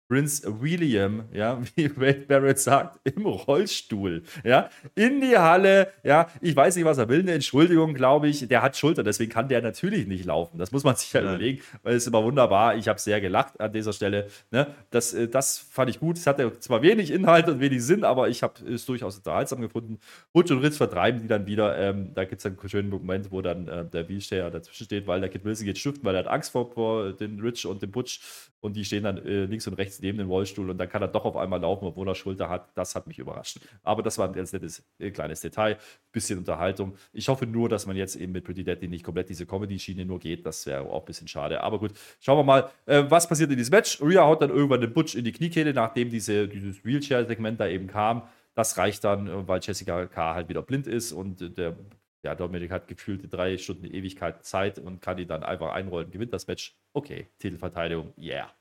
Prince 0.08 0.43
William, 0.62 1.26
ja, 1.34 1.60
wie 1.76 1.95
Wade 1.97 2.26
Barrett 2.28 2.60
sagt, 2.60 2.99
im 3.03 3.26
Rollstuhl, 3.26 4.24
ja, 4.43 4.70
in 4.95 5.22
die 5.22 5.38
Halle, 5.38 5.91
ja, 6.03 6.30
ich 6.41 6.55
weiß 6.55 6.76
nicht, 6.76 6.86
was 6.86 6.97
er 6.97 7.10
will, 7.10 7.20
eine 7.20 7.34
Entschuldigung, 7.34 7.93
glaube 7.93 8.28
ich, 8.28 8.47
der 8.47 8.62
hat 8.62 8.78
Schulter, 8.78 9.03
deswegen 9.03 9.32
kann 9.32 9.49
der 9.49 9.62
natürlich 9.62 10.08
nicht 10.08 10.26
laufen, 10.26 10.58
das 10.58 10.72
muss 10.72 10.84
man 10.84 10.95
sich 10.95 11.12
ja 11.14 11.22
Nein. 11.22 11.36
überlegen, 11.36 11.62
weil 11.84 11.95
es 11.95 12.03
ist 12.03 12.08
immer 12.08 12.24
wunderbar, 12.24 12.76
ich 12.76 12.88
habe 12.88 12.99
sehr 12.99 13.22
gelacht 13.22 13.60
an 13.60 13.74
dieser 13.74 13.93
Stelle, 13.93 14.28
ne, 14.51 14.68
das, 14.91 15.14
äh, 15.14 15.28
das 15.28 15.58
fand 15.58 15.89
ich 15.89 15.99
gut, 15.99 16.18
es 16.18 16.28
hatte 16.28 16.60
zwar 16.60 16.82
wenig 16.82 17.12
Inhalt 17.12 17.47
und 17.49 17.60
wenig 17.60 17.84
Sinn, 17.84 18.03
aber 18.03 18.30
ich 18.30 18.43
habe 18.43 18.53
es 18.68 18.86
durchaus 18.86 19.18
unterhaltsam 19.18 19.62
gefunden, 19.62 19.99
Butch 20.34 20.51
und 20.51 20.60
Ritz 20.60 20.78
vertreiben 20.78 21.22
die 21.22 21.28
dann 21.28 21.45
wieder, 21.47 21.78
ähm, 21.78 22.14
da 22.14 22.24
gibt 22.26 22.39
es 22.39 22.45
einen 22.45 22.58
schönen 22.70 22.89
Moment, 22.89 23.32
wo 23.32 23.41
dann 23.41 23.68
äh, 23.68 23.86
der 23.86 24.08
Wheelchair 24.08 24.49
dazwischen 24.51 24.86
steht, 24.86 25.08
weil 25.08 25.20
der 25.20 25.30
Kid 25.30 25.43
Wilson 25.45 25.66
geht 25.66 25.78
stiften, 25.78 26.03
weil 26.03 26.16
er 26.16 26.20
hat 26.20 26.28
Angst 26.28 26.51
vor, 26.51 26.72
vor 26.72 27.14
den 27.14 27.39
Rich 27.39 27.66
und 27.66 27.82
dem 27.82 27.91
Butch. 27.91 28.20
Und 28.60 28.76
die 28.76 28.84
stehen 28.84 29.03
dann 29.03 29.18
äh, 29.18 29.45
links 29.45 29.68
und 29.68 29.76
rechts 29.76 29.97
neben 30.02 30.18
dem 30.18 30.30
Rollstuhl 30.30 30.70
und 30.70 30.78
dann 30.78 30.89
kann 30.89 31.02
er 31.02 31.08
doch 31.08 31.26
auf 31.26 31.36
einmal 31.36 31.62
laufen, 31.62 31.86
obwohl 31.86 32.08
er 32.08 32.16
Schulter 32.16 32.50
hat. 32.50 32.70
Das 32.76 32.95
hat 32.95 33.08
mich 33.08 33.20
überrascht. 33.20 33.60
Aber 33.84 34.04
das 34.04 34.18
war 34.18 34.28
ein 34.28 34.34
ganz 34.34 34.54
nettes 34.54 34.84
äh, 35.00 35.12
kleines 35.12 35.41
Detail, 35.41 35.78
bisschen 36.12 36.39
Unterhaltung. 36.39 36.95
Ich 37.14 37.30
hoffe 37.30 37.45
nur, 37.45 37.70
dass 37.70 37.86
man 37.86 37.95
jetzt 37.95 38.16
eben 38.16 38.32
mit 38.32 38.43
Pretty 38.43 38.64
Deadly 38.64 38.88
nicht 38.88 39.04
komplett 39.04 39.30
diese 39.30 39.45
Comedy-Schiene 39.45 40.06
nur 40.06 40.20
geht. 40.20 40.45
Das 40.45 40.66
wäre 40.66 40.82
auch 40.82 41.02
ein 41.02 41.06
bisschen 41.06 41.28
schade. 41.28 41.62
Aber 41.62 41.80
gut, 41.80 41.91
schauen 42.20 42.38
wir 42.38 42.43
mal, 42.43 42.70
äh, 42.86 43.04
was 43.08 43.28
passiert 43.28 43.52
in 43.52 43.58
diesem 43.58 43.72
Match. 43.72 44.02
Rhea 44.02 44.24
haut 44.24 44.41
dann 44.41 44.50
irgendwann 44.50 44.82
den 44.82 44.93
Butch 44.93 45.16
in 45.16 45.24
die 45.24 45.32
Kniekehle, 45.32 45.74
nachdem 45.74 46.10
diese, 46.10 46.48
dieses 46.48 46.84
Wheelchair-Segment 46.84 47.60
da 47.60 47.68
eben 47.68 47.88
kam. 47.88 48.24
Das 48.56 48.78
reicht 48.78 49.04
dann, 49.04 49.28
äh, 49.28 49.48
weil 49.48 49.60
Jessica 49.62 50.06
K. 50.08 50.36
halt 50.36 50.50
wieder 50.50 50.62
blind 50.62 50.88
ist 50.88 51.12
und 51.12 51.41
äh, 51.41 51.50
der 51.50 51.78
ja, 52.24 52.36
Dominik 52.36 52.72
hat 52.72 52.88
gefühlte 52.88 53.28
drei 53.28 53.58
Stunden 53.58 53.86
Ewigkeit 53.86 54.43
Zeit 54.43 54.80
und 54.80 55.02
kann 55.02 55.18
ihn 55.18 55.28
dann 55.28 55.43
einfach 55.43 55.74
einrollen, 55.74 56.12
gewinnt 56.12 56.34
das 56.34 56.48
Match. 56.48 56.76
Okay, 56.93 57.28
Titelverteidigung, 57.39 58.14
yeah. 58.18 58.52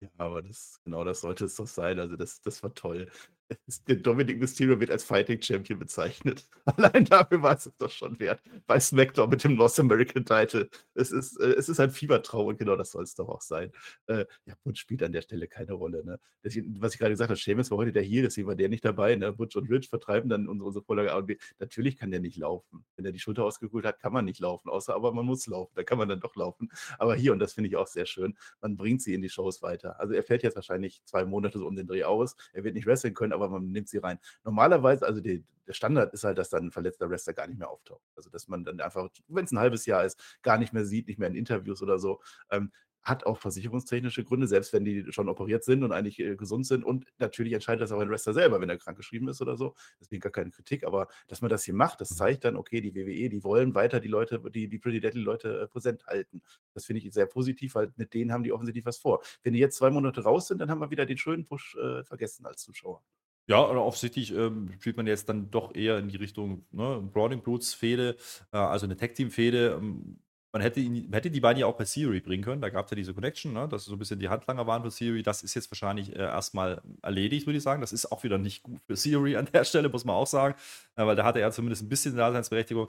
Ja, 0.00 0.08
aber 0.18 0.42
das, 0.42 0.80
genau 0.84 1.04
das 1.04 1.20
sollte 1.22 1.46
es 1.46 1.56
doch 1.56 1.66
sein. 1.66 1.98
Also, 1.98 2.16
das, 2.16 2.40
das 2.42 2.62
war 2.62 2.74
toll. 2.74 3.10
Der 3.86 3.96
Dominic 3.96 4.40
Mysterio 4.40 4.80
wird 4.80 4.90
als 4.90 5.04
Fighting 5.04 5.40
Champion 5.40 5.78
bezeichnet. 5.78 6.48
Allein 6.64 7.04
dafür 7.04 7.42
war 7.42 7.56
es 7.56 7.70
doch 7.78 7.90
schon 7.90 8.18
wert. 8.18 8.40
Bei 8.66 8.80
SmackDown 8.80 9.30
mit 9.30 9.44
dem 9.44 9.54
North 9.54 9.78
American 9.78 10.24
Title. 10.24 10.68
Es 10.94 11.12
ist, 11.12 11.38
äh, 11.40 11.54
es 11.54 11.68
ist 11.68 11.78
ein 11.78 11.90
Fiebertraum 11.90 12.46
und 12.48 12.58
genau 12.58 12.76
das 12.76 12.90
soll 12.90 13.04
es 13.04 13.14
doch 13.14 13.28
auch 13.28 13.40
sein. 13.40 13.70
Äh, 14.06 14.26
ja, 14.46 14.54
Butch 14.64 14.80
spielt 14.80 15.02
an 15.02 15.12
der 15.12 15.22
Stelle 15.22 15.46
keine 15.46 15.74
Rolle. 15.74 16.04
Ne? 16.04 16.18
Deswegen, 16.42 16.80
was 16.80 16.94
ich 16.94 16.98
gerade 16.98 17.12
gesagt 17.12 17.30
habe, 17.30 17.38
Seamus 17.38 17.70
war 17.70 17.78
heute 17.78 17.92
der 17.92 18.02
Heal, 18.02 18.22
deswegen 18.22 18.48
war 18.48 18.56
der 18.56 18.68
nicht 18.68 18.84
dabei. 18.84 19.14
Ne? 19.14 19.32
Butch 19.32 19.56
und 19.56 19.70
Rich 19.70 19.88
vertreiben 19.88 20.28
dann 20.28 20.48
unsere, 20.48 20.66
unsere 20.66 20.84
Vorlage 20.84 21.12
A 21.12 21.18
und 21.18 21.26
B. 21.26 21.36
Natürlich 21.58 21.96
kann 21.96 22.10
der 22.10 22.20
nicht 22.20 22.36
laufen. 22.36 22.84
Wenn 22.96 23.04
er 23.04 23.12
die 23.12 23.20
Schulter 23.20 23.44
ausgeholt 23.44 23.84
hat, 23.84 24.00
kann 24.00 24.12
man 24.12 24.24
nicht 24.24 24.40
laufen, 24.40 24.68
außer 24.68 24.94
aber 24.94 25.12
man 25.12 25.24
muss 25.24 25.46
laufen. 25.46 25.72
Da 25.76 25.84
kann 25.84 25.98
man 25.98 26.08
dann 26.08 26.20
doch 26.20 26.34
laufen. 26.34 26.70
Aber 26.98 27.14
hier, 27.14 27.32
und 27.32 27.38
das 27.38 27.52
finde 27.52 27.68
ich 27.68 27.76
auch 27.76 27.86
sehr 27.86 28.06
schön, 28.06 28.36
man 28.60 28.76
bringt 28.76 29.02
sie 29.02 29.14
in 29.14 29.22
die 29.22 29.28
Shows 29.28 29.62
weiter. 29.62 30.00
Also 30.00 30.14
er 30.14 30.22
fällt 30.22 30.42
jetzt 30.42 30.56
wahrscheinlich 30.56 31.02
zwei 31.04 31.24
Monate 31.24 31.58
so 31.58 31.66
um 31.66 31.76
den 31.76 31.86
Dreh 31.86 32.04
aus. 32.04 32.36
Er 32.52 32.64
wird 32.64 32.74
nicht 32.74 32.86
wresteln 32.86 33.14
können, 33.14 33.32
aber 33.36 33.48
man 33.48 33.70
nimmt 33.70 33.88
sie 33.88 33.98
rein. 33.98 34.18
Normalerweise, 34.44 35.06
also 35.06 35.20
die, 35.20 35.44
der 35.66 35.72
Standard 35.72 36.12
ist 36.14 36.24
halt, 36.24 36.38
dass 36.38 36.50
dann 36.50 36.66
ein 36.66 36.70
verletzter 36.72 37.08
Wrestler 37.10 37.32
gar 37.32 37.46
nicht 37.46 37.58
mehr 37.58 37.70
auftaucht. 37.70 38.02
Also 38.16 38.30
dass 38.30 38.48
man 38.48 38.64
dann 38.64 38.80
einfach, 38.80 39.08
wenn 39.28 39.44
es 39.44 39.52
ein 39.52 39.58
halbes 39.58 39.86
Jahr 39.86 40.04
ist, 40.04 40.20
gar 40.42 40.58
nicht 40.58 40.72
mehr 40.72 40.84
sieht, 40.84 41.08
nicht 41.08 41.18
mehr 41.18 41.28
in 41.28 41.34
Interviews 41.34 41.82
oder 41.82 41.98
so. 41.98 42.20
Ähm, 42.50 42.72
hat 43.06 43.24
auch 43.24 43.38
versicherungstechnische 43.38 44.24
Gründe, 44.24 44.48
selbst 44.48 44.72
wenn 44.72 44.84
die 44.84 45.06
schon 45.12 45.28
operiert 45.28 45.62
sind 45.62 45.84
und 45.84 45.92
eigentlich 45.92 46.18
äh, 46.18 46.34
gesund 46.34 46.66
sind. 46.66 46.84
Und 46.84 47.06
natürlich 47.18 47.52
entscheidet 47.52 47.82
das 47.82 47.92
auch 47.92 48.00
ein 48.00 48.10
Wrestler 48.10 48.34
selber, 48.34 48.60
wenn 48.60 48.68
er 48.68 48.78
krankgeschrieben 48.78 49.28
ist 49.28 49.40
oder 49.40 49.56
so. 49.56 49.76
Deswegen 50.00 50.20
gar 50.20 50.32
keine 50.32 50.50
Kritik. 50.50 50.84
Aber 50.84 51.06
dass 51.28 51.40
man 51.40 51.48
das 51.48 51.62
hier 51.62 51.74
macht, 51.74 52.00
das 52.00 52.08
zeigt 52.08 52.44
dann, 52.44 52.56
okay, 52.56 52.80
die 52.80 52.96
WWE, 52.96 53.28
die 53.28 53.44
wollen 53.44 53.76
weiter 53.76 54.00
die 54.00 54.08
Leute, 54.08 54.42
die, 54.50 54.68
die 54.68 54.78
Pretty 54.80 54.98
Deadly 55.00 55.22
Leute 55.22 55.60
äh, 55.60 55.68
präsent 55.68 56.04
halten. 56.06 56.42
Das 56.74 56.84
finde 56.84 57.00
ich 57.00 57.14
sehr 57.14 57.26
positiv, 57.26 57.76
weil 57.76 57.92
mit 57.96 58.12
denen 58.12 58.32
haben 58.32 58.42
die 58.42 58.52
offensichtlich 58.52 58.84
was 58.84 58.98
vor. 58.98 59.22
Wenn 59.44 59.52
die 59.52 59.60
jetzt 59.60 59.76
zwei 59.76 59.90
Monate 59.90 60.22
raus 60.24 60.48
sind, 60.48 60.58
dann 60.58 60.68
haben 60.68 60.80
wir 60.80 60.90
wieder 60.90 61.06
den 61.06 61.16
schönen 61.16 61.46
Push 61.46 61.76
äh, 61.76 62.02
vergessen 62.02 62.44
als 62.44 62.62
Zuschauer. 62.62 63.04
Ja, 63.48 63.60
offensichtlich 63.60 64.34
ähm, 64.34 64.70
spielt 64.80 64.96
man 64.96 65.06
jetzt 65.06 65.28
dann 65.28 65.50
doch 65.50 65.74
eher 65.74 65.98
in 65.98 66.08
die 66.08 66.16
Richtung 66.16 66.64
ne, 66.72 67.00
Brawling 67.12 67.42
Brutes 67.42 67.74
Fehde, 67.74 68.16
äh, 68.52 68.56
also 68.56 68.86
eine 68.86 68.96
Tag 68.96 69.14
Team 69.14 69.30
Fehde. 69.30 69.78
Ähm, 69.80 70.18
man 70.52 70.62
hätte, 70.62 70.80
ihn, 70.80 71.12
hätte 71.12 71.30
die 71.30 71.40
beiden 71.40 71.60
ja 71.60 71.66
auch 71.66 71.76
bei 71.76 71.84
Theory 71.84 72.20
bringen 72.20 72.42
können. 72.42 72.62
Da 72.62 72.70
gab 72.70 72.86
es 72.86 72.90
ja 72.90 72.94
diese 72.94 73.12
Connection, 73.12 73.52
ne, 73.52 73.68
dass 73.68 73.84
so 73.84 73.92
ein 73.94 73.98
bisschen 73.98 74.18
die 74.18 74.30
Handlanger 74.30 74.66
waren 74.66 74.82
für 74.82 74.90
Theory. 74.90 75.22
Das 75.22 75.42
ist 75.42 75.54
jetzt 75.54 75.70
wahrscheinlich 75.70 76.16
äh, 76.16 76.20
erstmal 76.20 76.80
erledigt, 77.02 77.46
würde 77.46 77.58
ich 77.58 77.62
sagen. 77.62 77.82
Das 77.82 77.92
ist 77.92 78.10
auch 78.10 78.24
wieder 78.24 78.38
nicht 78.38 78.62
gut 78.62 78.80
für 78.86 78.94
Theory 78.94 79.36
an 79.36 79.48
der 79.52 79.64
Stelle, 79.64 79.90
muss 79.90 80.06
man 80.06 80.16
auch 80.16 80.26
sagen, 80.26 80.54
äh, 80.96 81.04
weil 81.04 81.14
da 81.14 81.24
hatte 81.24 81.40
er 81.40 81.52
zumindest 81.52 81.82
ein 81.82 81.88
bisschen 81.88 82.16
Daseinsberechtigung. 82.16 82.88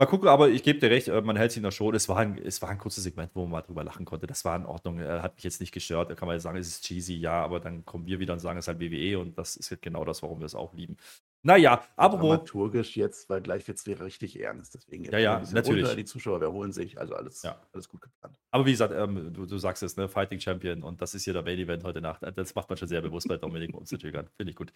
Mal 0.00 0.06
gucken, 0.06 0.28
aber 0.28 0.48
ich 0.48 0.62
gebe 0.62 0.78
dir 0.78 0.90
recht, 0.90 1.08
äh, 1.08 1.20
man 1.20 1.36
hält 1.36 1.50
sich 1.52 1.58
in 1.58 1.62
der 1.62 1.72
Show. 1.72 1.92
Es 1.92 2.08
war, 2.08 2.16
ein, 2.16 2.38
es 2.38 2.62
war 2.62 2.70
ein 2.70 2.78
kurzes 2.78 3.04
Segment, 3.04 3.32
wo 3.34 3.42
man 3.42 3.50
mal 3.50 3.60
drüber 3.62 3.84
lachen 3.84 4.06
konnte. 4.06 4.26
Das 4.26 4.46
war 4.46 4.56
in 4.56 4.64
Ordnung, 4.64 4.98
äh, 4.98 5.20
hat 5.20 5.34
mich 5.36 5.44
jetzt 5.44 5.60
nicht 5.60 5.72
gestört. 5.72 6.10
Da 6.10 6.14
kann 6.14 6.26
man 6.26 6.36
ja 6.36 6.40
sagen, 6.40 6.56
es 6.56 6.68
ist 6.68 6.84
cheesy, 6.84 7.16
ja, 7.16 7.32
aber 7.44 7.60
dann 7.60 7.84
kommen 7.84 8.06
wir 8.06 8.18
wieder 8.18 8.32
und 8.32 8.38
sagen, 8.38 8.58
es 8.58 8.64
ist 8.64 8.68
halt 8.68 8.80
WWE 8.80 9.18
und 9.18 9.36
das 9.36 9.56
ist 9.56 9.70
halt 9.70 9.82
genau 9.82 10.04
das, 10.06 10.22
warum 10.22 10.38
wir 10.40 10.46
es 10.46 10.54
auch 10.54 10.72
lieben. 10.72 10.96
Naja, 11.42 11.82
aber. 11.96 12.18
Dramaturgisch 12.18 12.96
jetzt, 12.96 13.30
weil 13.30 13.40
gleich 13.40 13.66
wird 13.66 13.78
es 13.78 13.86
wieder 13.86 14.04
richtig 14.04 14.38
ernst. 14.40 14.74
Deswegen 14.74 15.04
jetzt 15.04 15.12
Ja, 15.12 15.18
ja, 15.18 15.42
natürlich. 15.52 15.84
runter, 15.84 15.96
die 15.96 16.04
Zuschauer 16.04 16.42
erholen 16.42 16.72
sich, 16.72 16.98
also 16.98 17.14
alles, 17.14 17.42
Ja. 17.42 17.60
alles 17.72 17.88
gut 17.88 18.02
geplant. 18.02 18.36
Aber 18.50 18.66
wie 18.66 18.72
gesagt, 18.72 18.92
ähm, 18.96 19.32
du, 19.32 19.46
du, 19.46 19.58
sagst 19.58 19.82
es, 19.82 19.96
ne, 19.96 20.08
Fighting 20.08 20.40
Champion 20.40 20.82
und 20.82 21.00
das 21.00 21.14
ist 21.14 21.24
hier 21.24 21.32
der 21.32 21.42
Main 21.42 21.58
Event 21.58 21.84
heute 21.84 22.00
Nacht. 22.00 22.22
Das 22.36 22.54
macht 22.54 22.68
man 22.68 22.76
schon 22.76 22.88
sehr 22.88 23.00
bewusst 23.00 23.28
bei 23.28 23.36
Dominik, 23.36 23.74
um 23.74 23.86
zu 23.86 23.96
triggern. 23.96 24.28
Finde 24.36 24.50
ich 24.50 24.56
gut. 24.56 24.72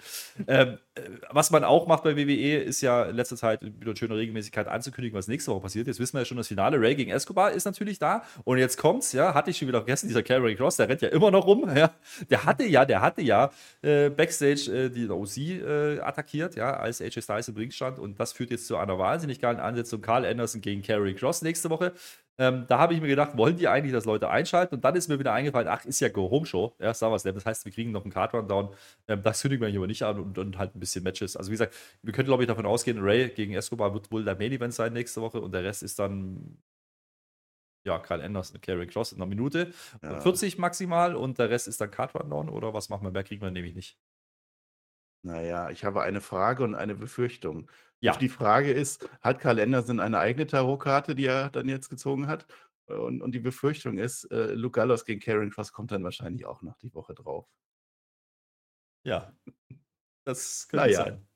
Ähm, 0.46 0.78
äh, 0.94 1.02
was 1.30 1.50
man 1.50 1.64
auch 1.64 1.86
macht 1.86 2.04
bei 2.04 2.16
WWE, 2.16 2.58
ist 2.58 2.80
ja 2.80 3.04
in 3.04 3.16
letzter 3.16 3.36
Zeit 3.36 3.62
wieder 3.62 3.90
eine 3.90 3.96
schöne 3.96 4.16
Regelmäßigkeit 4.16 4.66
anzukündigen, 4.68 5.18
was 5.18 5.28
nächste 5.28 5.50
Woche 5.50 5.60
passiert. 5.60 5.86
Jetzt 5.86 5.98
wissen 6.00 6.14
wir 6.14 6.20
ja 6.20 6.24
schon, 6.24 6.36
das 6.36 6.48
Finale 6.48 6.80
Ray 6.80 6.94
gegen 6.94 7.10
Escobar 7.10 7.52
ist 7.52 7.64
natürlich 7.64 7.98
da. 7.98 8.22
Und 8.44 8.58
jetzt 8.58 8.78
kommt's, 8.78 9.12
ja, 9.12 9.34
hatte 9.34 9.50
ich 9.50 9.58
schon 9.58 9.68
wieder 9.68 9.80
vergessen, 9.80 10.08
dieser 10.08 10.22
Carrie 10.22 10.54
Cross, 10.54 10.76
der 10.76 10.88
rennt 10.88 11.02
ja 11.02 11.08
immer 11.08 11.30
noch 11.30 11.46
rum. 11.46 11.68
Ja. 11.74 11.92
Der 12.30 12.44
hatte 12.44 12.64
ja, 12.64 12.84
der 12.84 13.00
hatte 13.02 13.20
ja 13.22 13.50
äh, 13.82 14.08
Backstage 14.08 14.70
äh, 14.72 14.88
die 14.90 15.08
OC 15.10 15.36
äh, 15.38 15.98
attackiert, 16.00 16.53
ja, 16.56 16.76
als 16.76 17.00
AJ 17.00 17.22
Styles 17.22 17.48
im 17.48 17.56
Ring 17.56 17.70
stand. 17.70 17.98
Und 17.98 18.18
das 18.20 18.32
führt 18.32 18.50
jetzt 18.50 18.66
zu 18.66 18.76
einer 18.76 18.98
wahnsinnig 18.98 19.40
geilen 19.40 19.60
Ansetzung. 19.60 20.00
Carl 20.00 20.24
Anderson 20.24 20.60
gegen 20.60 20.82
Carrie 20.82 21.14
Cross 21.14 21.42
nächste 21.42 21.70
Woche. 21.70 21.92
Ähm, 22.36 22.64
da 22.66 22.78
habe 22.78 22.94
ich 22.94 23.00
mir 23.00 23.06
gedacht, 23.06 23.36
wollen 23.36 23.56
die 23.56 23.68
eigentlich, 23.68 23.92
dass 23.92 24.06
Leute 24.06 24.28
einschalten? 24.28 24.74
Und 24.74 24.84
dann 24.84 24.96
ist 24.96 25.08
mir 25.08 25.18
wieder 25.18 25.32
eingefallen, 25.32 25.68
ach, 25.68 25.84
ist 25.84 26.00
ja 26.00 26.08
Go 26.08 26.30
Home 26.30 26.46
Show, 26.46 26.74
ja, 26.80 27.00
Wars 27.00 27.22
Das 27.22 27.46
heißt, 27.46 27.64
wir 27.64 27.72
kriegen 27.72 27.92
noch 27.92 28.02
einen 28.02 28.12
Card 28.12 28.34
Rundown. 28.34 28.74
Ähm, 29.06 29.22
das 29.22 29.40
kündigen 29.42 29.62
wir 29.62 29.68
hier 29.68 29.78
aber 29.78 29.86
nicht 29.86 30.02
an 30.02 30.18
und, 30.18 30.38
und, 30.38 30.58
halt 30.58 30.74
ein 30.74 30.80
bisschen 30.80 31.04
Matches. 31.04 31.36
Also, 31.36 31.50
wie 31.50 31.54
gesagt, 31.54 31.74
wir 32.02 32.12
können, 32.12 32.26
glaube 32.26 32.42
ich, 32.42 32.48
davon 32.48 32.66
ausgehen, 32.66 32.98
Ray 33.00 33.28
gegen 33.28 33.54
Escobar 33.54 33.94
wird 33.94 34.10
wohl 34.10 34.24
der 34.24 34.36
Main 34.36 34.52
Event 34.52 34.74
sein 34.74 34.92
nächste 34.92 35.20
Woche 35.20 35.40
und 35.40 35.52
der 35.52 35.62
Rest 35.62 35.82
ist 35.82 35.98
dann. 35.98 36.58
Ja, 37.86 37.98
Kyle 37.98 38.24
Anderson, 38.24 38.60
Carrie 38.62 38.86
Cross 38.86 39.12
in 39.12 39.18
einer 39.18 39.26
Minute. 39.26 39.70
Ja. 40.02 40.18
40 40.18 40.56
maximal 40.56 41.14
und 41.14 41.38
der 41.38 41.50
Rest 41.50 41.68
ist 41.68 41.82
dann 41.82 41.90
Card 41.90 42.14
Rundown 42.14 42.48
oder 42.48 42.72
was 42.72 42.88
machen 42.88 43.04
wir? 43.04 43.10
Mehr 43.10 43.24
kriegen 43.24 43.42
wir 43.42 43.50
nämlich 43.50 43.74
nicht. 43.74 43.98
Naja, 45.24 45.70
ich 45.70 45.84
habe 45.84 46.02
eine 46.02 46.20
Frage 46.20 46.64
und 46.64 46.74
eine 46.74 46.94
Befürchtung. 46.94 47.70
Ja. 48.00 48.14
Die 48.16 48.28
Frage 48.28 48.70
ist, 48.70 49.08
hat 49.22 49.40
Karl 49.40 49.58
Anderson 49.58 49.98
eine 49.98 50.18
eigene 50.18 50.46
Tarotkarte, 50.46 51.14
die 51.14 51.24
er 51.24 51.48
dann 51.48 51.68
jetzt 51.68 51.88
gezogen 51.88 52.26
hat? 52.26 52.46
Und, 52.86 53.22
und 53.22 53.32
die 53.32 53.40
Befürchtung 53.40 53.96
ist, 53.96 54.24
äh, 54.30 54.52
Luke 54.52 54.78
Gallows 54.78 55.06
gegen 55.06 55.20
Karen 55.20 55.50
Cross 55.50 55.72
kommt 55.72 55.90
dann 55.90 56.04
wahrscheinlich 56.04 56.44
auch 56.44 56.60
noch 56.60 56.76
die 56.76 56.92
Woche 56.92 57.14
drauf. 57.14 57.46
Ja, 59.04 59.34
das 60.24 60.68
könnte 60.68 60.86
naja. 60.86 61.04
sein. 61.04 61.26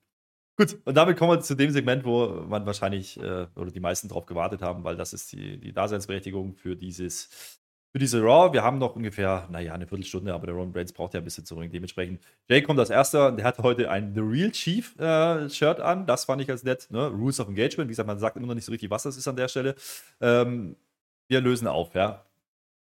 Gut, 0.59 0.79
und 0.85 0.95
damit 0.95 1.17
kommen 1.17 1.31
wir 1.31 1.41
zu 1.41 1.55
dem 1.55 1.71
Segment, 1.71 2.05
wo 2.05 2.27
man 2.47 2.67
wahrscheinlich 2.67 3.19
äh, 3.19 3.47
oder 3.55 3.71
die 3.71 3.81
meisten 3.81 4.09
drauf 4.09 4.27
gewartet 4.27 4.61
haben, 4.61 4.85
weil 4.85 4.97
das 4.97 5.15
ist 5.15 5.33
die, 5.33 5.59
die 5.59 5.73
Daseinsberechtigung 5.73 6.57
für 6.57 6.77
dieses 6.77 7.59
für 7.93 7.99
diese 7.99 8.21
Raw. 8.21 8.53
Wir 8.53 8.63
haben 8.63 8.79
noch 8.79 8.97
ungefähr, 8.97 9.49
naja, 9.51 9.73
eine 9.73 9.87
Viertelstunde, 9.87 10.33
aber 10.35 10.47
der 10.47 10.55
Ron 10.55 10.73
Brains 10.73 10.93
braucht 10.93 11.15
ja 11.15 11.21
ein 11.21 11.25
bisschen 11.25 11.45
zurück. 11.45 11.71
Dementsprechend, 11.73 12.21
Jay 12.49 12.63
kommt 12.63 12.79
als 12.79 12.91
erster. 12.91 13.33
Der 13.33 13.45
hat 13.45 13.59
heute 13.59 13.91
ein 13.91 14.15
The 14.15 14.21
Real 14.21 14.51
Chief 14.51 14.99
äh, 14.99 15.49
Shirt 15.49 15.81
an. 15.81 16.07
Das 16.07 16.27
fand 16.27 16.43
ich 16.43 16.49
ganz 16.49 16.63
nett. 16.63 16.87
Ne? 16.91 17.07
Rules 17.07 17.41
of 17.41 17.49
Engagement. 17.49 17.89
Wie 17.89 17.93
gesagt, 17.93 18.07
man 18.07 18.19
sagt 18.19 18.37
immer 18.37 18.47
noch 18.47 18.55
nicht 18.55 18.67
so 18.67 18.73
richtig, 18.73 18.91
was 18.91 19.05
das 19.05 19.17
ist 19.17 19.27
an 19.27 19.37
der 19.37 19.49
Stelle. 19.49 19.75
Ähm, 20.21 20.77
wir 21.29 21.41
lösen 21.41 21.67
auf, 21.67 21.95
ja. 21.95 22.25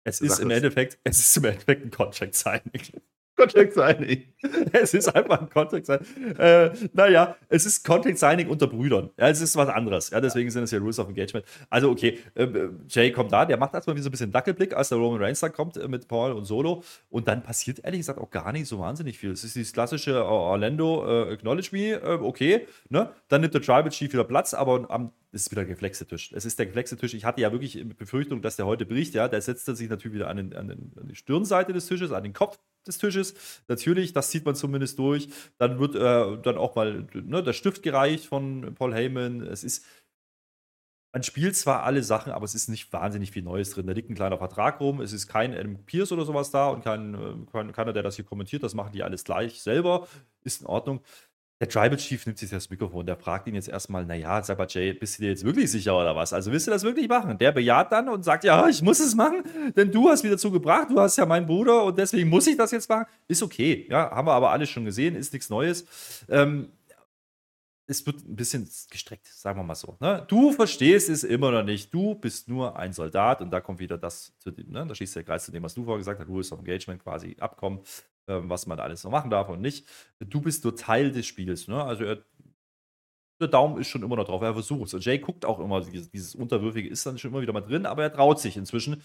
Es 0.03 0.19
ist 0.19 0.39
im 0.39 0.49
Endeffekt, 0.49 0.97
es 1.03 1.19
ist 1.19 1.37
im 1.37 1.45
Endeffekt 1.45 1.85
ein 1.85 1.91
Contract 1.91 2.33
Signing. 2.33 3.01
Contact 3.35 3.73
Signing. 3.73 4.25
Es 4.73 4.93
ist 4.93 5.07
einfach 5.15 5.41
ein 5.41 5.49
Contact 5.49 5.85
Signing. 5.85 6.35
Äh, 6.37 6.71
naja, 6.93 7.35
es 7.47 7.65
ist 7.65 7.85
Contact 7.85 8.17
Signing 8.17 8.47
unter 8.49 8.67
Brüdern. 8.67 9.11
Ja, 9.17 9.29
es 9.29 9.39
ist 9.39 9.55
was 9.55 9.69
anderes. 9.69 10.09
Ja, 10.09 10.19
deswegen 10.19 10.49
sind 10.49 10.63
es 10.63 10.71
ja 10.71 10.79
Rules 10.79 10.97
of 10.99 11.09
Engagement. 11.09 11.45
Also, 11.69 11.91
okay, 11.91 12.19
äh, 12.35 12.47
Jay 12.87 13.11
kommt 13.11 13.31
da, 13.31 13.45
der 13.45 13.57
macht 13.57 13.73
erstmal 13.73 13.95
wie 13.95 14.01
so 14.01 14.09
ein 14.09 14.11
bisschen 14.11 14.31
Dackelblick, 14.31 14.73
als 14.75 14.89
der 14.89 14.97
Roman 14.97 15.21
Reigns 15.21 15.39
da 15.41 15.49
kommt 15.49 15.77
äh, 15.77 15.87
mit 15.87 16.07
Paul 16.07 16.31
und 16.31 16.45
Solo. 16.45 16.83
Und 17.09 17.27
dann 17.27 17.43
passiert 17.43 17.83
ehrlich 17.83 17.99
gesagt 17.99 18.19
auch 18.19 18.31
gar 18.31 18.51
nicht 18.51 18.67
so 18.67 18.79
wahnsinnig 18.79 19.17
viel. 19.17 19.31
Es 19.31 19.43
ist 19.43 19.55
dieses 19.55 19.73
klassische 19.73 20.11
äh, 20.11 20.15
Orlando 20.15 21.05
äh, 21.05 21.33
Acknowledge 21.33 21.69
Me, 21.71 21.93
äh, 21.93 22.19
okay. 22.19 22.67
Ne? 22.89 23.11
Dann 23.27 23.41
nimmt 23.41 23.53
der 23.53 23.61
Tribal 23.61 23.89
Chief 23.89 24.11
wieder 24.11 24.23
Platz, 24.23 24.53
aber 24.53 24.89
am 24.89 25.11
es 25.33 25.43
ist 25.43 25.51
wieder 25.51 25.61
der 25.61 25.73
Geflexetisch. 25.73 26.33
Es 26.33 26.43
ist 26.43 26.59
der 26.59 26.65
Geflexetisch. 26.65 27.13
Ich 27.13 27.23
hatte 27.23 27.39
ja 27.39 27.53
wirklich 27.53 27.81
Befürchtung, 27.97 28.41
dass 28.41 28.57
der 28.57 28.65
heute 28.65 28.85
bricht. 28.85 29.13
Ja, 29.13 29.29
der 29.29 29.41
setzt 29.41 29.65
sich 29.65 29.89
natürlich 29.89 30.15
wieder 30.15 30.27
an, 30.27 30.37
den, 30.37 30.53
an, 30.53 30.67
den, 30.67 30.91
an 30.99 31.07
die 31.07 31.15
Stirnseite 31.15 31.71
des 31.71 31.87
Tisches, 31.87 32.11
an 32.11 32.23
den 32.23 32.33
Kopf 32.33 32.59
des 32.85 32.97
Tisches. 32.97 33.20
Natürlich, 33.67 34.13
das 34.13 34.29
zieht 34.29 34.45
man 34.45 34.55
zumindest 34.55 34.99
durch. 34.99 35.29
Dann 35.57 35.79
wird 35.79 35.95
äh, 35.95 36.41
dann 36.41 36.57
auch 36.57 36.75
mal 36.75 37.07
ne, 37.13 37.43
der 37.43 37.53
Stift 37.53 37.83
gereicht 37.83 38.25
von 38.25 38.73
Paul 38.75 38.93
Heyman. 38.93 39.41
Es 39.41 39.63
ist, 39.63 39.85
man 41.13 41.23
spielt 41.23 41.55
zwar 41.55 41.83
alle 41.83 42.03
Sachen, 42.03 42.31
aber 42.31 42.45
es 42.45 42.55
ist 42.55 42.69
nicht 42.69 42.91
wahnsinnig 42.93 43.31
viel 43.31 43.43
Neues 43.43 43.71
drin. 43.71 43.87
Da 43.87 43.93
liegt 43.93 44.09
ein 44.09 44.15
kleiner 44.15 44.37
Vertrag 44.37 44.79
rum. 44.79 45.01
Es 45.01 45.13
ist 45.13 45.27
kein 45.27 45.53
Adam 45.53 45.83
Pierce 45.85 46.11
oder 46.11 46.25
sowas 46.25 46.51
da 46.51 46.69
und 46.69 46.83
kein, 46.83 47.13
äh, 47.15 47.51
kein, 47.51 47.71
keiner, 47.73 47.93
der 47.93 48.03
das 48.03 48.15
hier 48.15 48.25
kommentiert. 48.25 48.63
Das 48.63 48.73
machen 48.73 48.93
die 48.93 49.03
alles 49.03 49.23
gleich 49.23 49.61
selber. 49.61 50.07
Ist 50.43 50.61
in 50.61 50.67
Ordnung. 50.67 51.01
Der 51.61 51.69
Tribal 51.69 51.95
Chief 51.95 52.25
nimmt 52.25 52.39
sich 52.39 52.49
das 52.49 52.71
Mikrofon, 52.71 53.05
der 53.05 53.15
fragt 53.15 53.47
ihn 53.47 53.53
jetzt 53.53 53.69
erstmal, 53.69 54.03
naja, 54.03 54.41
sag 54.41 54.57
mal, 54.57 54.65
Jay, 54.67 54.93
bist 54.93 55.19
du 55.19 55.21
dir 55.21 55.29
jetzt 55.29 55.43
wirklich 55.43 55.69
sicher 55.69 55.95
oder 55.95 56.15
was? 56.15 56.33
Also 56.33 56.51
willst 56.51 56.65
du 56.65 56.71
das 56.71 56.81
wirklich 56.81 57.07
machen? 57.07 57.37
Der 57.37 57.51
bejaht 57.51 57.91
dann 57.91 58.09
und 58.09 58.23
sagt, 58.23 58.43
ja, 58.43 58.67
ich 58.67 58.81
muss 58.81 58.99
es 58.99 59.13
machen, 59.13 59.43
denn 59.77 59.91
du 59.91 60.09
hast 60.09 60.23
wieder 60.23 60.39
zugebracht, 60.39 60.89
du 60.89 60.99
hast 60.99 61.17
ja 61.17 61.25
meinen 61.27 61.45
Bruder 61.45 61.83
und 61.83 61.99
deswegen 61.99 62.29
muss 62.29 62.47
ich 62.47 62.57
das 62.57 62.71
jetzt 62.71 62.89
machen. 62.89 63.05
Ist 63.27 63.43
okay, 63.43 63.85
ja, 63.91 64.09
haben 64.09 64.27
wir 64.27 64.33
aber 64.33 64.49
alles 64.49 64.71
schon 64.71 64.85
gesehen, 64.85 65.15
ist 65.15 65.33
nichts 65.33 65.51
Neues. 65.51 65.85
Ähm, 66.29 66.69
es 67.91 68.05
wird 68.05 68.27
ein 68.27 68.35
bisschen 68.35 68.67
gestreckt, 68.89 69.27
sagen 69.27 69.59
wir 69.59 69.63
mal 69.63 69.75
so. 69.75 69.97
Ne? 69.99 70.25
Du 70.27 70.51
verstehst 70.51 71.09
es 71.09 71.23
immer 71.23 71.51
noch 71.51 71.63
nicht. 71.63 71.93
Du 71.93 72.15
bist 72.15 72.47
nur 72.47 72.75
ein 72.77 72.93
Soldat 72.93 73.41
und 73.41 73.51
da 73.51 73.61
kommt 73.61 73.79
wieder 73.79 73.97
das 73.97 74.33
zu 74.39 74.51
dem, 74.51 74.71
ne? 74.71 74.85
da 74.87 74.95
schießt 74.95 75.15
der 75.15 75.23
Kreis 75.23 75.45
zu 75.45 75.51
dem, 75.51 75.63
was 75.63 75.73
du 75.73 75.83
vorher 75.83 75.99
gesagt 75.99 76.19
hast, 76.19 76.27
Rules 76.27 76.51
of 76.51 76.59
Engagement 76.59 77.03
quasi 77.03 77.35
Abkommen. 77.39 77.81
Ähm, 78.27 78.49
was 78.49 78.67
man 78.67 78.79
alles 78.79 79.03
noch 79.03 79.11
machen 79.11 79.31
darf 79.31 79.49
und 79.49 79.61
nicht. 79.61 79.85
Du 80.19 80.41
bist 80.41 80.63
nur 80.63 80.75
Teil 80.75 81.11
des 81.11 81.25
Spiels. 81.25 81.67
Ne? 81.67 81.83
Also 81.83 82.03
er, 82.03 82.23
der 83.41 83.47
Daumen 83.47 83.79
ist 83.81 83.87
schon 83.87 84.03
immer 84.03 84.15
noch 84.15 84.25
drauf, 84.25 84.41
er 84.41 84.53
versucht 84.53 84.87
es. 84.87 84.93
Und 84.93 85.03
Jay 85.03 85.17
guckt 85.17 85.43
auch 85.43 85.59
immer, 85.59 85.81
dieses, 85.81 86.11
dieses, 86.11 86.35
Unterwürfige 86.35 86.87
ist 86.87 87.05
dann 87.05 87.17
schon 87.17 87.31
immer 87.31 87.41
wieder 87.41 87.53
mal 87.53 87.61
drin, 87.61 87.85
aber 87.85 88.03
er 88.03 88.13
traut 88.13 88.39
sich 88.39 88.57
inzwischen. 88.57 89.01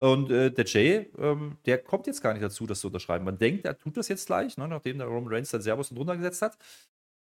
Und 0.00 0.30
äh, 0.30 0.50
der 0.50 0.64
Jay, 0.66 1.10
ähm, 1.16 1.56
der 1.64 1.78
kommt 1.78 2.06
jetzt 2.06 2.20
gar 2.20 2.32
nicht 2.32 2.42
dazu, 2.42 2.66
das 2.66 2.80
zu 2.80 2.88
unterschreiben. 2.88 3.24
Man 3.24 3.38
denkt, 3.38 3.64
er 3.64 3.78
tut 3.78 3.96
das 3.96 4.08
jetzt 4.08 4.26
gleich, 4.26 4.58
ne, 4.58 4.68
nachdem 4.68 4.98
der 4.98 5.06
Roman 5.06 5.32
Reigns 5.32 5.50
dann 5.50 5.62
Servus 5.62 5.90
drunter 5.90 6.16
gesetzt 6.16 6.42
hat. 6.42 6.58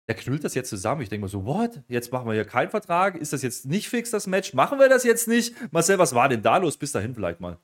Der 0.08 0.14
knüllt 0.14 0.42
das 0.42 0.54
jetzt 0.54 0.70
zusammen. 0.70 1.02
Ich 1.02 1.10
denke 1.10 1.24
mir 1.24 1.28
so, 1.28 1.44
what? 1.44 1.82
Jetzt 1.86 2.10
machen 2.12 2.26
wir 2.26 2.32
hier 2.32 2.46
keinen 2.46 2.70
Vertrag? 2.70 3.16
Ist 3.16 3.32
das 3.32 3.42
jetzt 3.42 3.66
nicht 3.66 3.88
fix, 3.88 4.10
das 4.10 4.26
Match? 4.26 4.54
Machen 4.54 4.78
wir 4.78 4.88
das 4.88 5.04
jetzt 5.04 5.28
nicht? 5.28 5.54
Marcel, 5.72 5.98
was 5.98 6.14
war 6.14 6.28
denn 6.28 6.42
da 6.42 6.56
los? 6.56 6.78
Bis 6.78 6.92
dahin 6.92 7.14
vielleicht 7.14 7.40
mal. 7.40 7.58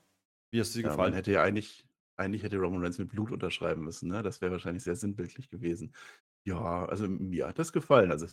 Wie 0.51 0.59
hast 0.59 0.73
du 0.75 0.79
dir 0.79 0.83
ja, 0.83 0.89
gefallen? 0.89 1.09
Man 1.09 1.15
hätte 1.15 1.31
ja 1.31 1.41
eigentlich 1.41 1.85
eigentlich 2.17 2.43
hätte 2.43 2.57
Roman 2.57 2.81
Reigns 2.81 2.97
mit 2.97 3.09
Blut 3.09 3.31
unterschreiben 3.31 3.83
müssen, 3.83 4.09
ne? 4.09 4.23
Das 4.23 4.41
wäre 4.41 4.51
wahrscheinlich 4.51 4.83
sehr 4.83 4.95
sinnbildlich 4.95 5.49
gewesen. 5.49 5.93
Ja, 6.47 6.85
also 6.85 7.07
mir 7.07 7.47
hat 7.47 7.57
das 7.57 7.73
gefallen. 7.73 8.11
Also, 8.11 8.25
es 8.27 8.31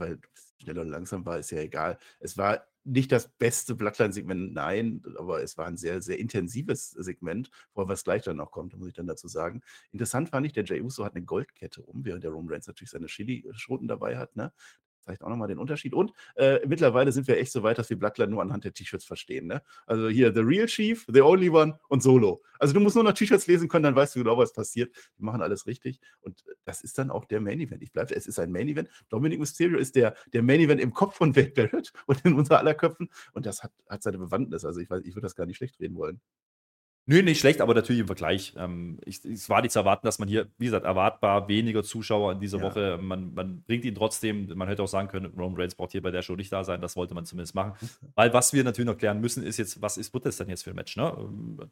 schnell 0.63 0.79
und 0.79 0.89
langsam 0.89 1.25
war, 1.25 1.39
ist 1.39 1.51
ja 1.51 1.61
egal. 1.61 1.99
Es 2.21 2.37
war 2.37 2.67
nicht 2.85 3.11
das 3.11 3.29
beste 3.29 3.75
Bloodline-Segment, 3.75 4.53
nein, 4.53 5.03
aber 5.17 5.43
es 5.43 5.57
war 5.57 5.67
ein 5.67 5.77
sehr, 5.79 6.03
sehr 6.03 6.19
intensives 6.19 6.91
Segment, 6.91 7.51
vor 7.73 7.89
was 7.89 8.05
gleich 8.05 8.23
dann 8.23 8.37
noch 8.37 8.51
kommt, 8.51 8.77
muss 8.77 8.89
ich 8.89 8.95
dann 8.95 9.07
dazu 9.07 9.29
sagen. 9.29 9.63
Interessant 9.93 10.29
fand 10.29 10.45
ich, 10.47 10.53
der 10.53 10.65
Jey 10.65 10.83
Uso 10.83 11.05
hat 11.05 11.15
eine 11.15 11.25
Goldkette 11.25 11.81
um, 11.83 12.05
während 12.05 12.23
der 12.25 12.33
Roman 12.33 12.53
Reigns 12.53 12.67
natürlich 12.67 12.91
seine 12.91 13.07
Chili-Schoten 13.07 13.89
dabei 13.89 14.19
hat, 14.19 14.37
ne? 14.37 14.53
Zeigt 15.03 15.23
auch 15.23 15.29
nochmal 15.29 15.49
den 15.49 15.59
Unterschied. 15.59 15.95
Und 15.95 16.13
äh, 16.37 16.61
mittlerweile 16.67 17.13
sind 17.13 17.29
wir 17.29 17.39
echt 17.39 17.53
so 17.53 17.63
weit, 17.63 17.79
dass 17.79 17.91
wir 17.91 17.99
Bloodline 17.99 18.31
nur 18.31 18.43
anhand 18.43 18.65
der 18.65 18.73
T-Shirts 18.73 19.05
verstehen. 19.05 19.47
Ne? 19.47 19.63
Also 19.87 20.09
hier 20.09 20.33
The 20.33 20.41
Real 20.41 20.67
Chief, 20.67 21.05
The 21.13 21.21
Only 21.21 21.51
One 21.51 21.79
und 21.89 22.03
Solo. 22.03 22.43
Also 22.59 22.75
du 22.75 22.81
musst 22.81 22.95
nur 22.95 23.05
noch 23.05 23.13
T-Shirts 23.13 23.47
lesen 23.47 23.69
können, 23.69 23.83
dann 23.85 23.97
weißt 23.97 24.15
du 24.15 24.21
genau, 24.21 24.39
was 24.39 24.53
passiert. 24.53 24.95
Die 25.19 25.23
machen 25.25 25.43
alles 25.43 25.67
richtig. 25.67 26.01
Und 26.21 26.45
das 26.65 26.83
ist 26.83 26.99
dann 26.99 27.11
auch 27.11 27.25
der 27.25 27.41
Main 27.41 27.61
Event. 27.61 27.83
Ich 27.83 27.93
bleibe, 27.93 28.15
es 28.15 28.27
ist 28.27 28.39
ein 28.39 28.53
Main 28.53 28.69
Event. 28.69 28.89
Dominic 29.09 29.41
Mysterio 29.41 29.79
ist 29.79 29.97
der, 29.97 30.15
der 30.33 30.43
Main 30.43 30.61
Event 30.61 30.81
im 30.81 30.93
Kopf 30.93 31.17
von 31.17 31.35
Wade 31.35 31.51
Barrett 31.51 31.93
und 32.07 32.25
in 32.25 32.35
unser 32.35 32.59
aller 32.59 32.75
Köpfen. 32.75 33.11
Und 33.33 33.47
das 33.47 33.63
hat, 33.63 33.73
hat 33.89 34.03
seine 34.03 34.19
Bewandtnis. 34.19 34.65
Also 34.65 34.81
ich, 34.81 34.89
weiß, 34.89 35.03
ich 35.05 35.15
würde 35.15 35.23
das 35.23 35.35
gar 35.35 35.47
nicht 35.47 35.57
schlecht 35.57 35.81
reden 35.81 35.97
wollen. 35.97 36.21
Nö, 37.05 37.21
nicht 37.21 37.41
schlecht, 37.41 37.61
aber 37.61 37.75
natürlich 37.75 38.01
im 38.01 38.07
Vergleich. 38.07 38.55
Ähm, 38.57 39.01
ich, 39.05 39.25
es 39.25 39.49
war 39.49 39.61
nicht 39.61 39.73
zu 39.73 39.81
erwarten, 39.81 40.07
dass 40.07 40.21
man 40.21 40.29
hier, 40.29 40.47
wie 40.59 40.67
gesagt, 40.67 40.87
erwartbar 40.87 41.49
weniger 41.49 41.83
Zuschauer 41.83 42.31
in 42.31 42.39
dieser 42.39 42.59
ja. 42.59 42.65
Woche. 42.65 42.99
Man, 43.03 43.35
man 43.35 43.63
bringt 43.63 43.85
ihn 43.85 43.97
trotzdem, 43.97 44.49
man 44.55 44.69
hätte 44.69 44.85
auch 44.85 44.89
sagen 44.89 45.09
können, 45.09 45.27
Roman 45.37 45.61
Reigns 45.61 45.75
braucht 45.75 45.91
hier 45.91 46.01
bei 46.01 46.13
der 46.13 46.23
Show 46.23 46.37
nicht 46.37 46.53
da 46.53 46.63
sein. 46.63 46.81
Das 46.81 46.95
wollte 46.95 47.15
man 47.15 47.25
zumindest 47.25 47.57
machen. 47.57 47.73
Weil 48.15 48.33
was 48.33 48.53
wir 48.53 48.63
natürlich 48.63 48.87
noch 48.87 48.97
klären 48.97 49.21
müssen, 49.21 49.43
ist 49.43 49.57
jetzt, 49.57 49.83
was 49.83 49.97
ist, 49.97 50.15
wird 50.15 50.27
das 50.27 50.37
denn 50.37 50.49
jetzt 50.49 50.63
für 50.63 50.71
ein 50.71 50.77
Match? 50.77 50.97
Ne? 50.97 51.13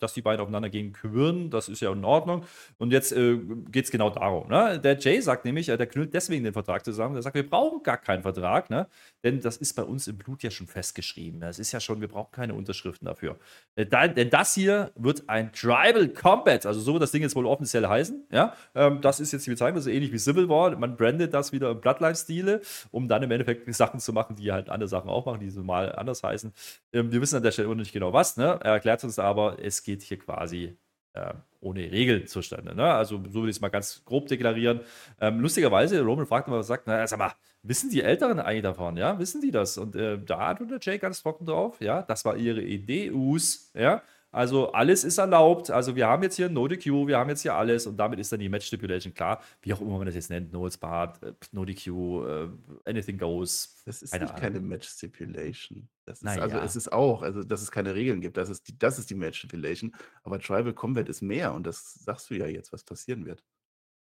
Dass 0.01 0.15
die 0.15 0.23
beiden 0.23 0.41
aufeinander 0.41 0.69
gegen 0.69 0.93
quirlen, 0.93 1.49
das 1.49 1.69
ist 1.69 1.81
ja 1.81 1.93
in 1.93 2.05
Ordnung. 2.05 2.45
Und 2.79 2.93
jetzt 2.93 3.13
äh, 3.13 3.39
geht 3.71 3.85
es 3.85 3.93
genau 3.93 4.11
darum. 4.11 4.49
Ne? 4.49 4.81
Der 4.81 4.99
Jay 4.99 5.21
sagt 5.21 5.45
nämlich, 5.45 5.69
äh, 5.69 5.77
der 5.77 5.87
knüllt 5.87 6.13
deswegen 6.13 6.43
den 6.43 6.55
Vertrag 6.55 6.85
zusammen. 6.85 7.15
Der 7.15 7.23
sagt, 7.23 7.37
wir 7.37 7.49
brauchen 7.49 7.85
gar 7.85 7.99
keinen 7.99 8.23
Vertrag, 8.23 8.69
ne? 8.69 8.89
denn 9.23 9.41
das 9.41 9.59
ist 9.59 9.75
bei 9.75 9.85
uns 9.85 10.09
im 10.09 10.19
Blut 10.19 10.43
ja 10.43 10.51
schon 10.51 10.67
festgeschrieben. 10.67 11.39
Das 11.39 11.61
ist 11.61 11.71
ja 11.71 11.79
schon, 11.79 12.01
wir 12.01 12.09
brauchen 12.09 12.33
keine 12.33 12.55
Unterschriften 12.55 13.07
dafür. 13.07 13.39
Äh, 13.77 13.87
denn 13.87 14.31
das 14.31 14.55
hier 14.55 14.91
wird 14.97 15.20
ein 15.29 15.53
Tribal 15.53 16.09
Combat, 16.09 16.67
also 16.67 16.81
so 16.81 16.93
wird 16.93 17.03
das 17.03 17.13
Ding 17.13 17.23
jetzt 17.23 17.37
wohl 17.37 17.47
offiziell 17.47 17.87
heißen. 17.87 18.27
Ja, 18.31 18.55
ähm, 18.75 19.01
das 19.01 19.21
ist 19.21 19.33
jetzt 19.33 19.47
die 19.47 19.51
Bezeichnung, 19.51 19.81
so 19.81 19.91
ähnlich 19.91 20.13
wie 20.13 20.19
Civil 20.19 20.49
War. 20.49 20.77
Man 20.77 20.97
brandet 20.97 21.35
das 21.35 21.53
wieder 21.53 21.71
im 21.71 21.81
Bloodline-Stile, 21.81 22.61
um 22.91 23.09
dann 23.09 23.23
im 23.23 23.31
Endeffekt 23.31 23.73
Sachen 23.75 24.01
zu 24.01 24.13
machen, 24.13 24.37
die 24.37 24.53
halt 24.53 24.69
andere 24.69 24.89
Sachen 24.89 25.11
auch 25.11 25.27
machen, 25.27 25.41
die 25.41 25.51
so 25.51 25.63
mal 25.63 25.95
anders 25.95 26.23
heißen. 26.23 26.53
Ähm, 26.93 27.13
wir 27.13 27.21
wissen 27.21 27.37
an 27.37 27.43
der 27.43 27.53
Stelle 27.53 27.75
nicht 27.77 27.93
genau 27.93 28.13
was. 28.13 28.37
Ne? 28.37 28.59
Er 28.63 28.73
erklärt 28.73 29.05
uns 29.05 29.19
aber, 29.19 29.59
es 29.63 29.83
geht 29.83 30.03
hier 30.03 30.19
quasi 30.19 30.77
äh, 31.13 31.35
ohne 31.61 31.91
Regeln 31.91 32.27
zustande. 32.27 32.75
Ne? 32.75 32.85
Also 32.85 33.17
so 33.17 33.35
würde 33.35 33.51
ich 33.51 33.57
es 33.57 33.61
mal 33.61 33.69
ganz 33.69 34.03
grob 34.05 34.29
deklarieren. 34.29 34.81
Ähm, 35.21 35.41
lustigerweise, 35.41 36.01
Roman 36.03 36.27
fragt 36.27 36.49
immer, 36.49 36.63
sagt, 36.63 36.87
na, 36.87 37.07
sag 37.07 37.19
mal, 37.19 37.33
wissen 37.63 37.91
die 37.91 38.03
Älteren 38.03 38.41
eigentlich 38.41 38.63
davon? 38.63 38.97
Ja, 38.97 39.19
wissen 39.19 39.41
die 39.41 39.51
das? 39.51 39.77
Und 39.77 39.95
äh, 39.95 40.19
da 40.19 40.49
hat 40.49 40.61
der 40.61 40.79
Jay 40.81 40.99
ganz 40.99 41.23
trocken 41.23 41.47
drauf, 41.47 41.81
ja, 41.81 42.03
das 42.03 42.25
war 42.25 42.37
ihre 42.37 42.63
Idee, 42.63 43.11
Us, 43.11 43.71
ja, 43.75 44.03
Also 44.33 44.73
alles 44.73 45.05
ist 45.05 45.19
erlaubt. 45.19 45.71
Also 45.71 45.97
wir 45.97 46.07
haben 46.07 46.23
jetzt 46.23 46.37
hier 46.37 46.49
No 46.49 46.69
DQ, 46.69 47.07
wir 47.07 47.19
haben 47.19 47.29
jetzt 47.31 47.43
hier 47.43 47.55
alles 47.55 47.87
und 47.87 47.97
damit 47.97 48.21
ist 48.21 48.31
dann 48.31 48.41
die 48.41 48.49
Match 48.49 48.67
Stipulation 48.67 49.13
klar. 49.13 49.43
Wie 49.63 49.73
auch 49.73 49.81
immer 49.81 49.99
man 49.99 50.07
das 50.07 50.15
jetzt 50.15 50.31
nennt, 50.31 50.53
No 50.53 50.69
Spart, 50.71 51.23
äh, 51.23 51.33
No 51.53 51.65
DQ, 51.65 51.87
äh, 51.89 52.49
Anything 52.85 53.19
Goes. 53.19 53.83
Das 53.85 54.03
ist 54.03 54.13
keine 54.13 54.25
nicht 54.25 54.37
keine 54.37 54.61
Match 54.61 54.89
Stipulation. 54.89 55.89
Das 56.07 56.19
ist, 56.19 56.25
naja. 56.25 56.43
Also 56.43 56.59
es 56.59 56.77
ist 56.77 56.93
auch, 56.93 57.23
also 57.23 57.43
dass 57.43 57.63
es 57.63 57.71
keine 57.71 57.95
Regeln 57.95 58.21
gibt, 58.21 58.37
das 58.37 58.51
ist 58.51 58.69
die, 58.69 58.79
das 58.79 58.99
ist 58.99 59.11
die 59.11 59.15
Match 59.15 59.39
Stipulation. 59.39 59.95
Aber 60.23 60.39
Tribal 60.39 60.75
Combat 60.75 61.09
ist 61.09 61.23
mehr 61.23 61.53
und 61.53 61.67
das 61.67 61.95
sagst 61.95 62.31
du 62.31 62.35
ja 62.35 62.47
jetzt, 62.47 62.73
was 62.73 62.85
passieren 62.85 63.27
wird. 63.27 63.43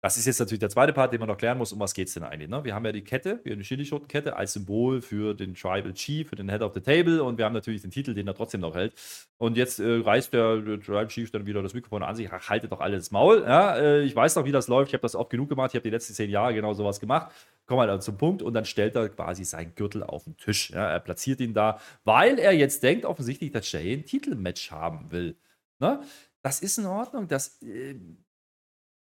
Das 0.04 0.16
ist 0.16 0.26
jetzt 0.26 0.40
natürlich 0.40 0.58
der 0.58 0.68
zweite 0.68 0.92
Part, 0.92 1.12
den 1.12 1.20
man 1.20 1.28
noch 1.28 1.38
klären 1.38 1.56
muss, 1.56 1.72
um 1.72 1.78
was 1.78 1.94
geht 1.94 2.08
es 2.08 2.14
denn 2.14 2.24
eigentlich. 2.24 2.50
Ne? 2.50 2.64
Wir 2.64 2.74
haben 2.74 2.84
ja 2.84 2.90
die 2.90 3.04
Kette, 3.04 3.38
wir 3.44 3.52
haben 3.52 3.60
die 3.60 3.64
Chili-Schotenkette 3.64 4.34
als 4.34 4.54
Symbol 4.54 5.00
für 5.00 5.32
den 5.32 5.54
Tribal 5.54 5.94
Chief, 5.94 6.28
für 6.28 6.34
den 6.34 6.50
Head 6.50 6.60
of 6.62 6.74
the 6.74 6.80
Table 6.80 7.22
und 7.22 7.38
wir 7.38 7.44
haben 7.44 7.52
natürlich 7.52 7.82
den 7.82 7.92
Titel, 7.92 8.12
den 8.12 8.26
er 8.26 8.34
trotzdem 8.34 8.62
noch 8.62 8.74
hält. 8.74 8.94
Und 9.38 9.56
jetzt 9.56 9.78
äh, 9.78 10.00
reißt 10.00 10.32
der, 10.32 10.56
der, 10.56 10.80
Tribal 10.80 11.06
Chief 11.06 11.30
dann 11.30 11.46
wieder 11.46 11.62
das 11.62 11.72
Mikrofon 11.72 12.02
an 12.02 12.16
sich, 12.16 12.32
ach, 12.32 12.50
haltet 12.50 12.72
doch 12.72 12.80
alles 12.80 13.12
Maul. 13.12 13.42
Ja? 13.42 13.76
Äh, 13.76 14.02
ich 14.02 14.16
weiß 14.16 14.34
doch, 14.34 14.44
wie 14.44 14.50
das 14.50 14.66
läuft, 14.66 14.88
ich 14.88 14.94
habe 14.94 15.02
das 15.02 15.14
oft 15.14 15.30
genug 15.30 15.48
gemacht, 15.48 15.70
ich 15.70 15.76
habe 15.76 15.84
die 15.84 15.90
letzten 15.90 16.14
zehn 16.14 16.30
Jahre 16.30 16.52
genau 16.52 16.74
sowas 16.74 16.98
gemacht. 16.98 17.30
Komm 17.66 17.76
mal 17.76 17.88
halt 17.88 18.02
zum 18.02 18.18
Punkt 18.18 18.42
und 18.42 18.54
dann 18.54 18.64
stellt 18.64 18.96
er 18.96 19.08
quasi 19.08 19.44
seinen 19.44 19.72
Gürtel 19.76 20.02
auf 20.02 20.24
den 20.24 20.36
Tisch. 20.36 20.70
Ja? 20.70 20.90
Er 20.90 20.98
platziert 20.98 21.40
ihn 21.40 21.54
da, 21.54 21.78
weil 22.02 22.40
er 22.40 22.50
jetzt 22.50 22.82
denkt 22.82 23.04
offensichtlich, 23.04 23.52
dass 23.52 23.70
Jay 23.70 23.92
ein 23.92 24.04
Titelmatch 24.04 24.72
haben 24.72 25.12
will. 25.12 25.36
Ne? 25.78 26.00
Das 26.42 26.60
ist 26.60 26.78
in 26.78 26.86
Ordnung, 26.86 27.28
das... 27.28 27.62
Äh, 27.62 27.94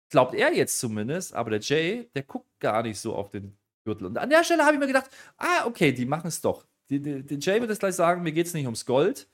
Glaubt 0.10 0.34
er 0.34 0.54
jetzt 0.54 0.80
zumindest, 0.80 1.34
aber 1.34 1.52
der 1.52 1.60
Jay, 1.60 2.10
der 2.16 2.24
guckt 2.24 2.60
gar 2.60 2.82
nicht 2.84 3.00
so 3.00 3.16
auf 3.16 3.30
den 3.30 3.58
Gürtel. 3.86 4.08
Und 4.08 4.18
an 4.18 4.30
der 4.30 4.44
Stelle 4.44 4.64
habe 4.64 4.74
ich 4.74 4.80
mir 4.80 4.88
gedacht, 4.88 5.10
ah, 5.38 5.66
okay, 5.66 5.92
die 5.92 6.06
machen 6.06 6.28
es 6.28 6.42
doch. 6.42 6.66
Die, 6.90 7.00
der 7.00 7.38
Jay 7.38 7.60
wird 7.60 7.70
jetzt 7.70 7.80
gleich 7.80 7.96
sagen, 7.96 8.24
mir 8.24 8.32
geht 8.32 8.48
es 8.48 8.54
nicht 8.54 8.66
ums 8.66 8.86
Gold. 8.86 9.28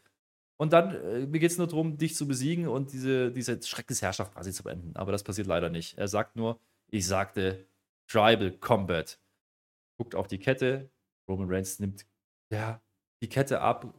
Und 0.58 0.74
dann, 0.74 0.96
äh, 0.96 1.26
mir 1.26 1.40
geht 1.40 1.52
es 1.52 1.58
nur 1.58 1.68
darum, 1.68 1.98
dich 1.98 2.16
zu 2.16 2.28
besiegen 2.28 2.68
und 2.68 2.94
diese, 2.94 3.32
diese 3.32 3.62
Schreckensherrschaft 3.62 4.34
quasi 4.34 4.52
zu 4.52 4.64
beenden. 4.64 4.96
Aber 4.96 5.12
das 5.12 5.24
passiert 5.24 5.48
leider 5.48 5.70
nicht. 5.70 5.98
Er 5.98 6.08
sagt 6.08 6.36
nur, 6.36 6.60
ich 6.90 7.08
sagte 7.08 7.66
Tribal 8.08 8.52
Combat. 8.52 9.20
Guckt 9.98 10.16
auf 10.16 10.28
die 10.28 10.40
Kette. 10.40 10.90
Roman 11.28 11.50
Reigns 11.50 11.80
nimmt 11.80 12.06
ja, 12.52 12.82
die 13.22 13.30
Kette 13.30 13.62
ab, 13.62 13.94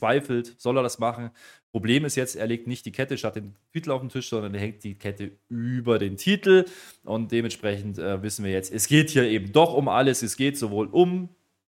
zweifelt, 0.00 0.54
soll 0.58 0.78
er 0.78 0.82
das 0.82 0.98
machen? 0.98 1.30
Problem 1.72 2.04
ist 2.04 2.16
jetzt, 2.16 2.34
er 2.34 2.46
legt 2.46 2.66
nicht 2.66 2.84
die 2.86 2.92
Kette 2.92 3.16
statt 3.16 3.36
den 3.36 3.54
Titel 3.72 3.92
auf 3.92 4.00
den 4.00 4.08
Tisch, 4.08 4.28
sondern 4.28 4.54
er 4.54 4.60
hängt 4.60 4.82
die 4.82 4.96
Kette 4.96 5.32
über 5.48 5.98
den 5.98 6.16
Titel. 6.16 6.64
Und 7.04 7.30
dementsprechend 7.30 7.98
äh, 7.98 8.22
wissen 8.22 8.44
wir 8.44 8.50
jetzt, 8.50 8.72
es 8.72 8.88
geht 8.88 9.10
hier 9.10 9.24
eben 9.24 9.52
doch 9.52 9.74
um 9.74 9.88
alles. 9.88 10.22
Es 10.22 10.36
geht 10.36 10.58
sowohl 10.58 10.86
um 10.86 11.28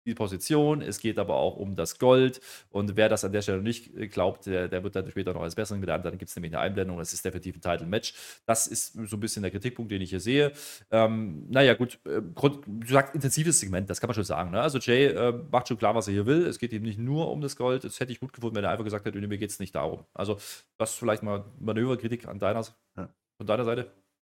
die 0.09 0.15
Position, 0.15 0.83
es 0.83 0.99
geht 0.99 1.19
aber 1.19 1.37
auch 1.37 1.57
um 1.57 1.77
das 1.77 1.99
Gold. 1.99 2.41
Und 2.71 2.97
wer 2.97 3.09
das 3.09 3.25
an 3.25 3.33
der 3.33 3.43
Stelle 3.43 3.63
nicht 3.63 3.95
äh, 3.97 4.09
glaubt, 4.09 4.47
der, 4.47 4.69
der 4.69 4.83
wird 4.83 4.97
dann 4.97 5.09
später 5.11 5.33
noch 5.35 5.43
als 5.43 5.55
Besseren 5.55 5.81
gelernt. 5.81 6.05
Dann 6.05 6.19
gibt 6.19 6.31
es 6.31 6.37
nämlich 6.37 6.53
eine 6.53 6.61
Einblendung, 6.61 6.99
das 6.99 7.13
ist 7.13 7.25
definitiv 7.25 7.57
ein 7.57 7.61
Title-Match. 7.61 8.15
Das 8.47 8.67
ist 8.67 8.95
so 8.95 9.17
ein 9.17 9.21
bisschen 9.21 9.43
der 9.43 9.53
Kritikpunkt, 9.53 9.93
den 9.93 10.03
ich 10.03 10.11
hier 10.11 10.21
sehe. 10.21 10.53
Ähm, 10.91 11.47
naja, 11.49 11.75
gut, 11.75 12.01
äh, 12.07 12.21
du 12.21 12.87
sagst 12.87 13.15
intensives 13.15 13.61
Segment, 13.61 13.89
das 13.89 14.01
kann 14.01 14.09
man 14.09 14.15
schon 14.15 14.25
sagen. 14.25 14.51
Ne? 14.51 14.61
Also 14.61 14.79
Jay 14.79 15.07
äh, 15.07 15.33
macht 15.53 15.69
schon 15.69 15.79
klar, 15.79 15.95
was 15.95 16.09
er 16.09 16.15
hier 16.15 16.27
will. 16.27 16.47
Es 16.47 16.59
geht 16.59 16.73
ihm 16.73 16.83
nicht 16.83 16.99
nur 16.99 17.31
um 17.31 17.41
das 17.41 17.55
Gold. 17.55 17.85
Das 17.85 18.01
hätte 18.01 18.11
ich 18.11 18.19
gut 18.19 18.33
gefunden, 18.33 18.57
wenn 18.57 18.65
er 18.65 18.71
einfach 18.71 18.85
gesagt 18.85 19.05
hätte, 19.05 19.29
mir 19.29 19.39
geht 19.39 19.51
es 19.51 19.61
nicht 19.61 19.75
darum. 19.75 20.05
Also, 20.15 20.35
das 20.79 20.91
ist 20.91 20.99
vielleicht 20.99 21.23
mal 21.23 21.45
Manöverkritik 21.61 22.27
an 22.27 22.39
deiner, 22.39 22.65
ja. 22.97 23.15
von 23.37 23.47
deiner 23.47 23.65
Seite, 23.65 23.83
an 23.83 23.93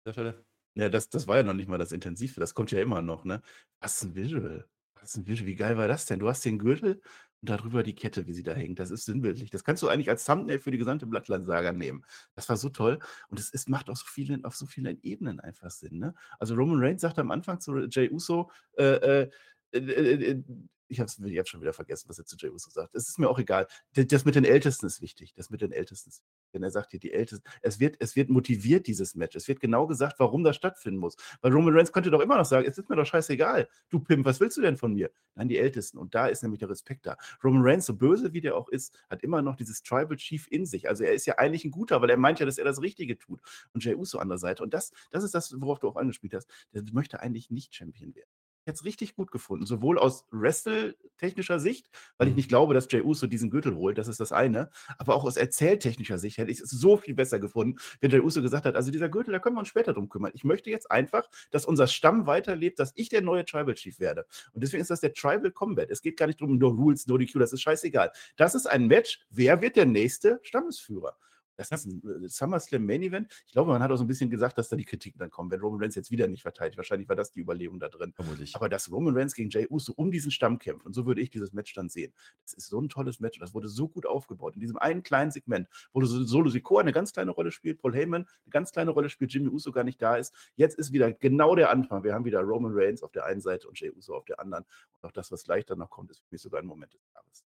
der 0.06 0.14
Stelle. 0.14 0.46
Ja, 0.76 0.90
das, 0.90 1.10
das 1.10 1.28
war 1.28 1.38
ja 1.38 1.44
noch 1.44 1.54
nicht 1.54 1.68
mal 1.68 1.78
das 1.78 1.92
Intensive, 1.92 2.40
das 2.40 2.54
kommt 2.54 2.72
ja 2.72 2.82
immer 2.82 3.02
noch, 3.02 3.26
ne? 3.26 3.42
Was 3.82 4.02
ein 4.04 4.16
Visual. 4.16 4.66
Ist. 5.02 5.26
Wie 5.28 5.56
geil 5.56 5.78
war 5.78 5.88
das 5.88 6.06
denn? 6.06 6.20
Du 6.20 6.30
hast 6.30 6.46
den 6.46 6.60
Gürtel 6.60 7.02
und 7.42 7.50
darüber 7.50 7.84
die 7.84 7.96
Kette, 7.96 8.28
wie 8.28 8.34
sie 8.34 8.44
da 8.44 8.54
hängt. 8.54 8.80
Das 8.80 8.92
ist 8.92 9.06
sinnbildlich. 9.06 9.50
Das 9.50 9.64
kannst 9.64 9.82
du 9.84 9.90
eigentlich 9.90 10.10
als 10.10 10.26
Thumbnail 10.26 10.60
für 10.60 10.72
die 10.72 10.78
gesamte 10.78 11.08
Blattland-Saga 11.08 11.72
nehmen. 11.72 12.06
Das 12.36 12.48
war 12.50 12.58
so 12.58 12.70
toll. 12.70 13.00
Und 13.30 13.40
es, 13.40 13.52
es 13.54 13.68
macht 13.68 13.90
auf 13.90 13.98
so 13.98 14.06
vielen, 14.06 14.46
auf 14.46 14.56
so 14.56 14.66
vielen 14.66 15.00
Ebenen 15.02 15.40
einfach 15.40 15.72
Sinn. 15.72 15.98
Ne? 15.98 16.14
Also 16.40 16.56
Roman 16.56 16.80
Reigns 16.80 17.02
sagt 17.02 17.18
am 17.20 17.32
Anfang 17.32 17.60
zu 17.60 17.78
Jay 17.88 18.10
Uso, 18.12 18.52
äh, 18.78 18.84
äh, 18.84 19.30
äh, 19.72 19.80
äh, 19.80 20.32
äh 20.32 20.44
ich 20.92 21.00
habe 21.00 21.08
es 21.08 21.50
schon 21.50 21.62
wieder 21.62 21.74
vergessen, 21.74 22.10
was 22.10 22.20
er 22.20 22.26
zu 22.26 22.36
Jay 22.38 22.50
Uso 22.50 22.70
sagt. 22.70 22.94
Es 22.94 23.08
ist 23.08 23.18
mir 23.18 23.30
auch 23.30 23.40
egal. 23.40 23.66
Das 23.94 24.26
mit 24.26 24.36
den 24.36 24.44
Ältesten 24.44 24.86
ist 24.86 25.02
wichtig. 25.02 25.34
Das 25.36 25.50
mit 25.50 25.62
den 25.62 25.72
Ältesten 25.72 26.12
Denn 26.54 26.64
er 26.64 26.70
sagt 26.70 26.92
hier, 26.92 27.00
die 27.00 27.14
Ältesten. 27.14 27.50
Es 27.62 27.80
wird, 27.80 27.96
es 28.00 28.18
wird 28.18 28.30
motiviert, 28.30 28.88
dieses 28.88 29.16
Match. 29.16 29.36
Es 29.38 29.48
wird 29.48 29.62
genau 29.62 29.88
gesagt, 29.88 30.20
warum 30.20 30.44
das 30.44 30.58
stattfinden 30.58 31.00
muss. 31.00 31.16
Weil 31.42 31.54
Roman 31.54 31.74
Reigns 31.74 31.94
könnte 31.94 32.12
doch 32.12 32.20
immer 32.20 32.38
noch 32.38 32.46
sagen, 32.46 32.68
es 32.68 32.78
ist 32.78 32.90
mir 32.90 32.98
doch 32.98 33.06
scheißegal. 33.06 33.70
Du 33.90 34.00
Pimp, 34.02 34.26
was 34.26 34.42
willst 34.42 34.58
du 34.58 34.62
denn 34.62 34.76
von 34.76 34.94
mir? 34.94 35.12
Nein, 35.36 35.48
die 35.48 35.58
Ältesten. 35.58 35.98
Und 35.98 36.14
da 36.14 36.28
ist 36.28 36.44
nämlich 36.44 36.60
der 36.60 36.70
Respekt 36.70 37.06
da. 37.06 37.16
Roman 37.42 37.62
Reigns, 37.64 37.86
so 37.86 37.96
böse 37.96 38.34
wie 38.34 38.42
der 38.42 38.58
auch 38.58 38.68
ist, 38.68 39.00
hat 39.10 39.24
immer 39.24 39.42
noch 39.42 39.56
dieses 39.56 39.84
Tribal 39.84 40.18
Chief 40.18 40.46
in 40.52 40.66
sich. 40.66 40.90
Also 40.90 41.06
er 41.06 41.14
ist 41.14 41.26
ja 41.26 41.38
eigentlich 41.38 41.64
ein 41.64 41.72
guter, 41.72 42.02
weil 42.02 42.10
er 42.10 42.18
meint 42.18 42.40
ja, 42.40 42.46
dass 42.46 42.58
er 42.58 42.66
das 42.66 42.82
Richtige 42.82 43.18
tut. 43.18 43.40
Und 43.74 43.86
Jay 43.86 43.96
Uso 43.96 44.20
an 44.20 44.28
der 44.28 44.38
Seite. 44.38 44.62
Und 44.62 44.74
das, 44.74 44.92
das 45.10 45.24
ist 45.24 45.34
das, 45.34 45.56
worauf 45.62 45.80
du 45.80 45.88
auch 45.88 45.96
angespielt 45.96 46.34
hast. 46.34 46.50
Der 46.74 46.84
möchte 46.92 47.22
eigentlich 47.22 47.50
nicht 47.50 47.74
Champion 47.74 48.14
werden 48.14 48.30
jetzt 48.66 48.86
richtig 48.86 49.16
gut 49.16 49.32
gefunden. 49.32 49.66
Sowohl 49.66 49.98
aus 49.98 50.26
Wrestle-technischer 50.32 51.60
Sicht, 51.60 51.90
weil 52.18 52.28
ich 52.28 52.34
mhm. 52.34 52.38
nicht 52.38 52.50
glaube, 52.50 52.74
dass 52.74 52.92
Jey 52.92 53.02
Uso 53.02 53.28
diesen 53.28 53.50
Gürtel 53.50 53.76
holt, 53.76 53.98
das 53.98 54.08
ist 54.08 54.20
das 54.20 54.32
eine, 54.32 54.70
aber 54.98 55.16
auch 55.16 55.24
aus 55.24 55.38
erzähltechnischer 55.38 56.18
Sicht 56.18 56.38
hätte 56.38 56.52
ich 56.52 56.60
es 56.60 56.70
so 56.70 56.98
viel 56.98 57.14
besser 57.14 57.40
gefunden, 57.40 57.80
wenn 58.00 58.12
Jey 58.12 58.22
Uso 58.22 58.42
gesagt 58.42 58.66
hat, 58.66 58.76
also 58.76 58.92
dieser 58.92 59.10
Gürtel, 59.10 59.32
da 59.32 59.40
können 59.40 59.56
wir 59.56 59.60
uns 59.62 59.70
später 59.70 59.94
drum 59.94 60.10
kümmern. 60.10 60.32
Ich 60.34 60.44
möchte 60.44 60.70
jetzt 60.70 60.92
einfach, 60.92 61.30
dass 61.52 61.66
unser 61.66 61.88
Stamm 61.88 62.28
weiterlebt, 62.28 62.80
dass 62.80 62.94
ich 62.96 63.10
der 63.10 63.22
neue 63.22 63.46
Tribal 63.46 63.76
Chief 63.76 64.00
werde. 64.00 64.26
Und 64.54 64.64
deswegen 64.64 64.82
ist 64.82 64.92
das 64.92 65.02
der 65.02 65.14
Tribal 65.14 65.52
Combat. 65.52 65.90
Es 65.90 66.02
geht 66.02 66.18
gar 66.18 66.28
nicht 66.28 66.42
darum, 66.42 66.58
nur 66.58 66.72
Rules, 66.72 67.08
no 67.08 67.18
DQ, 67.18 67.40
das 67.40 67.54
ist 67.54 67.62
scheißegal. 67.62 68.12
Das 68.36 68.56
ist 68.56 68.68
ein 68.68 68.88
Match, 68.88 69.20
wer 69.30 69.62
wird 69.62 69.76
der 69.76 69.86
nächste 69.86 70.40
Stammesführer? 70.44 71.16
Das 71.70 71.86
ist 71.86 71.86
ein 71.86 72.24
äh, 72.24 72.30
SummerSlam 72.30 72.86
Main 72.86 73.04
Event. 73.04 73.32
Ich 73.46 73.54
glaube, 73.54 73.72
man 73.72 73.84
hat 73.84 73.92
auch 73.92 73.98
so 73.98 74.04
ein 74.04 74.08
bisschen 74.08 74.30
gesagt, 74.30 74.58
dass 74.58 74.70
da 74.70 74.76
die 74.76 74.86
Kritiken 74.86 75.20
dann 75.20 75.30
kommen, 75.30 75.52
wenn 75.52 75.60
Roman 75.60 75.82
Reigns 75.82 75.96
jetzt 75.96 76.12
wieder 76.12 76.28
nicht 76.28 76.42
verteidigt. 76.42 76.78
Wahrscheinlich 76.78 77.08
war 77.10 77.16
das 77.16 77.32
die 77.32 77.40
Überlegung 77.40 77.80
da 77.80 77.90
drin. 77.90 78.14
Vermutlich. 78.14 78.56
Aber 78.56 78.70
dass 78.70 78.92
Roman 78.92 79.16
Reigns 79.16 79.36
gegen 79.36 79.50
Jay 79.50 79.68
Uso 79.70 79.94
um 79.94 80.12
diesen 80.12 80.32
Stamm 80.32 80.60
kämpft, 80.60 80.86
und 80.86 80.94
so 80.94 81.06
würde 81.06 81.22
ich 81.22 81.30
dieses 81.30 81.54
Match 81.54 81.74
dann 81.74 81.90
sehen. 81.90 82.14
Das 82.44 82.54
ist 82.54 82.68
so 82.68 82.80
ein 82.80 82.90
tolles 82.90 83.20
Match 83.20 83.38
und 83.38 83.42
das 83.42 83.54
wurde 83.54 83.68
so 83.68 83.88
gut 83.88 84.06
aufgebaut. 84.06 84.56
In 84.56 84.62
diesem 84.62 84.78
einen 84.78 85.04
kleinen 85.04 85.32
Segment, 85.32 85.68
wo 85.94 86.04
Solo 86.04 86.50
Sikoa 86.50 86.82
eine 86.82 86.94
ganz 86.94 87.14
kleine 87.14 87.32
Rolle 87.32 87.52
spielt, 87.52 87.80
Paul 87.80 87.94
Heyman 87.94 88.22
eine 88.22 88.52
ganz 88.52 88.72
kleine 88.72 88.92
Rolle 88.92 89.10
spielt, 89.10 89.32
Jimmy 89.34 89.50
Uso 89.50 89.72
gar 89.72 89.84
nicht 89.84 90.02
da 90.02 90.16
ist. 90.16 90.34
Jetzt 90.56 90.78
ist 90.78 90.92
wieder 90.92 91.12
genau 91.14 91.56
der 91.56 91.70
Anfang. 91.70 92.04
Wir 92.04 92.14
haben 92.14 92.26
wieder 92.26 92.42
Roman 92.42 92.72
Reigns 92.74 93.04
auf 93.04 93.12
der 93.12 93.26
einen 93.26 93.42
Seite 93.42 93.68
und 93.68 93.80
Jay 93.80 93.92
Uso 93.92 94.16
auf 94.16 94.26
der 94.26 94.40
anderen. 94.40 94.66
Und 94.94 95.08
auch 95.08 95.12
das, 95.12 95.32
was 95.32 95.44
gleich 95.44 95.66
dann 95.66 95.80
noch 95.80 95.90
kommt, 95.90 96.12
ist 96.12 96.20
für 96.20 96.28
mich 96.32 96.42
sogar 96.42 96.62
ein 96.62 96.68
Moment 96.68 96.94
des 96.94 97.02
Jahres. 97.14 97.51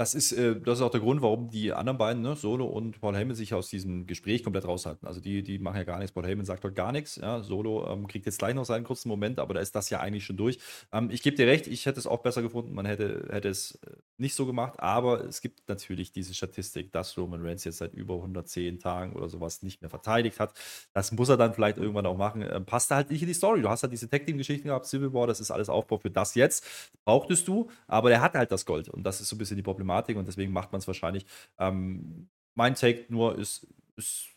Das 0.00 0.14
ist, 0.14 0.32
äh, 0.32 0.58
das 0.58 0.78
ist 0.78 0.82
auch 0.82 0.90
der 0.90 1.00
Grund, 1.00 1.20
warum 1.20 1.50
die 1.50 1.74
anderen 1.74 1.98
beiden, 1.98 2.22
ne, 2.22 2.34
Solo 2.34 2.64
und 2.64 3.02
Paul 3.02 3.14
Heyman, 3.14 3.36
sich 3.36 3.52
aus 3.52 3.68
diesem 3.68 4.06
Gespräch 4.06 4.42
komplett 4.42 4.64
raushalten. 4.66 5.06
Also 5.06 5.20
die, 5.20 5.42
die 5.42 5.58
machen 5.58 5.76
ja 5.76 5.84
gar 5.84 5.98
nichts. 5.98 6.12
Paul 6.12 6.24
Heyman 6.24 6.46
sagt 6.46 6.64
dort 6.64 6.74
gar 6.74 6.90
nichts. 6.90 7.16
Ja. 7.16 7.42
Solo 7.42 7.86
ähm, 7.86 8.06
kriegt 8.08 8.24
jetzt 8.24 8.38
gleich 8.38 8.54
noch 8.54 8.64
seinen 8.64 8.84
kurzen 8.84 9.10
Moment, 9.10 9.38
aber 9.38 9.52
da 9.52 9.60
ist 9.60 9.74
das 9.74 9.90
ja 9.90 10.00
eigentlich 10.00 10.24
schon 10.24 10.38
durch. 10.38 10.58
Ähm, 10.90 11.10
ich 11.10 11.22
gebe 11.22 11.36
dir 11.36 11.46
recht, 11.46 11.66
ich 11.66 11.84
hätte 11.84 12.00
es 12.00 12.06
auch 12.06 12.20
besser 12.22 12.40
gefunden. 12.40 12.72
Man 12.72 12.86
hätte, 12.86 13.28
hätte 13.30 13.50
es 13.50 13.74
äh, 13.86 13.90
nicht 14.16 14.34
so 14.34 14.46
gemacht, 14.46 14.80
aber 14.80 15.22
es 15.22 15.42
gibt 15.42 15.68
natürlich 15.68 16.12
diese 16.12 16.32
Statistik, 16.32 16.92
dass 16.92 17.18
Roman 17.18 17.42
Reigns 17.42 17.64
jetzt 17.64 17.76
seit 17.76 17.92
über 17.92 18.14
110 18.14 18.78
Tagen 18.78 19.12
oder 19.12 19.28
sowas 19.28 19.60
nicht 19.60 19.82
mehr 19.82 19.90
verteidigt 19.90 20.40
hat. 20.40 20.54
Das 20.94 21.12
muss 21.12 21.28
er 21.28 21.36
dann 21.36 21.52
vielleicht 21.52 21.76
irgendwann 21.76 22.06
auch 22.06 22.16
machen. 22.16 22.42
Ähm, 22.50 22.64
passt 22.64 22.90
halt 22.90 23.10
nicht 23.10 23.20
in 23.20 23.28
die 23.28 23.34
Story. 23.34 23.60
Du 23.60 23.68
hast 23.68 23.82
halt 23.82 23.92
diese 23.92 24.08
Tag-Team-Geschichten 24.08 24.68
gehabt, 24.68 24.86
Civil 24.86 25.12
War, 25.12 25.26
das 25.26 25.40
ist 25.40 25.50
alles 25.50 25.68
Aufbau 25.68 25.98
für 25.98 26.10
das 26.10 26.34
jetzt. 26.36 26.66
Brauchtest 27.04 27.46
du, 27.46 27.68
aber 27.86 28.10
er 28.10 28.22
hat 28.22 28.32
halt 28.32 28.50
das 28.50 28.64
Gold 28.64 28.88
und 28.88 29.02
das 29.02 29.20
ist 29.20 29.28
so 29.28 29.36
ein 29.36 29.38
bisschen 29.38 29.58
die 29.58 29.62
Problematik 29.62 29.89
und 29.90 30.26
deswegen 30.26 30.52
macht 30.52 30.72
man 30.72 30.80
es 30.80 30.86
wahrscheinlich. 30.86 31.26
Ähm, 31.58 32.28
mein 32.54 32.74
Take 32.74 33.06
nur 33.08 33.38
ist, 33.38 33.66
ist 33.96 34.28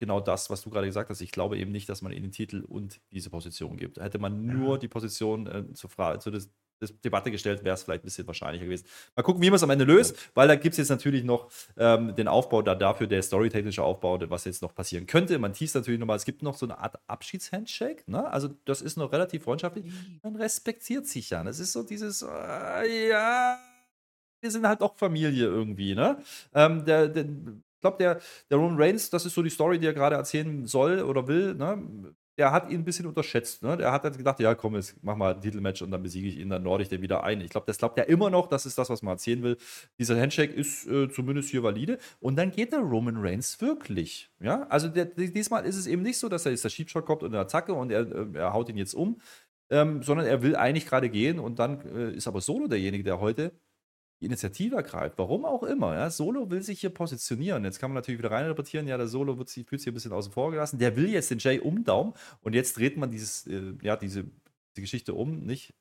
genau 0.00 0.18
das, 0.18 0.50
was 0.50 0.62
du 0.62 0.70
gerade 0.70 0.86
gesagt 0.86 1.10
hast. 1.10 1.20
Ich 1.20 1.30
glaube 1.30 1.58
eben 1.58 1.70
nicht, 1.70 1.88
dass 1.88 2.02
man 2.02 2.12
ihnen 2.12 2.22
den 2.22 2.32
Titel 2.32 2.64
und 2.66 3.00
diese 3.12 3.30
Position 3.30 3.76
gibt. 3.76 4.00
Hätte 4.00 4.18
man 4.18 4.46
nur 4.46 4.78
die 4.78 4.88
Position 4.88 5.46
äh, 5.46 5.72
zur, 5.74 5.90
Frage, 5.90 6.18
zu 6.18 6.30
des, 6.30 6.50
des 6.80 6.98
Debatte 7.02 7.30
gestellt, 7.30 7.62
wäre 7.62 7.74
es 7.74 7.82
vielleicht 7.82 8.02
ein 8.02 8.06
bisschen 8.06 8.26
wahrscheinlicher 8.26 8.64
gewesen. 8.64 8.86
Mal 9.14 9.22
gucken, 9.22 9.42
wie 9.42 9.50
man 9.50 9.56
es 9.56 9.62
am 9.62 9.70
Ende 9.70 9.84
löst, 9.84 10.30
weil 10.34 10.48
da 10.48 10.56
gibt 10.56 10.72
es 10.72 10.78
jetzt 10.78 10.88
natürlich 10.88 11.22
noch 11.22 11.50
ähm, 11.76 12.14
den 12.16 12.28
Aufbau 12.28 12.62
da 12.62 12.74
dafür, 12.74 13.06
der 13.06 13.22
storytechnische 13.22 13.82
Aufbau, 13.82 14.18
was 14.30 14.46
jetzt 14.46 14.62
noch 14.62 14.74
passieren 14.74 15.06
könnte. 15.06 15.38
Man 15.38 15.52
teast 15.52 15.74
natürlich 15.74 16.00
nochmal, 16.00 16.16
es 16.16 16.24
gibt 16.24 16.42
noch 16.42 16.56
so 16.56 16.64
eine 16.64 16.78
Art 16.78 16.98
Abschiedshandshake. 17.06 18.10
Ne? 18.10 18.26
Also, 18.32 18.48
das 18.64 18.80
ist 18.80 18.96
noch 18.96 19.12
relativ 19.12 19.44
freundschaftlich. 19.44 19.84
Man 20.22 20.36
respektiert 20.36 21.06
sich 21.06 21.30
ja. 21.30 21.44
Das 21.44 21.60
ist 21.60 21.72
so 21.72 21.82
dieses, 21.82 22.22
äh, 22.22 23.08
ja 23.10 23.58
wir 24.40 24.50
sind 24.50 24.66
halt 24.66 24.82
auch 24.82 24.96
Familie 24.96 25.46
irgendwie, 25.46 25.94
ne? 25.94 26.18
Ähm, 26.54 26.84
der, 26.84 27.08
der, 27.08 27.24
ich 27.24 27.80
glaube, 27.82 27.96
der, 27.98 28.20
der 28.50 28.58
Roman 28.58 28.78
Reigns, 28.78 29.08
das 29.08 29.24
ist 29.24 29.34
so 29.34 29.42
die 29.42 29.50
Story, 29.50 29.78
die 29.78 29.86
er 29.86 29.94
gerade 29.94 30.16
erzählen 30.16 30.66
soll 30.66 31.00
oder 31.00 31.26
will, 31.26 31.54
ne? 31.54 31.82
Der 32.38 32.52
hat 32.52 32.70
ihn 32.70 32.80
ein 32.80 32.84
bisschen 32.84 33.06
unterschätzt, 33.06 33.62
ne? 33.62 33.76
Der 33.76 33.92
hat 33.92 34.02
halt 34.04 34.16
gedacht, 34.16 34.40
ja, 34.40 34.54
komm, 34.54 34.74
jetzt 34.74 34.96
mach 35.02 35.16
mal 35.16 35.34
ein 35.34 35.40
Titelmatch 35.40 35.82
und 35.82 35.90
dann 35.90 36.02
besiege 36.02 36.28
ich 36.28 36.38
ihn, 36.38 36.48
dann 36.50 36.62
norde 36.62 36.82
ich 36.82 36.88
den 36.88 37.02
wieder 37.02 37.22
ein. 37.24 37.40
Ich 37.40 37.50
glaube, 37.50 37.66
das 37.66 37.78
glaubt 37.78 37.98
er 37.98 38.08
immer 38.08 38.30
noch, 38.30 38.46
das 38.48 38.66
ist 38.66 38.78
das, 38.78 38.88
was 38.88 39.02
man 39.02 39.12
erzählen 39.12 39.42
will. 39.42 39.56
Dieser 39.98 40.18
Handshake 40.18 40.52
ist 40.52 40.86
äh, 40.86 41.10
zumindest 41.10 41.50
hier 41.50 41.62
valide. 41.62 41.98
Und 42.18 42.36
dann 42.36 42.50
geht 42.50 42.72
der 42.72 42.80
Roman 42.80 43.16
Reigns 43.16 43.60
wirklich, 43.60 44.30
ja? 44.40 44.62
Also 44.68 44.88
der, 44.88 45.06
diesmal 45.06 45.64
ist 45.66 45.76
es 45.76 45.86
eben 45.86 46.02
nicht 46.02 46.18
so, 46.18 46.28
dass 46.28 46.46
er 46.46 46.52
jetzt 46.52 46.64
der 46.64 46.70
Sheepshot 46.70 47.04
kommt 47.04 47.22
und 47.22 47.30
eine 47.34 47.40
Attacke 47.40 47.74
und 47.74 47.90
er, 47.90 48.10
äh, 48.10 48.26
er 48.34 48.52
haut 48.52 48.68
ihn 48.68 48.76
jetzt 48.76 48.94
um, 48.94 49.20
ähm, 49.70 50.02
sondern 50.02 50.26
er 50.26 50.42
will 50.42 50.56
eigentlich 50.56 50.86
gerade 50.86 51.08
gehen 51.10 51.38
und 51.38 51.58
dann 51.58 51.80
äh, 51.94 52.12
ist 52.12 52.26
aber 52.26 52.40
Solo 52.40 52.68
derjenige, 52.68 53.04
der 53.04 53.20
heute 53.20 53.52
die 54.20 54.26
Initiative 54.26 54.76
ergreift, 54.76 55.16
warum 55.16 55.44
auch 55.44 55.62
immer. 55.62 55.94
Ja? 55.94 56.10
Solo 56.10 56.50
will 56.50 56.62
sich 56.62 56.80
hier 56.80 56.90
positionieren. 56.90 57.64
Jetzt 57.64 57.78
kann 57.78 57.90
man 57.90 57.96
natürlich 57.96 58.18
wieder 58.18 58.30
reininterpretieren, 58.30 58.86
ja, 58.86 58.96
der 58.96 59.08
Solo 59.08 59.38
wird 59.38 59.48
sich, 59.48 59.66
fühlt 59.66 59.80
sich 59.80 59.90
ein 59.90 59.94
bisschen 59.94 60.12
außen 60.12 60.32
vor 60.32 60.50
gelassen. 60.50 60.78
Der 60.78 60.96
will 60.96 61.08
jetzt 61.08 61.30
den 61.30 61.38
Jay 61.38 61.58
umdaumen 61.58 62.12
und 62.42 62.54
jetzt 62.54 62.76
dreht 62.76 62.96
man 62.96 63.10
dieses, 63.10 63.46
äh, 63.46 63.74
ja, 63.82 63.96
diese, 63.96 64.24
diese 64.24 64.82
Geschichte 64.82 65.14
um, 65.14 65.40
nicht? 65.40 65.74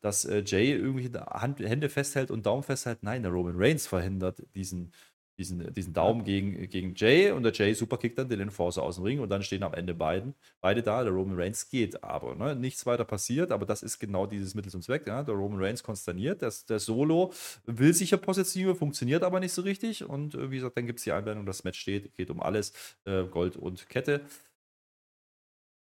Dass 0.00 0.24
äh, 0.24 0.44
Jay 0.46 0.72
irgendwie 0.72 1.10
Hand, 1.18 1.58
Hände 1.60 1.88
festhält 1.88 2.30
und 2.30 2.46
Daumen 2.46 2.62
festhält. 2.62 3.02
Nein, 3.02 3.22
der 3.22 3.32
Roman 3.32 3.56
Reigns 3.56 3.86
verhindert 3.86 4.42
diesen, 4.54 4.92
diesen, 5.38 5.72
diesen 5.74 5.92
Daumen 5.92 6.24
gegen, 6.24 6.68
gegen 6.68 6.94
Jay 6.94 7.30
und 7.30 7.42
der 7.42 7.52
Jay 7.52 7.74
superkickt 7.74 8.18
dann 8.18 8.28
den 8.28 8.40
Enforcer 8.40 8.82
aus 8.82 8.96
dem 8.96 9.04
Ring 9.04 9.20
und 9.20 9.28
dann 9.30 9.42
stehen 9.42 9.62
am 9.62 9.74
Ende 9.74 9.94
beiden, 9.94 10.34
beide 10.60 10.82
da. 10.82 11.02
Der 11.02 11.12
Roman 11.12 11.38
Reigns 11.38 11.68
geht 11.68 12.02
aber. 12.04 12.34
Ne? 12.34 12.54
Nichts 12.54 12.86
weiter 12.86 13.04
passiert, 13.04 13.50
aber 13.50 13.66
das 13.66 13.82
ist 13.82 13.98
genau 13.98 14.26
dieses 14.26 14.54
Mittel 14.54 14.70
zum 14.70 14.82
Zweck. 14.82 15.06
Ja? 15.06 15.22
Der 15.22 15.34
Roman 15.34 15.60
Reigns 15.62 15.82
konsterniert, 15.82 16.42
das, 16.42 16.66
der 16.66 16.78
Solo 16.78 17.32
will 17.66 17.94
sicher 17.94 18.16
Positive, 18.16 18.74
funktioniert 18.74 19.22
aber 19.22 19.40
nicht 19.40 19.52
so 19.52 19.62
richtig 19.62 20.04
und 20.04 20.34
äh, 20.34 20.50
wie 20.50 20.56
gesagt, 20.56 20.76
dann 20.76 20.86
gibt 20.86 21.00
es 21.00 21.04
die 21.04 21.12
Einblendung, 21.12 21.46
das 21.46 21.64
Match 21.64 21.80
steht, 21.80 22.14
geht 22.14 22.30
um 22.30 22.40
alles, 22.40 22.72
äh, 23.04 23.24
Gold 23.24 23.56
und 23.56 23.88
Kette. 23.88 24.20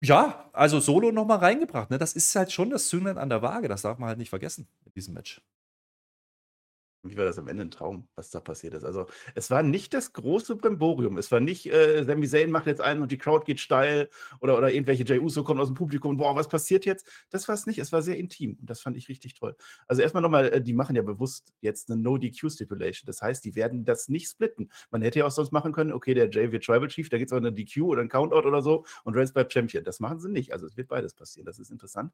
Ja, 0.02 0.50
also 0.54 0.80
Solo 0.80 1.12
nochmal 1.12 1.40
reingebracht. 1.40 1.90
Ne? 1.90 1.98
Das 1.98 2.14
ist 2.14 2.36
halt 2.36 2.52
schon 2.52 2.70
das 2.70 2.88
Zünglein 2.90 3.18
an 3.18 3.30
der 3.30 3.42
Waage, 3.42 3.68
das 3.68 3.82
darf 3.82 3.98
man 3.98 4.10
halt 4.10 4.20
nicht 4.20 4.30
vergessen 4.30 4.68
in 4.86 4.92
diesem 4.94 5.14
Match. 5.16 5.42
Wie 7.10 7.18
war 7.18 7.26
das 7.26 7.38
am 7.40 7.48
Ende 7.48 7.64
ein 7.64 7.72
Traum, 7.72 8.08
was 8.16 8.30
da 8.30 8.40
passiert 8.40 8.74
ist? 8.74 8.84
Also, 8.84 9.08
es 9.36 9.50
war 9.52 9.64
nicht 9.64 9.94
das 9.94 10.14
große 10.14 10.56
Brimborium. 10.56 11.18
Es 11.18 11.32
war 11.32 11.40
nicht, 11.40 11.66
äh, 11.72 12.04
Sami 12.04 12.28
Zayn 12.28 12.52
macht 12.52 12.68
jetzt 12.68 12.82
einen 12.82 13.02
und 13.02 13.12
die 13.12 13.18
Crowd 13.18 13.46
geht 13.46 13.60
steil 13.60 14.10
oder, 14.42 14.58
oder 14.58 14.72
irgendwelche 14.72 15.04
Jey 15.04 15.20
Uso 15.20 15.44
kommen 15.44 15.60
aus 15.60 15.68
dem 15.68 15.76
Publikum 15.76 16.12
und 16.12 16.18
boah, 16.18 16.36
was 16.36 16.48
passiert 16.48 16.86
jetzt? 16.86 17.08
Das 17.30 17.48
war 17.48 17.56
es 17.56 17.66
nicht. 17.66 17.80
Es 17.80 17.92
war 17.92 18.02
sehr 18.02 18.18
intim 18.18 18.58
und 18.60 18.70
das 18.70 18.82
fand 18.82 18.98
ich 18.98 19.10
richtig 19.10 19.34
toll. 19.34 19.56
Also, 19.88 20.02
erstmal 20.02 20.24
nochmal, 20.24 20.50
äh, 20.50 20.62
die 20.62 20.74
machen 20.74 20.96
ja 20.96 21.02
bewusst 21.02 21.54
jetzt 21.62 21.90
eine 21.90 22.02
No-DQ-Stipulation. 22.02 23.06
Das 23.06 23.22
heißt, 23.22 23.44
die 23.46 23.56
werden 23.56 23.86
das 23.86 24.10
nicht 24.10 24.30
splitten. 24.30 24.70
Man 24.92 25.02
hätte 25.02 25.20
ja 25.20 25.26
auch 25.26 25.32
sonst 25.32 25.52
machen 25.52 25.72
können, 25.72 25.92
okay, 25.92 26.14
der 26.14 26.30
Jay 26.30 26.52
wird 26.52 26.64
Tribal 26.64 26.88
Chief, 26.88 27.10
da 27.10 27.18
gibt 27.18 27.32
es 27.32 27.34
auch 27.34 27.38
eine 27.38 27.54
DQ 27.54 27.82
oder 27.84 28.02
ein 28.02 28.10
Countout 28.10 28.48
oder 28.48 28.62
so 28.62 28.86
und 29.04 29.16
Reigns 29.16 29.34
bleibt 29.34 29.54
Champion. 29.54 29.84
Das 29.84 30.00
machen 30.00 30.20
sie 30.20 30.30
nicht. 30.30 30.54
Also, 30.54 30.66
es 30.66 30.78
wird 30.78 30.88
beides 30.88 31.14
passieren. 31.14 31.46
Das 31.46 31.60
ist 31.60 31.72
interessant. 31.72 32.12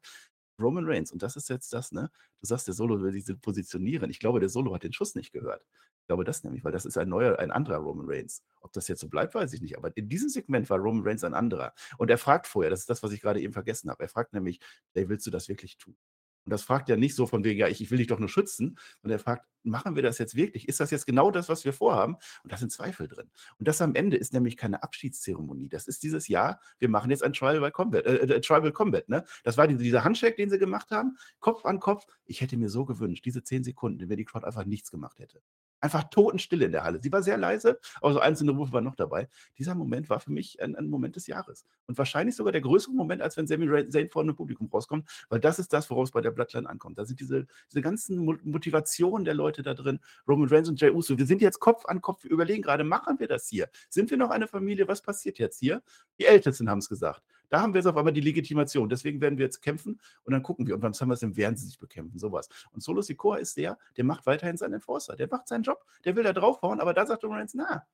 Roman 0.60 0.84
Reigns, 0.86 1.12
und 1.12 1.22
das 1.22 1.36
ist 1.36 1.48
jetzt 1.48 1.72
das, 1.72 1.92
ne? 1.92 2.10
Du 2.40 2.46
sagst, 2.46 2.66
der 2.66 2.74
Solo 2.74 3.00
will 3.00 3.12
sich 3.12 3.40
positionieren. 3.40 4.10
Ich 4.10 4.18
glaube, 4.18 4.40
der 4.40 4.48
Solo 4.48 4.74
hat 4.74 4.82
den 4.82 4.92
Schuss 4.92 5.14
nicht 5.14 5.32
gehört. 5.32 5.64
Ich 6.00 6.06
glaube 6.06 6.24
das 6.24 6.44
nämlich, 6.44 6.64
weil 6.64 6.72
das 6.72 6.84
ist 6.84 6.98
ein 6.98 7.08
neuer, 7.08 7.38
ein 7.38 7.50
anderer 7.50 7.78
Roman 7.78 8.06
Reigns. 8.08 8.42
Ob 8.60 8.72
das 8.72 8.88
jetzt 8.88 9.00
so 9.00 9.08
bleibt, 9.08 9.34
weiß 9.34 9.52
ich 9.54 9.62
nicht. 9.62 9.76
Aber 9.78 9.96
in 9.96 10.08
diesem 10.08 10.28
Segment 10.28 10.68
war 10.68 10.78
Roman 10.78 11.02
Reigns 11.02 11.24
ein 11.24 11.34
anderer. 11.34 11.72
Und 11.98 12.10
er 12.10 12.18
fragt 12.18 12.46
vorher, 12.46 12.70
das 12.70 12.80
ist 12.80 12.90
das, 12.90 13.02
was 13.02 13.12
ich 13.12 13.20
gerade 13.20 13.40
eben 13.40 13.52
vergessen 13.54 13.90
habe. 13.90 14.02
Er 14.02 14.08
fragt 14.08 14.34
nämlich, 14.34 14.60
hey, 14.92 15.08
willst 15.08 15.26
du 15.26 15.30
das 15.30 15.48
wirklich 15.48 15.78
tun? 15.78 15.96
Und 16.44 16.50
das 16.50 16.62
fragt 16.62 16.88
ja 16.88 16.96
nicht 16.96 17.14
so 17.14 17.26
von 17.26 17.44
wegen, 17.44 17.58
ja, 17.58 17.68
ich, 17.68 17.80
ich 17.80 17.90
will 17.90 17.98
dich 17.98 18.06
doch 18.06 18.18
nur 18.18 18.28
schützen, 18.28 18.78
sondern 19.00 19.18
er 19.18 19.22
fragt, 19.22 19.46
machen 19.62 19.96
wir 19.96 20.02
das 20.02 20.18
jetzt 20.18 20.34
wirklich? 20.34 20.68
Ist 20.68 20.80
das 20.80 20.90
jetzt 20.90 21.06
genau 21.06 21.30
das, 21.30 21.48
was 21.48 21.64
wir 21.64 21.72
vorhaben? 21.72 22.16
Und 22.42 22.52
da 22.52 22.56
sind 22.56 22.70
Zweifel 22.70 23.08
drin. 23.08 23.30
Und 23.58 23.66
das 23.66 23.80
am 23.80 23.94
Ende 23.94 24.16
ist 24.16 24.32
nämlich 24.32 24.56
keine 24.56 24.82
Abschiedszeremonie. 24.82 25.68
Das 25.68 25.88
ist 25.88 26.02
dieses 26.02 26.28
Jahr, 26.28 26.60
wir 26.78 26.88
machen 26.88 27.10
jetzt 27.10 27.22
ein 27.22 27.32
Tribal 27.32 27.70
Combat, 27.70 28.04
äh, 28.04 28.16
äh, 28.16 28.40
Tribal 28.40 28.72
Combat, 28.72 29.08
ne? 29.08 29.24
Das 29.42 29.56
war 29.56 29.66
die, 29.66 29.76
dieser 29.76 30.04
Handshake, 30.04 30.36
den 30.36 30.50
sie 30.50 30.58
gemacht 30.58 30.90
haben, 30.90 31.16
Kopf 31.40 31.64
an 31.64 31.80
Kopf. 31.80 32.06
Ich 32.26 32.40
hätte 32.40 32.56
mir 32.56 32.68
so 32.68 32.84
gewünscht, 32.84 33.24
diese 33.24 33.42
zehn 33.42 33.64
Sekunden, 33.64 34.08
wenn 34.08 34.16
die 34.16 34.24
Crowd 34.24 34.46
einfach 34.46 34.64
nichts 34.64 34.90
gemacht 34.90 35.18
hätte. 35.18 35.40
Einfach 35.84 36.04
Totenstille 36.04 36.64
in 36.64 36.72
der 36.72 36.82
Halle. 36.82 36.98
Sie 37.02 37.12
war 37.12 37.22
sehr 37.22 37.36
leise, 37.36 37.78
aber 38.00 38.14
so 38.14 38.18
einzelne 38.18 38.52
Rufe 38.52 38.72
waren 38.72 38.84
noch 38.84 38.94
dabei. 38.94 39.28
Dieser 39.58 39.74
Moment 39.74 40.08
war 40.08 40.18
für 40.18 40.32
mich 40.32 40.62
ein, 40.62 40.74
ein 40.74 40.88
Moment 40.88 41.14
des 41.14 41.26
Jahres. 41.26 41.66
Und 41.86 41.98
wahrscheinlich 41.98 42.36
sogar 42.36 42.52
der 42.52 42.62
größere 42.62 42.94
Moment, 42.94 43.20
als 43.20 43.36
wenn 43.36 43.46
Sammy 43.46 43.68
Zayn 43.90 44.08
vor 44.08 44.22
einem 44.22 44.34
Publikum 44.34 44.70
rauskommt, 44.72 45.06
weil 45.28 45.40
das 45.40 45.58
ist 45.58 45.74
das, 45.74 45.90
worauf 45.90 46.04
es 46.04 46.10
bei 46.10 46.22
der 46.22 46.30
Bloodline 46.30 46.66
ankommt. 46.66 46.96
Da 46.96 47.04
sind 47.04 47.20
diese, 47.20 47.46
diese 47.70 47.82
ganzen 47.82 48.24
Motivationen 48.44 49.26
der 49.26 49.34
Leute 49.34 49.62
da 49.62 49.74
drin. 49.74 50.00
Roman 50.26 50.48
Reigns 50.48 50.70
und 50.70 50.80
Jey 50.80 50.90
Uso. 50.90 51.18
Wir 51.18 51.26
sind 51.26 51.42
jetzt 51.42 51.60
Kopf 51.60 51.84
an 51.84 52.00
Kopf. 52.00 52.24
Wir 52.24 52.30
überlegen 52.30 52.62
gerade, 52.62 52.82
machen 52.82 53.20
wir 53.20 53.28
das 53.28 53.46
hier? 53.46 53.68
Sind 53.90 54.10
wir 54.10 54.16
noch 54.16 54.30
eine 54.30 54.48
Familie? 54.48 54.88
Was 54.88 55.02
passiert 55.02 55.38
jetzt 55.38 55.58
hier? 55.58 55.82
Die 56.18 56.24
Ältesten 56.24 56.70
haben 56.70 56.78
es 56.78 56.88
gesagt. 56.88 57.20
Da 57.48 57.60
haben 57.60 57.72
wir 57.74 57.80
jetzt 57.80 57.86
auf 57.86 57.96
einmal 57.96 58.12
die 58.12 58.20
Legitimation. 58.20 58.88
Deswegen 58.88 59.20
werden 59.20 59.38
wir 59.38 59.44
jetzt 59.44 59.60
kämpfen 59.60 60.00
und 60.24 60.32
dann 60.32 60.42
gucken 60.42 60.66
wir. 60.66 60.74
Und 60.74 60.80
beim 60.80 60.94
SummerSlam 60.94 61.36
werden 61.36 61.56
sie 61.56 61.66
sich 61.66 61.78
bekämpfen. 61.78 62.18
Sowas. 62.18 62.48
Und 62.72 62.82
Solo 62.82 63.02
Sikoa 63.02 63.36
ist 63.36 63.56
der, 63.56 63.78
der 63.96 64.04
macht 64.04 64.26
weiterhin 64.26 64.56
seinen 64.56 64.74
Enforcer. 64.74 65.16
Der 65.16 65.28
macht 65.28 65.48
seinen 65.48 65.62
Job. 65.62 65.84
Der 66.04 66.16
will 66.16 66.24
da 66.24 66.32
draufhauen, 66.32 66.80
aber 66.80 66.94
da 66.94 67.06
sagt 67.06 67.24
Reigns, 67.24 67.54
na, 67.54 67.84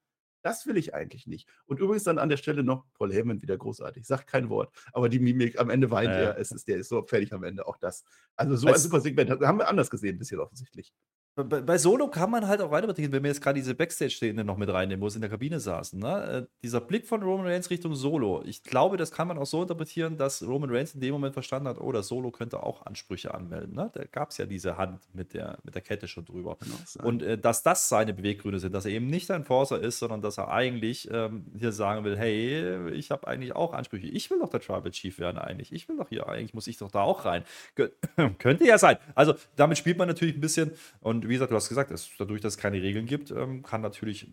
das 0.42 0.66
will 0.66 0.76
ich 0.76 0.94
eigentlich 0.94 1.26
nicht. 1.26 1.48
Und 1.66 1.80
übrigens 1.80 2.04
dann 2.04 2.18
an 2.18 2.28
der 2.28 2.36
Stelle 2.36 2.62
noch 2.62 2.86
Paul 2.94 3.12
Heyman 3.12 3.42
wieder 3.42 3.56
großartig. 3.56 4.06
Sagt 4.06 4.26
kein 4.26 4.48
Wort, 4.48 4.74
aber 4.92 5.08
die 5.08 5.18
Mimik 5.18 5.58
am 5.58 5.70
Ende 5.70 5.90
weint 5.90 6.10
äh. 6.10 6.24
er. 6.24 6.38
Es 6.38 6.50
ist, 6.50 6.68
der 6.68 6.78
ist 6.78 6.88
so 6.88 7.02
fertig 7.02 7.32
am 7.32 7.44
Ende. 7.44 7.66
Auch 7.66 7.76
das. 7.76 8.04
Also 8.36 8.56
so 8.56 8.68
ein 8.68 8.78
super 8.78 9.00
Segment. 9.00 9.30
Das 9.30 9.40
haben 9.40 9.58
wir 9.58 9.68
anders 9.68 9.90
gesehen 9.90 10.18
bisher 10.18 10.40
offensichtlich. 10.40 10.94
Bei, 11.36 11.44
bei, 11.44 11.78
Solo 11.78 12.08
kann 12.08 12.30
man 12.30 12.48
halt 12.48 12.60
auch 12.60 12.70
weiter 12.72 12.88
betreten, 12.88 13.12
wenn 13.12 13.22
wir 13.22 13.30
jetzt 13.30 13.40
gerade 13.40 13.58
diese 13.58 13.74
Backstage-Szene 13.74 14.44
noch 14.44 14.56
mit 14.56 14.68
reinnehmen, 14.68 15.00
wo 15.00 15.08
sie 15.08 15.16
in 15.16 15.20
der 15.20 15.30
Kabine 15.30 15.60
saßen. 15.60 15.98
Ne? 15.98 16.24
Äh, 16.24 16.46
dieser 16.62 16.80
Blick 16.80 17.06
von 17.06 17.22
Roman 17.22 17.46
Reigns 17.46 17.70
Richtung 17.70 17.94
Solo. 17.94 18.42
Ich 18.44 18.64
glaube, 18.64 18.96
das 18.96 19.12
kann 19.12 19.28
man 19.28 19.38
auch 19.38 19.46
so 19.46 19.62
interpretieren, 19.62 20.16
dass 20.16 20.42
Roman 20.42 20.70
Reigns 20.70 20.94
in 20.94 21.00
dem 21.00 21.12
Moment 21.12 21.34
verstanden 21.34 21.68
hat, 21.68 21.80
oh, 21.80 21.92
der 21.92 22.02
Solo 22.02 22.32
könnte 22.32 22.62
auch 22.62 22.84
Ansprüche 22.84 23.32
anmelden. 23.32 23.74
Ne? 23.74 23.90
Da 23.94 24.04
gab 24.04 24.30
es 24.30 24.38
ja 24.38 24.46
diese 24.46 24.76
Hand 24.76 25.00
mit 25.14 25.32
der, 25.34 25.58
mit 25.62 25.74
der 25.74 25.82
Kette 25.82 26.08
schon 26.08 26.24
drüber. 26.24 26.58
Und 27.02 27.22
äh, 27.22 27.38
dass 27.38 27.62
das 27.62 27.88
seine 27.88 28.12
Beweggründe 28.12 28.58
sind, 28.58 28.74
dass 28.74 28.84
er 28.84 28.90
eben 28.90 29.06
nicht 29.06 29.30
ein 29.30 29.44
Forcer 29.44 29.80
ist, 29.80 30.00
sondern 30.00 30.22
dass 30.22 30.36
er 30.36 30.50
eigentlich 30.50 31.08
ähm, 31.12 31.46
hier 31.56 31.72
sagen 31.72 32.04
will, 32.04 32.18
hey, 32.18 32.90
ich 32.90 33.12
habe 33.12 33.28
eigentlich 33.28 33.54
auch 33.54 33.72
Ansprüche. 33.72 34.08
Ich 34.08 34.30
will 34.30 34.40
doch 34.40 34.48
der 34.48 34.60
Tribal 34.60 34.90
Chief 34.90 35.18
werden 35.20 35.38
eigentlich. 35.38 35.72
Ich 35.72 35.88
will 35.88 35.96
doch 35.96 36.08
hier, 36.08 36.28
eigentlich 36.28 36.54
muss 36.54 36.66
ich 36.66 36.76
doch 36.76 36.90
da 36.90 37.02
auch 37.02 37.24
rein. 37.24 37.44
Kön 37.76 37.90
könnte 38.38 38.66
ja 38.66 38.78
sein. 38.78 38.96
Also 39.14 39.34
damit 39.56 39.78
spielt 39.78 39.96
man 39.96 40.08
natürlich 40.08 40.34
ein 40.34 40.40
bisschen 40.40 40.72
und 41.00 41.19
wie 41.28 41.34
gesagt, 41.34 41.50
du 41.50 41.56
hast 41.56 41.68
gesagt, 41.68 41.90
es, 41.90 42.10
dadurch, 42.18 42.40
dass 42.40 42.54
es 42.54 42.58
keine 42.58 42.82
Regeln 42.82 43.06
gibt, 43.06 43.30
ähm, 43.30 43.62
kann 43.62 43.80
natürlich 43.80 44.30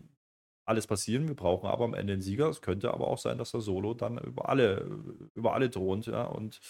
alles 0.64 0.86
passieren. 0.86 1.28
Wir 1.28 1.34
brauchen 1.34 1.68
aber 1.68 1.84
am 1.84 1.94
Ende 1.94 2.12
einen 2.12 2.22
Sieger. 2.22 2.48
Es 2.48 2.60
könnte 2.60 2.92
aber 2.92 3.08
auch 3.08 3.18
sein, 3.18 3.38
dass 3.38 3.52
der 3.52 3.60
Solo 3.60 3.94
dann 3.94 4.18
über 4.18 4.48
alle, 4.48 4.86
über 5.34 5.54
alle 5.54 5.70
thront, 5.70 6.06
ja, 6.06 6.24
und 6.24 6.60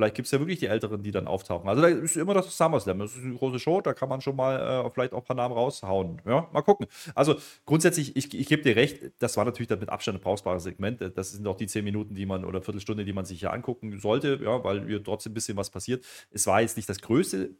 Vielleicht 0.00 0.14
gibt 0.14 0.24
es 0.24 0.32
ja 0.32 0.38
wirklich 0.38 0.58
die 0.58 0.66
Älteren, 0.66 1.02
die 1.02 1.10
dann 1.10 1.26
auftauchen. 1.26 1.68
Also 1.68 1.82
da 1.82 1.88
ist 1.88 2.16
immer 2.16 2.32
das 2.32 2.56
SummerSlam. 2.56 3.00
Das 3.00 3.14
ist 3.14 3.22
eine 3.22 3.34
große 3.34 3.58
Show, 3.58 3.82
da 3.82 3.92
kann 3.92 4.08
man 4.08 4.22
schon 4.22 4.34
mal 4.34 4.86
äh, 4.86 4.90
vielleicht 4.90 5.12
auch 5.12 5.18
ein 5.18 5.24
paar 5.24 5.36
Namen 5.36 5.52
raushauen. 5.52 6.22
Ja, 6.24 6.48
mal 6.54 6.62
gucken. 6.62 6.86
Also 7.14 7.36
grundsätzlich, 7.66 8.16
ich, 8.16 8.32
ich 8.32 8.48
gebe 8.48 8.62
dir 8.62 8.76
recht, 8.76 9.12
das 9.18 9.36
war 9.36 9.44
natürlich 9.44 9.68
das 9.68 9.78
mit 9.78 9.90
Abstand 9.90 10.16
ein 10.16 10.22
brauchbares 10.22 10.62
Segment. 10.62 11.02
Das 11.14 11.32
sind 11.32 11.46
auch 11.46 11.56
die 11.58 11.66
zehn 11.66 11.84
Minuten, 11.84 12.14
die 12.14 12.24
man 12.24 12.46
oder 12.46 12.62
Viertelstunde, 12.62 13.04
die 13.04 13.12
man 13.12 13.26
sich 13.26 13.40
hier 13.40 13.52
angucken 13.52 14.00
sollte, 14.00 14.40
ja, 14.42 14.64
weil 14.64 14.86
hier 14.86 15.04
trotzdem 15.04 15.32
ein 15.32 15.34
bisschen 15.34 15.58
was 15.58 15.68
passiert. 15.68 16.02
Es 16.30 16.46
war 16.46 16.62
jetzt 16.62 16.78
nicht 16.78 16.88
das 16.88 17.02
größte, 17.02 17.50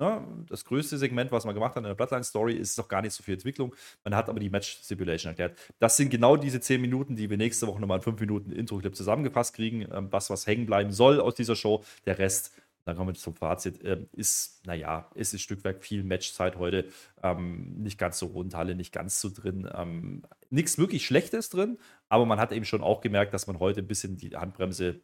ja, 0.00 0.20
ne, 0.20 0.26
das 0.48 0.64
größte 0.64 0.96
Segment, 0.96 1.30
was 1.32 1.44
man 1.44 1.54
gemacht 1.54 1.72
hat 1.72 1.82
in 1.82 1.88
der 1.88 1.94
Bloodline-Story, 1.94 2.54
ist 2.54 2.78
doch 2.78 2.88
gar 2.88 3.02
nicht 3.02 3.12
so 3.12 3.22
viel 3.22 3.34
Entwicklung. 3.34 3.74
Man 4.04 4.14
hat 4.14 4.30
aber 4.30 4.40
die 4.40 4.48
Match-Stipulation 4.48 5.32
erklärt. 5.32 5.58
Das 5.78 5.98
sind 5.98 6.08
genau 6.08 6.38
diese 6.38 6.60
zehn 6.60 6.80
Minuten, 6.80 7.14
die 7.16 7.28
wir 7.28 7.36
nächste 7.36 7.66
Woche 7.66 7.78
nochmal 7.78 7.98
in 7.98 8.02
fünf 8.02 8.18
Minuten 8.20 8.52
Intro-Clip 8.52 8.96
zusammengefasst 8.96 9.54
kriegen. 9.54 9.86
Ähm, 9.92 10.08
was, 10.10 10.30
was 10.30 10.46
hängen 10.46 10.64
bleiben 10.64 10.90
soll 10.92 11.20
aus 11.20 11.34
dieser 11.34 11.56
Show. 11.56 11.84
Der 12.06 12.18
Rest, 12.18 12.52
dann 12.84 12.96
kommen 12.96 13.14
wir 13.14 13.20
zum 13.20 13.34
Fazit, 13.34 13.82
äh, 13.82 14.06
ist, 14.12 14.66
naja, 14.66 15.10
ist 15.14 15.32
ein 15.32 15.38
Stückwerk 15.38 15.84
viel 15.84 16.02
Matchzeit 16.02 16.56
heute. 16.56 16.88
Ähm, 17.22 17.74
nicht 17.82 17.98
ganz 17.98 18.18
so 18.18 18.26
rund, 18.26 18.54
Halle 18.54 18.74
nicht 18.74 18.92
ganz 18.92 19.20
so 19.20 19.30
drin. 19.30 19.68
Ähm, 19.74 20.22
Nichts 20.52 20.78
wirklich 20.78 21.06
Schlechtes 21.06 21.48
drin, 21.48 21.78
aber 22.08 22.26
man 22.26 22.40
hat 22.40 22.50
eben 22.50 22.64
schon 22.64 22.82
auch 22.82 23.00
gemerkt, 23.00 23.32
dass 23.32 23.46
man 23.46 23.60
heute 23.60 23.80
ein 23.80 23.86
bisschen 23.86 24.16
die 24.16 24.36
Handbremse 24.36 25.00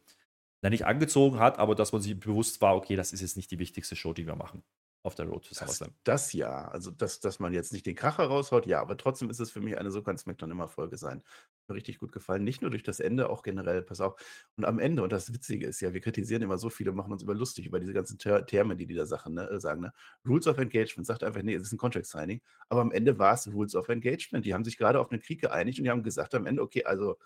na, 0.62 0.70
nicht 0.70 0.86
angezogen 0.86 1.38
hat, 1.38 1.58
aber 1.58 1.74
dass 1.74 1.92
man 1.92 2.02
sich 2.02 2.18
bewusst 2.18 2.60
war, 2.60 2.74
okay, 2.74 2.96
das 2.96 3.12
ist 3.12 3.20
jetzt 3.20 3.36
nicht 3.36 3.50
die 3.50 3.58
wichtigste 3.60 3.94
Show, 3.94 4.12
die 4.12 4.26
wir 4.26 4.34
machen 4.34 4.64
auf 5.04 5.14
der 5.14 5.26
Road 5.26 5.46
to 5.46 5.54
SummerSlam. 5.54 5.90
Das, 6.02 6.24
das 6.24 6.32
ja, 6.32 6.66
also 6.68 6.90
dass, 6.90 7.20
dass 7.20 7.38
man 7.38 7.52
jetzt 7.52 7.72
nicht 7.72 7.86
den 7.86 7.94
Kracher 7.94 8.24
raushaut, 8.24 8.66
ja, 8.66 8.80
aber 8.80 8.96
trotzdem 8.96 9.30
ist 9.30 9.38
es 9.38 9.52
für 9.52 9.60
mich 9.60 9.78
eine, 9.78 9.92
so 9.92 10.02
kann 10.02 10.18
SmackDown 10.18 10.50
immer 10.50 10.66
Folge 10.66 10.96
sein. 10.96 11.22
Richtig 11.68 11.98
gut 11.98 12.12
gefallen, 12.12 12.44
nicht 12.44 12.62
nur 12.62 12.70
durch 12.70 12.84
das 12.84 13.00
Ende, 13.00 13.28
auch 13.28 13.42
generell, 13.42 13.82
pass 13.82 14.00
auf. 14.00 14.14
Und 14.56 14.64
am 14.64 14.78
Ende, 14.78 15.02
und 15.02 15.10
das 15.10 15.32
Witzige 15.32 15.66
ist 15.66 15.80
ja, 15.80 15.92
wir 15.92 16.00
kritisieren 16.00 16.42
immer 16.42 16.58
so 16.58 16.70
viele, 16.70 16.92
machen 16.92 17.12
uns 17.12 17.24
über 17.24 17.34
lustig 17.34 17.66
über 17.66 17.80
diese 17.80 17.92
ganzen 17.92 18.18
Ter 18.18 18.46
Terme, 18.46 18.76
die 18.76 18.86
die 18.86 18.94
da 18.94 19.04
Sachen, 19.04 19.34
ne, 19.34 19.50
äh, 19.50 19.58
sagen. 19.58 19.80
Ne? 19.80 19.92
Rules 20.24 20.46
of 20.46 20.58
Engagement 20.58 21.06
sagt 21.06 21.24
einfach, 21.24 21.42
nee, 21.42 21.54
es 21.54 21.64
ist 21.64 21.72
ein 21.72 21.78
Contract 21.78 22.06
Signing, 22.06 22.40
aber 22.68 22.82
am 22.82 22.92
Ende 22.92 23.18
war 23.18 23.34
es 23.34 23.52
Rules 23.52 23.74
of 23.74 23.88
Engagement. 23.88 24.46
Die 24.46 24.54
haben 24.54 24.64
sich 24.64 24.78
gerade 24.78 25.00
auf 25.00 25.10
einen 25.10 25.20
Krieg 25.20 25.40
geeinigt 25.40 25.78
und 25.80 25.84
die 25.84 25.90
haben 25.90 26.04
gesagt 26.04 26.36
am 26.36 26.46
Ende, 26.46 26.62
okay, 26.62 26.84
also 26.84 27.18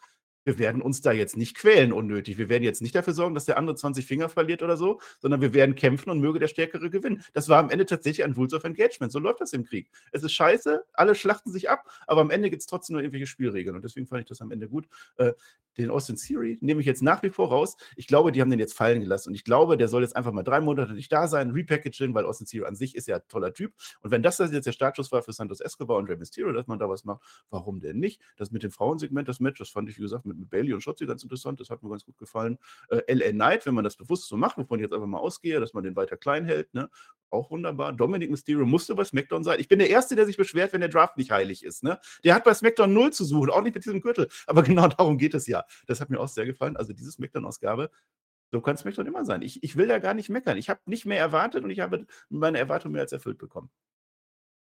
wir 0.44 0.58
werden 0.58 0.82
uns 0.82 1.00
da 1.00 1.12
jetzt 1.12 1.36
nicht 1.36 1.56
quälen 1.56 1.92
unnötig. 1.92 2.38
Wir 2.38 2.48
werden 2.48 2.62
jetzt 2.62 2.82
nicht 2.82 2.94
dafür 2.94 3.12
sorgen, 3.12 3.34
dass 3.34 3.44
der 3.44 3.58
andere 3.58 3.76
20 3.76 4.06
Finger 4.06 4.28
verliert 4.28 4.62
oder 4.62 4.76
so, 4.76 5.00
sondern 5.18 5.40
wir 5.40 5.54
werden 5.54 5.74
kämpfen 5.74 6.10
und 6.10 6.20
möge 6.20 6.38
der 6.38 6.48
Stärkere 6.48 6.90
gewinnen. 6.90 7.22
Das 7.32 7.48
war 7.48 7.58
am 7.58 7.70
Ende 7.70 7.86
tatsächlich 7.86 8.24
ein 8.24 8.32
Rules 8.32 8.54
of 8.54 8.64
Engagement. 8.64 9.12
So 9.12 9.18
läuft 9.18 9.40
das 9.40 9.52
im 9.52 9.64
Krieg. 9.64 9.90
Es 10.12 10.22
ist 10.22 10.32
scheiße, 10.32 10.84
alle 10.92 11.14
schlachten 11.14 11.50
sich 11.50 11.68
ab, 11.68 11.84
aber 12.06 12.20
am 12.20 12.30
Ende 12.30 12.50
gibt 12.50 12.60
es 12.60 12.66
trotzdem 12.66 12.94
nur 12.94 13.02
irgendwelche 13.02 13.26
Spielregeln. 13.26 13.76
Und 13.76 13.84
deswegen 13.84 14.06
fand 14.06 14.22
ich 14.22 14.28
das 14.28 14.40
am 14.40 14.50
Ende 14.50 14.68
gut. 14.68 14.88
Äh, 15.16 15.32
den 15.78 15.90
Austin 15.90 16.16
Theory 16.16 16.58
nehme 16.60 16.80
ich 16.80 16.86
jetzt 16.86 17.02
nach 17.02 17.22
wie 17.22 17.30
vor 17.30 17.48
raus. 17.48 17.76
Ich 17.96 18.06
glaube, 18.06 18.32
die 18.32 18.40
haben 18.40 18.50
den 18.50 18.58
jetzt 18.58 18.74
fallen 18.74 19.00
gelassen. 19.00 19.30
Und 19.30 19.34
ich 19.34 19.44
glaube, 19.44 19.76
der 19.76 19.88
soll 19.88 20.02
jetzt 20.02 20.16
einfach 20.16 20.32
mal 20.32 20.42
drei 20.42 20.60
Monate 20.60 20.92
nicht 20.92 21.12
da 21.12 21.28
sein, 21.28 21.50
repackaging, 21.50 22.14
weil 22.14 22.26
Austin 22.26 22.46
Theory 22.46 22.66
an 22.66 22.74
sich 22.74 22.94
ist 22.94 23.08
ja 23.08 23.16
ein 23.16 23.22
toller 23.28 23.52
Typ. 23.52 23.72
Und 24.02 24.10
wenn 24.10 24.22
das 24.22 24.38
jetzt 24.38 24.66
der 24.66 24.72
Startschuss 24.72 25.12
war 25.12 25.22
für 25.22 25.32
Santos 25.32 25.60
Escobar 25.60 25.98
und 25.98 26.08
Rey 26.08 26.16
Mysterio, 26.16 26.52
dass 26.52 26.66
man 26.66 26.78
da 26.78 26.88
was 26.88 27.04
macht, 27.04 27.22
warum 27.50 27.80
denn 27.80 27.98
nicht? 27.98 28.20
Das 28.36 28.50
mit 28.50 28.62
dem 28.62 28.70
Frauensegment, 28.70 29.28
das 29.28 29.40
Match, 29.40 29.58
das 29.58 29.70
fand 29.70 29.88
ich, 29.88 29.96
wie 29.96 30.02
gesagt, 30.02 30.26
mit, 30.30 30.38
mit 30.38 30.50
Bailey 30.50 30.72
und 30.72 30.80
Shotzi 30.80 31.06
ganz 31.06 31.22
interessant, 31.22 31.60
das 31.60 31.70
hat 31.70 31.82
mir 31.82 31.90
ganz 31.90 32.04
gut 32.04 32.16
gefallen. 32.16 32.58
Äh, 32.88 33.12
LA 33.12 33.30
Knight, 33.32 33.66
wenn 33.66 33.74
man 33.74 33.84
das 33.84 33.96
bewusst 33.96 34.28
so 34.28 34.36
macht, 34.36 34.56
wovon 34.56 34.78
ich 34.78 34.84
jetzt 34.84 34.94
einfach 34.94 35.06
mal 35.06 35.18
ausgehe, 35.18 35.60
dass 35.60 35.74
man 35.74 35.84
den 35.84 35.96
weiter 35.96 36.16
klein 36.16 36.44
hält, 36.44 36.72
ne? 36.74 36.88
auch 37.30 37.50
wunderbar. 37.50 37.92
Dominic 37.92 38.30
Mysterio 38.30 38.66
musste 38.66 38.94
bei 38.94 39.04
SmackDown 39.04 39.44
sein. 39.44 39.60
Ich 39.60 39.68
bin 39.68 39.78
der 39.78 39.90
Erste, 39.90 40.16
der 40.16 40.26
sich 40.26 40.36
beschwert, 40.36 40.72
wenn 40.72 40.80
der 40.80 40.88
Draft 40.88 41.16
nicht 41.16 41.30
heilig 41.30 41.64
ist. 41.64 41.84
Ne? 41.84 42.00
Der 42.24 42.34
hat 42.34 42.44
bei 42.44 42.54
SmackDown 42.54 42.92
null 42.92 43.12
zu 43.12 43.24
suchen, 43.24 43.50
auch 43.50 43.62
nicht 43.62 43.74
mit 43.74 43.84
diesem 43.84 44.00
Gürtel. 44.00 44.28
Aber 44.46 44.62
genau 44.64 44.88
darum 44.88 45.18
geht 45.18 45.34
es 45.34 45.46
ja. 45.46 45.64
Das 45.86 46.00
hat 46.00 46.10
mir 46.10 46.18
auch 46.18 46.28
sehr 46.28 46.46
gefallen. 46.46 46.76
Also 46.76 46.92
diese 46.92 47.12
SmackDown-Ausgabe 47.12 47.90
so 48.52 48.60
kann 48.60 48.76
SmackDown 48.76 49.06
immer 49.06 49.24
sein. 49.24 49.42
Ich, 49.42 49.62
ich 49.62 49.76
will 49.76 49.86
da 49.86 49.98
gar 49.98 50.14
nicht 50.14 50.28
meckern. 50.28 50.58
Ich 50.58 50.68
habe 50.68 50.80
nicht 50.86 51.06
mehr 51.06 51.18
erwartet 51.18 51.62
und 51.62 51.70
ich 51.70 51.80
habe 51.80 52.06
meine 52.28 52.58
Erwartung 52.58 52.92
mehr 52.92 53.02
als 53.02 53.12
erfüllt 53.12 53.38
bekommen. 53.38 53.70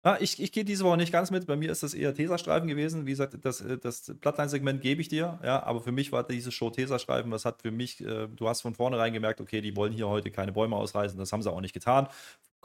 Ja, 0.06 0.18
ich, 0.20 0.40
ich 0.40 0.52
gehe 0.52 0.64
diese 0.64 0.84
Woche 0.84 0.98
nicht 0.98 1.12
ganz 1.12 1.32
mit. 1.32 1.48
Bei 1.48 1.56
mir 1.56 1.72
ist 1.72 1.82
das 1.82 1.96
eher 1.96 2.14
Tesastreifen 2.14 2.68
gewesen. 2.68 3.08
Wie 3.08 3.10
gesagt, 3.10 3.38
das, 3.42 3.62
äh, 3.62 3.80
das 3.80 4.14
Bloodline-Segment 4.22 4.82
gebe 4.82 5.02
ich 5.02 5.08
dir. 5.08 5.40
Ja, 5.44 5.64
aber 5.64 5.82
für 5.82 5.92
mich 5.92 6.12
war 6.12 6.24
diese 6.24 6.52
Show 6.52 6.70
Tesastreifen. 6.70 7.32
Das 7.32 7.44
hat 7.44 7.64
für 7.64 7.72
mich, 7.72 8.02
äh, 8.02 8.28
du 8.28 8.48
hast 8.48 8.62
von 8.62 8.76
vornherein 8.76 9.14
gemerkt, 9.14 9.42
okay, 9.42 9.62
die 9.62 9.76
wollen 9.76 9.94
hier 9.94 10.08
heute 10.08 10.30
keine 10.30 10.52
Bäume 10.52 10.76
ausreißen. 10.76 11.18
Das 11.18 11.34
haben 11.34 11.42
sie 11.42 11.52
auch 11.52 11.62
nicht 11.62 11.74
getan 11.74 12.08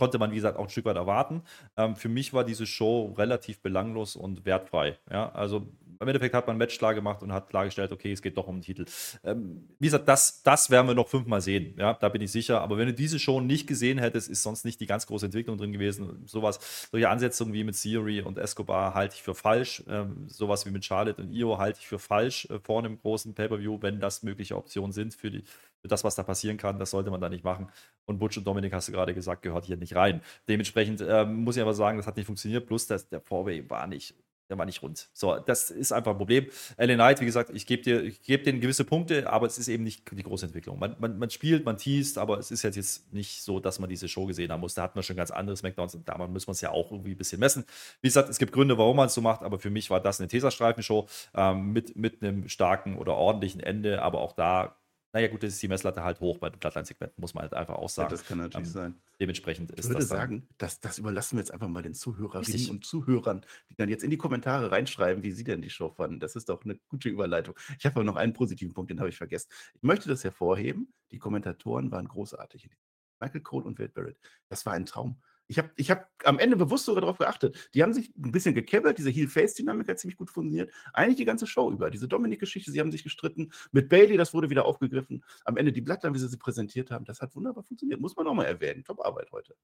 konnte 0.00 0.18
man, 0.18 0.30
wie 0.30 0.36
gesagt, 0.36 0.56
auch 0.56 0.64
ein 0.64 0.70
Stück 0.70 0.86
weit 0.86 0.96
erwarten. 0.96 1.42
Ähm, 1.76 1.94
für 1.94 2.08
mich 2.08 2.32
war 2.32 2.42
diese 2.42 2.66
Show 2.66 3.14
relativ 3.18 3.60
belanglos 3.60 4.16
und 4.16 4.46
wertfrei. 4.46 4.96
Ja, 5.10 5.30
also 5.32 5.68
im 6.00 6.08
Endeffekt 6.08 6.34
hat 6.34 6.46
man 6.46 6.56
ein 6.56 6.58
Match 6.58 6.78
klar 6.78 6.94
gemacht 6.94 7.22
und 7.22 7.32
hat 7.32 7.50
klargestellt, 7.50 7.92
okay, 7.92 8.10
es 8.12 8.22
geht 8.22 8.36
doch 8.36 8.48
um 8.48 8.56
den 8.56 8.62
Titel. 8.62 8.86
Ähm, 9.22 9.68
wie 9.78 9.86
gesagt, 9.86 10.08
das, 10.08 10.42
das 10.42 10.70
werden 10.70 10.86
wir 10.86 10.94
noch 10.94 11.08
fünfmal 11.08 11.40
sehen. 11.40 11.74
Ja, 11.78 11.94
da 11.94 12.08
bin 12.08 12.22
ich 12.22 12.32
sicher. 12.32 12.60
Aber 12.62 12.78
wenn 12.78 12.86
du 12.86 12.94
diese 12.94 13.18
Show 13.18 13.40
nicht 13.40 13.66
gesehen 13.66 13.98
hättest, 13.98 14.28
ist 14.30 14.42
sonst 14.42 14.64
nicht 14.64 14.80
die 14.80 14.86
ganz 14.86 15.06
große 15.06 15.26
Entwicklung 15.26 15.58
drin 15.58 15.72
gewesen. 15.72 16.26
Sowas, 16.26 16.88
solche 16.90 17.08
Ansetzungen 17.08 17.52
wie 17.52 17.64
mit 17.64 17.80
Theory 17.80 18.22
und 18.22 18.38
Escobar 18.38 18.94
halte 18.94 19.16
ich 19.16 19.22
für 19.22 19.34
falsch. 19.34 19.82
Ähm, 19.88 20.24
sowas 20.28 20.64
wie 20.64 20.70
mit 20.70 20.84
Charlotte 20.84 21.20
und 21.20 21.32
Io 21.32 21.58
halte 21.58 21.80
ich 21.80 21.86
für 21.86 21.98
falsch 21.98 22.46
äh, 22.50 22.58
vor 22.60 22.78
einem 22.78 22.98
großen 22.98 23.34
Pay-Per-View, 23.34 23.78
wenn 23.82 24.00
das 24.00 24.22
mögliche 24.22 24.56
Optionen 24.56 24.92
sind 24.92 25.14
für 25.14 25.30
die, 25.30 25.44
das, 25.82 26.04
was 26.04 26.14
da 26.14 26.22
passieren 26.22 26.56
kann, 26.56 26.78
das 26.78 26.90
sollte 26.90 27.10
man 27.10 27.20
da 27.20 27.28
nicht 27.28 27.44
machen. 27.44 27.68
Und 28.06 28.18
Butch 28.18 28.38
und 28.38 28.46
Dominik, 28.46 28.72
hast 28.72 28.88
du 28.88 28.92
gerade 28.92 29.14
gesagt, 29.14 29.42
gehört 29.42 29.64
hier 29.66 29.76
nicht 29.76 29.94
rein. 29.96 30.22
Dementsprechend 30.48 31.02
ähm, 31.06 31.44
muss 31.44 31.56
ich 31.56 31.62
aber 31.62 31.74
sagen, 31.74 31.98
das 31.98 32.06
hat 32.06 32.16
nicht 32.16 32.26
funktioniert. 32.26 32.66
Plus, 32.66 32.86
dass 32.86 33.08
der 33.08 33.20
Vorway 33.20 33.68
war 33.68 33.86
nicht, 33.86 34.14
der 34.50 34.58
war 34.58 34.66
nicht 34.66 34.82
rund. 34.82 35.08
So, 35.12 35.36
das 35.36 35.70
ist 35.70 35.92
einfach 35.92 36.10
ein 36.10 36.18
Problem. 36.18 36.46
LA 36.76 36.94
Knight, 36.94 37.20
wie 37.20 37.24
gesagt, 37.24 37.50
ich 37.54 37.66
gebe 37.66 37.82
dir, 37.82 38.02
ich 38.02 38.20
gebe 38.22 38.52
gewisse 38.58 38.84
Punkte, 38.84 39.30
aber 39.30 39.46
es 39.46 39.58
ist 39.58 39.68
eben 39.68 39.84
nicht 39.84 40.10
die 40.10 40.22
große 40.22 40.46
Entwicklung. 40.46 40.78
Man, 40.78 40.96
man, 40.98 41.18
man 41.18 41.30
spielt, 41.30 41.64
man 41.64 41.76
teast, 41.76 42.18
aber 42.18 42.38
es 42.38 42.50
ist 42.50 42.62
jetzt, 42.62 43.12
nicht 43.12 43.42
so, 43.42 43.60
dass 43.60 43.78
man 43.78 43.88
diese 43.88 44.08
Show 44.08 44.26
gesehen 44.26 44.50
haben 44.50 44.60
muss. 44.60 44.74
Da 44.74 44.82
hatten 44.82 44.96
wir 44.96 45.02
schon 45.02 45.16
ganz 45.16 45.30
anderes 45.30 45.62
McDonalds 45.62 45.94
und 45.94 46.08
da 46.08 46.18
müssen 46.26 46.48
wir 46.48 46.52
es 46.52 46.60
ja 46.60 46.70
auch 46.70 46.90
irgendwie 46.90 47.12
ein 47.12 47.18
bisschen 47.18 47.40
messen. 47.40 47.64
Wie 48.00 48.08
gesagt, 48.08 48.28
es 48.28 48.38
gibt 48.38 48.52
Gründe, 48.52 48.76
warum 48.78 48.96
man 48.96 49.06
es 49.06 49.14
so 49.14 49.20
macht, 49.20 49.42
aber 49.42 49.58
für 49.58 49.70
mich 49.70 49.90
war 49.90 50.00
das 50.00 50.20
eine 50.20 50.28
Tesastreifen-Show 50.28 51.06
ähm, 51.34 51.72
mit, 51.72 51.96
mit 51.96 52.22
einem 52.22 52.48
starken 52.48 52.96
oder 52.96 53.14
ordentlichen 53.14 53.60
Ende, 53.60 54.02
aber 54.02 54.20
auch 54.20 54.32
da 54.32 54.76
naja, 55.12 55.26
gut, 55.26 55.42
das 55.42 55.54
ist 55.54 55.62
die 55.62 55.68
Messlatte 55.68 56.04
halt 56.04 56.20
hoch 56.20 56.38
bei 56.38 56.50
den 56.50 56.60
Bloodline-Segmenten, 56.60 57.20
muss 57.20 57.34
man 57.34 57.42
halt 57.42 57.54
einfach 57.54 57.74
auch 57.74 57.88
sagen. 57.88 58.10
Ja, 58.10 58.16
das 58.16 58.24
kann 58.24 58.38
natürlich 58.38 58.68
ähm, 58.68 58.72
sein. 58.72 58.94
Dementsprechend 59.18 59.72
ist 59.72 59.80
ich 59.80 59.84
würde 59.86 60.00
das 60.00 60.08
sagen, 60.08 60.48
das, 60.56 60.78
das 60.78 60.98
überlassen 60.98 61.36
wir 61.36 61.40
jetzt 61.40 61.50
einfach 61.50 61.68
mal 61.68 61.82
den 61.82 61.94
Zuhörerinnen 61.94 62.44
Richtig. 62.44 62.70
und 62.70 62.84
Zuhörern, 62.84 63.44
die 63.68 63.74
dann 63.74 63.88
jetzt 63.88 64.04
in 64.04 64.10
die 64.10 64.16
Kommentare 64.16 64.70
reinschreiben, 64.70 65.24
wie 65.24 65.32
sie 65.32 65.42
denn 65.42 65.62
die 65.62 65.70
Show 65.70 65.90
fanden. 65.90 66.20
Das 66.20 66.36
ist 66.36 66.48
doch 66.48 66.64
eine 66.64 66.76
gute 66.88 67.08
Überleitung. 67.08 67.56
Ich 67.78 67.84
habe 67.86 67.96
aber 67.96 68.04
noch 68.04 68.16
einen 68.16 68.32
positiven 68.32 68.72
Punkt, 68.72 68.90
den 68.90 69.00
habe 69.00 69.08
ich 69.08 69.16
vergessen. 69.16 69.48
Ich 69.74 69.82
möchte 69.82 70.08
das 70.08 70.22
hervorheben. 70.22 70.92
Die 71.10 71.18
Kommentatoren 71.18 71.90
waren 71.90 72.06
großartig. 72.06 72.70
Michael 73.18 73.40
Cole 73.40 73.64
und 73.64 73.78
Wade 73.78 73.92
Barrett. 73.92 74.18
Das 74.48 74.64
war 74.64 74.74
ein 74.74 74.86
Traum. 74.86 75.20
Ich 75.50 75.58
habe 75.58 75.68
ich 75.74 75.90
hab 75.90 76.08
am 76.24 76.38
Ende 76.38 76.56
bewusst 76.56 76.84
sogar 76.84 77.00
darauf 77.00 77.18
geachtet. 77.18 77.70
Die 77.74 77.82
haben 77.82 77.92
sich 77.92 78.14
ein 78.16 78.30
bisschen 78.30 78.54
gekebbelt, 78.54 78.98
diese 78.98 79.10
Heel-Face-Dynamik 79.10 79.88
hat 79.88 79.98
ziemlich 79.98 80.16
gut 80.16 80.30
funktioniert. 80.30 80.72
Eigentlich 80.92 81.16
die 81.16 81.24
ganze 81.24 81.48
Show 81.48 81.72
über. 81.72 81.90
Diese 81.90 82.06
Dominik-Geschichte, 82.06 82.70
sie 82.70 82.78
haben 82.78 82.92
sich 82.92 83.02
gestritten. 83.02 83.50
Mit 83.72 83.88
Bailey, 83.88 84.16
das 84.16 84.32
wurde 84.32 84.48
wieder 84.48 84.64
aufgegriffen. 84.64 85.24
Am 85.44 85.56
Ende 85.56 85.72
die 85.72 85.80
Bloodline, 85.80 86.14
wie 86.14 86.20
sie 86.20 86.28
sie 86.28 86.36
präsentiert 86.36 86.92
haben, 86.92 87.04
das 87.04 87.20
hat 87.20 87.34
wunderbar 87.34 87.64
funktioniert. 87.64 88.00
Muss 88.00 88.14
man 88.14 88.28
auch 88.28 88.34
mal 88.34 88.44
erwähnen. 88.44 88.84
Top-Arbeit 88.84 89.32
heute. 89.32 89.56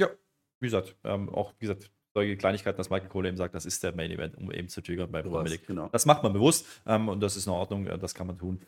Ja, 0.00 0.08
wie 0.58 0.66
gesagt, 0.66 0.96
ähm, 1.04 1.28
auch, 1.28 1.54
wie 1.60 1.66
gesagt, 1.66 1.88
solche 2.14 2.36
Kleinigkeiten, 2.36 2.76
dass 2.76 2.90
Michael 2.90 3.08
Cole 3.08 3.28
eben 3.28 3.36
sagt, 3.36 3.54
das 3.54 3.64
ist 3.64 3.80
der 3.84 3.94
Main 3.94 4.10
Event, 4.10 4.36
um 4.36 4.50
eben 4.50 4.68
zu 4.68 4.80
triggern 4.80 5.12
bei 5.12 5.22
Dominik. 5.22 5.68
Genau. 5.68 5.88
Das 5.92 6.04
macht 6.04 6.24
man 6.24 6.32
bewusst 6.32 6.66
ähm, 6.84 7.08
und 7.08 7.20
das 7.20 7.36
ist 7.36 7.46
in 7.46 7.52
Ordnung, 7.52 7.86
äh, 7.86 7.96
das 7.96 8.12
kann 8.12 8.26
man 8.26 8.36
tun. 8.36 8.60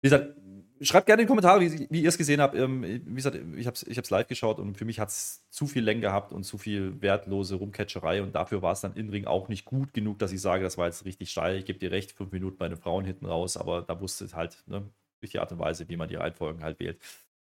Wie 0.00 0.08
gesagt, 0.08 0.38
schreibt 0.80 1.06
gerne 1.06 1.22
in 1.22 1.26
die 1.26 1.28
Kommentare, 1.28 1.60
wie, 1.60 1.86
wie 1.90 2.02
ihr 2.02 2.08
es 2.08 2.18
gesehen 2.18 2.40
habt. 2.40 2.54
Ähm, 2.54 2.82
wie 2.82 3.14
gesagt, 3.14 3.38
ich 3.56 3.66
habe 3.66 3.74
es 3.74 3.82
ich 3.82 4.10
live 4.10 4.26
geschaut 4.26 4.58
und 4.58 4.76
für 4.76 4.84
mich 4.84 5.00
hat 5.00 5.08
es 5.08 5.48
zu 5.50 5.66
viel 5.66 5.82
Länge 5.82 6.00
gehabt 6.00 6.32
und 6.32 6.44
zu 6.44 6.58
viel 6.58 7.00
wertlose 7.00 7.56
Rumcatcherei 7.56 8.22
und 8.22 8.34
dafür 8.34 8.62
war 8.62 8.72
es 8.72 8.80
dann 8.80 8.94
im 8.94 9.08
Ring 9.10 9.26
auch 9.26 9.48
nicht 9.48 9.64
gut 9.64 9.92
genug, 9.92 10.18
dass 10.18 10.32
ich 10.32 10.40
sage, 10.40 10.62
das 10.62 10.78
war 10.78 10.86
jetzt 10.86 11.04
richtig 11.04 11.30
steil. 11.30 11.56
Ich 11.58 11.64
gebe 11.64 11.78
dir 11.78 11.90
recht, 11.90 12.12
fünf 12.12 12.32
Minuten 12.32 12.58
bei 12.58 12.68
den 12.68 12.78
Frauen 12.78 13.04
hinten 13.04 13.26
raus, 13.26 13.56
aber 13.56 13.82
da 13.82 14.00
wusste 14.00 14.24
es 14.24 14.34
halt, 14.34 14.62
ne, 14.66 14.88
durch 15.20 15.32
die 15.32 15.38
Art 15.38 15.52
und 15.52 15.58
Weise, 15.58 15.88
wie 15.88 15.96
man 15.96 16.08
die 16.08 16.16
Reihenfolgen 16.16 16.62
halt 16.62 16.78
wählt. 16.80 17.00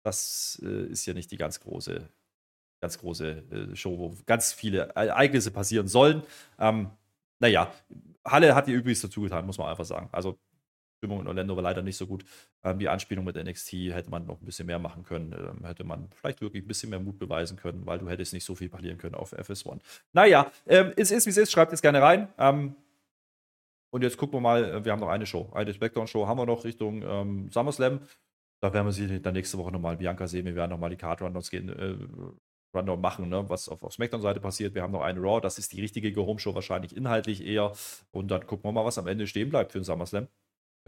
Das 0.03 0.61
äh, 0.65 0.87
ist 0.87 1.07
ja 1.07 1.15
nicht 1.15 1.31
die 1.31 1.37
ganz 1.37 1.61
große, 1.61 2.09
ganz 2.81 2.99
große 2.99 3.71
äh, 3.73 3.77
Show, 3.77 3.99
wo 3.99 4.17
ganz 4.27 4.53
viele 4.53 4.89
Ereignisse 4.95 5.51
passieren 5.51 5.89
sollen. 5.89 6.23
Ähm, 6.59 6.91
naja, 7.39 7.73
Halle 8.25 8.55
hat 8.55 8.69
ihr 8.69 8.77
übrigens 8.77 9.01
dazu 9.01 9.23
getan, 9.23 9.47
muss 9.47 9.59
man 9.59 9.69
einfach 9.69 9.85
sagen. 9.85 10.09
Also 10.13 10.39
Stimmung 11.01 11.21
in 11.21 11.27
Orlando 11.29 11.57
war 11.57 11.63
leider 11.63 11.81
nicht 11.81 11.97
so 11.97 12.07
gut. 12.07 12.27
Ähm, 12.63 12.79
die 12.79 12.89
Anspielung 12.89 13.25
mit 13.25 13.37
NXT 13.37 13.73
hätte 13.73 14.11
man 14.11 14.27
noch 14.27 14.41
ein 14.41 14.45
bisschen 14.45 14.67
mehr 14.67 14.79
machen 14.79 15.03
können. 15.03 15.33
Ähm, 15.33 15.65
hätte 15.65 15.83
man 15.83 16.11
vielleicht 16.13 16.43
wirklich 16.43 16.63
ein 16.63 16.69
bisschen 16.69 16.91
mehr 16.91 17.01
Mut 17.01 17.19
beweisen 17.19 17.57
können, 17.57 17.87
weil 17.87 17.99
du 17.99 18.09
hättest 18.11 18.35
nicht 18.35 18.45
so 18.45 18.55
viel 18.55 18.69
verlieren 18.69 18.99
können 18.99 19.15
auf 19.15 19.33
FS1. 19.33 19.81
Naja, 20.13 20.53
ähm, 20.67 20.93
es 20.97 21.11
ist, 21.11 21.25
wie 21.25 21.31
es 21.31 21.39
ist. 21.39 21.51
Schreibt 21.51 21.73
es 21.73 21.81
gerne 21.81 22.03
rein. 22.03 22.29
Ähm, 22.37 22.77
und 23.91 24.03
jetzt 24.03 24.19
gucken 24.19 24.35
wir 24.35 24.41
mal. 24.43 24.63
Äh, 24.63 24.85
wir 24.85 24.93
haben 24.93 25.01
noch 25.01 25.09
eine 25.09 25.25
Show. 25.25 25.51
Eine 25.55 25.73
Smackdown-Show 25.73 26.27
haben 26.27 26.39
wir 26.39 26.47
noch 26.47 26.65
Richtung 26.65 27.03
ähm, 27.03 27.51
SummerSlam. 27.51 28.01
Da 28.63 28.75
werden 28.75 28.87
wir 28.87 28.93
sie 28.93 29.23
dann 29.23 29.33
nächste 29.33 29.57
Woche 29.57 29.73
nochmal 29.73 29.97
Bianca 29.97 30.29
sehen. 30.29 30.45
Wir 30.45 30.55
werden 30.55 30.71
nochmal 30.71 30.91
die 30.91 30.97
Card 30.97 31.23
Rundown 31.23 31.43
gehen. 31.51 31.71
Äh, 31.71 31.97
Rundown 32.77 33.01
machen, 33.01 33.29
ne, 33.31 33.49
was 33.49 33.69
auf, 33.71 33.83
auf 33.83 33.95
Smackdown-Seite 33.95 34.39
passiert. 34.39 34.75
Wir 34.75 34.83
haben 34.83 34.93
noch 34.93 35.01
eine 35.01 35.19
Raw, 35.19 35.41
das 35.41 35.59
ist 35.59 35.73
die 35.73 35.81
richtige 35.81 36.13
Go-Home-Show 36.13 36.55
wahrscheinlich 36.55 36.95
inhaltlich 36.95 37.45
eher. 37.45 37.73
Und 38.13 38.31
dann 38.31 38.47
gucken 38.47 38.69
wir 38.69 38.73
mal, 38.73 38.85
was 38.85 38.99
am 38.99 39.07
Ende 39.07 39.27
stehen 39.27 39.49
bleibt 39.49 39.73
für 39.73 39.81
den 39.81 39.85
SummerSlam. 39.85 40.29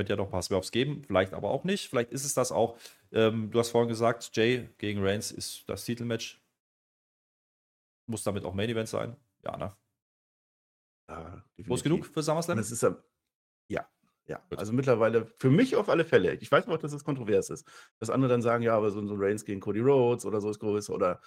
Könnte 0.02 0.14
ja 0.14 0.16
noch 0.16 0.26
ein 0.26 0.32
paar 0.32 0.42
Swerves 0.42 0.72
geben, 0.72 1.04
vielleicht 1.06 1.32
aber 1.32 1.50
auch 1.50 1.62
nicht. 1.62 1.88
Vielleicht 1.88 2.10
ist 2.10 2.24
es 2.24 2.34
das 2.34 2.50
auch. 2.50 2.76
Ähm, 3.12 3.52
du 3.52 3.60
hast 3.60 3.70
vorhin 3.70 3.88
gesagt, 3.88 4.30
Jay 4.34 4.68
gegen 4.78 5.00
Reigns 5.00 5.30
ist 5.30 5.68
das 5.68 5.84
Titelmatch. 5.84 6.42
Muss 8.08 8.24
damit 8.24 8.44
auch 8.44 8.52
Main 8.52 8.68
Event 8.68 8.88
sein? 8.88 9.16
Ja, 9.44 9.56
ne? 9.56 9.76
Ja, 11.08 11.44
Groß 11.64 11.84
genug 11.84 12.06
für 12.06 12.20
SummerSlam? 12.20 12.56
Das 12.58 12.72
ist 12.72 12.82
ja, 13.68 13.88
ja. 14.26 14.42
Gut. 14.50 14.58
Also 14.58 14.72
mittlerweile 14.72 15.26
für 15.26 15.50
mich 15.50 15.76
auf 15.76 15.88
alle 15.88 16.04
Fälle. 16.04 16.34
Ich 16.34 16.50
weiß 16.50 16.66
auch, 16.66 16.78
dass 16.78 16.92
es 16.92 17.04
kontrovers 17.04 17.48
ist. 17.50 17.64
Dass 18.00 18.10
andere 18.10 18.28
dann 18.28 18.42
sagen, 18.42 18.64
ja, 18.64 18.76
aber 18.76 18.90
so, 18.90 19.06
so 19.06 19.14
Reigns 19.16 19.44
gegen 19.44 19.60
Cody 19.60 19.80
Rhodes 19.80 20.24
oder 20.24 20.40
so 20.40 20.50
ist 20.50 20.58
groß 20.58 20.90
oder 20.90 21.20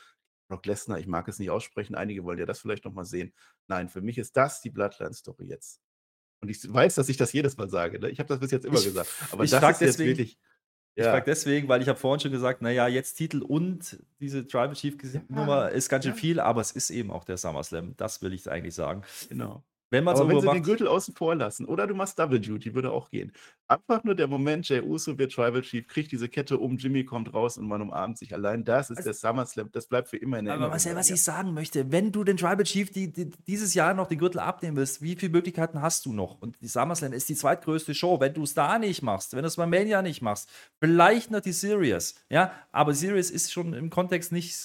Brock 0.49 0.65
Lesnar, 0.65 0.99
ich 0.99 1.07
mag 1.07 1.29
es 1.29 1.39
nicht 1.39 1.49
aussprechen. 1.49 1.95
Einige 1.95 2.25
wollen 2.25 2.39
ja 2.39 2.45
das 2.45 2.59
vielleicht 2.59 2.83
nochmal 2.83 3.05
sehen. 3.05 3.33
Nein, 3.67 3.87
für 3.87 4.01
mich 4.01 4.17
ist 4.17 4.35
das 4.35 4.59
die 4.59 4.69
Bloodline-Story 4.69 5.45
jetzt. 5.45 5.81
Und 6.45 6.51
ich 6.51 6.73
weiß, 6.73 6.95
dass 6.95 7.09
ich 7.09 7.17
das 7.17 7.33
jedes 7.33 7.57
Mal 7.57 7.69
sage. 7.69 7.99
Ne? 7.99 8.09
Ich 8.09 8.19
habe 8.19 8.29
das 8.29 8.39
bis 8.39 8.51
jetzt 8.51 8.65
immer 8.65 8.77
ich, 8.77 8.85
gesagt. 8.85 9.09
Aber 9.31 9.43
ich 9.43 9.51
das 9.51 9.81
ist 9.81 9.81
jetzt 9.81 9.99
wirklich. 9.99 10.37
Ja. 10.95 11.03
Ich 11.03 11.09
frage 11.09 11.25
deswegen, 11.25 11.67
weil 11.67 11.81
ich 11.81 11.89
habe 11.89 11.99
vorhin 11.99 12.21
schon 12.21 12.31
gesagt, 12.31 12.61
naja, 12.61 12.87
jetzt 12.87 13.15
Titel 13.15 13.41
und 13.41 13.97
diese 14.21 14.47
Tribal 14.47 14.73
Chief 14.73 14.95
Nummer 15.27 15.63
ja, 15.63 15.67
ist 15.67 15.89
ganz 15.89 16.05
schön 16.05 16.13
ja. 16.13 16.19
viel, 16.19 16.39
aber 16.39 16.61
es 16.61 16.71
ist 16.71 16.89
eben 16.89 17.11
auch 17.11 17.25
der 17.25 17.35
SummerSlam. 17.35 17.95
Das 17.97 18.21
will 18.21 18.31
ich 18.31 18.49
eigentlich 18.49 18.75
sagen. 18.75 19.03
Genau. 19.27 19.61
Wenn 19.91 20.03
man 20.03 20.15
Aber 20.15 20.23
so 20.23 20.29
wenn 20.29 20.39
sie 20.39 20.45
macht, 20.45 20.57
den 20.57 20.63
Gürtel 20.63 20.87
außen 20.87 21.15
vor 21.15 21.35
lassen 21.35 21.65
oder 21.65 21.85
du 21.85 21.93
machst 21.93 22.17
Double 22.17 22.39
Duty, 22.39 22.73
würde 22.73 22.91
auch 22.91 23.09
gehen. 23.09 23.31
Einfach 23.67 24.03
nur 24.03 24.15
der 24.15 24.27
Moment, 24.27 24.67
Jay 24.67 24.81
Uso 24.81 25.17
wird 25.17 25.31
Tribal 25.31 25.61
Chief, 25.61 25.87
kriegt 25.87 26.11
diese 26.11 26.27
Kette 26.27 26.57
um, 26.57 26.77
Jimmy 26.77 27.05
kommt 27.05 27.33
raus 27.33 27.57
und 27.57 27.67
man 27.67 27.81
umarmt 27.81 28.17
sich. 28.17 28.33
Allein 28.33 28.63
das 28.63 28.89
ist 28.89 28.97
also, 28.97 29.09
der 29.09 29.13
SummerSlam, 29.13 29.69
das 29.71 29.87
bleibt 29.87 30.09
für 30.09 30.17
immer 30.17 30.39
in 30.39 30.45
der 30.45 30.55
Aber 30.55 30.71
was, 30.71 30.85
was 30.93 31.09
ich 31.09 31.21
sagen 31.21 31.53
möchte, 31.53 31.91
wenn 31.91 32.11
du 32.11 32.23
den 32.23 32.37
Tribal 32.37 32.63
Chief 32.63 32.91
die, 32.91 33.11
die, 33.11 33.29
dieses 33.47 33.73
Jahr 33.73 33.93
noch 33.93 34.07
den 34.07 34.17
Gürtel 34.17 34.39
abnehmen 34.39 34.75
willst, 34.75 35.01
wie 35.01 35.15
viele 35.15 35.31
Möglichkeiten 35.31 35.81
hast 35.81 36.05
du 36.05 36.13
noch? 36.13 36.41
Und 36.41 36.59
die 36.61 36.67
SummerSlam 36.67 37.13
ist 37.13 37.29
die 37.29 37.35
zweitgrößte 37.35 37.93
Show. 37.93 38.19
Wenn 38.19 38.33
du 38.33 38.43
es 38.43 38.53
da 38.53 38.79
nicht 38.79 39.03
machst, 39.03 39.33
wenn 39.33 39.43
du 39.43 39.47
es 39.47 39.55
bei 39.55 39.67
Mania 39.67 40.01
nicht 40.01 40.21
machst, 40.21 40.49
vielleicht 40.79 41.29
noch 41.29 41.41
die 41.41 41.53
Series, 41.53 42.15
ja, 42.29 42.51
aber 42.71 42.93
Series 42.93 43.29
ist 43.29 43.53
schon 43.53 43.73
im 43.73 43.89
Kontext 43.89 44.31
nicht 44.31 44.55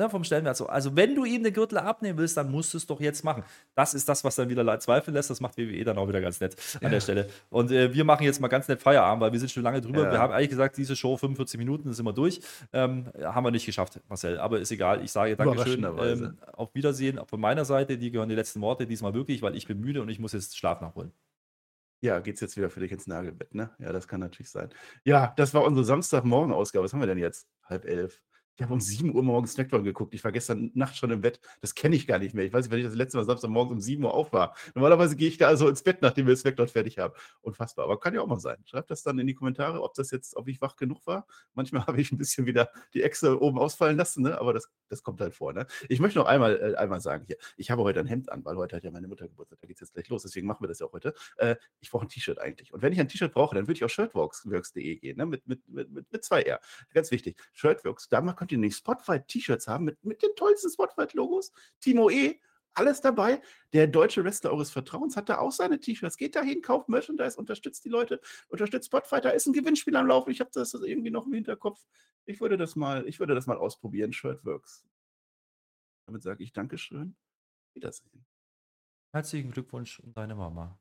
ne, 0.00 0.10
vom 0.10 0.24
Stellenwert 0.24 0.56
so. 0.56 0.66
Also, 0.66 0.96
wenn 0.96 1.14
du 1.14 1.24
ihm 1.24 1.42
den 1.44 1.52
Gürtel 1.52 1.78
abnehmen 1.78 2.18
willst, 2.18 2.36
dann 2.36 2.50
musst 2.50 2.72
du 2.74 2.78
es 2.78 2.86
doch 2.86 3.00
jetzt 3.00 3.22
machen. 3.22 3.44
Das 3.74 3.94
ist 3.94 4.08
das, 4.08 4.24
was 4.24 4.34
dann 4.34 4.48
wieder 4.48 4.80
zweifeln 4.80 5.14
lässt. 5.14 5.30
Das 5.30 5.40
macht 5.40 5.56
WWE 5.56 5.84
dann 5.84 5.98
auch 5.98 6.08
wieder 6.08 6.20
ganz 6.20 6.40
nett 6.40 6.56
an 6.76 6.82
ja. 6.82 6.88
der 6.88 7.00
Stelle. 7.00 7.28
Und 7.50 7.70
äh, 7.70 7.92
wir 7.94 8.04
machen 8.04 8.24
jetzt 8.24 8.40
mal 8.40 8.48
ganz 8.48 8.66
nett 8.68 8.80
Feierabend, 8.80 9.22
weil 9.22 9.32
wir 9.32 9.38
sind 9.38 9.50
schon 9.50 9.62
lange 9.62 9.80
drüber. 9.80 10.04
Ja. 10.04 10.12
Wir 10.12 10.18
haben 10.18 10.32
eigentlich 10.32 10.50
gesagt, 10.50 10.76
diese 10.76 10.96
Show 10.96 11.16
45 11.16 11.58
Minuten, 11.58 11.92
sind 11.92 12.04
wir 12.04 12.12
durch. 12.12 12.40
Ähm, 12.72 13.06
haben 13.22 13.44
wir 13.44 13.50
nicht 13.50 13.66
geschafft, 13.66 14.00
Marcel. 14.08 14.38
Aber 14.38 14.58
ist 14.58 14.70
egal. 14.70 15.04
Ich 15.04 15.12
sage 15.12 15.36
Dankeschön. 15.36 15.84
Ähm, 15.84 16.38
auf 16.52 16.74
Wiedersehen 16.74 17.20
von 17.26 17.40
meiner 17.40 17.64
Seite. 17.64 17.98
Die 17.98 18.10
gehören 18.10 18.28
die 18.28 18.34
letzten 18.34 18.60
Worte 18.60 18.86
diesmal 18.86 19.14
wirklich, 19.14 19.42
weil 19.42 19.54
ich 19.56 19.66
bin 19.66 19.80
müde 19.80 20.02
und 20.02 20.08
ich 20.08 20.18
muss 20.18 20.32
jetzt 20.32 20.56
Schlaf 20.56 20.80
nachholen. 20.80 21.12
Ja, 22.02 22.18
geht's 22.20 22.40
jetzt 22.40 22.56
wieder 22.56 22.70
für 22.70 22.80
dich 22.80 22.92
ins 22.92 23.06
Nagelbett, 23.06 23.54
ne? 23.54 23.70
Ja, 23.78 23.92
das 23.92 24.08
kann 24.08 24.20
natürlich 24.20 24.48
sein. 24.48 24.70
Ja, 25.04 25.34
das 25.36 25.52
war 25.52 25.64
unsere 25.64 25.84
Samstagmorgen-Ausgabe. 25.84 26.84
Was 26.84 26.94
haben 26.94 27.00
wir 27.00 27.06
denn 27.06 27.18
jetzt? 27.18 27.46
Halb 27.64 27.84
elf. 27.84 28.22
Ich 28.60 28.64
habe 28.64 28.74
um 28.74 28.80
7 28.80 29.14
Uhr 29.14 29.22
morgens 29.22 29.54
Smackdown 29.54 29.84
geguckt. 29.84 30.12
Ich 30.12 30.22
war 30.22 30.32
gestern 30.32 30.70
Nacht 30.74 30.94
schon 30.94 31.10
im 31.10 31.22
Bett. 31.22 31.40
Das 31.62 31.74
kenne 31.74 31.96
ich 31.96 32.06
gar 32.06 32.18
nicht 32.18 32.34
mehr. 32.34 32.44
Ich 32.44 32.52
weiß 32.52 32.66
nicht, 32.66 32.70
wenn 32.70 32.80
ich 32.80 32.84
das 32.84 32.94
letzte 32.94 33.16
Mal 33.16 33.24
Samstagmorgens 33.24 33.72
um 33.72 33.80
7 33.80 34.04
Uhr 34.04 34.12
auf 34.12 34.34
war. 34.34 34.54
Normalerweise 34.74 35.16
gehe 35.16 35.28
ich 35.28 35.38
da 35.38 35.48
also 35.48 35.66
ins 35.66 35.82
Bett, 35.82 36.02
nachdem 36.02 36.26
wir 36.26 36.36
Smackdown 36.36 36.68
fertig 36.68 36.98
haben. 36.98 37.14
Unfassbar. 37.40 37.86
Aber 37.86 37.98
kann 37.98 38.12
ja 38.12 38.20
auch 38.20 38.26
mal 38.26 38.38
sein. 38.38 38.58
Schreibt 38.66 38.90
das 38.90 39.02
dann 39.02 39.18
in 39.18 39.26
die 39.26 39.32
Kommentare, 39.32 39.80
ob 39.82 39.94
das 39.94 40.10
jetzt, 40.10 40.36
ob 40.36 40.46
ich 40.46 40.60
wach 40.60 40.76
genug 40.76 41.06
war. 41.06 41.26
Manchmal 41.54 41.80
habe 41.86 42.02
ich 42.02 42.12
ein 42.12 42.18
bisschen 42.18 42.44
wieder 42.44 42.68
die 42.92 43.02
Echse 43.02 43.40
oben 43.40 43.58
ausfallen 43.58 43.96
lassen, 43.96 44.24
ne? 44.24 44.38
aber 44.38 44.52
das, 44.52 44.68
das 44.90 45.02
kommt 45.02 45.22
halt 45.22 45.32
vor. 45.32 45.54
Ne? 45.54 45.66
Ich 45.88 45.98
möchte 45.98 46.18
noch 46.18 46.26
einmal, 46.26 46.60
äh, 46.60 46.76
einmal 46.76 47.00
sagen 47.00 47.24
hier, 47.26 47.38
ich 47.56 47.70
habe 47.70 47.82
heute 47.82 48.00
ein 48.00 48.06
Hemd 48.06 48.30
an, 48.30 48.44
weil 48.44 48.56
heute 48.56 48.76
hat 48.76 48.84
ja 48.84 48.90
meine 48.90 49.08
Mutter 49.08 49.26
Geburtstag. 49.26 49.58
Da 49.62 49.68
geht 49.68 49.76
es 49.76 49.80
jetzt 49.80 49.94
gleich 49.94 50.10
los. 50.10 50.20
Deswegen 50.20 50.46
machen 50.46 50.62
wir 50.62 50.68
das 50.68 50.80
ja 50.80 50.86
auch 50.86 50.92
heute. 50.92 51.14
Äh, 51.38 51.56
ich 51.80 51.90
brauche 51.90 52.04
ein 52.04 52.10
T-Shirt 52.10 52.38
eigentlich. 52.38 52.74
Und 52.74 52.82
wenn 52.82 52.92
ich 52.92 53.00
ein 53.00 53.08
T-Shirt 53.08 53.32
brauche, 53.32 53.54
dann 53.54 53.64
würde 53.64 53.78
ich 53.78 53.84
auf 53.84 53.90
shirtworks.de 53.90 54.96
gehen, 54.96 55.16
ne? 55.16 55.24
mit, 55.24 55.46
mit, 55.46 55.66
mit, 55.66 55.90
mit, 55.90 56.12
mit 56.12 56.24
zwei 56.26 56.42
R. 56.42 56.60
Ganz 56.92 57.10
wichtig. 57.10 57.40
Shirtworks. 57.54 58.10
Da 58.10 58.20
könnt 58.34 58.49
ihr 58.52 58.58
nicht 58.58 58.76
Spotify 58.76 59.20
T-Shirts 59.20 59.66
haben 59.68 59.84
mit, 59.84 60.02
mit 60.04 60.22
den 60.22 60.34
tollsten 60.36 60.70
Spotlight-Logos. 60.70 61.52
Timo 61.80 62.10
E., 62.10 62.40
alles 62.74 63.00
dabei. 63.00 63.42
Der 63.72 63.86
deutsche 63.86 64.22
Wrestler 64.24 64.52
eures 64.52 64.70
Vertrauens 64.70 65.16
hat 65.16 65.28
da 65.28 65.38
auch 65.38 65.52
seine 65.52 65.80
T-Shirts. 65.80 66.16
Geht 66.16 66.36
dahin, 66.36 66.62
kauft 66.62 66.88
Merchandise, 66.88 67.36
unterstützt 67.36 67.84
die 67.84 67.88
Leute, 67.88 68.20
unterstützt 68.48 68.86
Spotfight. 68.86 69.24
Da 69.24 69.30
ist 69.30 69.46
ein 69.46 69.52
Gewinnspiel 69.52 69.96
am 69.96 70.06
Laufen. 70.06 70.30
Ich 70.30 70.40
habe 70.40 70.50
das 70.52 70.72
irgendwie 70.74 71.10
noch 71.10 71.26
im 71.26 71.34
Hinterkopf. 71.34 71.84
Ich 72.26 72.40
würde 72.40 72.56
das 72.56 72.76
mal, 72.76 73.06
ich 73.08 73.18
würde 73.18 73.34
das 73.34 73.46
mal 73.46 73.56
ausprobieren. 73.56 74.12
Shirtworks. 74.12 74.84
Damit 76.06 76.22
sage 76.22 76.44
ich 76.44 76.52
Dankeschön. 76.52 77.16
Wiedersehen. 77.74 78.24
Herzlichen 79.12 79.50
Glückwunsch 79.50 80.00
an 80.00 80.12
deine 80.12 80.36
Mama. 80.36 80.78